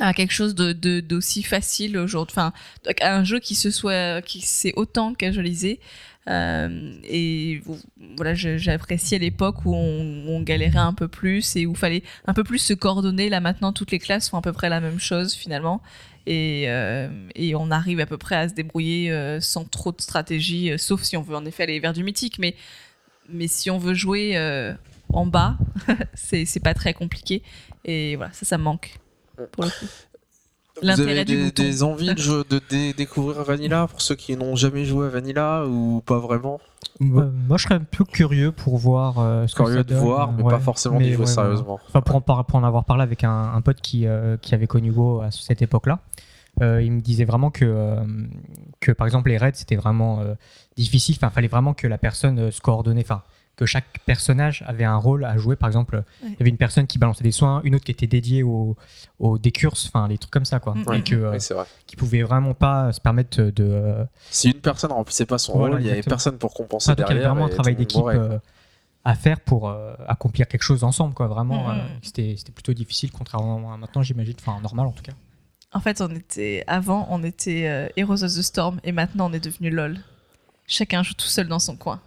à 0.00 0.12
quelque 0.12 0.32
chose 0.32 0.54
de 0.54 1.00
d'aussi 1.00 1.42
facile 1.42 1.98
aujourd'hui, 1.98 2.34
enfin, 2.36 2.52
un 3.00 3.24
jeu 3.24 3.38
qui 3.38 3.54
se 3.54 3.70
soit, 3.70 4.22
qui 4.22 4.40
s'est 4.40 4.72
autant 4.76 5.14
casualisé. 5.14 5.80
Euh, 6.28 6.94
et 7.04 7.62
voilà, 8.16 8.34
j'appréciais 8.34 9.18
l'époque 9.18 9.66
où 9.66 9.74
on, 9.74 10.40
galérait 10.42 10.78
un 10.78 10.94
peu 10.94 11.08
plus 11.08 11.56
et 11.56 11.66
où 11.66 11.74
fallait 11.74 12.02
un 12.26 12.34
peu 12.34 12.44
plus 12.44 12.58
se 12.58 12.74
coordonner. 12.74 13.28
Là 13.28 13.40
maintenant, 13.40 13.72
toutes 13.72 13.90
les 13.90 13.98
classes 13.98 14.28
font 14.28 14.38
à 14.38 14.42
peu 14.42 14.52
près 14.52 14.68
la 14.68 14.80
même 14.80 14.98
chose 14.98 15.34
finalement. 15.34 15.82
Et, 16.26 16.64
euh, 16.68 17.08
et 17.34 17.54
on 17.54 17.70
arrive 17.70 18.00
à 18.00 18.06
peu 18.06 18.16
près 18.16 18.36
à 18.36 18.48
se 18.48 18.54
débrouiller 18.54 19.10
euh, 19.10 19.40
sans 19.40 19.64
trop 19.64 19.92
de 19.92 20.00
stratégie, 20.00 20.72
sauf 20.78 21.02
si 21.02 21.16
on 21.16 21.22
veut 21.22 21.36
en 21.36 21.44
effet 21.44 21.64
aller 21.64 21.80
vers 21.80 21.92
du 21.92 22.02
mythique. 22.02 22.38
Mais, 22.38 22.56
mais 23.28 23.46
si 23.46 23.70
on 23.70 23.78
veut 23.78 23.94
jouer 23.94 24.38
en 25.12 25.26
bas, 25.26 25.56
c'est 26.14 26.62
pas 26.62 26.74
très 26.74 26.94
compliqué. 26.94 27.42
Et 27.84 28.16
voilà, 28.16 28.32
ça, 28.32 28.46
ça 28.46 28.58
manque. 28.58 28.98
Pour 29.52 29.64
le 29.64 29.70
coup. 29.70 29.86
Vous 30.82 30.88
avez 30.88 31.24
des, 31.24 31.52
des, 31.52 31.82
envies 31.84 32.14
de, 32.14 32.18
jeu, 32.18 32.44
de 32.50 32.60
dé 32.68 32.92
découvrir 32.92 33.44
Vanilla 33.44 33.86
pour 33.86 34.00
ceux 34.00 34.16
qui 34.16 34.36
n'ont 34.36 34.56
jamais 34.56 34.84
joué 34.84 35.06
à 35.06 35.08
Vanilla 35.08 35.64
ou 35.66 36.02
pas 36.04 36.18
vraiment? 36.18 36.60
Bah, 36.98 37.28
Moi, 37.46 37.58
je 37.58 37.62
serais 37.62 37.76
un 37.76 37.84
peu 37.88 38.04
curieux 38.04 38.50
pour 38.50 38.76
voir 38.76 39.20
euh, 39.20 39.46
ce 39.46 39.54
curieux 39.54 39.70
que 39.70 39.78
ça 39.78 39.82
de 39.84 39.88
donne. 39.90 39.98
voir, 39.98 40.32
mais 40.32 40.42
ouais. 40.42 40.50
pas 40.52 40.58
forcément 40.58 40.98
d'y 40.98 41.12
jouer 41.12 41.26
ouais, 41.26 41.26
sérieusement. 41.26 41.78
Enfin, 41.88 42.00
pour, 42.00 42.16
en, 42.16 42.20
pour 42.20 42.56
en 42.56 42.64
avoir 42.64 42.84
parlé 42.84 43.04
avec 43.04 43.22
un, 43.22 43.52
un 43.54 43.60
pote 43.60 43.80
qui, 43.80 44.06
euh, 44.06 44.36
qui 44.36 44.52
avait 44.54 44.66
connu 44.66 44.90
Go 44.90 45.20
à 45.20 45.30
cette 45.30 45.62
époque-là, 45.62 46.00
euh, 46.62 46.82
il 46.82 46.92
me 46.92 47.00
disait 47.00 47.24
vraiment 47.24 47.50
que, 47.50 47.64
euh, 47.64 48.04
que 48.80 48.92
par 48.92 49.06
exemple, 49.06 49.28
les 49.30 49.38
raids, 49.38 49.52
c'était 49.54 49.76
vraiment 49.76 50.20
euh, 50.20 50.34
difficile. 50.76 51.16
Enfin, 51.18 51.28
il 51.30 51.34
fallait 51.34 51.48
vraiment 51.48 51.74
que 51.74 51.86
la 51.86 51.98
personne 51.98 52.50
se 52.50 52.60
coordonnait. 52.60 53.02
Enfin, 53.02 53.22
que 53.56 53.66
chaque 53.66 54.00
personnage 54.04 54.64
avait 54.66 54.84
un 54.84 54.96
rôle 54.96 55.24
à 55.24 55.36
jouer. 55.36 55.54
Par 55.56 55.68
exemple, 55.68 56.02
il 56.22 56.26
Ouais. 56.28 56.36
y 56.38 56.42
avait 56.42 56.50
une 56.50 56.56
personne 56.56 56.86
qui 56.86 56.98
balançait 56.98 57.22
des 57.24 57.30
soins, 57.30 57.60
une 57.64 57.74
autre 57.76 57.84
qui 57.84 57.92
était 57.92 58.06
dédiée 58.06 58.42
aux, 58.42 58.76
aux 59.20 59.38
décurses, 59.38 59.86
enfin, 59.86 60.08
des 60.08 60.18
trucs 60.18 60.32
comme 60.32 60.44
ça, 60.44 60.58
quoi. 60.60 60.74
Ouais. 60.86 60.98
Et 60.98 61.02
que, 61.02 61.14
euh, 61.14 61.30
Oui, 61.32 61.40
c'est 61.40 61.54
vrai. 61.54 61.64
qui 61.86 61.94
pouvait 61.96 62.22
vraiment 62.22 62.54
pas 62.54 62.92
se 62.92 63.00
permettre 63.00 63.40
de. 63.42 63.64
euh, 63.64 64.04
Si 64.30 64.50
une 64.50 64.60
personne 64.60 64.90
remplissait 64.92 65.26
pas 65.26 65.38
son 65.38 65.52
Voilà, 65.58 65.74
rôle, 65.76 65.82
il 65.84 65.88
y 65.88 65.90
avait 65.90 66.02
personne 66.02 66.36
pour 66.38 66.52
compenser 66.52 66.90
enfin, 66.90 66.96
donc 66.96 67.06
il 67.06 67.10
y 67.10 67.12
avait 67.12 67.20
derrière. 67.20 67.34
vraiment 67.34 67.46
un 67.46 67.54
travail 67.54 67.76
d'équipe 67.76 68.02
euh, 68.06 68.38
à 69.04 69.14
faire 69.14 69.38
pour 69.40 69.68
euh, 69.68 69.94
accomplir 70.08 70.48
quelque 70.48 70.62
chose 70.62 70.82
ensemble, 70.82 71.14
quoi. 71.14 71.26
Vraiment, 71.28 71.68
Mhm. 71.68 71.78
euh, 71.78 71.82
c'était 72.02 72.34
c'était 72.36 72.52
plutôt 72.52 72.72
difficile, 72.72 73.12
contrairement 73.12 73.72
à 73.72 73.76
maintenant, 73.76 74.02
j'imagine. 74.02 74.34
Enfin, 74.40 74.60
normal 74.62 74.86
en 74.86 74.92
tout 74.92 75.02
cas. 75.02 75.12
En 75.72 75.80
fait, 75.80 76.00
on 76.00 76.08
était 76.14 76.64
avant, 76.66 77.06
on 77.10 77.22
était 77.22 77.66
euh, 77.68 77.88
Heroes 77.96 78.22
of 78.24 78.32
the 78.34 78.42
Storm 78.42 78.80
et 78.84 78.92
maintenant 78.92 79.28
on 79.30 79.32
est 79.32 79.44
devenu 79.44 79.70
LOL. 79.70 79.98
Chacun 80.66 81.02
joue 81.02 81.14
tout 81.14 81.26
seul 81.26 81.46
dans 81.48 81.58
son 81.58 81.76
coin. 81.76 82.00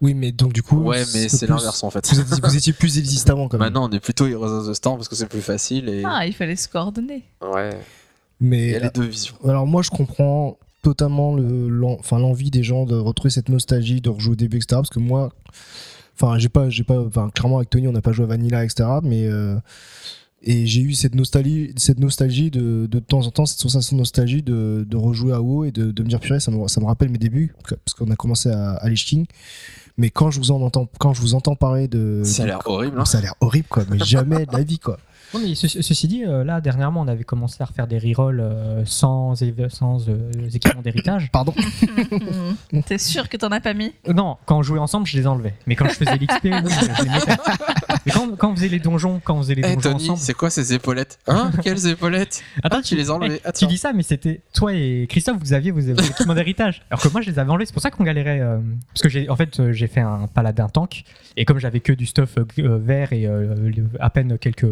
Oui, 0.00 0.14
mais 0.14 0.32
donc 0.32 0.52
du 0.52 0.62
coup. 0.62 0.78
Ouais, 0.82 1.04
mais 1.14 1.28
c'est 1.28 1.46
l'inverse 1.46 1.82
en 1.84 1.90
fait. 1.90 2.06
Vous 2.12 2.20
étiez, 2.20 2.40
vous 2.42 2.56
étiez 2.56 2.72
plus 2.72 2.98
élitiste 2.98 3.28
avant 3.30 3.48
quand 3.48 3.58
même. 3.58 3.66
Maintenant, 3.72 3.88
on 3.88 3.92
est 3.92 4.00
plutôt 4.00 4.26
Heroes 4.26 4.46
of 4.60 4.68
the 4.68 4.74
Storm 4.74 4.96
parce 4.96 5.08
que 5.08 5.14
c'est 5.16 5.26
plus 5.28 5.42
facile 5.42 5.88
et. 5.88 6.02
Ah, 6.06 6.26
il 6.26 6.32
fallait 6.34 6.56
se 6.56 6.68
coordonner. 6.68 7.22
Ouais, 7.42 7.70
il 8.40 8.46
Mais 8.48 8.70
y 8.70 8.74
a 8.76 8.80
les 8.80 8.90
deux 8.90 9.04
visions. 9.04 9.34
alors 9.44 9.66
moi, 9.66 9.82
je 9.82 9.90
comprends 9.90 10.56
totalement 10.82 11.34
le, 11.34 11.68
l'en- 11.68 11.98
enfin 11.98 12.18
l'envie 12.18 12.50
des 12.50 12.62
gens 12.62 12.86
de 12.86 12.96
retrouver 12.96 13.30
cette 13.30 13.48
nostalgie, 13.50 14.00
de 14.00 14.08
rejouer 14.08 14.32
au 14.32 14.36
début, 14.36 14.56
etc. 14.56 14.68
Parce 14.76 14.88
que 14.90 14.98
moi, 14.98 15.30
enfin, 16.20 16.38
j'ai 16.38 16.48
pas, 16.48 16.70
j'ai 16.70 16.84
pas, 16.84 16.98
enfin, 17.00 17.28
clairement 17.34 17.58
avec 17.58 17.68
Tony, 17.70 17.86
on 17.86 17.92
n'a 17.92 18.00
pas 18.00 18.12
joué 18.12 18.24
à 18.24 18.28
Vanilla, 18.28 18.64
etc. 18.64 18.88
Mais 19.02 19.26
euh, 19.26 19.56
et 20.42 20.66
j'ai 20.66 20.80
eu 20.80 20.94
cette 20.94 21.14
nostalgie, 21.14 21.72
cette 21.76 21.98
nostalgie 22.00 22.50
de, 22.50 22.86
de 22.86 22.98
temps 22.98 23.26
en 23.26 23.30
temps, 23.30 23.44
cette 23.46 23.60
sensation 23.60 23.96
de 23.96 24.00
nostalgie 24.00 24.42
de, 24.42 24.86
de 24.88 24.96
rejouer 24.96 25.32
à 25.32 25.40
WoW 25.40 25.64
et 25.66 25.70
de, 25.70 25.90
de 25.90 26.02
me 26.02 26.08
dire 26.08 26.20
purée, 26.20 26.40
ça 26.40 26.50
me, 26.50 26.66
ça 26.68 26.80
me 26.80 26.86
rappelle 26.86 27.10
mes 27.10 27.18
débuts 27.18 27.54
parce 27.68 27.94
qu'on 27.94 28.10
a 28.10 28.16
commencé 28.16 28.48
à, 28.48 28.72
à 28.72 28.88
Lich 28.88 29.04
King. 29.04 29.26
Mais 29.98 30.08
quand 30.08 30.30
je 30.30 30.38
vous 30.38 30.50
en 30.50 30.62
entends, 30.62 30.88
quand 30.98 31.12
je 31.12 31.20
vous 31.20 31.34
entends 31.34 31.56
parler 31.56 31.88
de, 31.88 32.22
Ça 32.24 32.44
a 32.44 32.46
l'air 32.46 32.60
horrible. 32.64 32.98
Hein. 32.98 33.04
ça 33.04 33.18
a 33.18 33.20
l'air 33.20 33.34
horrible 33.40 33.66
quoi, 33.68 33.84
mais 33.90 33.98
jamais 33.98 34.46
de 34.46 34.52
la 34.52 34.62
vie 34.62 34.78
quoi. 34.78 34.98
Non, 35.34 35.40
mais 35.40 35.54
ce- 35.54 35.68
ceci 35.68 36.08
dit, 36.08 36.24
euh, 36.24 36.42
là, 36.44 36.60
dernièrement, 36.60 37.00
on 37.02 37.08
avait 37.08 37.24
commencé 37.24 37.56
à 37.62 37.64
refaire 37.66 37.86
des 37.86 37.98
rerolls 37.98 38.40
euh, 38.40 38.82
sans, 38.84 39.34
sans 39.68 40.08
euh, 40.08 40.30
équipements 40.52 40.82
d'héritage. 40.82 41.30
Pardon. 41.32 41.54
T'es 42.86 42.98
sûr 42.98 43.28
que 43.28 43.36
t'en 43.36 43.48
as 43.48 43.60
pas 43.60 43.74
mis? 43.74 43.92
Non, 44.12 44.36
quand 44.46 44.58
on 44.58 44.62
jouait 44.62 44.78
ensemble, 44.78 45.06
je 45.06 45.16
les 45.16 45.26
enlevais. 45.26 45.54
Mais 45.66 45.76
quand 45.76 45.86
je 45.88 45.94
faisais 45.94 46.14
l'XP, 46.20 46.44
oui, 46.44 46.50
je 46.52 47.04
les 47.04 47.10
mettais. 47.10 47.32
Mais 48.06 48.12
quand, 48.12 48.36
quand 48.36 48.50
on 48.52 48.56
faisait 48.56 48.68
les 48.68 48.78
donjons, 48.80 49.20
quand 49.22 49.36
on 49.36 49.42
faisait 49.42 49.54
les 49.54 49.62
Eh 49.64 49.74
donjons 49.74 49.92
Tony, 49.92 50.04
ensemble. 50.04 50.18
c'est 50.18 50.34
quoi 50.34 50.50
ces 50.50 50.72
épaulettes? 50.74 51.18
Hein? 51.26 51.50
Quelles 51.62 51.86
épaulettes? 51.86 52.42
Attends, 52.62 52.78
Ah, 52.78 52.82
tu 52.82 52.96
les 52.96 53.10
as 53.10 53.14
enlevées. 53.14 53.40
eh, 53.46 53.52
tu 53.52 53.66
dis 53.66 53.78
ça, 53.78 53.92
mais 53.92 54.02
c'était 54.02 54.40
toi 54.54 54.72
et 54.74 55.06
Christophe, 55.08 55.38
vous 55.40 55.52
aviez 55.52 55.70
vos, 55.70 55.80
équipements 55.80 56.34
d'héritage. 56.34 56.82
Alors 56.90 57.02
que 57.02 57.08
moi, 57.08 57.20
je 57.20 57.30
les 57.30 57.38
avais 57.38 57.50
enlevés. 57.50 57.66
C'est 57.66 57.72
pour 57.72 57.82
ça 57.82 57.90
qu'on 57.90 58.04
galérait. 58.04 58.40
euh, 58.40 58.58
parce 58.92 59.02
que 59.02 59.08
j'ai, 59.08 59.28
en 59.28 59.36
fait, 59.36 59.72
j'ai 59.72 59.86
fait 59.86 60.00
un 60.00 60.26
paladin 60.32 60.68
tank. 60.68 61.04
Et 61.36 61.44
comme 61.44 61.58
j'avais 61.58 61.80
que 61.80 61.92
du 61.92 62.06
stuff 62.06 62.36
euh, 62.38 62.78
vert 62.78 63.12
et 63.12 63.26
euh, 63.26 63.54
à 64.00 64.10
peine 64.10 64.38
quelques, 64.38 64.66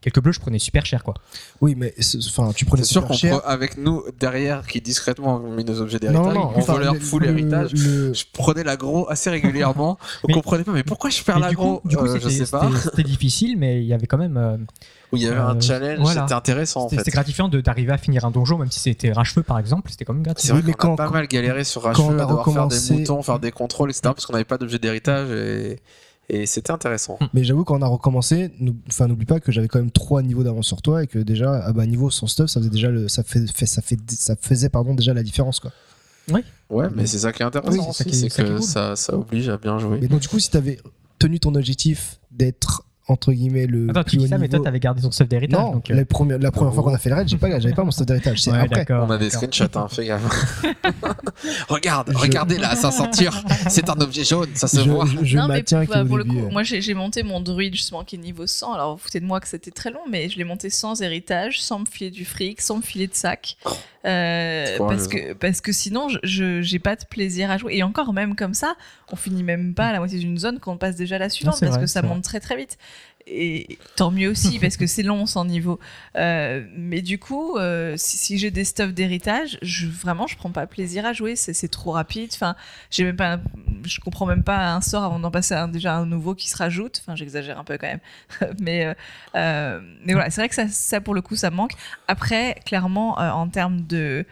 quelques 0.00 0.20
bleus, 0.20 0.32
je 0.32 0.40
prenais 0.40 0.58
super 0.58 0.86
cher, 0.86 1.02
quoi. 1.04 1.14
Oui, 1.60 1.74
mais 1.76 1.94
c'est- 1.98 2.18
enfin, 2.26 2.52
tu 2.54 2.64
prenais 2.64 2.82
C'est 2.82 2.92
sûr 2.92 3.02
super 3.02 3.08
qu'on 3.08 3.18
cher. 3.18 3.40
prend 3.40 3.48
avec 3.48 3.76
nous 3.78 4.02
derrière 4.18 4.66
qui 4.66 4.80
discrètement 4.80 5.36
ont 5.36 5.52
mis 5.52 5.64
nos 5.64 5.80
objets 5.80 5.98
Non, 6.02 6.12
d'héritage. 6.12 6.34
non, 6.34 6.40
non. 6.40 6.52
on 6.54 6.58
enfin, 6.58 6.72
volait 6.72 6.84
leur 6.86 6.94
le- 6.94 7.00
full 7.00 7.22
le- 7.22 7.28
héritage. 7.30 7.72
le- 7.72 8.12
Je 8.14 8.24
prenais 8.32 8.64
l'agro 8.64 9.08
assez 9.10 9.30
régulièrement. 9.30 9.98
On 10.24 10.28
Mais- 10.28 10.34
comprenait 10.34 10.64
pas, 10.64 10.72
mais 10.72 10.82
pourquoi 10.84 11.10
je 11.10 11.22
perds 11.22 11.38
l'agro 11.38 11.80
du 11.84 11.96
coup 11.96 12.04
Euh, 12.06 12.14
Je 12.20 12.28
c'était, 12.28 12.44
sais 12.44 12.50
pas. 12.50 12.66
c'était- 12.68 12.80
c'était 12.90 13.02
difficile, 13.02 13.56
mais 13.58 13.80
il 13.82 13.86
y 13.86 13.92
avait 13.94 14.06
quand 14.06 14.18
même. 14.18 14.36
euh, 14.36 14.56
Où 15.12 15.16
il 15.16 15.22
y 15.22 15.26
avait 15.26 15.36
un 15.40 15.56
Euh, 15.56 15.60
challenge, 15.60 15.98
voilà. 15.98 16.20
c'était 16.22 16.34
intéressant 16.34 16.82
en 16.82 16.88
c'était, 16.88 16.96
fait. 16.96 17.00
c'était 17.06 17.10
gratifiant 17.16 17.48
de, 17.48 17.60
d'arriver 17.60 17.92
à 17.92 17.98
finir 17.98 18.24
un 18.24 18.30
donjon, 18.30 18.58
même 18.58 18.70
si 18.70 18.78
c'était 18.78 19.10
racheveux 19.12 19.42
par 19.42 19.58
exemple. 19.58 19.90
C'était 19.90 20.04
quand 20.04 20.12
même 20.12 20.22
C'est 20.22 20.30
gratifiant. 20.30 20.54
vrai 20.54 20.62
Oui, 20.62 20.68
mais 20.68 20.74
qu'on 20.74 20.94
a 20.94 20.96
pas 20.96 21.06
quand- 21.06 21.12
mal 21.14 21.26
galéré 21.26 21.64
sur 21.64 21.84
a 21.86 21.90
à 21.90 21.92
devoir 21.94 22.44
faire 22.44 22.68
des 22.68 22.76
moutons, 22.92 23.20
faire 23.22 23.40
des 23.40 23.50
contrôles, 23.50 23.90
etc. 23.90 24.02
Parce 24.04 24.24
qu'on 24.26 24.34
n'avait 24.34 24.44
pas 24.44 24.56
d'objet 24.58 24.78
d'héritage 24.78 25.28
et, 25.30 25.80
et 26.30 26.46
c'était 26.46 26.70
intéressant. 26.70 27.18
Mais 27.34 27.44
j'avoue, 27.44 27.64
quand 27.64 27.78
on 27.78 27.82
a 27.82 27.86
recommencé, 27.86 28.50
enfin, 28.88 29.06
n'oublie 29.08 29.26
pas 29.26 29.40
que 29.40 29.50
j'avais 29.52 29.68
quand 29.68 29.78
même 29.80 29.90
trois 29.90 30.22
niveaux 30.22 30.42
d'avance 30.44 30.66
sur 30.66 30.80
toi 30.82 31.02
et 31.02 31.06
que 31.06 31.18
déjà, 31.18 31.52
à 31.64 31.72
bas 31.72 31.86
niveau 31.86 32.10
sans 32.10 32.26
stuff, 32.26 32.48
ça 32.48 32.60
faisait 32.60 32.70
déjà 32.70 32.90
le, 32.90 33.08
ça 33.08 33.22
fait, 33.22 33.46
fait- 33.52 33.66
ça 33.66 33.82
fait, 33.82 33.98
ça 34.10 34.36
faisait 34.40 34.68
pardon 34.68 34.94
déjà 34.94 35.12
la 35.14 35.22
différence 35.22 35.60
quoi. 35.60 35.72
Ouais, 36.70 36.86
mais 36.94 37.06
c'est 37.06 37.18
ça 37.18 37.32
qui 37.32 37.42
est 37.42 37.46
intéressant 37.46 37.88
Oui, 37.88 38.12
c'est 38.12 38.28
que 38.28 38.60
ça, 38.60 38.94
ça 38.94 39.14
oblige 39.16 39.48
à 39.48 39.56
bien 39.56 39.78
jouer. 39.78 39.98
Mais 40.00 40.06
donc 40.08 40.20
du 40.20 40.28
coup, 40.28 40.38
si 40.38 40.48
t'avais 40.50 40.78
tenu 41.18 41.40
ton 41.40 41.54
objectif 41.56 42.20
d'être 42.30 42.84
entre 43.10 43.32
guillemets 43.32 43.66
le 43.66 43.88
Attends, 43.90 44.04
tu 44.04 44.10
plus 44.10 44.16
dis 44.18 44.24
haut 44.24 44.28
ça, 44.28 44.38
mais 44.38 44.48
toi, 44.48 44.60
t'avais 44.62 44.80
gardé 44.80 45.02
ton 45.02 45.10
stuff 45.10 45.28
d'héritage. 45.28 45.58
non, 45.60 45.72
donc, 45.72 45.90
euh, 45.90 45.94
la 45.94 46.04
première, 46.04 46.38
la 46.38 46.50
première 46.50 46.72
fois 46.74 46.82
qu'on 46.82 46.94
a 46.94 46.98
fait 46.98 47.10
le 47.10 47.16
raid, 47.16 47.28
j'ai 47.28 47.36
pas, 47.36 47.48
j'avais 47.60 47.74
pas 47.74 47.84
mon 47.84 47.90
stuff 47.90 48.06
d'héritage. 48.06 48.42
C'est 48.42 48.50
ouais, 48.52 48.58
après. 48.58 48.86
On 48.90 49.10
a 49.10 49.18
des 49.18 49.30
screenshots, 49.30 49.64
hein, 49.76 49.86
fais 49.90 50.06
gaffe. 50.06 50.64
Regarde, 51.68 52.10
Je- 52.12 52.18
regardez 52.18 52.58
là, 52.58 52.74
sa 52.76 52.90
ceinture, 52.90 53.42
c'est 53.68 53.88
un 53.88 54.00
objet 54.00 54.24
jaune, 54.24 54.48
ça 54.54 54.68
se 54.68 54.82
Je, 54.82 54.90
voit. 54.90 55.06
je, 55.06 55.24
je 55.24 55.36
Non, 55.36 55.48
mais 55.48 55.54
maintiens 55.58 55.84
pour, 55.84 55.94
qu'au 55.94 56.04
pour 56.04 56.18
le 56.18 56.24
coup, 56.24 56.48
moi 56.50 56.62
j'ai 56.62 56.80
j'ai 56.80 56.94
monté 56.94 57.22
mon 57.22 57.40
druide 57.40 57.74
justement 57.74 58.04
qui 58.04 58.16
est 58.16 58.18
niveau 58.18 58.46
100. 58.46 58.72
Alors 58.74 58.92
vous 58.96 58.98
foutez 59.02 59.20
de 59.20 59.24
moi 59.26 59.40
que 59.40 59.48
c'était 59.48 59.70
très 59.70 59.90
long, 59.90 60.00
mais 60.10 60.28
je 60.28 60.38
l'ai 60.38 60.44
monté 60.44 60.70
sans 60.70 61.00
héritage, 61.02 61.60
sans 61.60 61.80
me 61.80 61.84
filer 61.86 62.10
du 62.10 62.24
fric, 62.24 62.60
sans 62.60 62.76
me 62.78 62.82
filer 62.82 63.06
de 63.06 63.14
sac. 63.14 63.56
Euh, 64.06 64.78
parce, 64.78 65.08
que, 65.08 65.32
parce 65.34 65.60
que 65.60 65.72
sinon, 65.72 66.08
je- 66.22 66.62
j'ai 66.62 66.78
pas 66.78 66.96
de 66.96 67.04
plaisir 67.04 67.50
à 67.50 67.58
jouer. 67.58 67.76
Et 67.76 67.82
encore, 67.82 68.12
même 68.14 68.34
comme 68.34 68.54
ça, 68.54 68.74
on 69.12 69.16
finit 69.16 69.42
même 69.42 69.74
pas 69.74 69.88
à 69.88 69.92
la 69.92 69.98
moitié 69.98 70.18
d'une 70.18 70.38
zone 70.38 70.58
qu'on 70.58 70.78
passe 70.78 70.96
déjà 70.96 71.16
à 71.16 71.18
la 71.18 71.28
suivante 71.28 71.60
parce 71.60 71.72
vrai, 71.76 71.80
que 71.84 71.86
ça 71.90 72.00
monte 72.08 72.22
très 72.24 72.40
très 72.40 72.56
vite. 72.56 72.78
Et 73.26 73.78
tant 73.96 74.10
mieux 74.10 74.28
aussi 74.28 74.58
parce 74.58 74.76
que 74.76 74.86
c'est 74.86 75.02
long 75.02 75.26
sans 75.26 75.44
niveau. 75.44 75.78
Euh, 76.16 76.64
mais 76.76 77.02
du 77.02 77.18
coup, 77.18 77.56
euh, 77.56 77.94
si, 77.96 78.38
j'ai 78.38 78.50
des 78.50 78.64
stuffs 78.64 78.92
d'héritage, 78.92 79.58
vraiment, 79.86 80.26
je 80.26 80.36
prends 80.36 80.50
pas 80.50 80.66
plaisir 80.66 81.06
à 81.06 81.12
jouer. 81.12 81.36
C'est 81.36 81.68
trop 81.68 81.92
rapide. 81.92 82.30
Enfin, 82.34 82.56
j'ai 82.90 83.04
même 83.04 83.16
comprends 84.02 84.26
même 84.26 84.42
pas 84.42 84.72
un 84.72 84.80
sort 84.80 85.04
avant 85.04 85.18
d'en 85.20 85.30
passer 85.30 85.54
un- 85.54 85.68
déjà 85.68 85.96
un 85.96 86.06
nouveau 86.06 86.34
qui 86.34 86.48
se 86.48 86.56
rajoute. 86.56 87.00
Enfin, 87.02 87.14
j'exagère 87.14 87.58
un 87.58 87.64
peu 87.64 87.78
quand 87.78 87.86
même. 87.86 88.00
mais, 88.60 88.94
euh, 89.36 89.80
mais 90.04 90.14
voilà, 90.14 90.30
c'est 90.30 90.40
vrai 90.40 90.48
que 90.48 90.54
ça, 90.54 90.68
ça, 90.68 91.00
pour 91.00 91.14
le 91.14 91.22
coup, 91.22 91.36
ça 91.36 91.50
manque. 91.50 91.72
Après, 92.08 92.56
clairement, 92.66 93.18
en 93.18 93.48
termes 93.48 93.82
de, 93.82 94.24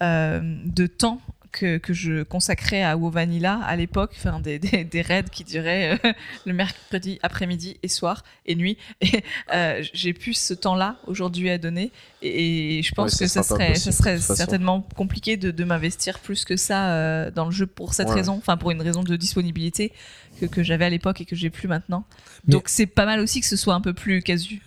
de 0.00 0.86
temps 0.86 1.20
que, 1.52 1.76
que 1.78 1.92
je 1.92 2.22
consacrais 2.22 2.82
à 2.82 2.96
WoW 2.96 3.10
Vanilla 3.10 3.60
à 3.64 3.76
l'époque, 3.76 4.12
enfin, 4.16 4.40
des, 4.40 4.58
des, 4.58 4.84
des 4.94 5.02
raids 5.02 5.24
qui 5.30 5.44
duraient 5.44 5.98
euh, 6.04 6.12
le 6.46 6.52
mercredi 6.54 7.18
après-midi 7.22 7.76
et 7.82 7.88
soir 7.88 8.24
et 8.46 8.54
nuit. 8.54 8.78
Et 9.02 9.22
euh, 9.52 9.82
j'ai 9.92 10.12
plus 10.14 10.34
ce 10.34 10.54
temps-là 10.54 10.96
aujourd'hui 11.06 11.50
à 11.50 11.58
donner. 11.58 11.92
Et, 12.22 12.78
et 12.78 12.82
je 12.82 12.92
pense 12.94 13.12
Ouais, 13.12 13.18
que 13.20 13.26
ça 13.26 13.42
serait, 13.42 13.72
possible, 13.72 13.92
ça 13.92 13.98
serait 13.98 14.18
certainement 14.18 14.80
compliqué 14.96 15.36
de, 15.36 15.50
de 15.50 15.64
m'investir 15.64 16.18
plus 16.20 16.44
que 16.44 16.56
ça 16.56 16.94
euh, 16.94 17.30
dans 17.30 17.44
le 17.44 17.50
jeu 17.52 17.66
pour 17.66 17.94
cette 17.94 18.08
Ouais. 18.08 18.14
raison, 18.14 18.34
enfin 18.34 18.56
pour 18.56 18.70
une 18.70 18.80
raison 18.82 19.02
de 19.02 19.14
disponibilité 19.16 19.92
que, 20.40 20.46
que 20.46 20.62
j'avais 20.62 20.84
à 20.86 20.90
l'époque 20.90 21.20
et 21.20 21.24
que 21.24 21.36
j'ai 21.36 21.50
plus 21.50 21.68
maintenant. 21.68 22.04
Mais- 22.46 22.52
Donc 22.52 22.64
c'est 22.68 22.86
pas 22.86 23.04
mal 23.06 23.20
aussi 23.20 23.40
que 23.40 23.46
ce 23.46 23.56
soit 23.56 23.74
un 23.74 23.80
peu 23.80 23.92
plus 23.92 24.22
casu. 24.22 24.62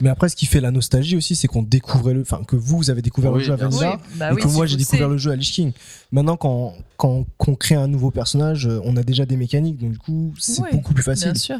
Mais 0.00 0.08
après, 0.10 0.28
ce 0.28 0.36
qui 0.36 0.46
fait 0.46 0.60
la 0.60 0.70
nostalgie 0.70 1.16
aussi, 1.16 1.34
c'est 1.34 1.48
qu'on 1.48 1.62
découvrait 1.62 2.12
le, 2.14 2.20
enfin 2.20 2.42
que 2.46 2.54
vous, 2.56 2.76
vous 2.76 2.90
avez 2.90 3.00
découvert 3.02 3.32
Oui, 3.32 3.38
le 3.38 3.44
jeu 3.44 3.52
à 3.54 3.56
Vanilla. 3.56 3.92
sûr. 3.92 4.00
bah 4.16 4.30
et 4.30 4.34
oui, 4.34 4.42
que 4.42 4.48
si 4.48 4.54
moi 4.54 4.66
j'ai 4.66 4.76
découvert 4.76 5.08
le 5.08 5.16
jeu 5.16 5.30
à 5.30 5.36
Lich 5.36 5.52
King. 5.52 5.72
Maintenant, 6.12 6.36
quand, 6.36 6.74
quand 6.98 7.24
qu'on 7.38 7.54
crée 7.54 7.76
un 7.76 7.88
nouveau 7.88 8.10
personnage, 8.10 8.66
euh, 8.66 8.80
on 8.84 8.96
a 8.96 9.02
déjà 9.02 9.24
des 9.24 9.36
mécaniques, 9.36 9.78
donc 9.78 9.92
du 9.92 9.98
coup 9.98 10.34
c'est 10.38 10.60
Oui, 10.62 10.68
beaucoup 10.72 10.92
plus 10.92 11.02
facile. 11.02 11.32
Bien 11.32 11.40
sûr. 11.40 11.58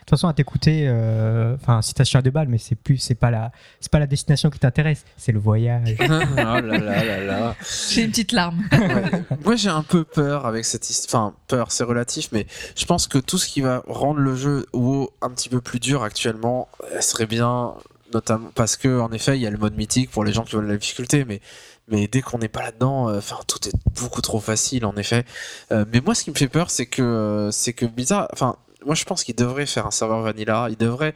De 0.00 0.04
toute 0.06 0.10
façon, 0.10 0.28
à 0.28 0.32
t'écouter, 0.32 0.86
euh, 0.86 1.54
enfin, 1.54 1.82
si 1.82 1.94
t'as 1.94 2.04
sur 2.04 2.22
deux 2.22 2.30
balles, 2.30 2.48
mais 2.48 2.58
c'est 2.58 2.74
plus, 2.74 2.98
c'est 2.98 3.14
pas 3.14 3.30
la, 3.30 3.52
c'est 3.80 3.90
pas 3.90 3.98
la 3.98 4.06
destination 4.06 4.50
qui 4.50 4.58
t'intéresse, 4.58 5.04
c'est 5.16 5.32
le 5.32 5.38
voyage. 5.38 5.96
oh 6.00 6.04
là 6.06 6.60
là 6.60 7.04
là 7.04 7.24
là. 7.24 7.56
J'ai 7.90 8.04
une 8.04 8.10
petite 8.10 8.32
larme. 8.32 8.62
Ouais. 8.72 9.24
Moi 9.44 9.56
j'ai 9.56 9.68
un 9.68 9.82
peu 9.82 10.04
peur 10.04 10.46
avec 10.46 10.64
cette 10.64 10.88
histoire. 10.88 11.26
Enfin, 11.26 11.34
peur, 11.48 11.72
c'est 11.72 11.84
relatif, 11.84 12.28
mais 12.32 12.46
je 12.76 12.84
pense 12.84 13.06
que 13.06 13.18
tout 13.18 13.38
ce 13.38 13.48
qui 13.48 13.60
va 13.60 13.82
rendre 13.86 14.20
le 14.20 14.34
jeu 14.34 14.66
WoW 14.72 15.10
un 15.22 15.30
petit 15.30 15.48
peu 15.48 15.60
plus 15.60 15.80
dur 15.80 16.02
actuellement 16.02 16.68
serait 17.00 17.26
bien, 17.26 17.74
notamment 18.12 18.50
parce 18.54 18.76
que 18.76 19.00
en 19.00 19.10
effet 19.12 19.36
il 19.36 19.42
y 19.42 19.46
a 19.46 19.50
le 19.50 19.58
mode 19.58 19.76
mythique 19.76 20.10
pour 20.10 20.24
les 20.24 20.32
gens 20.32 20.44
qui 20.44 20.56
veulent 20.56 20.66
la 20.66 20.76
difficulté, 20.76 21.24
mais 21.24 21.40
mais 21.88 22.06
dès 22.06 22.22
qu'on 22.22 22.38
n'est 22.38 22.48
pas 22.48 22.62
là-dedans, 22.62 23.08
euh, 23.08 23.18
enfin 23.18 23.38
tout 23.46 23.68
est 23.68 23.74
beaucoup 24.00 24.20
trop 24.20 24.40
facile 24.40 24.84
en 24.84 24.96
effet. 24.96 25.24
Euh, 25.72 25.84
mais 25.92 26.00
moi 26.00 26.14
ce 26.14 26.24
qui 26.24 26.30
me 26.30 26.36
fait 26.36 26.48
peur, 26.48 26.70
c'est 26.70 26.86
que 26.86 27.02
euh, 27.02 27.50
c'est 27.50 27.72
que 27.72 27.86
Blizzard, 27.86 28.28
enfin 28.32 28.56
moi 28.84 28.94
je 28.94 29.04
pense 29.04 29.24
qu'il 29.24 29.34
devrait 29.34 29.66
faire 29.66 29.86
un 29.86 29.90
serveur 29.90 30.20
vanilla, 30.20 30.66
il 30.70 30.76
devrait 30.76 31.14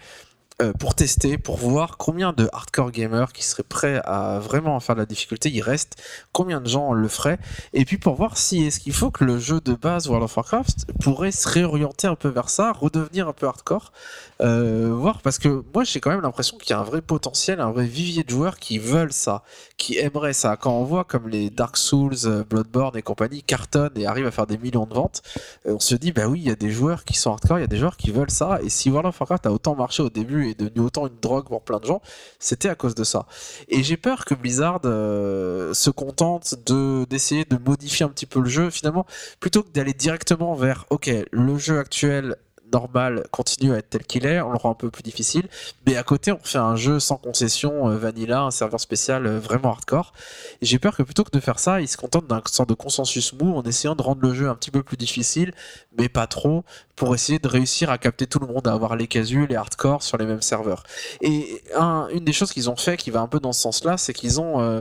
euh, 0.62 0.72
pour 0.72 0.94
tester, 0.94 1.36
pour 1.36 1.56
voir 1.56 1.96
combien 1.96 2.32
de 2.32 2.48
hardcore 2.52 2.92
gamers 2.92 3.32
qui 3.32 3.42
seraient 3.42 3.64
prêts 3.64 4.00
à 4.04 4.38
vraiment 4.38 4.78
faire 4.78 4.94
de 4.94 5.00
la 5.00 5.06
difficulté, 5.06 5.50
il 5.50 5.60
reste, 5.62 6.00
combien 6.30 6.60
de 6.60 6.68
gens 6.68 6.92
le 6.92 7.08
feraient, 7.08 7.40
et 7.72 7.84
puis 7.84 7.98
pour 7.98 8.14
voir 8.14 8.36
si 8.36 8.64
est-ce 8.64 8.78
qu'il 8.78 8.92
faut 8.92 9.10
que 9.10 9.24
le 9.24 9.40
jeu 9.40 9.60
de 9.60 9.74
base 9.74 10.06
World 10.06 10.22
of 10.22 10.36
Warcraft 10.36 10.86
pourrait 11.02 11.32
se 11.32 11.48
réorienter 11.48 12.06
un 12.06 12.14
peu 12.14 12.28
vers 12.28 12.50
ça, 12.50 12.70
redevenir 12.70 13.26
un 13.26 13.32
peu 13.32 13.48
hardcore, 13.48 13.92
euh, 14.40 14.90
voir 14.92 15.22
parce 15.22 15.38
que 15.38 15.62
moi 15.72 15.84
j'ai 15.84 16.00
quand 16.00 16.10
même 16.10 16.20
l'impression 16.20 16.58
qu'il 16.58 16.70
y 16.70 16.72
a 16.72 16.80
un 16.80 16.84
vrai 16.84 17.02
potentiel, 17.02 17.60
un 17.60 17.70
vrai 17.70 17.86
vivier 17.86 18.24
de 18.24 18.30
joueurs 18.30 18.58
qui 18.58 18.78
veulent 18.78 19.12
ça, 19.12 19.44
qui 19.76 19.98
aimeraient 19.98 20.32
ça. 20.32 20.56
Quand 20.56 20.72
on 20.72 20.84
voit 20.84 21.04
comme 21.04 21.28
les 21.28 21.50
Dark 21.50 21.76
Souls, 21.76 22.14
euh, 22.24 22.42
Bloodborne 22.42 22.96
et 22.96 23.02
compagnie 23.02 23.42
cartonnent 23.42 23.96
et 23.96 24.06
arrivent 24.06 24.26
à 24.26 24.32
faire 24.32 24.46
des 24.46 24.58
millions 24.58 24.86
de 24.86 24.94
ventes, 24.94 25.22
euh, 25.66 25.74
on 25.74 25.80
se 25.80 25.94
dit 25.94 26.12
bah 26.12 26.26
oui 26.26 26.40
il 26.40 26.48
y 26.48 26.50
a 26.50 26.56
des 26.56 26.70
joueurs 26.70 27.04
qui 27.04 27.16
sont 27.16 27.30
hardcore, 27.30 27.58
il 27.58 27.62
y 27.62 27.64
a 27.64 27.68
des 27.68 27.76
joueurs 27.76 27.96
qui 27.96 28.10
veulent 28.10 28.30
ça, 28.30 28.58
et 28.62 28.68
si 28.70 28.90
World 28.90 29.08
of 29.08 29.20
Warcraft 29.20 29.46
a 29.46 29.52
autant 29.52 29.76
marché 29.76 30.02
au 30.02 30.10
début 30.10 30.48
et 30.50 30.54
devenu 30.54 30.80
autant 30.80 31.06
une 31.06 31.18
drogue 31.20 31.46
pour 31.46 31.62
plein 31.62 31.78
de 31.78 31.86
gens, 31.86 32.02
c'était 32.38 32.68
à 32.68 32.74
cause 32.74 32.94
de 32.94 33.04
ça. 33.04 33.26
Et 33.68 33.82
j'ai 33.82 33.96
peur 33.96 34.24
que 34.24 34.34
Blizzard 34.34 34.80
se 34.82 35.90
contente 35.90 36.54
de 36.66 37.04
d'essayer 37.08 37.44
de 37.44 37.56
modifier 37.56 38.04
un 38.04 38.08
petit 38.08 38.26
peu 38.26 38.40
le 38.40 38.48
jeu 38.48 38.70
finalement 38.70 39.06
plutôt 39.40 39.62
que 39.62 39.70
d'aller 39.70 39.92
directement 39.92 40.54
vers 40.54 40.86
ok 40.90 41.10
le 41.30 41.58
jeu 41.58 41.78
actuel 41.78 42.36
normal 42.74 43.24
continue 43.30 43.72
à 43.72 43.78
être 43.78 43.90
tel 43.90 44.04
qu'il 44.04 44.26
est, 44.26 44.40
on 44.40 44.50
le 44.50 44.58
rend 44.58 44.72
un 44.72 44.74
peu 44.74 44.90
plus 44.90 45.04
difficile, 45.04 45.48
mais 45.86 45.96
à 45.96 46.02
côté 46.02 46.32
on 46.32 46.40
fait 46.42 46.58
un 46.58 46.74
jeu 46.74 46.98
sans 46.98 47.16
concession 47.16 47.88
euh, 47.88 47.96
vanilla, 47.96 48.42
un 48.42 48.50
serveur 48.50 48.80
spécial 48.80 49.26
euh, 49.26 49.38
vraiment 49.38 49.70
hardcore. 49.70 50.12
Et 50.60 50.66
j'ai 50.66 50.80
peur 50.80 50.96
que 50.96 51.04
plutôt 51.04 51.22
que 51.22 51.30
de 51.30 51.40
faire 51.40 51.60
ça, 51.60 51.80
ils 51.80 51.88
se 51.88 51.96
contentent 51.96 52.26
d'un 52.26 52.42
sorte 52.46 52.68
de 52.68 52.74
consensus 52.74 53.32
mou 53.32 53.56
en 53.56 53.62
essayant 53.62 53.94
de 53.94 54.02
rendre 54.02 54.22
le 54.22 54.34
jeu 54.34 54.48
un 54.48 54.56
petit 54.56 54.72
peu 54.72 54.82
plus 54.82 54.96
difficile, 54.96 55.52
mais 55.98 56.08
pas 56.08 56.26
trop, 56.26 56.64
pour 56.96 57.14
essayer 57.14 57.38
de 57.38 57.48
réussir 57.48 57.90
à 57.90 57.98
capter 57.98 58.26
tout 58.26 58.38
le 58.38 58.46
monde, 58.46 58.66
à 58.68 58.72
avoir 58.72 58.96
les 58.96 59.06
casus, 59.06 59.46
les 59.48 59.56
hardcore 59.56 60.02
sur 60.02 60.16
les 60.16 60.26
mêmes 60.26 60.42
serveurs. 60.42 60.82
Et 61.20 61.62
un- 61.76 62.08
une 62.12 62.24
des 62.24 62.32
choses 62.32 62.52
qu'ils 62.52 62.70
ont 62.70 62.76
fait 62.76 62.96
qui 62.96 63.10
va 63.10 63.20
un 63.20 63.26
peu 63.28 63.40
dans 63.40 63.52
ce 63.52 63.60
sens-là, 63.60 63.96
c'est 63.96 64.12
qu'ils 64.12 64.40
ont 64.40 64.60
euh, 64.60 64.80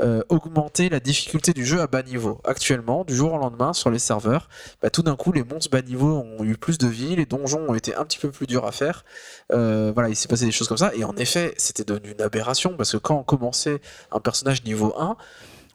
euh, 0.00 0.22
augmenté 0.28 0.88
la 0.88 1.00
difficulté 1.00 1.52
du 1.52 1.64
jeu 1.64 1.80
à 1.80 1.86
bas 1.86 2.02
niveau. 2.02 2.40
Actuellement, 2.44 3.04
du 3.04 3.14
jour 3.14 3.32
au 3.34 3.38
lendemain, 3.38 3.72
sur 3.72 3.90
les 3.90 3.98
serveurs, 3.98 4.48
bah, 4.82 4.90
tout 4.90 5.02
d'un 5.02 5.16
coup, 5.16 5.32
les 5.32 5.44
monstres 5.44 5.70
bas 5.70 5.82
niveau 5.82 6.16
ont 6.38 6.44
eu 6.44 6.56
plus 6.56 6.78
de 6.78 6.86
vie, 6.86 7.16
les 7.16 7.26
donjons 7.26 7.64
ont 7.68 7.74
été 7.74 7.94
un 7.94 8.04
petit 8.04 8.18
peu 8.18 8.30
plus 8.30 8.46
durs 8.46 8.66
à 8.66 8.72
faire. 8.72 9.04
Euh, 9.52 9.90
voilà, 9.94 10.08
il 10.08 10.16
s'est 10.16 10.28
passé 10.28 10.44
des 10.44 10.52
choses 10.52 10.68
comme 10.68 10.78
ça. 10.78 10.92
Et 10.94 11.04
en 11.04 11.16
effet, 11.16 11.54
c'était 11.56 11.84
devenu 11.84 12.12
une 12.12 12.22
aberration 12.22 12.76
parce 12.76 12.92
que 12.92 12.96
quand 12.98 13.16
on 13.16 13.22
commençait 13.22 13.80
un 14.12 14.20
personnage 14.20 14.64
niveau 14.64 14.94
1, 14.98 15.16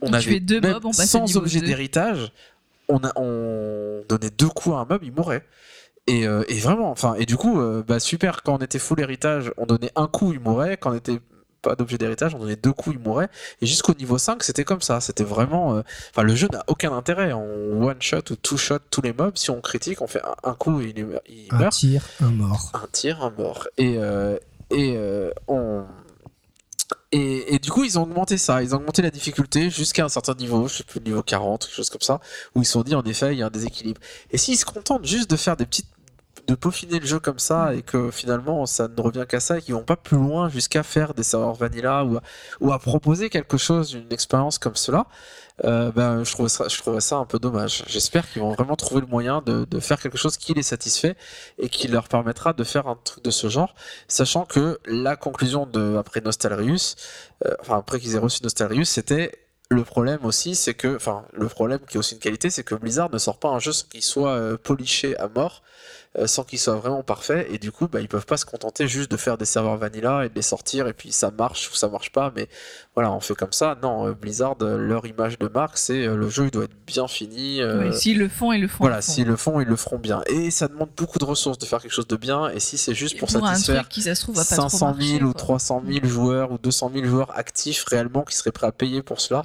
on 0.02 0.08
On 0.10 0.14
avait 0.14 0.40
deux 0.40 0.62
mobs, 0.74 0.86
on 0.86 0.94
sans 0.94 1.26
objet 1.38 1.60
d'héritage, 1.68 2.32
on, 2.90 2.98
a- 3.04 3.14
on 3.18 4.04
donnait 4.10 4.30
deux 4.32 4.50
coups 4.50 4.76
à 4.76 4.80
un 4.80 4.86
mob, 4.86 5.02
il 5.04 5.12
mourait. 5.14 5.46
Et, 6.08 6.28
euh, 6.28 6.44
et 6.48 6.58
vraiment, 6.60 6.90
enfin, 6.90 7.14
et 7.20 7.26
du 7.26 7.38
coup, 7.38 7.62
euh, 7.62 7.84
bah 7.88 8.00
super, 8.00 8.42
quand 8.44 8.56
on 8.56 8.58
était 8.58 8.80
full 8.80 9.00
héritage, 9.00 9.52
on 9.58 9.66
donnait 9.68 9.92
un 9.96 10.08
coup, 10.08 10.34
il 10.34 10.40
mourait. 10.40 10.76
Quand 10.78 10.92
on 10.92 10.96
était 10.96 11.20
pas 11.62 11.76
d'objet 11.76 11.98
d'héritage, 12.00 12.34
on 12.34 12.40
donnait 12.40 12.56
deux 12.56 12.72
coups, 12.74 12.96
il 12.96 13.02
mourait. 13.08 13.28
Et 13.62 13.66
jusqu'au 13.68 13.94
niveau 13.94 14.18
5, 14.18 14.42
c'était 14.44 14.64
comme 14.64 14.82
ça. 14.82 15.02
C'était 15.02 15.24
vraiment. 15.26 15.76
euh, 15.76 15.82
Enfin, 16.10 16.24
le 16.24 16.34
jeu 16.34 16.48
n'a 16.52 16.64
aucun 16.68 16.94
intérêt. 16.94 17.32
On 17.34 17.84
one-shot 17.84 18.32
ou 18.32 18.36
two-shot 18.38 18.80
tous 18.90 19.02
les 19.02 19.14
mobs. 19.14 19.38
Si 19.38 19.52
on 19.52 19.62
critique, 19.62 20.02
on 20.02 20.08
fait 20.08 20.22
un, 20.24 20.50
un 20.50 20.54
coup 20.56 20.82
et 20.82 20.94
il, 20.96 21.20
il 21.28 21.48
Un 21.52 21.58
meurt. 21.60 21.74
tir, 21.74 22.04
un 22.24 22.32
mort. 22.32 22.72
Un 22.74 22.88
tir, 22.92 23.24
un 23.24 23.30
mort. 23.30 23.68
Et, 23.78 24.00
et 24.72 24.98
on. 25.48 25.84
Et, 27.12 27.58
du 27.58 27.72
coup, 27.72 27.84
ils 27.84 27.98
ont 27.98 28.04
augmenté 28.04 28.38
ça. 28.38 28.62
Ils 28.62 28.76
ont 28.76 28.78
augmenté 28.78 29.02
la 29.02 29.10
difficulté 29.10 29.72
jusqu'à 29.72 30.06
un 30.06 30.10
certain 30.10 30.36
niveau, 30.36 30.68
je 30.68 30.78
sais 30.78 30.84
plus, 30.84 31.02
niveau 31.02 31.24
40, 31.24 31.66
quelque 31.66 31.74
chose 31.76 31.90
comme 31.90 32.02
ça, 32.02 32.20
où 32.54 32.62
ils 32.62 32.66
se 32.66 32.74
sont 32.74 32.84
dit, 32.84 32.94
en 32.94 33.04
effet, 33.04 33.34
il 33.34 33.40
y 33.40 33.44
a 33.44 33.48
un 33.48 33.50
déséquilibre. 33.50 34.00
Et 34.32 34.38
s'ils 34.38 34.58
se 34.58 34.66
contentent 34.66 35.06
juste 35.06 35.30
de 35.30 35.36
faire 35.36 35.58
des 35.58 35.66
petites 35.66 35.88
de 36.48 36.56
peaufiner 36.56 37.00
le 37.00 37.06
jeu 37.06 37.20
comme 37.20 37.38
ça 37.38 37.76
et 37.76 37.84
que 37.84 38.10
finalement 38.10 38.66
ça 38.66 38.88
ne 38.88 39.02
revient 39.02 39.26
qu'à 39.30 39.40
ça 39.40 39.60
et 39.60 39.62
qu'ils 39.62 39.76
vont 39.76 39.84
pas 39.84 39.96
plus 39.96 40.18
loin 40.18 40.50
jusqu'à 40.50 40.82
faire 40.82 41.14
des 41.14 41.22
serveurs 41.22 41.54
vanilla 41.54 42.04
ou 42.04 42.18
à, 42.18 42.22
ou 42.60 42.72
à 42.74 42.80
proposer 42.80 43.30
quelque 43.30 43.58
chose, 43.58 43.94
une 43.94 44.12
expérience 44.12 44.58
comme 44.58 44.76
cela, 44.76 45.06
euh, 45.66 45.92
ben, 45.92 46.24
je, 46.24 46.32
trouve 46.32 46.48
ça, 46.48 46.68
je 46.68 46.78
trouverais 46.78 47.02
ça 47.02 47.18
un 47.18 47.26
peu 47.26 47.40
dommage. 47.40 47.84
J'espère 47.88 48.30
qu'ils 48.30 48.42
vont 48.42 48.54
vraiment 48.54 48.76
trouver 48.76 49.02
le 49.02 49.08
moyen 49.08 49.42
de, 49.42 49.80
faire 49.80 50.00
quelque 50.00 50.18
chose 50.18 50.38
qui 50.38 50.54
les 50.54 50.64
satisfait 50.64 51.16
et 51.58 51.70
qui 51.70 51.88
leur 51.88 52.08
permettra 52.08 52.54
de 52.54 52.64
faire 52.64 52.88
un 52.88 52.96
truc 52.96 53.24
de 53.24 53.32
ce 53.32 53.48
genre, 53.50 53.76
sachant 54.08 54.46
que 54.46 54.80
la 54.86 55.16
conclusion 55.16 55.66
de 55.66 55.98
après 55.98 56.22
Nostalrius, 56.22 56.96
euh, 57.46 57.54
enfin 57.62 57.78
après 57.78 58.00
qu'ils 58.00 58.16
aient 58.16 58.20
reçu 58.20 58.42
Nostalrius, 58.44 58.90
c'était 58.90 59.32
le 59.70 59.84
problème 59.84 60.26
aussi, 60.26 60.56
c'est 60.56 60.74
que, 60.74 60.96
enfin, 60.96 61.26
le 61.32 61.48
problème 61.48 61.80
qui 61.88 61.98
est 61.98 62.00
aussi 62.00 62.16
une 62.16 62.20
qualité, 62.20 62.50
c'est 62.50 62.64
que 62.64 62.74
Blizzard 62.74 63.12
ne 63.12 63.20
sort 63.20 63.38
pas 63.38 63.50
un 63.50 63.60
jeu 63.60 63.72
qu'il 63.90 64.02
soit 64.02 64.32
euh, 64.32 64.58
poliché 64.58 65.16
à 65.18 65.28
mort, 65.28 65.62
sans 66.28 66.44
qu'il 66.44 66.60
soit 66.60 66.76
vraiment 66.76 67.04
parfait, 67.04 67.48
et 67.52 67.58
du 67.60 67.72
coup, 67.72 67.88
bah, 67.88 68.02
ils 68.02 68.08
peuvent 68.08 68.26
pas 68.26 68.38
se 68.38 68.46
contenter 68.46 68.88
juste 68.88 69.10
de 69.12 69.18
faire 69.18 69.38
des 69.38 69.46
serveurs 69.46 69.78
vanilla 69.78 70.26
et 70.26 70.30
de 70.30 70.36
les 70.36 70.42
sortir, 70.42 70.88
et 70.88 70.94
puis 70.94 71.12
ça 71.12 71.32
marche 71.32 71.70
ou 71.72 71.76
ça 71.76 71.88
marche 71.88 72.12
pas, 72.12 72.32
mais 72.36 72.48
voilà, 72.96 73.12
on 73.12 73.20
fait 73.20 73.36
comme 73.36 73.54
ça. 73.54 73.78
Non, 73.82 74.08
euh, 74.08 74.14
Blizzard, 74.14 74.56
euh, 74.62 74.78
leur 74.78 75.06
image 75.06 75.40
de 75.40 75.48
marque, 75.48 75.78
c'est 75.78 76.06
euh, 76.06 76.16
le 76.16 76.30
jeu, 76.30 76.46
il 76.46 76.52
doit 76.52 76.66
être 76.66 76.76
bien 76.86 77.08
fini. 77.08 77.62
euh, 77.62 77.90
Oui, 77.90 77.94
S'ils 77.98 78.18
le 78.18 78.28
font, 78.28 78.52
ils 78.52 78.62
le 78.62 78.68
font. 78.68 78.84
voilà, 78.84 79.02
s'ils 79.02 79.28
le 79.28 79.36
font, 79.38 79.62
ils 79.62 79.68
le 79.68 79.76
feront 79.76 79.98
bien. 80.00 80.22
Et 80.28 80.52
ça 80.52 80.68
demande 80.68 80.90
beaucoup 80.98 81.20
de 81.20 81.26
ressources 81.26 81.58
de 81.58 81.66
faire 81.66 81.82
quelque 81.82 81.94
chose 81.94 82.08
de 82.08 82.18
bien, 82.18 82.50
et 82.50 82.60
si 82.60 82.78
c'est 82.78 82.94
juste 82.96 83.18
pour, 83.18 83.30
un 83.36 83.54
satisfaire 83.56 83.88
qui, 83.88 84.02
ça 84.02 84.16
se 84.16 84.22
trouve, 84.22 84.36
va 84.36 84.44
pas 84.44 84.56
trop 84.56 84.70
500 84.70 84.96
000 85.00 85.10
marcher, 85.12 85.24
ou 85.24 85.32
quoi. 85.32 85.40
300 85.42 85.84
000 85.88 86.06
joueurs 86.06 86.52
ou 86.52 86.58
200 86.58 86.92
000 86.94 87.06
joueurs 87.06 87.38
actifs 87.38 87.84
réellement 87.86 88.24
qui 88.24 88.36
seraient 88.36 88.52
prêts 88.52 88.68
à 88.68 88.72
payer 88.72 89.02
pour 89.04 89.22
cela. 89.22 89.42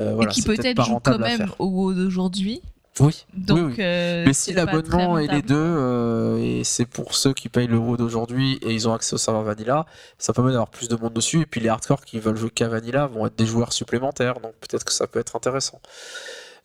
euh, 0.00 0.14
voilà, 0.14 0.30
et 0.30 0.34
qui 0.34 0.42
peut-être 0.42 0.76
pas 0.76 0.82
jouent 0.84 1.00
quand 1.02 1.18
même 1.18 1.50
au 1.58 1.66
WoW 1.66 1.92
d'aujourd'hui. 1.94 2.62
Oui, 3.00 3.26
Donc, 3.34 3.58
oui, 3.58 3.64
oui. 3.64 3.76
euh, 3.80 4.24
Mais 4.26 4.32
si 4.32 4.52
l'abonnement 4.52 5.18
est 5.18 5.26
les 5.26 5.42
deux, 5.42 5.54
euh, 5.56 6.38
et 6.38 6.64
c'est 6.64 6.86
pour 6.86 7.14
ceux 7.14 7.32
qui 7.32 7.48
payent 7.48 7.66
le 7.66 7.78
WoW 7.78 7.96
d'aujourd'hui 7.96 8.58
et 8.62 8.72
ils 8.72 8.88
ont 8.88 8.94
accès 8.94 9.14
au 9.14 9.18
serveur 9.18 9.42
Vanilla, 9.42 9.86
ça 10.18 10.32
permet 10.32 10.50
d'avoir 10.50 10.70
plus 10.70 10.88
de 10.88 10.96
monde 10.96 11.12
dessus. 11.12 11.42
Et 11.42 11.46
puis 11.46 11.60
les 11.60 11.68
hardcore 11.68 12.04
qui 12.04 12.18
veulent 12.18 12.36
jouer 12.36 12.50
qu'à 12.50 12.68
Vanilla 12.68 13.06
vont 13.06 13.26
être 13.26 13.36
des 13.36 13.46
joueurs 13.46 13.72
supplémentaires, 13.72 14.40
donc 14.40 14.54
peut-être 14.60 14.84
que 14.84 14.92
ça 14.92 15.06
peut 15.06 15.20
être 15.20 15.36
intéressant. 15.36 15.80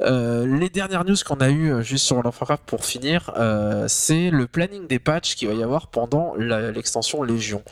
Euh, 0.02 0.46
les 0.60 0.70
dernières 0.70 1.06
news 1.06 1.16
qu'on 1.26 1.36
a 1.40 1.50
eues 1.50 1.84
juste 1.84 2.06
sur 2.06 2.16
World 2.16 2.28
of 2.28 2.42
Warcraft 2.42 2.64
pour 2.66 2.84
finir, 2.84 3.32
euh, 3.38 3.86
c'est 3.88 4.32
le 4.32 4.48
planning 4.48 4.88
des 4.88 5.00
patchs 5.00 5.36
qu'il 5.36 5.48
va 5.48 5.54
y 5.54 5.64
avoir 5.64 5.88
pendant 5.88 6.36
l'extension 6.36 7.24
Légion. 7.24 7.64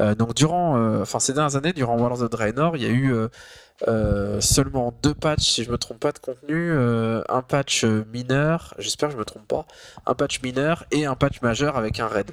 Euh, 0.00 0.14
donc 0.14 0.34
durant, 0.34 1.00
enfin 1.00 1.18
ces 1.20 1.32
dernières 1.32 1.56
années, 1.56 1.72
durant 1.72 1.96
World 1.96 2.20
of 2.22 2.30
Draenor, 2.30 2.76
il 2.76 2.82
y 2.82 2.86
a 2.86 2.90
eu 2.90 3.14
euh, 3.86 4.40
seulement 4.40 4.92
deux 5.02 5.14
patchs, 5.14 5.50
si 5.50 5.64
je 5.64 5.70
me 5.70 5.78
trompe 5.78 6.00
pas 6.00 6.10
de 6.10 6.18
contenu, 6.18 6.72
euh, 6.72 7.22
un 7.28 7.42
patch 7.42 7.84
euh, 7.84 8.04
mineur, 8.12 8.74
j'espère 8.78 9.10
que 9.10 9.14
je 9.14 9.18
me 9.18 9.24
trompe 9.24 9.46
pas, 9.46 9.66
un 10.04 10.14
patch 10.14 10.42
mineur 10.42 10.84
et 10.90 11.06
un 11.06 11.14
patch 11.14 11.40
majeur 11.42 11.76
avec 11.76 12.00
un 12.00 12.08
raid. 12.08 12.30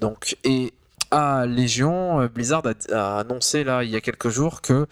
Donc 0.00 0.36
et 0.44 0.72
à 1.10 1.46
Légion, 1.46 2.26
Blizzard 2.26 2.62
a, 2.90 3.18
annoncé 3.18 3.64
là 3.64 3.82
il 3.82 3.90
y 3.90 3.96
a 3.96 4.00
quelques 4.00 4.28
jours 4.28 4.60
que 4.60 4.86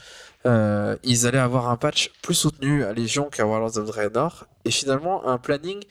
ils 1.05 1.26
allaient 1.26 1.39
avoir 1.39 1.68
un 1.68 1.76
patch 1.76 2.11
plus 2.22 2.35
soutenu 2.35 2.85
à 2.85 2.93
Légion 2.93 3.28
qu'à 3.31 3.47
Warlords 3.47 3.76
of 3.76 3.87
Draenor. 3.87 4.47
Et 4.64 4.70
finalement 4.70 5.26
un 5.28 5.39
planning 5.39 5.83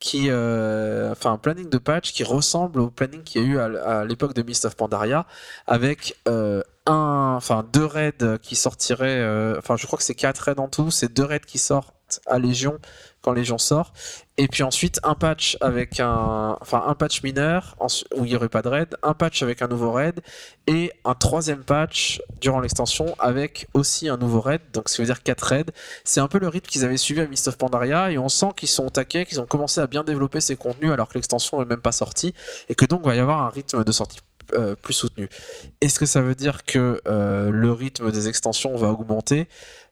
qui 0.00 0.30
euh, 0.30 1.12
enfin 1.12 1.32
un 1.32 1.38
planning 1.38 1.68
de 1.68 1.78
patch 1.78 2.12
qui 2.12 2.24
ressemble 2.24 2.80
au 2.80 2.90
planning 2.90 3.22
qu'il 3.22 3.42
y 3.42 3.44
a 3.44 3.48
eu 3.48 3.58
à, 3.58 4.04
l'époque 4.04 4.34
de 4.34 4.42
Mist 4.42 4.64
of 4.64 4.74
Pandaria 4.74 5.26
avec 5.66 6.16
euh, 6.26 6.62
un 6.86 7.34
enfin 7.36 7.64
deux 7.72 7.84
raids 7.84 8.38
qui 8.42 8.56
sortiraient 8.56 9.20
euh, 9.20 9.58
enfin 9.58 9.76
je 9.76 9.86
crois 9.86 9.98
que 9.98 10.02
c'est 10.02 10.14
quatre 10.14 10.38
raids 10.40 10.58
en 10.58 10.68
tout. 10.68 10.90
C'est 10.90 11.12
deux 11.12 11.24
raids 11.24 11.40
qui 11.46 11.58
sortent 11.58 11.94
à 12.26 12.38
Légion 12.38 12.78
quand 13.22 13.32
Légion 13.32 13.58
sort 13.58 13.92
et 14.38 14.48
puis 14.48 14.62
ensuite 14.62 15.00
un 15.02 15.14
patch 15.14 15.58
avec 15.60 16.00
un 16.00 16.56
enfin 16.60 16.82
un 16.86 16.94
patch 16.94 17.22
mineur 17.22 17.76
où 18.16 18.24
il 18.24 18.30
y 18.30 18.36
aurait 18.36 18.48
pas 18.48 18.62
de 18.62 18.68
raid 18.68 18.96
un 19.02 19.14
patch 19.14 19.42
avec 19.42 19.60
un 19.62 19.68
nouveau 19.68 19.92
raid 19.92 20.20
et 20.66 20.92
un 21.04 21.14
troisième 21.14 21.64
patch 21.64 22.22
durant 22.40 22.60
l'extension 22.60 23.14
avec 23.18 23.66
aussi 23.74 24.08
un 24.08 24.16
nouveau 24.16 24.40
raid. 24.40 24.60
Donc 24.72 24.88
ça 24.88 25.02
veut 25.02 25.06
dire 25.06 25.22
quatre 25.22 25.42
raids. 25.42 25.72
C'est 26.04 26.20
un 26.20 26.28
peu 26.28 26.38
le 26.38 26.48
rythme 26.48 26.68
qu'ils 26.68 26.84
avaient 26.84 26.96
suivi 26.96 27.20
à 27.20 27.26
Mist 27.26 27.48
of 27.48 27.58
Pandaria 27.58 28.10
et 28.10 28.18
on 28.18 28.28
sent 28.28 28.50
qu'ils 28.56 28.68
sont 28.68 28.86
au 28.86 29.04
qu'ils 29.04 29.40
ont 29.40 29.46
commencé 29.46 29.80
à 29.80 29.86
bien 29.86 30.04
développer 30.04 30.40
ces 30.40 30.56
contenus 30.56 30.92
alors 30.92 31.08
que 31.08 31.14
l'extension 31.14 31.58
n'est 31.58 31.66
même 31.66 31.80
pas 31.80 31.92
sortie 31.92 32.34
et 32.68 32.74
que 32.74 32.84
donc 32.84 33.00
il 33.04 33.08
va 33.08 33.16
y 33.16 33.18
avoir 33.18 33.42
un 33.42 33.50
rythme 33.50 33.84
de 33.84 33.92
sortie 33.92 34.18
euh, 34.54 34.74
plus 34.74 34.94
soutenu. 34.94 35.28
Est-ce 35.80 35.98
que 35.98 36.06
ça 36.06 36.20
veut 36.20 36.34
dire 36.34 36.64
que 36.64 37.00
euh, 37.06 37.50
le 37.50 37.72
rythme 37.72 38.10
des 38.10 38.28
extensions 38.28 38.76
va 38.76 38.88
augmenter? 38.88 39.48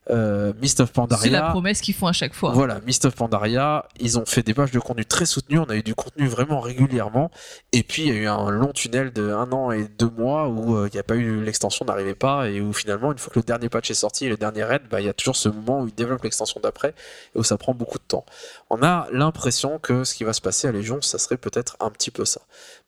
Euh, 0.09 0.53
Mist 0.61 0.79
of 0.79 0.89
C'est 0.89 0.99
la 0.99 1.07
Pandaria 1.07 1.49
promesse 1.49 1.81
qu'ils 1.81 1.93
font 1.93 2.07
à 2.07 2.13
chaque 2.13 2.33
fois. 2.33 2.51
voilà, 2.51 2.79
Mist 2.85 3.05
of 3.05 3.15
Pandaria, 3.15 3.85
ils 3.99 4.17
ont 4.17 4.25
fait 4.25 4.41
des 4.41 4.53
pages 4.53 4.71
de 4.71 4.79
contenu 4.79 5.05
très 5.05 5.25
soutenues, 5.25 5.59
on 5.59 5.69
a 5.69 5.75
eu 5.75 5.83
du 5.83 5.93
contenu 5.93 6.27
vraiment 6.27 6.59
régulièrement, 6.59 7.31
et 7.71 7.83
puis 7.83 8.03
il 8.03 8.07
y 8.07 8.11
a 8.11 8.15
eu 8.15 8.27
un 8.27 8.49
long 8.49 8.71
tunnel 8.71 9.13
de 9.13 9.31
un 9.31 9.51
an 9.51 9.71
et 9.71 9.87
deux 9.87 10.09
mois 10.09 10.47
où 10.47 10.75
euh, 10.75 10.89
il 10.91 10.95
n'y 10.95 10.99
a 10.99 11.03
pas 11.03 11.15
eu 11.15 11.43
l'extension 11.43 11.85
n'arrivait 11.85 12.15
pas, 12.15 12.49
et 12.49 12.59
où 12.59 12.73
finalement, 12.73 13.11
une 13.11 13.17
fois 13.17 13.31
que 13.33 13.39
le 13.39 13.43
dernier 13.43 13.69
patch 13.69 13.91
est 13.91 13.95
sorti 13.95 14.25
et 14.25 14.29
le 14.29 14.37
dernier 14.37 14.63
raid, 14.63 14.81
bah, 14.89 14.99
il 14.99 15.05
y 15.05 15.09
a 15.09 15.13
toujours 15.13 15.35
ce 15.35 15.49
moment 15.49 15.81
où 15.81 15.87
ils 15.87 15.93
développent 15.93 16.23
l'extension 16.23 16.59
d'après, 16.61 16.93
et 17.35 17.39
où 17.39 17.43
ça 17.43 17.57
prend 17.57 17.73
beaucoup 17.73 17.97
de 17.97 18.03
temps. 18.07 18.25
On 18.71 18.83
a 18.83 19.07
l'impression 19.11 19.79
que 19.79 20.03
ce 20.03 20.13
qui 20.13 20.23
va 20.23 20.33
se 20.33 20.41
passer 20.41 20.67
à 20.67 20.71
Légion, 20.71 21.01
ça 21.01 21.17
serait 21.17 21.37
peut-être 21.37 21.75
un 21.79 21.89
petit 21.89 22.11
peu 22.11 22.23
ça. 22.23 22.41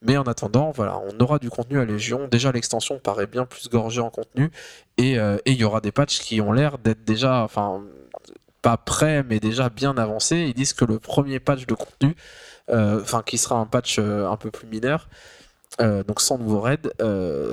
Mais 0.03 0.15
en 0.15 0.23
attendant, 0.23 0.71
voilà, 0.71 0.99
on 0.99 1.19
aura 1.19 1.39
du 1.39 1.49
contenu 1.49 1.79
à 1.79 1.86
Légion, 1.86 2.27
déjà 2.27 2.51
l'extension 2.51 2.99
paraît 2.99 3.25
bien 3.25 3.45
plus 3.45 3.67
gorgée 3.67 4.01
en 4.01 4.11
contenu, 4.11 4.51
et 4.97 5.17
euh, 5.17 5.38
il 5.45 5.55
y 5.55 5.63
aura 5.63 5.82
des 5.82 5.91
patchs 5.91 6.19
qui 6.19 6.39
ont 6.39 6.51
l'air 6.51 6.77
d'être 6.77 7.03
déjà, 7.03 7.43
enfin, 7.43 7.84
pas 8.61 8.77
prêts, 8.77 9.23
mais 9.23 9.39
déjà 9.39 9.69
bien 9.69 9.97
avancés. 9.97 10.38
Ils 10.38 10.53
disent 10.53 10.73
que 10.73 10.86
le 10.86 10.99
premier 10.99 11.39
patch 11.39 11.65
de 11.65 11.73
contenu, 11.73 12.15
euh, 12.69 13.01
enfin, 13.01 13.23
qui 13.25 13.39
sera 13.39 13.55
un 13.55 13.65
patch 13.65 13.97
euh, 13.97 14.29
un 14.29 14.38
peu 14.38 14.51
plus 14.51 14.67
mineur, 14.67 15.09
donc 15.79 16.21
sans 16.21 16.38
nouveau 16.38 16.61
raid, 16.61 16.93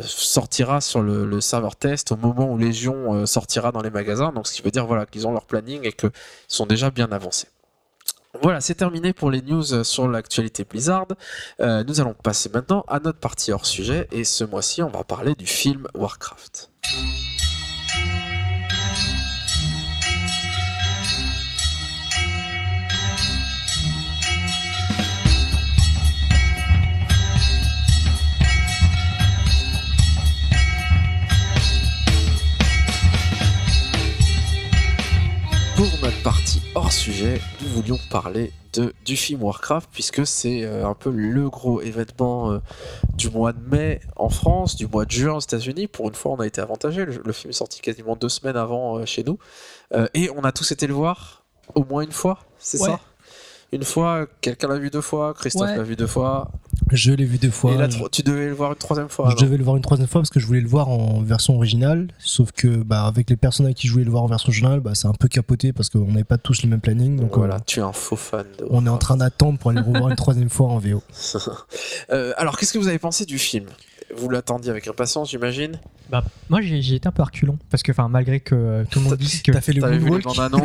sortira 0.02 0.82
sur 0.82 1.00
le, 1.00 1.40
serveur 1.40 1.76
test 1.76 2.12
au 2.12 2.16
moment 2.16 2.52
où 2.52 2.58
Légion 2.58 3.24
sortira 3.24 3.72
dans 3.72 3.80
les 3.80 3.90
magasins. 3.90 4.32
Donc, 4.32 4.46
ce 4.48 4.52
qui 4.52 4.60
veut 4.60 4.70
dire 4.70 4.86
voilà 4.86 5.06
qu'ils 5.06 5.26
ont 5.26 5.32
leur 5.32 5.46
planning 5.46 5.80
et 5.84 5.92
qu'ils 5.92 6.10
sont 6.46 6.66
déjà 6.66 6.90
bien 6.90 7.10
avancés. 7.10 7.48
Voilà, 8.40 8.60
c'est 8.60 8.74
terminé 8.74 9.12
pour 9.12 9.30
les 9.30 9.42
news 9.42 9.84
sur 9.84 10.06
l'actualité 10.06 10.64
Blizzard. 10.64 11.08
Euh, 11.60 11.82
nous 11.82 12.00
allons 12.00 12.14
passer 12.14 12.48
maintenant 12.52 12.84
à 12.86 13.00
notre 13.00 13.18
partie 13.18 13.52
hors 13.52 13.66
sujet 13.66 14.06
et 14.12 14.24
ce 14.24 14.44
mois-ci, 14.44 14.82
on 14.82 14.88
va 14.88 15.02
parler 15.02 15.34
du 15.34 15.46
film 15.46 15.88
Warcraft. 15.94 16.70
Pour 35.78 35.86
notre 36.02 36.20
partie 36.24 36.60
hors 36.74 36.90
sujet, 36.90 37.40
nous 37.62 37.68
voulions 37.68 38.00
parler 38.10 38.52
de, 38.72 38.92
du 39.04 39.16
film 39.16 39.44
Warcraft, 39.44 39.88
puisque 39.92 40.26
c'est 40.26 40.64
euh, 40.64 40.84
un 40.84 40.94
peu 40.94 41.08
le 41.12 41.48
gros 41.48 41.80
événement 41.80 42.50
euh, 42.50 42.58
du 43.14 43.30
mois 43.30 43.52
de 43.52 43.60
mai 43.70 44.00
en 44.16 44.28
France, 44.28 44.74
du 44.74 44.88
mois 44.88 45.04
de 45.04 45.12
juin 45.12 45.34
aux 45.34 45.40
États-Unis. 45.40 45.86
Pour 45.86 46.08
une 46.08 46.16
fois, 46.16 46.32
on 46.32 46.40
a 46.40 46.48
été 46.48 46.60
avantagé. 46.60 47.04
Le, 47.04 47.22
le 47.24 47.32
film 47.32 47.50
est 47.50 47.54
sorti 47.54 47.80
quasiment 47.80 48.16
deux 48.16 48.28
semaines 48.28 48.56
avant 48.56 48.98
euh, 48.98 49.06
chez 49.06 49.22
nous. 49.22 49.38
Et 50.14 50.30
on 50.36 50.42
a 50.42 50.50
tous 50.50 50.72
été 50.72 50.88
le 50.88 50.94
voir 50.94 51.44
au 51.76 51.84
moins 51.84 52.02
une 52.02 52.10
fois, 52.12 52.40
c'est 52.58 52.80
Ouais. 52.82 52.88
ça? 52.90 53.00
Une 53.70 53.84
fois, 53.84 54.26
quelqu'un 54.40 54.66
l'a 54.66 54.78
vu 54.78 54.90
deux 54.90 55.00
fois, 55.02 55.32
Christophe 55.34 55.68
Ouais. 55.68 55.76
l'a 55.76 55.82
vu 55.84 55.94
deux 55.94 56.06
fois. 56.08 56.50
Je 56.92 57.12
l'ai 57.12 57.24
vu 57.24 57.38
deux 57.38 57.50
fois. 57.50 57.72
et 57.72 57.88
tu 58.10 58.22
devais 58.22 58.46
le 58.46 58.54
voir 58.54 58.70
une 58.72 58.78
troisième 58.78 59.08
fois. 59.08 59.34
je 59.36 59.44
devais 59.44 59.56
le 59.56 59.64
voir 59.64 59.76
une 59.76 59.82
troisième 59.82 60.08
fois 60.08 60.20
parce 60.20 60.30
que 60.30 60.40
je 60.40 60.46
voulais 60.46 60.60
le 60.60 60.68
voir 60.68 60.88
en 60.88 61.20
version 61.22 61.54
originale. 61.56 62.08
Sauf 62.18 62.52
que 62.52 62.68
bah, 62.68 63.04
avec 63.06 63.30
les 63.30 63.36
personnes 63.36 63.66
avec 63.66 63.76
qui 63.76 63.86
je 63.88 63.92
voulais 63.92 64.04
le 64.04 64.10
voir 64.10 64.22
en 64.22 64.26
version 64.26 64.48
originale, 64.48 64.80
bah, 64.80 64.92
c'est 64.94 65.08
un 65.08 65.12
peu 65.12 65.28
capoté 65.28 65.72
parce 65.72 65.88
qu'on 65.90 66.06
n'avait 66.06 66.24
pas 66.24 66.38
tous 66.38 66.62
le 66.62 66.68
même 66.68 66.80
planning. 66.80 67.18
Donc 67.20 67.36
voilà, 67.36 67.60
tu 67.60 67.80
es 67.80 67.82
un 67.82 67.92
faux 67.92 68.16
fan 68.16 68.46
de 68.58 68.66
on 68.70 68.86
est 68.86 68.90
en 68.90 68.98
train 68.98 69.16
d'attendre 69.16 69.58
pour 69.58 69.70
aller 69.70 69.80
le 69.80 69.86
revoir 69.86 70.10
une 70.10 70.16
troisième 70.28 70.50
fois 70.50 70.68
en 70.68 70.78
VO. 70.78 71.02
Euh, 72.10 72.32
alors, 72.36 72.56
qu'est-ce 72.58 72.72
que 72.72 72.78
vous 72.78 72.88
avez 72.88 72.98
pensé 72.98 73.24
du 73.24 73.38
film? 73.38 73.66
Vous 74.16 74.28
l'attendiez 74.30 74.70
avec 74.70 74.88
impatience, 74.88 75.30
j'imagine? 75.30 75.78
Bah, 76.10 76.24
moi, 76.48 76.60
j'ai 76.62 76.94
été 76.94 77.06
un 77.06 77.12
peu 77.12 77.22
reculon. 77.22 77.58
Parce 77.70 77.82
que, 77.82 77.92
enfin, 77.92 78.08
malgré 78.08 78.40
que 78.40 78.54
euh, 78.54 78.84
tout 78.90 78.98
le 79.00 79.04
monde 79.06 79.16
dise 79.18 79.42
que. 79.42 79.52
T'as 79.52 79.60
fait 79.60 79.72
le 79.74 79.82
moonwalk 79.82 80.24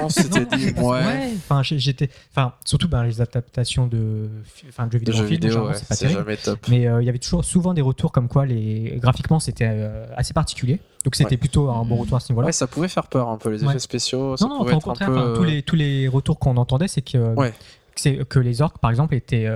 c'était 0.09 0.45
dit 0.57 0.71
ouais. 0.77 0.81
Ouais, 0.83 1.29
enfin, 1.37 1.63
j'ai- 1.63 1.79
j'étais. 1.79 2.09
Enfin, 2.31 2.53
surtout 2.63 2.87
ben, 2.87 3.03
les 3.03 3.19
adaptations 3.19 3.87
de, 3.87 4.29
fi- 4.45 4.65
enfin, 4.69 4.87
de 4.87 4.91
jeux 4.93 4.99
vidéo, 4.99 5.13
en 5.13 5.17
jeux 5.17 5.23
film, 5.25 5.39
vidéo, 5.41 5.51
genre, 5.51 5.67
ouais, 5.67 5.73
c'est 5.75 5.87
pas 5.87 5.95
terrible. 5.97 6.19
jamais 6.19 6.37
top. 6.37 6.59
Mais 6.69 6.87
euh, 6.87 7.01
il 7.01 7.05
y 7.05 7.09
avait 7.09 7.19
toujours 7.19 7.43
souvent 7.43 7.73
des 7.73 7.81
retours 7.81 8.11
comme 8.11 8.27
quoi 8.29 8.45
les 8.45 8.97
graphiquement 9.01 9.39
c'était 9.39 9.67
euh, 9.69 10.05
assez 10.15 10.33
particulier. 10.33 10.79
Donc 11.03 11.15
c'était 11.15 11.31
Ouais. 11.31 11.37
plutôt 11.37 11.69
un 11.69 11.83
bon 11.83 11.97
retour 11.97 12.15
à 12.15 12.19
ce 12.21 12.31
niveau-là. 12.31 12.45
Ouais, 12.45 12.51
ça 12.53 12.65
pouvait 12.67 12.87
faire 12.87 13.07
peur 13.07 13.27
un 13.27 13.37
peu, 13.37 13.49
les 13.49 13.61
Ouais. 13.63 13.71
effets 13.71 13.79
spéciaux. 13.79 14.37
Ça 14.37 14.45
non, 14.45 14.55
non, 14.55 14.61
enfin, 14.61 14.77
au 14.77 14.79
contraire, 14.79 15.11
peu. 15.11 15.33
tous, 15.35 15.43
les, 15.43 15.61
tous 15.61 15.75
les 15.75 16.07
retours 16.07 16.39
qu'on 16.39 16.55
entendait, 16.55 16.87
c'est 16.87 17.01
que, 17.01 17.17
Ouais. 17.35 17.51
que, 17.51 17.99
c'est- 17.99 18.25
que 18.27 18.39
les 18.39 18.61
orques, 18.61 18.77
par 18.77 18.89
exemple, 18.91 19.13
étaient. 19.13 19.47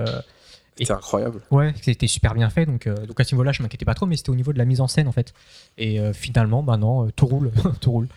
C'était 0.78 0.92
incroyable. 0.92 1.40
ouais, 1.50 1.74
c'était 1.82 2.06
super 2.06 2.34
bien 2.34 2.50
fait. 2.50 2.66
Donc, 2.66 2.86
euh, 2.86 3.06
donc 3.06 3.18
à 3.20 3.24
ce 3.24 3.34
niveau-là, 3.34 3.52
je 3.52 3.62
m'inquiétais 3.62 3.84
pas 3.84 3.94
trop, 3.94 4.06
mais 4.06 4.16
c'était 4.16 4.30
au 4.30 4.36
niveau 4.36 4.52
de 4.52 4.58
la 4.58 4.64
mise 4.64 4.80
en 4.80 4.86
scène 4.86 5.08
en 5.08 5.12
fait. 5.12 5.32
Et 5.76 6.00
euh, 6.00 6.12
finalement, 6.12 6.62
bah 6.62 6.76
non, 6.76 7.06
euh, 7.06 7.10
tout 7.14 7.26
roule. 7.26 7.50
tout 7.80 7.90
roule. 7.90 8.08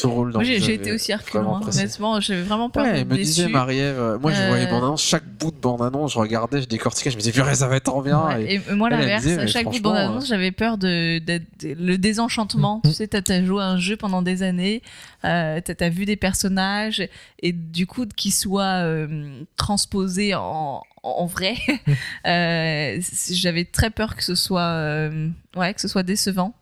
Dans 0.00 0.08
Moi, 0.30 0.44
j'ai 0.44 0.74
été 0.74 0.92
aussi 0.92 1.12
reculon. 1.12 1.56
hein. 1.56 1.60
Honnêtement, 1.66 2.20
j'avais 2.20 2.42
vraiment 2.42 2.70
peur 2.70 2.84
Ouais, 2.84 3.04
me 3.04 3.16
disait. 3.16 3.48
Marie-Ève, 3.48 3.98
euh, 3.98 4.18
moi 4.20 4.30
je 4.30 4.40
voyais 4.46 4.66
Euh, 4.66 4.70
bande 4.70 4.84
annonce, 4.84 5.02
chaque 5.02 5.24
bout 5.26 5.50
de 5.50 5.56
bande 5.56 5.82
annonce, 5.82 6.12
je 6.12 6.18
regardais, 6.20 6.62
je 6.62 6.68
décortiquais, 6.68 7.10
je 7.10 7.16
me 7.16 7.20
disais, 7.20 7.32
purée, 7.32 7.56
ça 7.56 7.66
va 7.66 7.74
être 7.76 7.84
trop 7.84 8.00
bien. 8.00 8.24
Ouais, 8.28 8.44
Et- 8.44 8.54
et 8.70 8.74
moi, 8.76 8.90
l'inverse, 8.90 9.26
à 9.26 9.46
chaque 9.48 9.64
bout 9.64 9.72
de 9.78 9.82
bande-annonce, 9.82 10.28
j'avais 10.28 10.52
peur 10.52 10.78
de, 10.78 11.20
le 11.64 11.96
désenchantement. 11.96 12.80
Mhm. 12.84 12.90
Tu 12.92 12.96
sais, 12.96 13.08
t'as, 13.08 13.44
joué 13.44 13.60
à 13.60 13.66
un 13.66 13.78
jeu 13.78 13.96
pendant 13.96 14.22
des 14.22 14.44
années, 14.44 14.82
euh, 15.24 15.60
t'as, 15.64 15.88
vu 15.88 16.04
des 16.04 16.14
personnages, 16.16 17.02
et 17.42 17.50
du 17.50 17.88
coup, 17.88 18.06
qu'ils 18.06 18.32
soient 18.32 18.84
euh, 18.84 19.28
transposés 19.56 20.32
en, 20.36 20.80
en 21.02 21.26
vrai, 21.26 21.56
euh, 22.26 23.00
c- 23.00 23.34
j'avais 23.34 23.64
très 23.64 23.90
peur 23.90 24.14
que 24.14 24.22
ce 24.22 24.36
soit, 24.36 24.60
euh, 24.62 25.28
ouais, 25.56 25.74
que 25.74 25.80
ce 25.80 25.88
soit 25.88 26.04
décevant. 26.04 26.54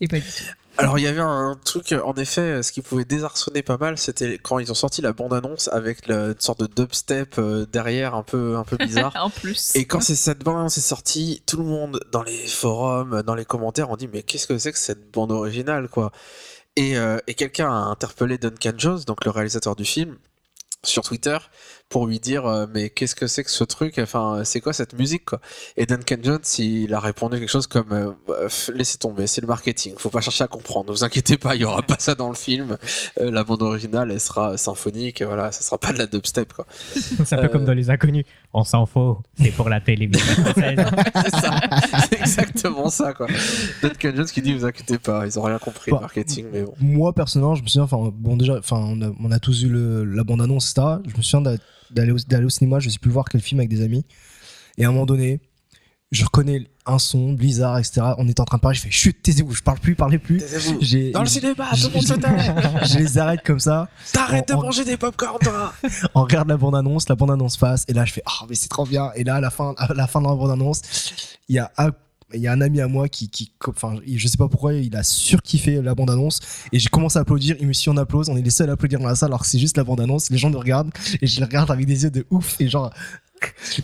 Et 0.00 0.08
pas 0.08 0.16
du 0.18 0.24
tout. 0.24 0.44
Alors 0.80 0.98
il 0.98 1.02
y 1.02 1.06
avait 1.06 1.20
un 1.20 1.58
truc, 1.64 1.92
en 1.92 2.14
effet, 2.14 2.62
ce 2.62 2.72
qui 2.72 2.80
pouvait 2.80 3.04
désarçonner 3.04 3.62
pas 3.62 3.76
mal, 3.76 3.98
c'était 3.98 4.38
quand 4.38 4.58
ils 4.58 4.70
ont 4.70 4.74
sorti 4.74 5.02
la 5.02 5.12
bande-annonce 5.12 5.68
avec 5.68 6.06
le- 6.08 6.30
une 6.32 6.40
sorte 6.40 6.60
de 6.60 6.66
dubstep 6.66 7.38
euh, 7.38 7.66
derrière, 7.70 8.14
un 8.14 8.22
peu, 8.22 8.56
un 8.56 8.64
peu 8.64 8.76
bizarre. 8.76 9.12
en 9.20 9.30
plus. 9.30 9.72
Et 9.76 9.84
quand 9.86 10.00
c'est 10.00 10.14
cette 10.16 10.42
bande-annonce 10.42 10.78
est 10.78 10.80
sortie, 10.80 11.42
tout 11.46 11.58
le 11.58 11.64
monde 11.64 12.00
dans 12.12 12.22
les 12.22 12.46
forums, 12.46 13.22
dans 13.22 13.34
les 13.34 13.44
commentaires, 13.44 13.90
ont 13.90 13.96
dit 13.96 14.08
mais 14.12 14.22
qu'est-ce 14.22 14.46
que 14.46 14.56
c'est 14.58 14.72
que 14.72 14.78
cette 14.78 15.10
bande 15.12 15.32
originale 15.32 15.88
quoi? 15.88 16.12
Et, 16.76 16.96
euh, 16.96 17.18
et 17.26 17.34
quelqu'un 17.34 17.68
a 17.70 17.74
interpellé 17.90 18.38
Duncan 18.38 18.72
Jones, 18.76 19.00
donc 19.06 19.24
le 19.24 19.30
réalisateur 19.30 19.76
du 19.76 19.84
film, 19.84 20.16
sur 20.82 21.02
Twitter 21.02 21.36
pour 21.90 22.06
lui 22.06 22.20
dire 22.20 22.46
euh, 22.46 22.66
mais 22.72 22.88
qu'est-ce 22.88 23.14
que 23.16 23.26
c'est 23.26 23.44
que 23.44 23.50
ce 23.50 23.64
truc? 23.64 23.98
Enfin 23.98 24.42
c'est 24.44 24.60
quoi 24.60 24.72
cette 24.72 24.96
musique 24.98 25.24
quoi? 25.26 25.40
Et 25.76 25.84
Duncan 25.86 26.16
Jones 26.22 26.38
il 26.58 26.94
a 26.94 27.00
répondu 27.00 27.38
quelque 27.38 27.48
chose 27.50 27.66
comme 27.66 27.92
euh, 27.92 28.12
Bah, 28.26 28.34
laissez 28.74 28.96
tomber 28.96 29.26
c'est 29.26 29.40
le 29.40 29.48
marketing, 29.48 29.94
faut 29.98 30.08
pas 30.08 30.20
chercher 30.20 30.44
à 30.44 30.46
comprendre, 30.46 30.90
ne 30.90 30.96
vous 30.96 31.02
inquiétez 31.04 31.36
pas 31.36 31.56
il 31.56 31.62
y 31.62 31.64
aura 31.64 31.82
pas 31.92 31.96
ça 31.98 32.14
dans 32.14 32.28
le 32.28 32.36
film, 32.36 32.78
Euh, 33.20 33.30
la 33.32 33.42
bande 33.44 33.62
originale 33.62 34.10
elle 34.12 34.20
sera 34.20 34.56
symphonique, 34.56 35.20
voilà 35.22 35.50
ça 35.52 35.62
sera 35.62 35.78
pas 35.78 35.92
de 35.92 35.98
la 35.98 36.06
dubstep 36.06 36.52
quoi. 36.52 36.64
C'est 36.70 37.32
un 37.34 37.38
peu 37.38 37.44
Euh, 37.44 37.48
comme 37.48 37.64
dans 37.64 37.74
les 37.74 37.90
inconnus. 37.90 38.24
On 38.52 38.64
s'en 38.64 38.86
fout, 38.86 39.18
c'est 39.40 39.50
pour 39.50 39.68
la 39.68 39.80
télévision 39.80 40.24
française. 40.44 40.78
c'est 41.24 41.30
ça, 41.40 41.60
c'est 42.08 42.20
exactement 42.20 42.88
ça 42.88 43.12
quoi. 43.14 43.26
Duncan 43.82 44.12
Jones 44.14 44.26
qui 44.26 44.42
dit 44.42 44.54
vous 44.54 44.64
inquiétez 44.64 44.98
pas, 44.98 45.26
ils 45.26 45.38
ont 45.38 45.42
rien 45.42 45.58
compris 45.58 45.90
Bah, 45.90 45.96
le 45.98 46.02
marketing 46.02 46.46
mais 46.52 46.62
bon. 46.62 46.74
Moi 46.80 47.12
personnellement, 47.12 47.56
je 47.56 47.62
me 47.62 47.66
souviens, 47.68 47.82
enfin 47.84 48.12
bon 48.14 48.36
déjà, 48.36 48.58
enfin 48.58 48.76
on 48.78 49.02
a, 49.02 49.10
on 49.20 49.30
a 49.32 49.40
tous 49.40 49.62
vu 49.64 49.68
le- 49.68 50.04
la 50.04 50.22
bande 50.22 50.40
annonce, 50.40 50.70
etc. 50.70 50.86
Je 51.08 51.16
me 51.16 51.22
souviens 51.22 51.40
d'a- 51.40 51.58
d'aller 51.92 52.12
au, 52.12 52.18
d'aller 52.18 52.44
au 52.44 52.50
cinéma, 52.50 52.78
je 52.80 52.88
sais 52.90 52.98
plus 52.98 53.10
voir 53.10 53.24
quel 53.30 53.40
film 53.40 53.60
avec 53.60 53.68
des 53.70 53.82
amis, 53.82 54.04
et 54.78 54.84
à 54.84 54.88
un 54.88 54.92
moment 54.92 55.06
donné, 55.06 55.40
je 56.12 56.24
reconnais 56.24 56.66
un 56.86 56.98
son, 56.98 57.34
Blizzard, 57.34 57.78
etc. 57.78 58.00
On 58.18 58.26
est 58.26 58.40
en 58.40 58.44
train 58.44 58.56
de 58.56 58.62
parler, 58.62 58.76
je 58.76 58.82
fais 58.82 58.90
chut, 58.90 59.22
taisez-vous, 59.22 59.52
je 59.54 59.62
parle 59.62 59.78
plus, 59.78 59.94
parlez 59.94 60.18
plus. 60.18 60.42
J'ai- 60.80 61.12
Dans 61.12 61.20
le 61.20 61.28
cinéma, 61.28 61.68
tout 61.72 61.86
le 61.86 61.94
monde 61.94 62.02
se 62.02 62.14
tait. 62.14 62.86
je 62.92 62.98
les 62.98 63.16
arrête 63.18 63.42
comme 63.44 63.60
ça, 63.60 63.88
T'arrêtes 64.12 64.48
de 64.48 64.54
On- 64.54 64.62
manger 64.62 64.84
des 64.84 64.96
popcorn 64.96 65.38
toi. 65.40 65.72
on 66.16 66.22
regarde 66.22 66.48
la 66.48 66.56
bande 66.56 66.74
annonce, 66.74 67.08
la 67.08 67.14
bande 67.14 67.30
annonce 67.30 67.56
passe, 67.56 67.84
et 67.86 67.92
là 67.92 68.04
je 68.04 68.12
fais 68.12 68.22
ah 68.26 68.44
mais 68.48 68.56
c'est 68.56 68.68
trop 68.68 68.84
bien. 68.86 69.12
Et 69.14 69.22
là 69.22 69.36
à 69.36 69.40
la 69.40 69.50
fin, 69.50 69.72
à 69.78 69.94
la 69.94 70.06
fin 70.08 70.20
de 70.20 70.26
la 70.26 70.34
bande 70.34 70.50
annonce, 70.50 70.82
il 71.48 71.54
y 71.54 71.58
a 71.60 71.70
un 71.78 71.90
il 72.34 72.40
y 72.40 72.46
a 72.46 72.52
un 72.52 72.60
ami 72.60 72.80
à 72.80 72.88
moi 72.88 73.08
qui, 73.08 73.28
qui, 73.28 73.50
enfin, 73.66 73.96
je 74.06 74.28
sais 74.28 74.36
pas 74.36 74.48
pourquoi, 74.48 74.74
il 74.74 74.94
a 74.96 75.02
surkiffé 75.02 75.80
la 75.82 75.94
bande-annonce 75.94 76.40
et 76.72 76.78
j'ai 76.78 76.88
commencé 76.88 77.18
à 77.18 77.22
applaudir. 77.22 77.56
Il 77.60 77.66
me 77.66 77.72
suit, 77.72 77.90
on 77.90 77.96
applause, 77.96 78.28
on 78.28 78.36
est 78.36 78.42
les 78.42 78.50
seuls 78.50 78.70
à 78.70 78.74
applaudir 78.74 78.98
dans 79.00 79.06
la 79.08 79.14
salle 79.14 79.30
alors 79.30 79.40
que 79.42 79.46
c'est 79.46 79.58
juste 79.58 79.76
la 79.76 79.84
bande-annonce. 79.84 80.30
Les 80.30 80.38
gens 80.38 80.50
nous 80.50 80.58
regardent 80.58 80.90
et 81.20 81.26
je 81.26 81.38
les 81.38 81.44
regarde 81.44 81.70
avec 81.70 81.86
des 81.86 82.04
yeux 82.04 82.10
de 82.10 82.24
ouf 82.30 82.56
et 82.60 82.68
genre, 82.68 82.92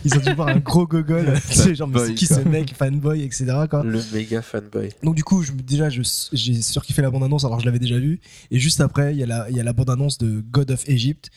ils 0.05 0.13
ont 0.15 0.19
dû 0.21 0.33
voir 0.33 0.49
un 0.49 0.57
gros 0.59 0.85
gogol. 0.85 1.33
sais, 1.49 1.73
genre, 1.75 1.87
mais 1.87 1.99
c'est 2.05 2.13
qui 2.15 2.27
quoi. 2.27 2.37
ce 2.37 2.41
mec, 2.47 2.73
fanboy, 2.77 3.23
etc. 3.23 3.45
Quoi. 3.69 3.83
Le 3.83 4.01
méga 4.13 4.41
fanboy. 4.41 4.89
Donc 5.03 5.15
du 5.15 5.23
coup, 5.23 5.41
je, 5.43 5.51
déjà, 5.51 5.89
je- 5.89 6.01
j'ai 6.31 6.61
surkiffé 6.61 7.01
la 7.01 7.09
bande-annonce 7.09 7.43
alors 7.43 7.57
que 7.57 7.63
je 7.63 7.67
l'avais 7.67 7.79
déjà 7.79 7.97
vue. 7.97 8.19
Et 8.51 8.59
juste 8.59 8.81
après, 8.81 9.13
il 9.13 9.19
y 9.19 9.23
a 9.23 9.25
la, 9.25 9.49
il 9.49 9.55
y 9.55 9.59
a 9.59 9.63
la 9.63 9.73
bande-annonce 9.73 10.17
de 10.19 10.43
God 10.51 10.71
of 10.71 10.87
Egypt. 10.87 11.29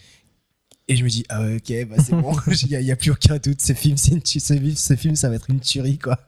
Et 0.91 0.97
je 0.97 1.05
me 1.05 1.09
dis, 1.09 1.24
ah 1.28 1.41
ok, 1.43 1.86
bah 1.88 2.03
c'est 2.05 2.16
bon, 2.16 2.34
il 2.68 2.78
n'y 2.80 2.91
a, 2.91 2.97
plus 2.97 3.12
aucun 3.12 3.36
doute, 3.36 3.61
ce 3.62 3.74
film, 3.74 3.97
c'est 3.97 4.11
une 4.11 4.22
ce, 4.24 4.74
ce 4.74 4.97
film, 4.97 5.14
ça 5.14 5.28
va 5.28 5.36
être 5.36 5.49
une 5.49 5.61
tuerie, 5.61 5.99
quoi. 5.99 6.18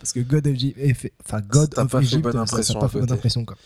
Parce 0.00 0.14
que 0.14 0.20
God 0.20 0.46
of 0.46 0.54
Egypt, 0.54 0.78
enfin, 1.22 1.42
God 1.42 1.74
Ça 1.74 1.82
of 1.82 1.90
pas 1.90 1.98
fait 1.98 2.04
Egypt, 2.06 2.22
bonne 2.22 2.32
ça- 2.32 2.46
ça 2.46 2.54
impression 2.54 2.74
n'a 2.74 2.80
pas 2.80 2.88
fait 2.88 3.00
bonne 3.00 3.12
impression, 3.12 3.44
quoi. 3.44 3.56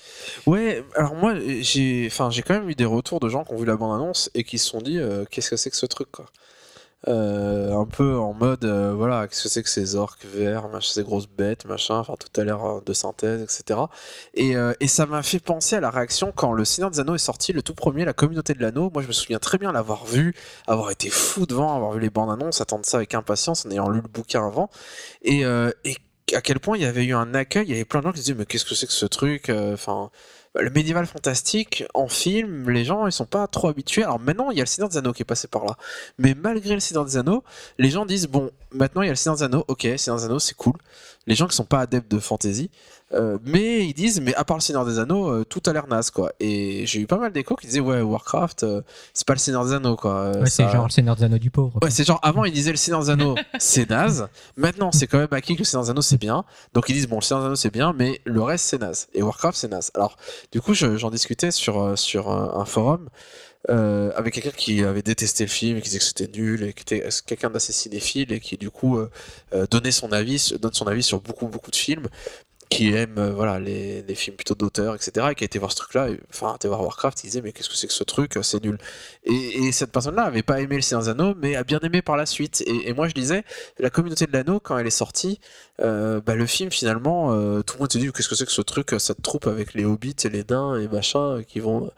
Ouais, 0.47 0.85
alors 0.97 1.15
moi 1.15 1.35
j'ai 1.61 2.11
quand 2.11 2.55
même 2.55 2.69
eu 2.69 2.75
des 2.75 2.85
retours 2.85 3.21
de 3.21 3.29
gens 3.29 3.45
qui 3.45 3.53
ont 3.53 3.59
vu 3.59 3.65
la 3.65 3.77
bande 3.77 3.95
annonce 3.95 4.29
et 4.35 4.43
qui 4.43 4.59
se 4.59 4.69
sont 4.69 4.81
dit 4.81 4.99
euh, 4.99 5.25
qu'est-ce 5.31 5.51
que 5.51 5.57
c'est 5.57 5.71
que 5.71 5.77
ce 5.77 5.87
truc 5.87 6.11
quoi. 6.11 6.27
Euh, 7.09 7.73
un 7.73 7.87
peu 7.87 8.19
en 8.19 8.35
mode 8.35 8.67
euh, 8.67 8.93
voilà 8.95 9.27
qu'est-ce 9.27 9.45
que 9.45 9.49
c'est 9.49 9.63
que 9.63 9.71
ces 9.71 9.95
orques 9.95 10.27
verts 10.27 10.69
machin, 10.69 10.93
ces 10.93 11.03
grosses 11.03 11.29
bêtes 11.31 11.65
machin 11.65 11.95
enfin 11.95 12.15
tout 12.21 12.39
à 12.39 12.45
l'heure 12.45 12.83
de 12.83 12.93
synthèse 12.93 13.41
etc 13.41 13.81
et, 14.35 14.55
euh, 14.55 14.75
et 14.81 14.87
ça 14.87 15.07
m'a 15.07 15.23
fait 15.23 15.39
penser 15.39 15.77
à 15.77 15.81
la 15.81 15.89
réaction 15.89 16.31
quand 16.31 16.53
le 16.53 16.67
Seigneur 16.67 16.91
des 16.91 17.01
Anneaux 17.01 17.15
est 17.15 17.19
sorti 17.19 17.55
le 17.55 17.63
tout 17.63 17.73
premier 17.73 18.05
la 18.05 18.13
communauté 18.13 18.53
de 18.53 18.61
l'anneau. 18.61 18.91
Moi 18.93 19.01
je 19.03 19.09
me 19.09 19.13
souviens 19.13 19.39
très 19.39 19.57
bien 19.57 19.73
l'avoir 19.73 20.05
vu 20.05 20.35
avoir 20.67 20.91
été 20.91 21.09
fou 21.09 21.47
devant 21.47 21.75
avoir 21.75 21.93
vu 21.93 22.01
les 22.01 22.11
bandes 22.11 22.33
annonces 22.33 22.61
attendre 22.61 22.85
ça 22.85 22.99
avec 22.99 23.15
impatience 23.15 23.65
en 23.65 23.71
ayant 23.71 23.89
lu 23.89 24.03
le 24.03 24.09
bouquin 24.09 24.47
avant. 24.47 24.69
Et, 25.23 25.41
et 25.41 25.97
à 26.35 26.43
quel 26.43 26.61
point 26.61 26.77
il 26.77 26.83
y 26.83 26.87
avait 26.87 27.07
eu 27.07 27.15
un 27.15 27.33
accueil 27.33 27.65
il 27.65 27.71
y 27.71 27.75
avait 27.75 27.87
plein 27.87 28.01
de 28.01 28.05
gens 28.05 28.13
qui 28.13 28.19
se 28.19 28.25
disaient 28.25 28.39
mais 28.39 28.45
qu'est-ce 28.45 28.67
que 28.67 28.75
c'est 28.75 28.87
que 28.87 28.93
ce 28.93 29.07
truc 29.07 29.51
enfin 29.73 30.11
le 30.59 30.71
médiéval 30.71 31.07
fantastique 31.07 31.85
en 31.95 32.09
film, 32.09 32.69
les 32.71 32.85
gens 32.85 33.07
ils 33.07 33.13
sont 33.13 33.27
pas 33.27 33.47
trop 33.47 33.69
habitués. 33.69 34.03
Alors 34.03 34.19
maintenant 34.19 34.51
il 34.51 34.59
y 34.59 34.61
a 34.61 34.65
le 34.65 34.69
Seigneur 34.69 34.89
des 34.89 34.97
Anneaux 34.97 35.13
qui 35.13 35.23
est 35.23 35.25
passé 35.25 35.47
par 35.47 35.65
là, 35.65 35.77
mais 36.19 36.35
malgré 36.35 36.75
le 36.75 36.81
Seigneur 36.81 37.05
des 37.05 37.17
Anneaux, 37.17 37.45
les 37.79 37.91
gens 37.91 38.05
disent 38.05 38.27
bon 38.27 38.51
maintenant 38.73 39.03
il 39.03 39.07
y 39.07 39.09
a 39.09 39.13
le 39.13 39.17
Seigneur 39.17 39.37
des 39.37 39.45
Anneaux, 39.45 39.65
ok 39.69 39.83
Seigneur 39.97 40.17
des 40.17 40.25
Anneaux 40.25 40.39
c'est 40.39 40.57
cool. 40.57 40.75
Les 41.27 41.35
gens 41.35 41.47
qui 41.47 41.55
sont 41.55 41.65
pas 41.65 41.81
adeptes 41.81 42.11
de 42.11 42.19
fantasy, 42.19 42.71
euh, 43.13 43.39
mais 43.45 43.87
ils 43.87 43.93
disent 43.95 44.21
mais 44.21 44.35
à 44.35 44.45
part 44.45 44.57
le 44.57 44.61
Seigneur 44.63 44.85
des 44.87 44.99
Anneaux 44.99 45.29
euh, 45.29 45.45
tout 45.45 45.61
a 45.67 45.73
l'air 45.73 45.87
naze 45.89 46.11
quoi. 46.11 46.33
Et 46.41 46.87
j'ai 46.87 47.01
eu 47.01 47.07
pas 47.07 47.19
mal 47.19 47.33
d'échos 47.33 47.57
qui 47.57 47.67
disaient 47.67 47.81
ouais 47.81 48.01
Warcraft 48.01 48.63
euh, 48.63 48.83
c'est 49.15 49.27
pas 49.27 49.33
le 49.35 49.39
Seigneur 49.39 49.65
des 49.65 49.73
Anneaux 49.73 49.97
quoi. 49.97 50.31
Ouais, 50.39 50.49
c'est 50.51 50.69
genre 50.69 50.85
le 50.85 50.91
Seigneur 50.91 51.17
des 51.17 51.25
Anneaux 51.25 51.39
du 51.39 51.51
pauvre. 51.51 51.79
Ouais, 51.83 51.91
c'est 51.91 52.05
genre 52.05 52.21
avant 52.23 52.45
ils 52.45 52.53
disaient 52.53 52.71
le 52.71 52.77
Seigneur 52.77 53.03
des 53.03 53.11
Anneaux 53.11 53.35
c'est 53.59 53.89
naze. 53.91 54.29
Maintenant 54.57 54.93
c'est 54.93 55.07
quand 55.07 55.19
même 55.19 55.29
acquis 55.33 55.55
que 55.55 55.61
le 55.61 55.65
Seigneur 55.65 55.85
des 55.85 55.91
Anneaux 55.91 56.03
c'est 56.03 56.19
bien. 56.21 56.45
Donc 56.75 56.89
ils 56.89 56.93
disent 56.95 57.09
bon 57.09 57.17
le 57.17 57.23
Seigneur 57.23 57.43
des 57.43 57.47
Anneaux 57.47 57.57
c'est 57.57 57.73
bien, 57.73 57.93
mais 57.93 58.21
le 58.25 58.43
reste 58.43 58.65
c'est 58.67 58.81
naze. 58.81 59.09
Et 59.15 59.23
Warcraft 59.23 59.59
c'est 59.59 59.69
naze. 59.71 59.91
Alors 59.95 60.17
du 60.53 60.61
coup 60.61 60.75
je- 60.75 60.97
j'en 60.97 61.11
discutais 61.11 61.51
sur 61.51 61.99
sur 61.99 62.31
un, 62.31 62.65
forum 62.65 63.09
euh, 63.69 64.11
avec 64.17 64.35
quelqu'un 64.35 64.51
qui 64.57 64.83
avait 64.85 65.03
détesté 65.03 65.45
le 65.45 65.51
film 65.51 65.77
qui 65.79 65.85
disait 65.89 65.99
que 65.99 66.05
c'était 66.05 66.29
nul 66.29 66.63
et 66.63 66.73
qui 66.73 66.83
était 66.83 67.07
quelqu'un 67.27 67.51
d'assez 67.51 67.73
cinéphile 67.73 68.33
et 68.33 68.41
qui 68.41 68.57
du 68.57 68.71
coup 68.71 68.97
euh, 68.97 69.11
euh, 69.53 69.67
donnait 69.71 69.91
son 69.91 70.13
avis 70.13 70.55
donne 70.63 70.73
son 70.73 70.87
avis 70.87 71.03
sur 71.03 71.21
beaucoup 71.21 71.47
beaucoup 71.47 71.71
de 71.71 71.77
films 71.77 72.07
qui 72.71 72.95
aime 72.95 73.19
euh, 73.19 73.33
voilà 73.33 73.59
les, 73.59 74.03
films 74.15 74.37
plutôt 74.37 74.55
d'auteur 74.55 74.95
etc 74.95 75.27
et 75.31 75.35
qui 75.35 75.45
a 75.45 75.47
été 75.47 75.59
voir 75.59 75.73
ce 75.73 75.77
truc 75.77 75.95
là 75.95 76.09
enfin 76.31 76.55
été 76.55 76.69
voir 76.69 76.81
Warcraft 76.83 77.23
il 77.23 77.27
disait 77.27 77.43
mais 77.43 77.53
qu'est-ce 77.53 77.69
que 77.69 77.75
c'est 77.75 77.89
que 77.89 77.93
ce 77.93 78.05
truc 78.05 78.39
c'est 78.43 78.63
nul. 78.63 78.79
Et, 79.25 79.67
et 79.67 79.73
cette 79.73 79.93
personne 79.93 80.15
là 80.15 80.23
avait 80.23 80.43
pas 80.43 80.61
aimé 80.61 80.77
le 80.77 80.83
Seigneur 80.83 81.03
des 81.03 81.11
Anneaux 81.11 81.35
mais 81.37 81.57
a 81.57 81.65
bien 81.65 81.81
aimé 81.83 82.01
par 82.01 82.17
la 82.17 82.27
suite. 82.27 82.63
Et, 82.67 82.93
moi 82.95 83.09
je 83.09 83.15
disais 83.15 83.45
la 83.79 83.91
communauté 83.91 84.27
de 84.27 84.33
l'anneau 84.33 84.61
quand 84.61 84.79
elle 84.79 84.87
est 84.87 84.91
sortie 84.91 85.41
euh, 85.81 86.21
bah, 86.21 86.37
le 86.37 86.47
film 86.47 86.71
finalement 86.71 87.33
euh, 87.33 87.63
tout 87.63 87.75
le 87.75 87.81
monde 87.81 87.93
se 87.93 87.99
dit 87.99 88.11
qu'est-ce 88.13 88.29
que 88.29 88.35
c'est 88.37 88.47
que 88.47 88.53
ce 88.53 88.63
truc 88.63 88.95
cette 88.99 89.23
troupe 89.23 89.47
avec 89.47 89.75
les 89.75 89.85
hobbits 89.85 90.17
et 90.25 90.29
les 90.29 90.45
nains 90.49 90.79
et 90.79 90.87
machin 90.89 91.39
euh, 91.39 91.43
qui 91.43 91.59
vont 91.59 91.91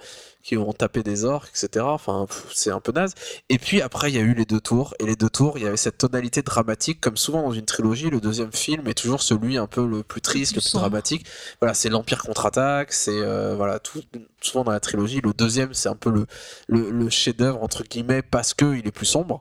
qui 0.43 0.57
vont 0.57 0.73
taper 0.73 1.03
des 1.03 1.25
orques, 1.25 1.51
etc. 1.51 1.85
Enfin, 1.89 2.27
c'est 2.53 2.71
un 2.71 2.81
peu 2.81 2.93
naze. 2.93 3.15
Et 3.49 3.59
puis 3.59 3.81
après, 3.81 4.11
il 4.11 4.17
y 4.17 4.19
a 4.19 4.23
eu 4.23 4.35
les 4.35 4.45
deux 4.45 4.61
tours. 4.61 4.95
Et 4.99 5.07
les 5.07 5.17
deux 5.17 5.31
tours, 5.31 5.59
il 5.59 5.65
y 5.65 5.67
avait 5.67 5.77
cette 5.77 5.99
tonalité 5.99 6.43
dramatique, 6.43 7.01
comme 7.01 7.17
souvent 7.17 7.43
dans 7.43 7.53
une 7.53 7.65
trilogie. 7.65 8.11
Le 8.11 8.21
deuxième 8.21 8.53
film 8.53 8.89
est 8.89 8.95
toujours 8.95 9.23
celui 9.23 9.57
un 9.57 9.67
peu 9.67 9.87
le 9.87 10.03
plus 10.03 10.21
triste, 10.21 10.57
le 10.57 10.61
plus, 10.61 10.73
dramatique. 10.73 11.27
Voilà, 11.61 11.75
c'est 11.75 11.89
l'Empire 11.89 12.23
contre-attaque. 12.23 12.93
C'est 12.93 13.13
euh, 13.13 13.55
voilà, 13.57 13.79
tout, 13.79 14.03
souvent 14.41 14.65
dans 14.65 14.73
la 14.73 14.81
trilogie. 14.81 15.21
Le 15.21 15.33
deuxième, 15.33 15.75
c'est 15.75 15.89
un 15.89 15.97
peu 15.97 16.11
le, 16.11 16.27
le, 16.69 17.11
chef-d'œuvre 17.11 17.63
entre 17.63 17.85
guillemets 17.85 18.23
parce 18.23 18.55
que 18.55 18.77
il 18.77 18.87
est 18.87 18.93
plus 18.93 19.07
sombre. 19.07 19.41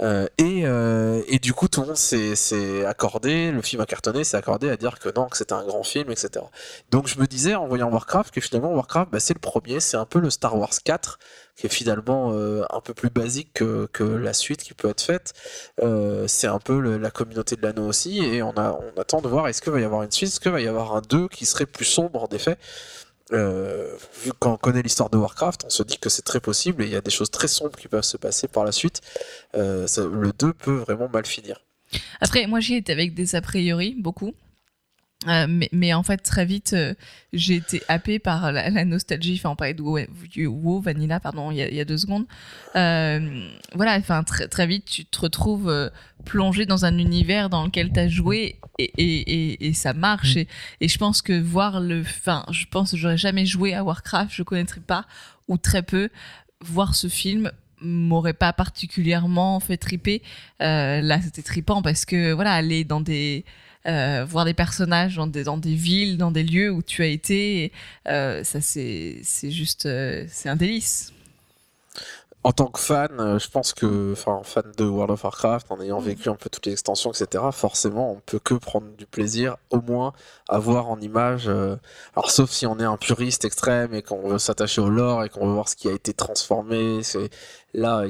Euh, 0.00 0.26
et, 0.38 0.62
euh, 0.64 1.22
et, 1.26 1.38
du 1.38 1.52
coup, 1.52 1.68
tout 1.68 1.80
le 1.80 1.88
monde 1.88 1.96
s'est 1.96 2.84
accordé, 2.86 3.50
le 3.50 3.62
film 3.62 3.82
a 3.82 3.86
cartonné, 3.86 4.24
s'est 4.24 4.36
accordé 4.36 4.70
à 4.70 4.76
dire 4.76 4.98
que 4.98 5.08
non, 5.14 5.26
que 5.26 5.36
c'était 5.36 5.54
un 5.54 5.64
grand 5.64 5.82
film, 5.82 6.10
etc. 6.10 6.44
Donc 6.90 7.08
je 7.08 7.18
me 7.18 7.26
disais 7.26 7.54
en 7.54 7.66
voyant 7.66 7.90
Warcraft 7.90 8.32
que 8.32 8.40
finalement 8.40 8.72
Warcraft, 8.72 9.10
bah, 9.10 9.20
c'est 9.20 9.34
le 9.34 9.40
premier, 9.40 9.80
c'est 9.80 9.96
un 9.96 10.04
peu 10.04 10.20
le 10.20 10.30
Star 10.30 10.56
Wars 10.56 10.70
4 10.84 11.18
qui 11.56 11.66
est 11.66 11.70
finalement 11.70 12.32
euh, 12.32 12.62
un 12.70 12.80
peu 12.80 12.94
plus 12.94 13.10
basique 13.10 13.52
que, 13.54 13.88
la 14.04 14.32
suite 14.32 14.62
qui 14.62 14.74
peut 14.74 14.88
être 14.88 15.00
faite. 15.00 15.32
C'est 16.28 16.46
un 16.46 16.60
peu 16.60 16.78
la 16.96 17.10
communauté 17.10 17.56
de 17.56 17.62
l'anneau 17.62 17.88
aussi, 17.88 18.20
et 18.24 18.42
on, 18.42 18.52
a, 18.56 18.78
on 18.96 19.00
attend 19.00 19.20
de 19.20 19.28
voir 19.28 19.48
est-ce 19.48 19.60
qu'il 19.60 19.72
va 19.72 19.80
y 19.80 19.84
avoir 19.84 20.04
une 20.04 20.12
suite, 20.12 20.28
est-ce 20.28 20.40
qu'il 20.40 20.52
va 20.52 20.60
y 20.60 20.68
avoir 20.68 20.94
un 20.94 21.02
2 21.08 21.26
qui 21.28 21.46
serait 21.46 21.66
plus 21.66 21.84
sombre 21.84 22.22
en 22.22 22.28
effet. 22.28 22.58
Euh, 23.32 23.94
vu 24.24 24.32
qu'on 24.38 24.56
connaît 24.56 24.82
l'histoire 24.82 25.10
de 25.10 25.18
Warcraft, 25.18 25.64
on 25.66 25.70
se 25.70 25.82
dit 25.82 25.98
que 25.98 26.08
c'est 26.08 26.22
très 26.22 26.40
possible 26.40 26.82
et 26.82 26.86
il 26.86 26.92
y 26.92 26.96
a 26.96 27.00
des 27.00 27.10
choses 27.10 27.30
très 27.30 27.48
sombres 27.48 27.78
qui 27.78 27.88
peuvent 27.88 28.02
se 28.02 28.16
passer 28.16 28.48
par 28.48 28.64
la 28.64 28.72
suite. 28.72 29.00
Euh, 29.54 29.86
le 29.98 30.32
2 30.32 30.52
peut 30.54 30.76
vraiment 30.76 31.08
mal 31.08 31.26
finir. 31.26 31.60
Après, 32.20 32.46
moi 32.46 32.60
j'y 32.60 32.74
étais 32.74 32.92
avec 32.92 33.14
des 33.14 33.34
a 33.34 33.40
priori, 33.40 33.94
beaucoup. 33.98 34.34
Euh, 35.26 35.46
mais, 35.48 35.68
mais, 35.72 35.92
en 35.94 36.04
fait, 36.04 36.18
très 36.18 36.44
vite, 36.44 36.74
euh, 36.74 36.94
j'ai 37.32 37.56
été 37.56 37.82
happée 37.88 38.20
par 38.20 38.52
la, 38.52 38.84
nostalgie. 38.84 39.34
Enfin, 39.36 39.50
on 39.50 39.56
parlait 39.56 39.74
de 39.74 39.82
WoW, 39.82 40.80
Vanilla, 40.80 41.18
pardon, 41.18 41.50
il 41.50 41.56
y, 41.56 41.62
a, 41.62 41.68
il 41.68 41.74
y 41.74 41.80
a 41.80 41.84
deux 41.84 41.98
secondes. 41.98 42.26
Euh, 42.76 43.48
voilà, 43.74 43.96
enfin, 43.96 44.22
très, 44.22 44.46
très 44.46 44.68
vite, 44.68 44.84
tu 44.84 45.04
te 45.04 45.20
retrouves 45.20 45.90
plongé 46.24 46.66
dans 46.66 46.84
un 46.84 46.98
univers 46.98 47.50
dans 47.50 47.64
lequel 47.64 47.92
tu 47.92 47.98
as 47.98 48.08
joué 48.08 48.60
et, 48.78 48.84
et, 48.84 49.66
et, 49.66 49.72
ça 49.72 49.92
marche. 49.92 50.36
Mm. 50.36 50.44
Et, 50.82 50.88
je 50.88 50.98
pense 50.98 51.20
que 51.20 51.38
voir 51.38 51.80
le. 51.80 52.02
Enfin, 52.02 52.44
je 52.52 52.66
pense 52.66 52.92
que 52.92 52.96
j'aurais 52.96 53.18
jamais 53.18 53.44
joué 53.44 53.74
à 53.74 53.82
Warcraft, 53.82 54.32
je 54.32 54.44
connaîtrais 54.44 54.80
pas, 54.80 55.04
ou 55.48 55.56
très 55.58 55.82
peu. 55.82 56.10
Voir 56.60 56.94
ce 56.94 57.08
film 57.08 57.50
m'aurait 57.80 58.34
pas 58.34 58.52
particulièrement 58.52 59.58
fait 59.58 59.78
triper. 59.78 60.22
là, 60.60 61.20
c'était 61.20 61.42
tripant 61.42 61.82
parce 61.82 62.04
que, 62.04 62.32
voilà, 62.32 62.52
aller 62.52 62.84
dans 62.84 63.00
des 63.00 63.44
euh, 63.86 64.24
voir 64.24 64.44
des 64.44 64.54
personnages 64.54 65.16
dans 65.16 65.26
des, 65.26 65.44
dans 65.44 65.56
des 65.56 65.74
villes, 65.74 66.18
dans 66.18 66.30
des 66.30 66.42
lieux 66.42 66.70
où 66.70 66.82
tu 66.82 67.02
as 67.02 67.06
été, 67.06 67.72
euh, 68.08 68.42
ça 68.44 68.60
c'est 68.60 69.22
juste, 69.50 69.86
euh, 69.86 70.24
c'est 70.28 70.48
un 70.48 70.56
délice 70.56 71.12
en 72.44 72.52
tant 72.52 72.68
que 72.68 72.78
fan, 72.78 73.38
je 73.38 73.50
pense 73.50 73.74
que, 73.74 74.12
enfin, 74.12 74.40
fan 74.44 74.72
de 74.78 74.84
World 74.84 75.10
of 75.10 75.24
Warcraft, 75.24 75.66
en 75.70 75.80
ayant 75.80 75.98
vécu 75.98 76.30
un 76.30 76.36
peu 76.36 76.48
toutes 76.48 76.64
les 76.66 76.72
extensions, 76.72 77.10
etc., 77.10 77.44
forcément, 77.52 78.12
on 78.12 78.20
peut 78.24 78.38
que 78.38 78.54
prendre 78.54 78.86
du 78.96 79.06
plaisir, 79.06 79.56
au 79.70 79.80
moins, 79.82 80.12
à 80.48 80.58
voir 80.58 80.88
en 80.88 80.98
image. 81.00 81.48
Alors, 81.48 82.30
sauf 82.30 82.48
si 82.50 82.64
on 82.64 82.78
est 82.78 82.84
un 82.84 82.96
puriste 82.96 83.44
extrême 83.44 83.92
et 83.92 84.02
qu'on 84.02 84.28
veut 84.28 84.38
s'attacher 84.38 84.80
au 84.80 84.88
lore 84.88 85.24
et 85.24 85.28
qu'on 85.28 85.46
veut 85.46 85.52
voir 85.52 85.68
ce 85.68 85.76
qui 85.76 85.88
a 85.88 85.92
été 85.92 86.14
transformé. 86.14 87.02
C'est 87.02 87.28
là, 87.74 88.04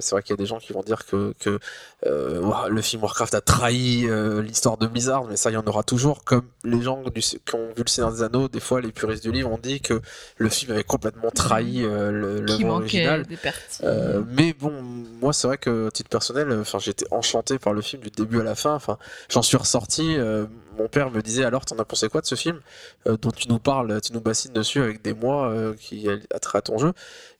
c'est 0.00 0.10
vrai 0.10 0.22
qu'il 0.22 0.30
y 0.30 0.34
a 0.34 0.36
des 0.38 0.46
gens 0.46 0.58
qui 0.58 0.72
vont 0.72 0.82
dire 0.82 1.06
que, 1.06 1.34
que 1.38 1.58
euh, 2.06 2.68
le 2.68 2.82
film 2.82 3.02
Warcraft 3.02 3.34
a 3.34 3.40
trahi 3.40 4.06
l'histoire 4.42 4.76
de 4.76 4.86
Blizzard, 4.86 5.24
mais 5.24 5.36
ça, 5.36 5.50
il 5.50 5.54
y 5.54 5.56
en 5.56 5.66
aura 5.66 5.82
toujours. 5.82 6.24
Comme 6.24 6.46
les 6.64 6.82
gens 6.82 7.02
qui 7.14 7.54
ont 7.54 7.68
vu 7.76 7.82
le 7.82 7.88
Seigneur 7.88 8.12
des 8.12 8.22
Anneaux, 8.22 8.48
des 8.48 8.60
fois, 8.60 8.80
les 8.80 8.92
puristes 8.92 9.22
du 9.22 9.32
livre 9.32 9.50
ont 9.50 9.58
dit 9.58 9.80
que 9.80 10.00
le 10.38 10.48
film 10.48 10.72
avait 10.72 10.84
complètement 10.84 11.30
trahi 11.30 11.82
le 11.82 12.44
original. 12.70 13.24
Des 13.26 13.38
euh, 13.82 14.22
mais 14.28 14.52
bon, 14.52 14.72
moi 15.20 15.32
c'est 15.32 15.46
vrai 15.46 15.58
que 15.58 15.88
titre 15.90 16.08
personnel, 16.08 16.52
enfin 16.60 16.78
j'étais 16.78 17.06
enchanté 17.10 17.58
par 17.58 17.72
le 17.72 17.82
film 17.82 18.02
du 18.02 18.10
début 18.10 18.40
à 18.40 18.44
la 18.44 18.54
fin. 18.54 18.74
Enfin, 18.74 18.98
j'en 19.28 19.42
suis 19.42 19.56
ressorti. 19.56 20.16
Euh, 20.16 20.46
mon 20.78 20.88
père 20.88 21.10
me 21.10 21.22
disait 21.22 21.44
alors, 21.44 21.64
t'en 21.64 21.78
as 21.78 21.84
pensé 21.84 22.08
quoi 22.08 22.20
de 22.20 22.26
ce 22.26 22.34
film? 22.34 22.60
Euh, 23.06 23.16
dont 23.16 23.30
tu 23.30 23.48
nous 23.48 23.58
parles, 23.58 24.00
tu 24.00 24.12
nous 24.12 24.20
bassines 24.20 24.52
dessus 24.52 24.80
avec 24.80 25.02
des 25.02 25.14
mois 25.14 25.52
qui 25.78 26.08
a 26.08 26.38
trait 26.38 26.58
à 26.58 26.62
ton 26.62 26.78
jeu 26.78 26.92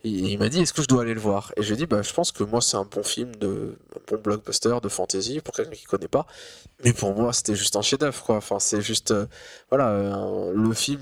il 0.05 0.39
m'a 0.39 0.49
dit 0.49 0.61
est-ce 0.61 0.73
que 0.73 0.83
je 0.83 0.87
dois 0.87 1.03
aller 1.03 1.15
le 1.15 1.21
voir? 1.21 1.53
Et 1.57 1.63
j'ai 1.63 1.77
dit 1.77 1.87
bah 1.87 2.03
je 2.03 2.13
pense 2.13 2.31
que 2.31 2.45
moi 2.45 2.61
c'est 2.61 2.77
un 2.77 2.85
bon 2.85 3.03
film 3.03 3.35
de 3.37 3.77
un 3.97 4.17
bon 4.17 4.21
blockbuster 4.55 4.81
de 4.83 4.89
fantasy 4.89 5.41
pour 5.41 5.55
quelqu'un 5.55 5.73
qui 5.73 5.85
connaît 5.85 6.09
pas. 6.09 6.27
Mais 6.85 6.93
pour 6.93 7.15
moi 7.15 7.33
c'était 7.33 7.55
juste 7.55 7.77
un 7.77 7.83
chef-d'œuvre 7.83 8.23
quoi. 8.23 8.37
Enfin 8.37 8.59
c'est 8.59 8.81
juste 8.81 9.11
euh, 9.11 9.27
voilà 9.71 10.27
le 10.55 10.73
film 10.73 11.01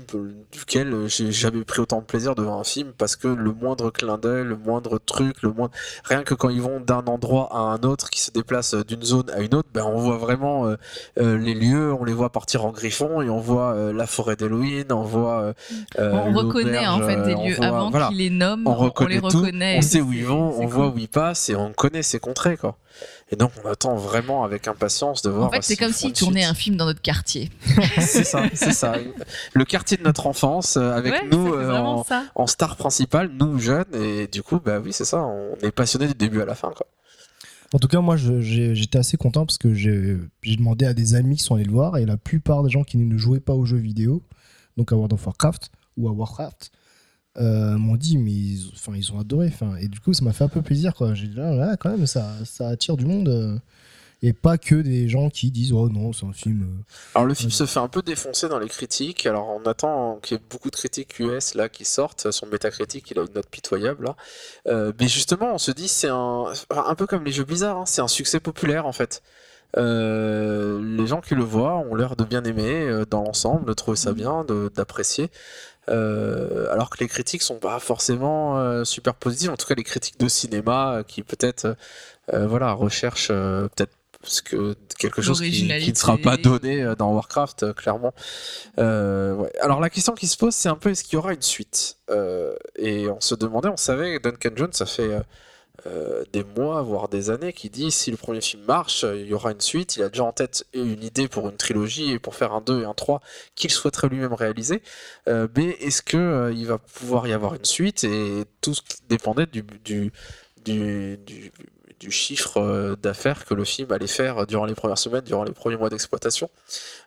duquel 0.51 1.07
j'ai 1.07 1.31
jamais 1.31 1.63
pris 1.63 1.81
autant 1.81 1.99
de 1.99 2.05
plaisir 2.05 2.35
devant 2.35 2.59
un 2.59 2.63
film 2.63 2.93
parce 2.97 3.15
que 3.15 3.27
le 3.27 3.51
moindre 3.51 3.89
clin 3.89 4.17
d'œil, 4.17 4.45
le 4.45 4.55
moindre 4.55 4.99
truc, 4.99 5.41
le 5.41 5.51
moindre 5.51 5.73
rien 6.03 6.23
que 6.23 6.33
quand 6.33 6.49
ils 6.49 6.61
vont 6.61 6.79
d'un 6.79 7.05
endroit 7.05 7.49
à 7.51 7.59
un 7.59 7.81
autre, 7.83 8.09
qui 8.09 8.21
se 8.21 8.31
déplacent 8.31 8.75
d'une 8.75 9.03
zone 9.03 9.29
à 9.31 9.39
une 9.39 9.55
autre, 9.55 9.69
ben 9.73 9.83
on 9.83 9.97
voit 9.97 10.17
vraiment 10.17 10.67
euh, 10.67 10.75
euh, 11.19 11.37
les 11.37 11.53
lieux, 11.53 11.93
on 11.93 12.03
les 12.03 12.13
voit 12.13 12.31
partir 12.31 12.65
en 12.65 12.71
griffon 12.71 13.21
et 13.21 13.29
on 13.29 13.39
voit 13.39 13.75
la 13.93 14.07
forêt 14.07 14.35
d'Halloween, 14.35 14.91
on 14.91 15.03
voit 15.03 15.53
on 15.97 16.33
reconnaît 16.33 16.87
en 16.87 16.99
fait 16.99 17.21
des 17.23 17.35
lieux 17.35 17.61
avant 17.61 17.91
qu'ils 17.91 18.17
les 18.17 18.29
nomment 18.29 18.67
on 18.67 19.07
les 19.07 19.19
reconnaît. 19.19 19.77
On 19.77 19.81
sait 19.81 20.01
où 20.01 20.13
ils 20.13 20.25
vont, 20.25 20.59
on 20.59 20.65
voit 20.65 20.87
où 20.87 20.97
ils 20.97 21.09
passent 21.09 21.49
et 21.49 21.55
on 21.55 21.71
connaît 21.73 22.03
ces 22.03 22.19
contrées, 22.19 22.57
quoi. 22.57 22.77
Et 23.31 23.35
donc, 23.35 23.51
on 23.63 23.69
attend 23.69 23.95
vraiment 23.95 24.43
avec 24.43 24.67
impatience 24.67 25.21
de 25.21 25.29
voir. 25.29 25.47
En 25.47 25.51
fait, 25.51 25.63
c'est 25.63 25.75
comme 25.75 25.91
s'ils 25.91 26.13
tournaient 26.13 26.43
un 26.43 26.53
film 26.53 26.75
dans 26.75 26.85
notre 26.85 27.01
quartier. 27.01 27.49
c'est 27.99 28.23
ça, 28.23 28.43
c'est 28.53 28.73
ça. 28.73 28.95
Le 29.53 29.65
quartier 29.65 29.97
de 29.97 30.03
notre 30.03 30.27
enfance, 30.27 30.77
euh, 30.77 30.91
avec 30.91 31.31
nous 31.31 31.53
euh, 31.53 32.03
en, 32.35 32.47
star 32.47 32.75
principale, 32.75 33.31
nous 33.39 33.59
jeunes, 33.59 33.85
et 33.93 34.27
du 34.27 34.43
coup, 34.43 34.59
bah 34.63 34.79
oui, 34.79 34.93
c'est 34.93 35.05
ça. 35.05 35.21
On 35.21 35.55
est 35.63 35.71
passionné 35.71 36.07
du 36.07 36.13
début 36.13 36.41
à 36.41 36.45
la 36.45 36.55
fin, 36.55 36.71
quoi. 36.75 36.85
En 37.73 37.79
tout 37.79 37.87
cas, 37.87 38.01
moi, 38.01 38.17
j'étais 38.17 38.99
assez 38.99 39.17
content 39.17 39.47
parce 39.47 39.57
que 39.57 39.73
j'ai 39.73 40.19
demandé 40.43 40.85
à 40.85 40.93
des 40.93 41.15
amis 41.15 41.37
qui 41.37 41.43
sont 41.43 41.55
allés 41.55 41.63
le 41.63 41.71
voir 41.71 41.97
et 41.97 42.05
la 42.05 42.17
plupart 42.17 42.61
des 42.61 42.69
gens 42.69 42.83
qui 42.83 42.97
ne 42.97 43.17
jouaient 43.17 43.39
pas 43.39 43.53
aux 43.53 43.65
jeux 43.65 43.77
vidéo, 43.77 44.21
donc 44.77 44.91
à 44.91 44.95
World 44.95 45.13
of 45.13 45.25
Warcraft 45.25 45.71
ou 45.97 46.07
à 46.07 46.11
Warcraft, 46.11 46.71
euh, 47.39 47.77
m'ont 47.79 47.95
dit 47.95 48.19
mais 48.19 48.31
ils, 48.31 48.71
enfin, 48.73 48.93
ils 48.95 49.11
ont 49.11 49.19
adoré 49.19 49.47
enfin, 49.47 49.75
et 49.77 49.87
du 49.87 49.99
coup 49.99 50.13
ça 50.13 50.23
m'a 50.23 50.33
fait 50.33 50.43
un 50.43 50.49
peu 50.49 50.61
plaisir 50.61 50.93
quoi. 50.93 51.15
J'ai 51.15 51.25
dit 51.27 51.35
là, 51.35 51.71
ah, 51.71 51.77
quand 51.77 51.89
même 51.89 52.05
ça, 52.05 52.31
ça 52.45 52.67
attire 52.67 52.95
du 52.95 53.07
monde 53.07 53.27
euh, 53.27 53.57
et 54.21 54.33
pas 54.33 54.59
que 54.59 54.75
des 54.75 55.09
gens 55.09 55.31
qui 55.31 55.49
disent 55.49 55.73
oh 55.73 55.89
non 55.89 56.13
c'est 56.13 56.27
un 56.27 56.33
film 56.33 56.61
euh, 56.61 56.83
alors 57.15 57.25
le 57.25 57.33
film 57.33 57.49
se 57.49 57.65
fait 57.65 57.79
un 57.79 57.87
peu 57.87 58.03
défoncer 58.03 58.49
dans 58.49 58.59
les 58.59 58.69
critiques. 58.69 59.25
Alors 59.25 59.49
on 59.49 59.67
attend 59.67 60.19
qu'il 60.21 60.37
y 60.37 60.39
ait 60.39 60.43
beaucoup 60.47 60.69
de 60.69 60.75
critiques 60.75 61.19
US 61.19 61.55
là 61.55 61.69
qui 61.69 61.85
sortent. 61.85 62.29
Son 62.29 62.45
métacritique 62.45 63.09
il 63.09 63.17
a 63.17 63.23
une 63.23 63.33
note 63.33 63.49
pitoyable 63.49 64.13
là 64.65 64.91
mais 64.99 65.07
justement 65.07 65.55
on 65.55 65.57
se 65.57 65.71
dit 65.71 65.87
c'est 65.87 66.09
un 66.09 66.45
un 66.69 66.95
peu 66.95 67.07
comme 67.07 67.23
les 67.25 67.31
jeux 67.31 67.45
bizarres 67.45 67.77
hein, 67.77 67.85
c'est 67.87 68.01
un 68.01 68.07
succès 68.07 68.39
populaire 68.39 68.85
en 68.85 68.93
fait. 68.93 69.23
Les 69.75 71.07
gens 71.07 71.21
qui 71.21 71.33
le 71.33 71.43
voient 71.43 71.77
ont 71.77 71.95
l'air 71.95 72.15
de 72.15 72.23
bien 72.23 72.43
aimer 72.43 73.05
dans 73.09 73.23
l'ensemble, 73.23 73.65
de 73.65 73.73
trouver 73.73 73.97
ça 73.97 74.11
mmh. 74.11 74.15
bien, 74.15 74.45
d'apprécier. 74.75 75.31
Euh, 75.89 76.71
alors 76.71 76.89
que 76.89 76.99
les 76.99 77.07
critiques 77.07 77.41
sont 77.41 77.57
pas 77.57 77.79
forcément 77.79 78.57
euh, 78.57 78.85
super 78.85 79.15
positives, 79.15 79.49
en 79.49 79.57
tout 79.57 79.67
cas 79.67 79.75
les 79.75 79.83
critiques 79.83 80.17
de 80.17 80.29
cinéma 80.29 80.93
euh, 80.93 81.03
qui 81.03 81.23
peut-être 81.23 81.75
voilà 82.31 82.71
recherchent 82.71 83.27
peut-être 83.27 83.91
que 84.45 84.77
quelque 84.97 85.21
chose 85.21 85.41
qui, 85.41 85.67
ne 85.67 85.93
sera 85.93 86.17
pas 86.17 86.37
donné 86.37 86.93
dans 86.97 87.11
Warcraft 87.11 87.73
clairement. 87.73 88.13
Alors 88.77 89.81
la 89.81 89.89
question 89.89 90.13
qui 90.13 90.27
se 90.27 90.37
pose 90.37 90.55
c'est 90.55 90.69
un 90.69 90.77
peu 90.77 90.91
est-ce 90.91 91.03
qu'il 91.03 91.15
y 91.15 91.17
aura 91.17 91.33
une 91.33 91.41
suite? 91.41 91.97
Et 92.77 93.09
on 93.09 93.19
se 93.19 93.35
demandait, 93.35 93.67
on 93.67 93.75
savait 93.75 94.19
Duncan 94.19 94.51
Jones 94.55 94.71
ça 94.71 94.85
fait 94.85 95.11
euh, 95.85 96.23
des 96.31 96.43
mois, 96.43 96.81
voire 96.81 97.09
des 97.09 97.29
années, 97.29 97.51
qui 97.51 97.69
dit 97.69 97.91
si 97.91 98.09
le 98.09 98.17
premier 98.17 98.41
film 98.41 98.63
marche, 98.63 99.03
il 99.03 99.25
y 99.25 99.33
aura 99.33 99.51
une 99.51 99.61
suite. 99.61 99.97
Il 99.97 100.03
a 100.03 100.09
déjà 100.09 100.23
en 100.23 100.31
tête 100.31 100.65
une 100.73 101.03
idée 101.03 101.27
pour 101.27 101.49
une 101.49 101.57
trilogie 101.57 102.11
et 102.11 102.19
pour 102.19 102.35
faire 102.35 102.53
un 102.53 102.61
2 102.61 102.83
et 102.83 102.85
un 102.85 102.93
3 102.93 103.21
qu'il 103.55 103.69
souhaiterait 103.69 104.07
lui-même 104.07 104.33
réaliser. 104.33 104.81
Euh, 105.27 105.47
mais 105.57 105.71
est-ce 105.81 106.01
que 106.01 106.17
euh, 106.17 106.53
il 106.53 106.67
va 106.67 106.77
pouvoir 106.77 107.27
y 107.27 107.33
avoir 107.33 107.55
une 107.55 107.65
suite 107.65 108.03
Et 108.05 108.45
tout 108.61 108.75
dépendait 109.09 109.45
du, 109.45 109.63
du, 109.83 110.11
du, 110.63 111.19
du 111.99 112.11
chiffre 112.11 112.95
d'affaires 113.01 113.43
que 113.45 113.53
le 113.53 113.65
film 113.65 113.91
allait 113.91 114.07
faire 114.07 114.47
durant 114.47 114.65
les 114.65 114.75
premières 114.75 114.97
semaines, 114.97 115.23
durant 115.25 115.43
les 115.43 115.51
premiers 115.51 115.77
mois 115.77 115.89
d'exploitation? 115.89 116.49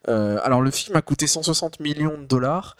alors 0.06 0.60
le 0.60 0.70
film 0.70 0.96
a 0.96 1.02
coûté 1.02 1.26
160 1.26 1.80
millions 1.80 2.16
de 2.16 2.24
dollars. 2.26 2.76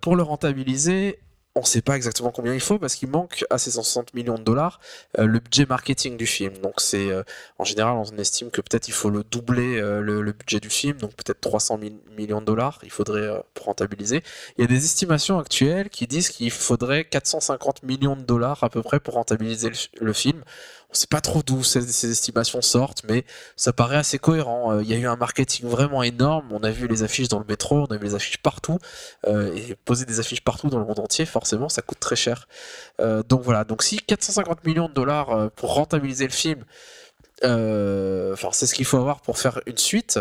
pour 0.00 0.16
le 0.16 0.22
rentabiliser, 0.22 1.18
on 1.56 1.60
ne 1.60 1.66
sait 1.66 1.82
pas 1.82 1.94
exactement 1.94 2.30
combien 2.30 2.52
il 2.52 2.60
faut 2.60 2.78
parce 2.78 2.96
qu'il 2.96 3.08
manque 3.08 3.44
à 3.48 3.58
ces 3.58 3.70
160 3.70 4.14
millions 4.14 4.34
de 4.34 4.42
dollars 4.42 4.80
euh, 5.18 5.26
le 5.26 5.38
budget 5.38 5.66
marketing 5.66 6.16
du 6.16 6.26
film. 6.26 6.56
Donc 6.58 6.80
c'est 6.80 7.10
euh, 7.10 7.22
en 7.58 7.64
général 7.64 7.94
on 7.96 8.18
estime 8.18 8.50
que 8.50 8.60
peut-être 8.60 8.88
il 8.88 8.94
faut 8.94 9.10
le 9.10 9.22
doubler 9.22 9.76
euh, 9.76 10.00
le, 10.00 10.32
budget 10.32 10.58
du 10.58 10.70
film, 10.70 10.98
donc 10.98 11.14
peut-être 11.14 11.40
300 11.40 11.78
millions 12.16 12.40
de 12.40 12.46
dollars. 12.46 12.80
Il 12.82 12.90
faudrait 12.90 13.42
pour 13.54 13.66
rentabiliser. 13.66 14.22
Il 14.58 14.62
y 14.62 14.64
a 14.64 14.66
des 14.66 14.84
estimations 14.84 15.38
actuelles 15.38 15.90
qui 15.90 16.06
disent 16.08 16.30
qu'il 16.30 16.50
faudrait 16.50 17.04
450 17.04 17.84
millions 17.84 18.16
de 18.16 18.22
dollars 18.22 18.64
à 18.64 18.68
peu 18.68 18.82
près 18.82 18.98
pour 18.98 19.14
rentabiliser 19.14 19.70
le, 20.00 20.12
film. 20.12 20.42
On 20.94 20.96
sait 20.96 21.08
pas 21.08 21.20
trop 21.20 21.42
d'où 21.42 21.64
ces, 21.64 22.08
estimations 22.08 22.62
sortent, 22.62 23.02
mais 23.08 23.24
ça 23.56 23.72
paraît 23.72 23.96
assez 23.96 24.20
cohérent. 24.20 24.74
Euh, 24.74 24.82
Il 24.82 24.88
y 24.88 24.94
a 24.94 24.96
eu 24.96 25.08
un 25.08 25.16
marketing 25.16 25.66
vraiment 25.66 26.04
énorme. 26.04 26.46
On 26.52 26.62
a 26.62 26.70
vu 26.70 26.86
les 26.86 27.02
affiches 27.02 27.26
dans 27.26 27.40
le 27.40 27.44
métro, 27.48 27.80
on 27.80 27.92
a 27.92 27.96
vu 27.96 28.04
les 28.04 28.14
affiches 28.14 28.38
partout. 28.38 28.78
Euh, 29.26 29.52
et 29.56 29.74
poser 29.84 30.04
des 30.04 30.20
affiches 30.20 30.42
partout 30.42 30.68
dans 30.68 30.78
le 30.78 30.84
monde 30.84 31.00
entier, 31.00 31.26
forcément, 31.26 31.68
ça 31.68 31.82
coûte 31.82 31.98
très 31.98 32.14
cher. 32.14 32.46
Euh, 33.00 33.24
donc 33.28 33.42
voilà. 33.42 33.64
Donc 33.64 33.82
si 33.82 33.96
450 33.96 34.64
millions 34.64 34.88
de 34.88 34.94
dollars 34.94 35.50
pour 35.56 35.74
rentabiliser 35.74 36.26
le 36.26 36.32
film, 36.32 36.64
c'est 37.42 38.66
ce 38.66 38.74
qu'il 38.74 38.84
faut 38.84 38.98
avoir 38.98 39.20
pour 39.20 39.36
faire 39.36 39.60
une 39.66 39.78
suite. 39.78 40.20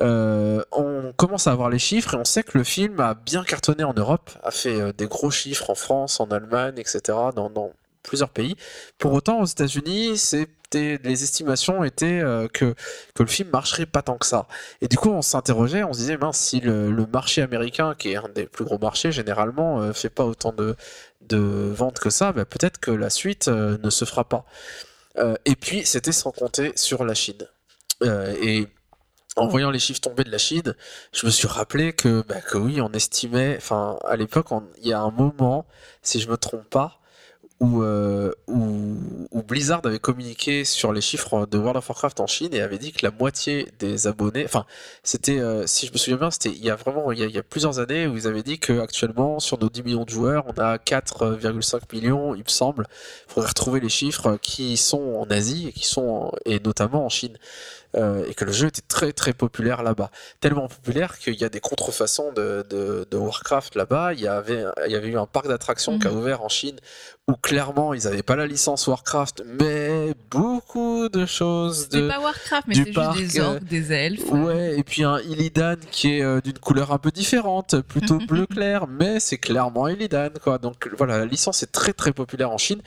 On 0.00 1.12
commence 1.18 1.46
à 1.46 1.52
avoir 1.52 1.68
les 1.68 1.78
chiffres 1.78 2.14
et 2.14 2.16
on 2.16 2.24
sait 2.24 2.42
que 2.42 2.56
le 2.56 2.64
film 2.64 3.00
a 3.00 3.12
bien 3.12 3.44
cartonné 3.44 3.84
en 3.84 3.92
Europe, 3.92 4.30
a 4.42 4.50
fait 4.50 4.94
des 4.94 5.08
gros 5.08 5.30
chiffres 5.30 5.68
en 5.68 5.74
France, 5.74 6.20
en 6.20 6.28
Allemagne, 6.28 6.78
etc. 6.78 7.00
dans 7.34 7.50
plusieurs 8.06 8.30
pays. 8.30 8.56
Pour 8.98 9.12
autant, 9.12 9.40
aux 9.40 9.46
États-Unis, 9.46 10.16
c'était 10.16 10.98
les 11.02 11.22
estimations 11.22 11.84
étaient 11.84 12.20
euh, 12.20 12.48
que 12.48 12.74
que 13.14 13.22
le 13.22 13.28
film 13.28 13.50
marcherait 13.50 13.86
pas 13.86 14.02
tant 14.02 14.16
que 14.18 14.26
ça. 14.26 14.46
Et 14.80 14.88
du 14.88 14.96
coup, 14.96 15.10
on 15.10 15.22
s'interrogeait, 15.22 15.84
on 15.84 15.92
se 15.92 15.98
disait 16.00 16.18
si 16.32 16.60
le, 16.60 17.06
marché 17.12 17.42
américain, 17.42 17.94
qui 17.96 18.12
est 18.12 18.16
un 18.16 18.28
des 18.34 18.46
plus 18.46 18.64
gros 18.64 18.78
marchés 18.78 19.12
généralement, 19.12 19.80
euh, 19.80 19.92
fait 19.92 20.10
pas 20.10 20.24
autant 20.24 20.52
de 20.52 20.76
de 21.28 21.72
ventes 21.74 21.98
que 21.98 22.10
ça, 22.10 22.32
bah, 22.32 22.44
peut-être 22.44 22.78
que 22.78 22.90
la 22.90 23.10
suite 23.10 23.48
euh, 23.48 23.78
ne 23.82 23.90
se 23.90 24.04
fera 24.04 24.24
pas. 24.24 24.44
Euh, 25.18 25.36
et 25.44 25.56
puis, 25.56 25.84
c'était 25.84 26.12
sans 26.12 26.30
compter 26.30 26.72
sur 26.76 27.04
la 27.04 27.14
Chine. 27.14 27.46
Et 28.02 28.66
en 29.36 29.48
voyant 29.48 29.70
les 29.70 29.78
chiffres 29.78 30.00
tomber 30.00 30.24
de 30.24 30.30
la 30.30 30.38
Chine, 30.38 30.74
je 31.12 31.26
me 31.26 31.30
suis 31.30 31.48
rappelé 31.48 31.92
que, 31.92 32.22
bah, 32.22 32.36
oui, 32.54 32.80
on 32.80 32.92
estimait, 32.92 33.56
enfin, 33.56 33.98
à 34.04 34.16
l'époque, 34.16 34.48
il 34.78 34.88
y 34.88 34.92
a 34.92 35.00
un 35.00 35.10
moment, 35.10 35.66
si 36.02 36.20
je 36.20 36.28
me 36.28 36.36
trompe 36.36 36.68
pas, 36.68 37.00
où, 37.60 37.82
euh, 37.82 38.32
où, 38.48 39.42
Blizzard 39.42 39.80
avait 39.84 39.98
communiqué 39.98 40.64
sur 40.64 40.92
les 40.92 41.00
chiffres 41.00 41.46
de 41.46 41.56
World 41.56 41.76
of 41.76 41.88
Warcraft 41.88 42.20
en 42.20 42.26
Chine 42.26 42.52
et 42.52 42.60
avait 42.60 42.78
dit 42.78 42.92
que 42.92 43.06
la 43.06 43.12
moitié 43.12 43.68
des 43.78 44.06
abonnés, 44.08 44.44
enfin, 44.44 44.66
c'était, 45.04 45.38
euh, 45.38 45.66
si 45.66 45.86
je 45.86 45.92
me 45.92 45.98
souviens 45.98 46.16
bien, 46.16 46.30
c'était 46.30 46.50
il 46.50 46.64
y 46.64 46.70
a 46.70 46.74
vraiment, 46.74 47.12
il 47.12 47.18
y 47.18 47.38
a, 47.38 47.42
plusieurs 47.42 47.78
années 47.78 48.06
où 48.06 48.16
ils 48.16 48.26
avaient 48.26 48.42
dit 48.42 48.58
que 48.58 48.80
actuellement 48.80 49.38
sur 49.38 49.58
nos 49.58 49.70
10 49.70 49.84
millions 49.84 50.04
de 50.04 50.10
joueurs, 50.10 50.44
on 50.48 50.60
a 50.60 50.78
4,5 50.78 51.82
millions, 51.92 52.34
il 52.34 52.42
me 52.42 52.48
semble. 52.48 52.86
Il 53.28 53.32
faudrait 53.32 53.48
retrouver 53.48 53.80
les 53.80 53.88
chiffres 53.88 54.36
qui 54.42 54.76
sont 54.76 55.14
en 55.14 55.30
Asie 55.30 55.68
et 55.68 55.72
qui 55.72 55.86
sont, 55.86 56.32
et 56.44 56.58
notamment 56.60 57.06
en 57.06 57.08
Chine. 57.08 57.38
Euh, 57.94 58.24
et 58.28 58.34
que 58.34 58.44
le 58.44 58.52
jeu 58.52 58.66
était 58.68 58.82
très 58.86 59.12
très 59.12 59.32
populaire 59.32 59.82
là-bas. 59.82 60.10
Tellement 60.40 60.68
populaire 60.68 61.18
qu'il 61.18 61.34
y 61.34 61.44
a 61.44 61.48
des 61.48 61.60
contrefaçons 61.60 62.32
de, 62.32 62.64
de, 62.68 63.06
de 63.10 63.16
Warcraft 63.16 63.74
là-bas. 63.76 64.12
Il 64.12 64.20
y 64.20 64.28
avait, 64.28 64.64
il 64.86 64.92
y 64.92 64.96
avait 64.96 65.08
eu 65.08 65.16
un 65.18 65.26
parc 65.26 65.48
d'attractions 65.48 65.98
qui 65.98 66.06
a 66.06 66.10
Mhm. 66.10 66.16
ouvert 66.18 66.42
en 66.42 66.48
Chine 66.48 66.76
où 67.28 67.34
clairement 67.34 67.94
ils 67.94 68.04
n'avaient 68.04 68.22
pas 68.22 68.36
la 68.36 68.46
licence 68.46 68.86
Warcraft, 68.86 69.42
mais 69.46 70.14
beaucoup 70.30 71.08
de 71.08 71.26
choses 71.26 71.88
C'est 71.90 72.00
de. 72.02 72.08
pas 72.08 72.20
Warcraft, 72.20 72.66
mais 72.68 72.74
c'est 72.74 72.84
juste 72.86 73.32
des 73.34 73.40
euh, 73.40 73.44
orques, 73.46 73.64
des 73.64 73.92
elfes. 73.92 74.30
Ouais, 74.30 74.78
et 74.78 74.82
puis 74.84 75.02
un 75.04 75.18
Illidan 75.20 75.74
qui 75.90 76.18
est 76.18 76.22
euh, 76.22 76.40
d'une 76.40 76.58
couleur 76.58 76.92
un 76.92 76.98
peu 76.98 77.10
différente, 77.10 77.80
plutôt 77.80 78.18
bleu 78.28 78.46
clair, 78.46 78.86
mais 78.86 79.18
c'est 79.20 79.38
clairement 79.38 79.88
Illidan, 79.88 80.28
quoi. 80.42 80.58
Donc 80.58 80.88
voilà, 80.98 81.18
la 81.18 81.24
licence 81.26 81.62
est 81.62 81.72
très 81.72 81.92
très 81.92 82.12
populaire 82.12 82.50
en 82.50 82.58
Chine, 82.58 82.80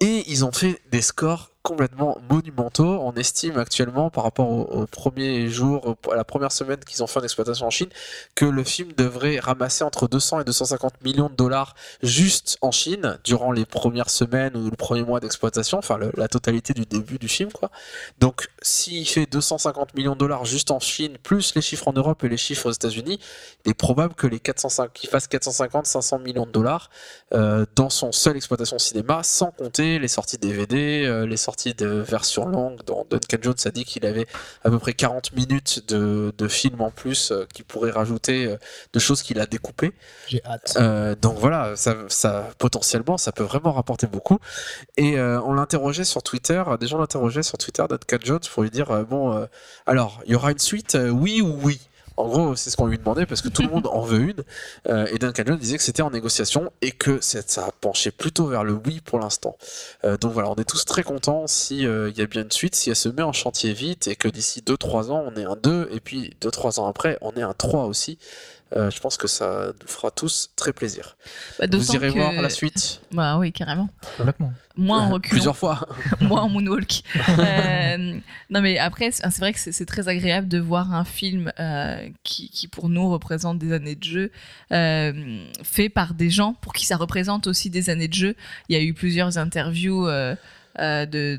et 0.00 0.24
ils 0.26 0.44
ont 0.44 0.52
fait 0.52 0.80
des 0.90 1.02
scores 1.02 1.50
complètement 1.66 2.18
monumentaux. 2.30 3.00
On 3.02 3.12
estime 3.14 3.58
actuellement, 3.58 4.08
par 4.08 4.22
rapport 4.22 4.48
au, 4.48 4.62
au 4.62 4.86
premier 4.86 5.48
jour, 5.48 5.96
à 6.12 6.14
la 6.14 6.24
première 6.24 6.52
semaine 6.52 6.78
qu'ils 6.78 7.02
ont 7.02 7.08
fait 7.08 7.18
en 7.18 7.24
exploitation 7.24 7.66
en 7.66 7.70
Chine, 7.70 7.88
que 8.36 8.44
le 8.44 8.62
film 8.62 8.92
devrait 8.96 9.40
ramasser 9.40 9.82
entre 9.82 10.06
200 10.06 10.40
et 10.40 10.44
250 10.44 11.02
millions 11.02 11.28
de 11.28 11.34
dollars 11.34 11.74
juste 12.04 12.56
en 12.60 12.70
Chine, 12.70 13.18
durant 13.24 13.50
les 13.50 13.64
premières 13.64 14.10
semaines 14.10 14.56
ou 14.56 14.70
le 14.70 14.76
premier 14.76 15.02
mois 15.02 15.18
d'exploitation, 15.18 15.78
enfin 15.78 15.98
la 16.16 16.28
totalité 16.28 16.72
du 16.72 16.86
début 16.86 17.18
du 17.18 17.28
film, 17.28 17.50
quoi. 17.50 17.70
Donc, 18.20 18.48
s'il 18.62 19.06
fait 19.08 19.26
250 19.26 19.94
millions 19.94 20.14
de 20.14 20.18
dollars 20.18 20.44
juste 20.44 20.70
en 20.70 20.78
Chine, 20.78 21.18
plus 21.22 21.54
les 21.56 21.62
chiffres 21.62 21.88
en 21.88 21.92
Europe 21.92 22.22
et 22.22 22.28
les 22.28 22.36
chiffres 22.36 22.68
aux 22.68 22.72
États-Unis, 22.72 23.18
il 23.64 23.70
est 23.70 23.74
probable 23.74 24.14
que 24.14 24.28
les 24.28 24.38
405, 24.38 24.92
qu'il 24.92 25.10
fasse 25.10 25.26
450-500 25.28 26.22
millions 26.22 26.46
de 26.46 26.52
dollars 26.52 26.90
euh, 27.34 27.66
dans 27.74 27.90
son 27.90 28.12
seule 28.12 28.36
exploitation 28.36 28.78
cinéma, 28.78 29.24
sans 29.24 29.50
compter 29.50 29.98
les 29.98 30.08
sorties 30.08 30.38
DVD, 30.38 31.04
euh, 31.06 31.26
les 31.26 31.36
sorties 31.36 31.55
de 31.64 31.86
version 31.86 32.46
longue. 32.46 32.82
Dont 32.86 33.06
Duncan 33.08 33.38
Jones 33.40 33.54
a 33.64 33.70
dit 33.70 33.84
qu'il 33.84 34.06
avait 34.06 34.26
à 34.64 34.70
peu 34.70 34.78
près 34.78 34.92
40 34.92 35.32
minutes 35.32 35.88
de, 35.88 36.32
de 36.36 36.48
film 36.48 36.80
en 36.80 36.90
plus 36.90 37.30
euh, 37.30 37.46
qu'il 37.52 37.64
pourrait 37.64 37.90
rajouter 37.90 38.46
euh, 38.46 38.56
de 38.92 38.98
choses 38.98 39.22
qu'il 39.22 39.40
a 39.40 39.46
découpées. 39.46 39.92
J'ai 40.28 40.42
hâte. 40.44 40.76
Euh, 40.78 41.14
donc 41.14 41.38
voilà, 41.38 41.76
ça, 41.76 41.96
ça 42.08 42.50
potentiellement, 42.58 43.18
ça 43.18 43.32
peut 43.32 43.44
vraiment 43.44 43.72
rapporter 43.72 44.06
beaucoup. 44.06 44.38
Et 44.96 45.18
on 45.18 45.52
l'interrogeait 45.52 46.04
sur 46.04 46.22
Twitter, 46.22 46.62
des 46.80 46.86
gens 46.86 46.98
l'interrogeaient 46.98 47.42
sur 47.42 47.58
Twitter, 47.58 47.84
Duncan 47.88 48.18
Jones, 48.22 48.40
pour 48.52 48.62
lui 48.62 48.70
dire 48.70 49.04
bon, 49.06 49.46
alors 49.86 50.20
il 50.26 50.32
y 50.32 50.34
aura 50.34 50.50
une 50.50 50.58
suite, 50.58 50.96
oui 51.10 51.40
ou 51.40 51.58
oui? 51.62 51.80
En 52.16 52.28
gros, 52.28 52.56
c'est 52.56 52.70
ce 52.70 52.76
qu'on 52.76 52.86
lui 52.86 52.98
demandait 52.98 53.26
parce 53.26 53.42
que 53.42 53.48
tout 53.48 53.62
le 53.62 53.68
monde 53.68 53.86
en 53.88 54.00
veut 54.00 54.20
une. 54.20 54.42
Euh, 54.88 55.06
et 55.12 55.18
Duncan 55.18 55.42
Jones 55.46 55.58
disait 55.58 55.76
que 55.76 55.82
c'était 55.82 56.02
en 56.02 56.10
négociation 56.10 56.72
et 56.80 56.92
que 56.92 57.20
ça 57.20 57.66
a 57.66 57.70
penché 57.72 58.10
plutôt 58.10 58.46
vers 58.46 58.64
le 58.64 58.72
oui 58.72 59.00
pour 59.04 59.18
l'instant. 59.18 59.56
Euh, 60.04 60.16
donc 60.16 60.32
voilà, 60.32 60.50
on 60.50 60.54
est 60.54 60.64
tous 60.68 60.84
très 60.84 61.02
contents 61.02 61.46
si 61.46 61.86
euh, 61.86 62.08
il 62.10 62.18
y 62.18 62.22
a 62.22 62.26
bien 62.26 62.42
une 62.42 62.50
suite, 62.50 62.74
si 62.74 62.88
elle 62.90 62.96
se 62.96 63.08
met 63.08 63.22
en 63.22 63.32
chantier 63.32 63.72
vite 63.72 64.06
et 64.08 64.16
que 64.16 64.28
d'ici 64.28 64.62
2-3 64.66 65.10
ans 65.10 65.24
on 65.26 65.34
est 65.38 65.44
un 65.44 65.56
2 65.56 65.88
et 65.92 66.00
puis 66.00 66.34
2-3 66.40 66.80
ans 66.80 66.86
après 66.86 67.18
on 67.20 67.32
est 67.32 67.42
un 67.42 67.52
3 67.54 67.84
aussi. 67.84 68.18
Euh, 68.74 68.90
je 68.90 68.98
pense 68.98 69.16
que 69.16 69.28
ça 69.28 69.66
nous 69.80 69.86
fera 69.86 70.10
tous 70.10 70.50
très 70.56 70.72
plaisir. 70.72 71.16
Bah, 71.58 71.66
Vous 71.70 71.92
irez 71.92 72.08
que- 72.08 72.18
voir 72.18 72.32
la 72.32 72.50
suite 72.50 73.00
Bah 73.12 73.38
oui, 73.38 73.52
carrément. 73.52 73.88
Complètement. 74.16 74.52
Moins 74.76 75.02
en 75.06 75.08
reculant. 75.10 75.30
plusieurs 75.36 75.56
fois. 75.56 75.88
moi 76.20 76.42
en 76.42 76.48
moonwalk. 76.48 77.02
Euh, 77.38 78.18
non 78.50 78.60
mais 78.60 78.78
après, 78.78 79.10
c'est 79.10 79.38
vrai 79.38 79.52
que 79.52 79.58
c'est 79.58 79.72
c'est 79.72 79.86
très 79.86 80.08
agréable 80.08 80.48
de 80.48 80.58
voir 80.58 80.94
un 80.94 81.04
film 81.04 81.52
euh, 81.60 82.08
qui, 82.22 82.48
qui 82.50 82.68
pour 82.68 82.88
nous 82.88 83.10
représente 83.10 83.58
des 83.58 83.72
années 83.72 83.94
de 83.94 84.04
jeu, 84.04 84.30
euh, 84.72 85.44
fait 85.62 85.88
par 85.88 86.14
des 86.14 86.30
gens 86.30 86.54
pour 86.60 86.72
qui 86.72 86.86
ça 86.86 86.96
représente 86.96 87.46
aussi 87.46 87.70
des 87.70 87.90
années 87.90 88.08
de 88.08 88.14
jeu. 88.14 88.36
Il 88.68 88.76
y 88.76 88.78
a 88.78 88.82
eu 88.82 88.94
plusieurs 88.94 89.38
interviews. 89.38 90.08
Euh, 90.78 91.06
de 91.06 91.38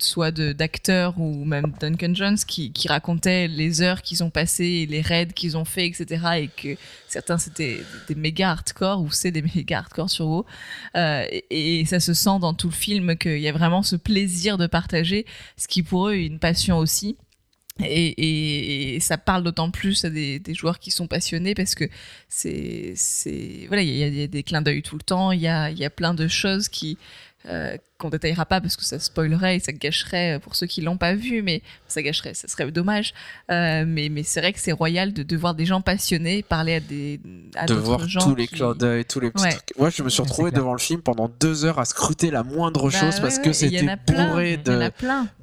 soit 0.00 0.32
d'acteurs 0.32 1.18
ou 1.20 1.44
même 1.44 1.72
Duncan 1.80 2.14
Jones 2.14 2.36
qui, 2.36 2.72
qui 2.72 2.88
racontaient 2.88 3.46
les 3.46 3.80
heures 3.80 4.02
qu'ils 4.02 4.24
ont 4.24 4.30
passées 4.30 4.86
les 4.90 5.00
raids 5.00 5.28
qu'ils 5.34 5.56
ont 5.56 5.64
fait 5.64 5.86
etc 5.86 6.24
et 6.38 6.48
que 6.48 6.76
certains 7.06 7.38
c'était 7.38 7.80
des 8.08 8.16
méga 8.16 8.50
hardcore 8.50 9.00
ou 9.00 9.12
c'est 9.12 9.30
des 9.30 9.42
méga 9.54 9.78
hardcore 9.78 10.10
sur 10.10 10.26
WoW 10.26 10.46
euh, 10.96 11.24
et, 11.50 11.84
ça 11.86 12.00
se 12.00 12.14
sent 12.14 12.38
dans 12.40 12.54
tout 12.54 12.68
le 12.68 12.74
film 12.74 13.16
qu'il 13.16 13.38
y 13.38 13.48
a 13.48 13.52
vraiment 13.52 13.82
ce 13.82 13.96
plaisir 13.96 14.58
de 14.58 14.66
partager, 14.66 15.26
ce 15.56 15.68
qui 15.68 15.82
pour 15.82 16.08
eux 16.08 16.14
est 16.14 16.26
une 16.26 16.38
passion 16.38 16.78
aussi. 16.78 17.16
Et, 17.82 18.94
et- 18.94 19.00
ça 19.00 19.18
parle 19.18 19.42
d'autant 19.42 19.70
plus 19.70 20.04
à 20.04 20.10
des, 20.10 20.40
joueurs 20.54 20.78
qui 20.78 20.92
sont 20.92 21.08
passionnés 21.08 21.54
parce 21.54 21.74
que 21.74 21.86
c'est 22.28 22.94
voilà 23.66 23.82
il 23.82 23.96
y, 23.96 24.22
a- 24.22 24.26
des 24.28 24.42
clins 24.44 24.62
d'œil 24.62 24.82
tout 24.82 24.94
le 24.94 25.02
temps 25.02 25.32
il 25.32 25.40
y 25.40 25.48
a 25.48 25.70
il 25.70 25.78
y 25.78 25.84
a 25.84 25.90
plein 25.90 26.14
de 26.14 26.28
choses 26.28 26.68
qui 26.68 26.96
euh, 27.46 27.76
qu'on 27.98 28.08
détaillera 28.08 28.46
pas 28.46 28.60
parce 28.60 28.76
que 28.76 28.84
ça 28.84 28.98
spoilerait 28.98 29.56
et 29.56 29.60
ça 29.60 29.72
gâcherait 29.72 30.38
pour 30.42 30.56
ceux 30.56 30.66
qui 30.66 30.80
l'ont 30.80 30.96
pas 30.96 31.14
vu 31.14 31.42
mais 31.42 31.60
ça 31.88 32.02
gâcherait 32.02 32.32
ça 32.34 32.48
serait 32.48 32.70
dommage 32.70 33.12
Euh, 33.50 33.84
mais 33.86 34.08
mais 34.08 34.22
c'est 34.22 34.40
vrai 34.40 34.52
que 34.54 34.58
c'est 34.60 34.72
royal 34.72 35.12
de, 35.12 35.22
de 35.22 35.36
voir 35.36 35.54
des 35.54 35.66
gens 35.66 35.82
passionnés 35.82 36.42
parler 36.42 36.74
à 36.76 36.80
des 36.80 37.20
à 37.56 37.66
de 37.66 37.74
voir 37.74 38.08
gens 38.08 38.20
tous 38.26 38.34
les 38.34 38.46
qui- 38.48 38.54
clins 38.56 38.74
d'œil, 38.74 39.04
tous 39.04 39.20
les 39.20 39.30
petits 39.30 39.42
Ouais. 39.44 39.50
trucs. 39.50 39.76
Moi, 39.78 39.90
je 39.90 40.02
me 40.02 40.08
suis 40.08 40.22
retrouvé 40.22 40.50
devant 40.52 40.72
le 40.72 40.78
film 40.78 41.02
pendant 41.02 41.28
deux 41.28 41.64
heures 41.66 41.78
à 41.78 41.84
scruter 41.84 42.30
la 42.30 42.42
moindre 42.42 42.90
Bah 42.90 42.98
chose 42.98 43.16
ouais, 43.16 43.20
parce 43.20 43.36
ouais, 43.36 43.42
que 43.42 43.52
c'était 43.52 43.96
bourré 44.06 44.56
de 44.56 44.90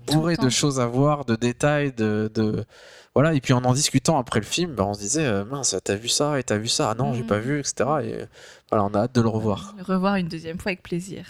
bourré 0.07 0.35
de 0.37 0.49
choses 0.49 0.79
à 0.79 0.87
voir, 0.87 1.25
de 1.25 1.35
détails, 1.35 1.93
de, 1.93 2.31
de 2.33 2.65
voilà. 3.13 3.33
Et 3.33 3.41
puis 3.41 3.53
en 3.53 3.63
en 3.63 3.73
discutant 3.73 4.17
après 4.17 4.39
le 4.39 4.45
film, 4.45 4.73
bah, 4.73 4.85
on 4.85 4.93
se 4.95 4.99
disait 4.99 5.25
euh, 5.25 5.45
mince, 5.45 5.75
t'as 5.83 5.95
vu 5.95 6.07
ça 6.09 6.39
et 6.39 6.43
t'as 6.43 6.57
vu 6.57 6.67
ça, 6.67 6.89
ah 6.91 6.95
non, 6.95 7.13
j'ai 7.13 7.21
Mhm. 7.21 7.27
pas 7.27 7.39
vu, 7.39 7.59
etc. 7.59 7.73
Et 8.03 8.13
euh, 8.15 8.25
voilà, 8.71 8.85
on 8.85 8.93
a 8.95 9.01
hâte 9.03 9.13
de 9.15 9.21
le 9.21 9.27
revoir. 9.29 9.75
Le 9.77 9.83
revoir 9.83 10.15
une 10.15 10.27
deuxième 10.27 10.57
fois 10.59 10.71
avec 10.71 10.81
plaisir. 10.83 11.25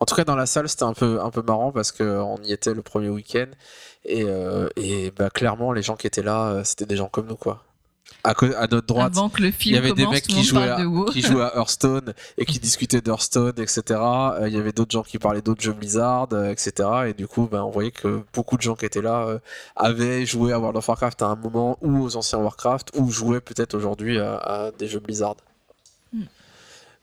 En 0.00 0.06
tout 0.06 0.14
cas, 0.14 0.24
dans 0.24 0.36
la 0.36 0.46
salle, 0.46 0.68
c'était 0.68 0.84
un 0.84 0.94
peu, 0.94 1.20
un 1.20 1.30
peu 1.30 1.42
marrant 1.42 1.72
parce 1.72 1.92
qu'on 1.92 2.36
y 2.42 2.52
était 2.52 2.74
le 2.74 2.82
premier 2.82 3.08
week-end 3.08 3.48
et, 4.04 4.24
euh, 4.24 4.68
et 4.76 5.10
bah, 5.10 5.30
clairement, 5.30 5.72
les 5.72 5.82
gens 5.82 5.96
qui 5.96 6.06
étaient 6.06 6.22
là, 6.22 6.48
euh, 6.48 6.64
c'était 6.64 6.86
des 6.86 6.96
gens 6.96 7.08
comme 7.08 7.26
nous, 7.26 7.36
quoi. 7.36 7.64
À, 8.22 8.34
notre 8.70 8.86
droite, 8.86 9.14
que 9.14 9.64
il 9.64 9.72
y 9.72 9.78
avait 9.78 9.92
des 9.92 10.06
mecs 10.06 10.26
qui 10.26 10.42
jouaient, 10.42 10.68
à, 10.68 10.84
qui 11.10 11.22
jouaient 11.22 11.42
à 11.42 11.56
Hearthstone 11.56 12.12
et 12.36 12.44
qui 12.44 12.58
discutaient 12.58 13.00
d'Hearthstone, 13.00 13.54
etc. 13.56 13.82
Euh, 13.98 14.46
il 14.46 14.54
y 14.54 14.58
avait 14.58 14.72
d'autres 14.72 14.90
gens 14.90 15.02
qui 15.02 15.18
parlaient 15.18 15.40
d'autres 15.40 15.62
jeux 15.62 15.72
Blizzard, 15.72 16.28
euh, 16.32 16.50
etc. 16.50 16.88
Et 17.08 17.14
du 17.14 17.26
coup, 17.26 17.48
ben, 17.50 17.62
on 17.62 17.70
voyait 17.70 17.92
que 17.92 18.22
beaucoup 18.34 18.58
de 18.58 18.62
gens 18.62 18.74
qui 18.74 18.84
étaient 18.84 19.00
là 19.00 19.24
euh, 19.26 19.38
avaient 19.74 20.26
joué 20.26 20.52
à 20.52 20.58
World 20.58 20.76
of 20.76 20.86
Warcraft 20.86 21.22
à 21.22 21.26
un 21.26 21.36
moment 21.36 21.78
ou 21.80 22.02
aux 22.02 22.16
anciens 22.16 22.40
Warcraft 22.40 22.90
ou 22.94 23.10
jouaient 23.10 23.40
peut-être 23.40 23.74
aujourd'hui 23.74 24.18
à, 24.18 24.36
à 24.36 24.70
des 24.72 24.86
jeux 24.86 25.00
Blizzard. 25.00 25.36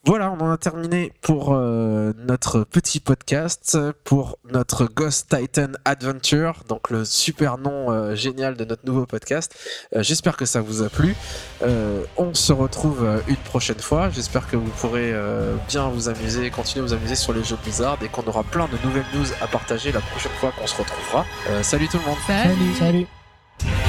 Voilà, 0.07 0.31
on 0.31 0.39
en 0.39 0.49
a 0.49 0.57
terminé 0.57 1.11
pour 1.21 1.53
euh, 1.53 2.13
notre 2.17 2.63
petit 2.63 3.01
podcast, 3.01 3.77
pour 4.05 4.37
notre 4.49 4.85
Ghost 4.85 5.35
Titan 5.35 5.73
Adventure, 5.83 6.63
donc 6.69 6.91
le 6.91 7.03
super 7.03 7.57
nom 7.57 7.91
euh, 7.91 8.15
génial 8.15 8.55
de 8.55 8.63
notre 8.63 8.85
nouveau 8.85 9.05
podcast. 9.05 9.53
Euh, 9.93 10.03
J'espère 10.03 10.37
que 10.37 10.45
ça 10.45 10.61
vous 10.61 10.81
a 10.81 10.87
plu. 10.87 11.13
Euh, 11.61 12.05
on 12.15 12.33
se 12.33 12.53
retrouve 12.53 13.03
euh, 13.03 13.19
une 13.27 13.35
prochaine 13.35 13.79
fois. 13.79 14.09
J'espère 14.09 14.47
que 14.47 14.55
vous 14.55 14.71
pourrez 14.79 15.11
euh, 15.11 15.57
bien 15.67 15.89
vous 15.89 16.07
amuser, 16.07 16.51
continuer 16.51 16.85
à 16.85 16.87
vous 16.87 16.93
amuser 16.93 17.15
sur 17.15 17.33
les 17.33 17.43
jeux 17.43 17.57
Blizzard 17.61 17.97
et 18.01 18.07
qu'on 18.07 18.23
aura 18.27 18.45
plein 18.45 18.67
de 18.67 18.87
nouvelles 18.87 19.03
news 19.13 19.27
à 19.41 19.47
partager 19.47 19.91
la 19.91 19.99
prochaine 19.99 20.31
fois 20.39 20.53
qu'on 20.57 20.67
se 20.67 20.77
retrouvera. 20.77 21.25
Euh, 21.49 21.61
salut 21.63 21.89
tout 21.89 21.97
le 21.97 22.05
monde 22.05 22.17
Salut. 22.25 22.75
Salut 22.79 23.86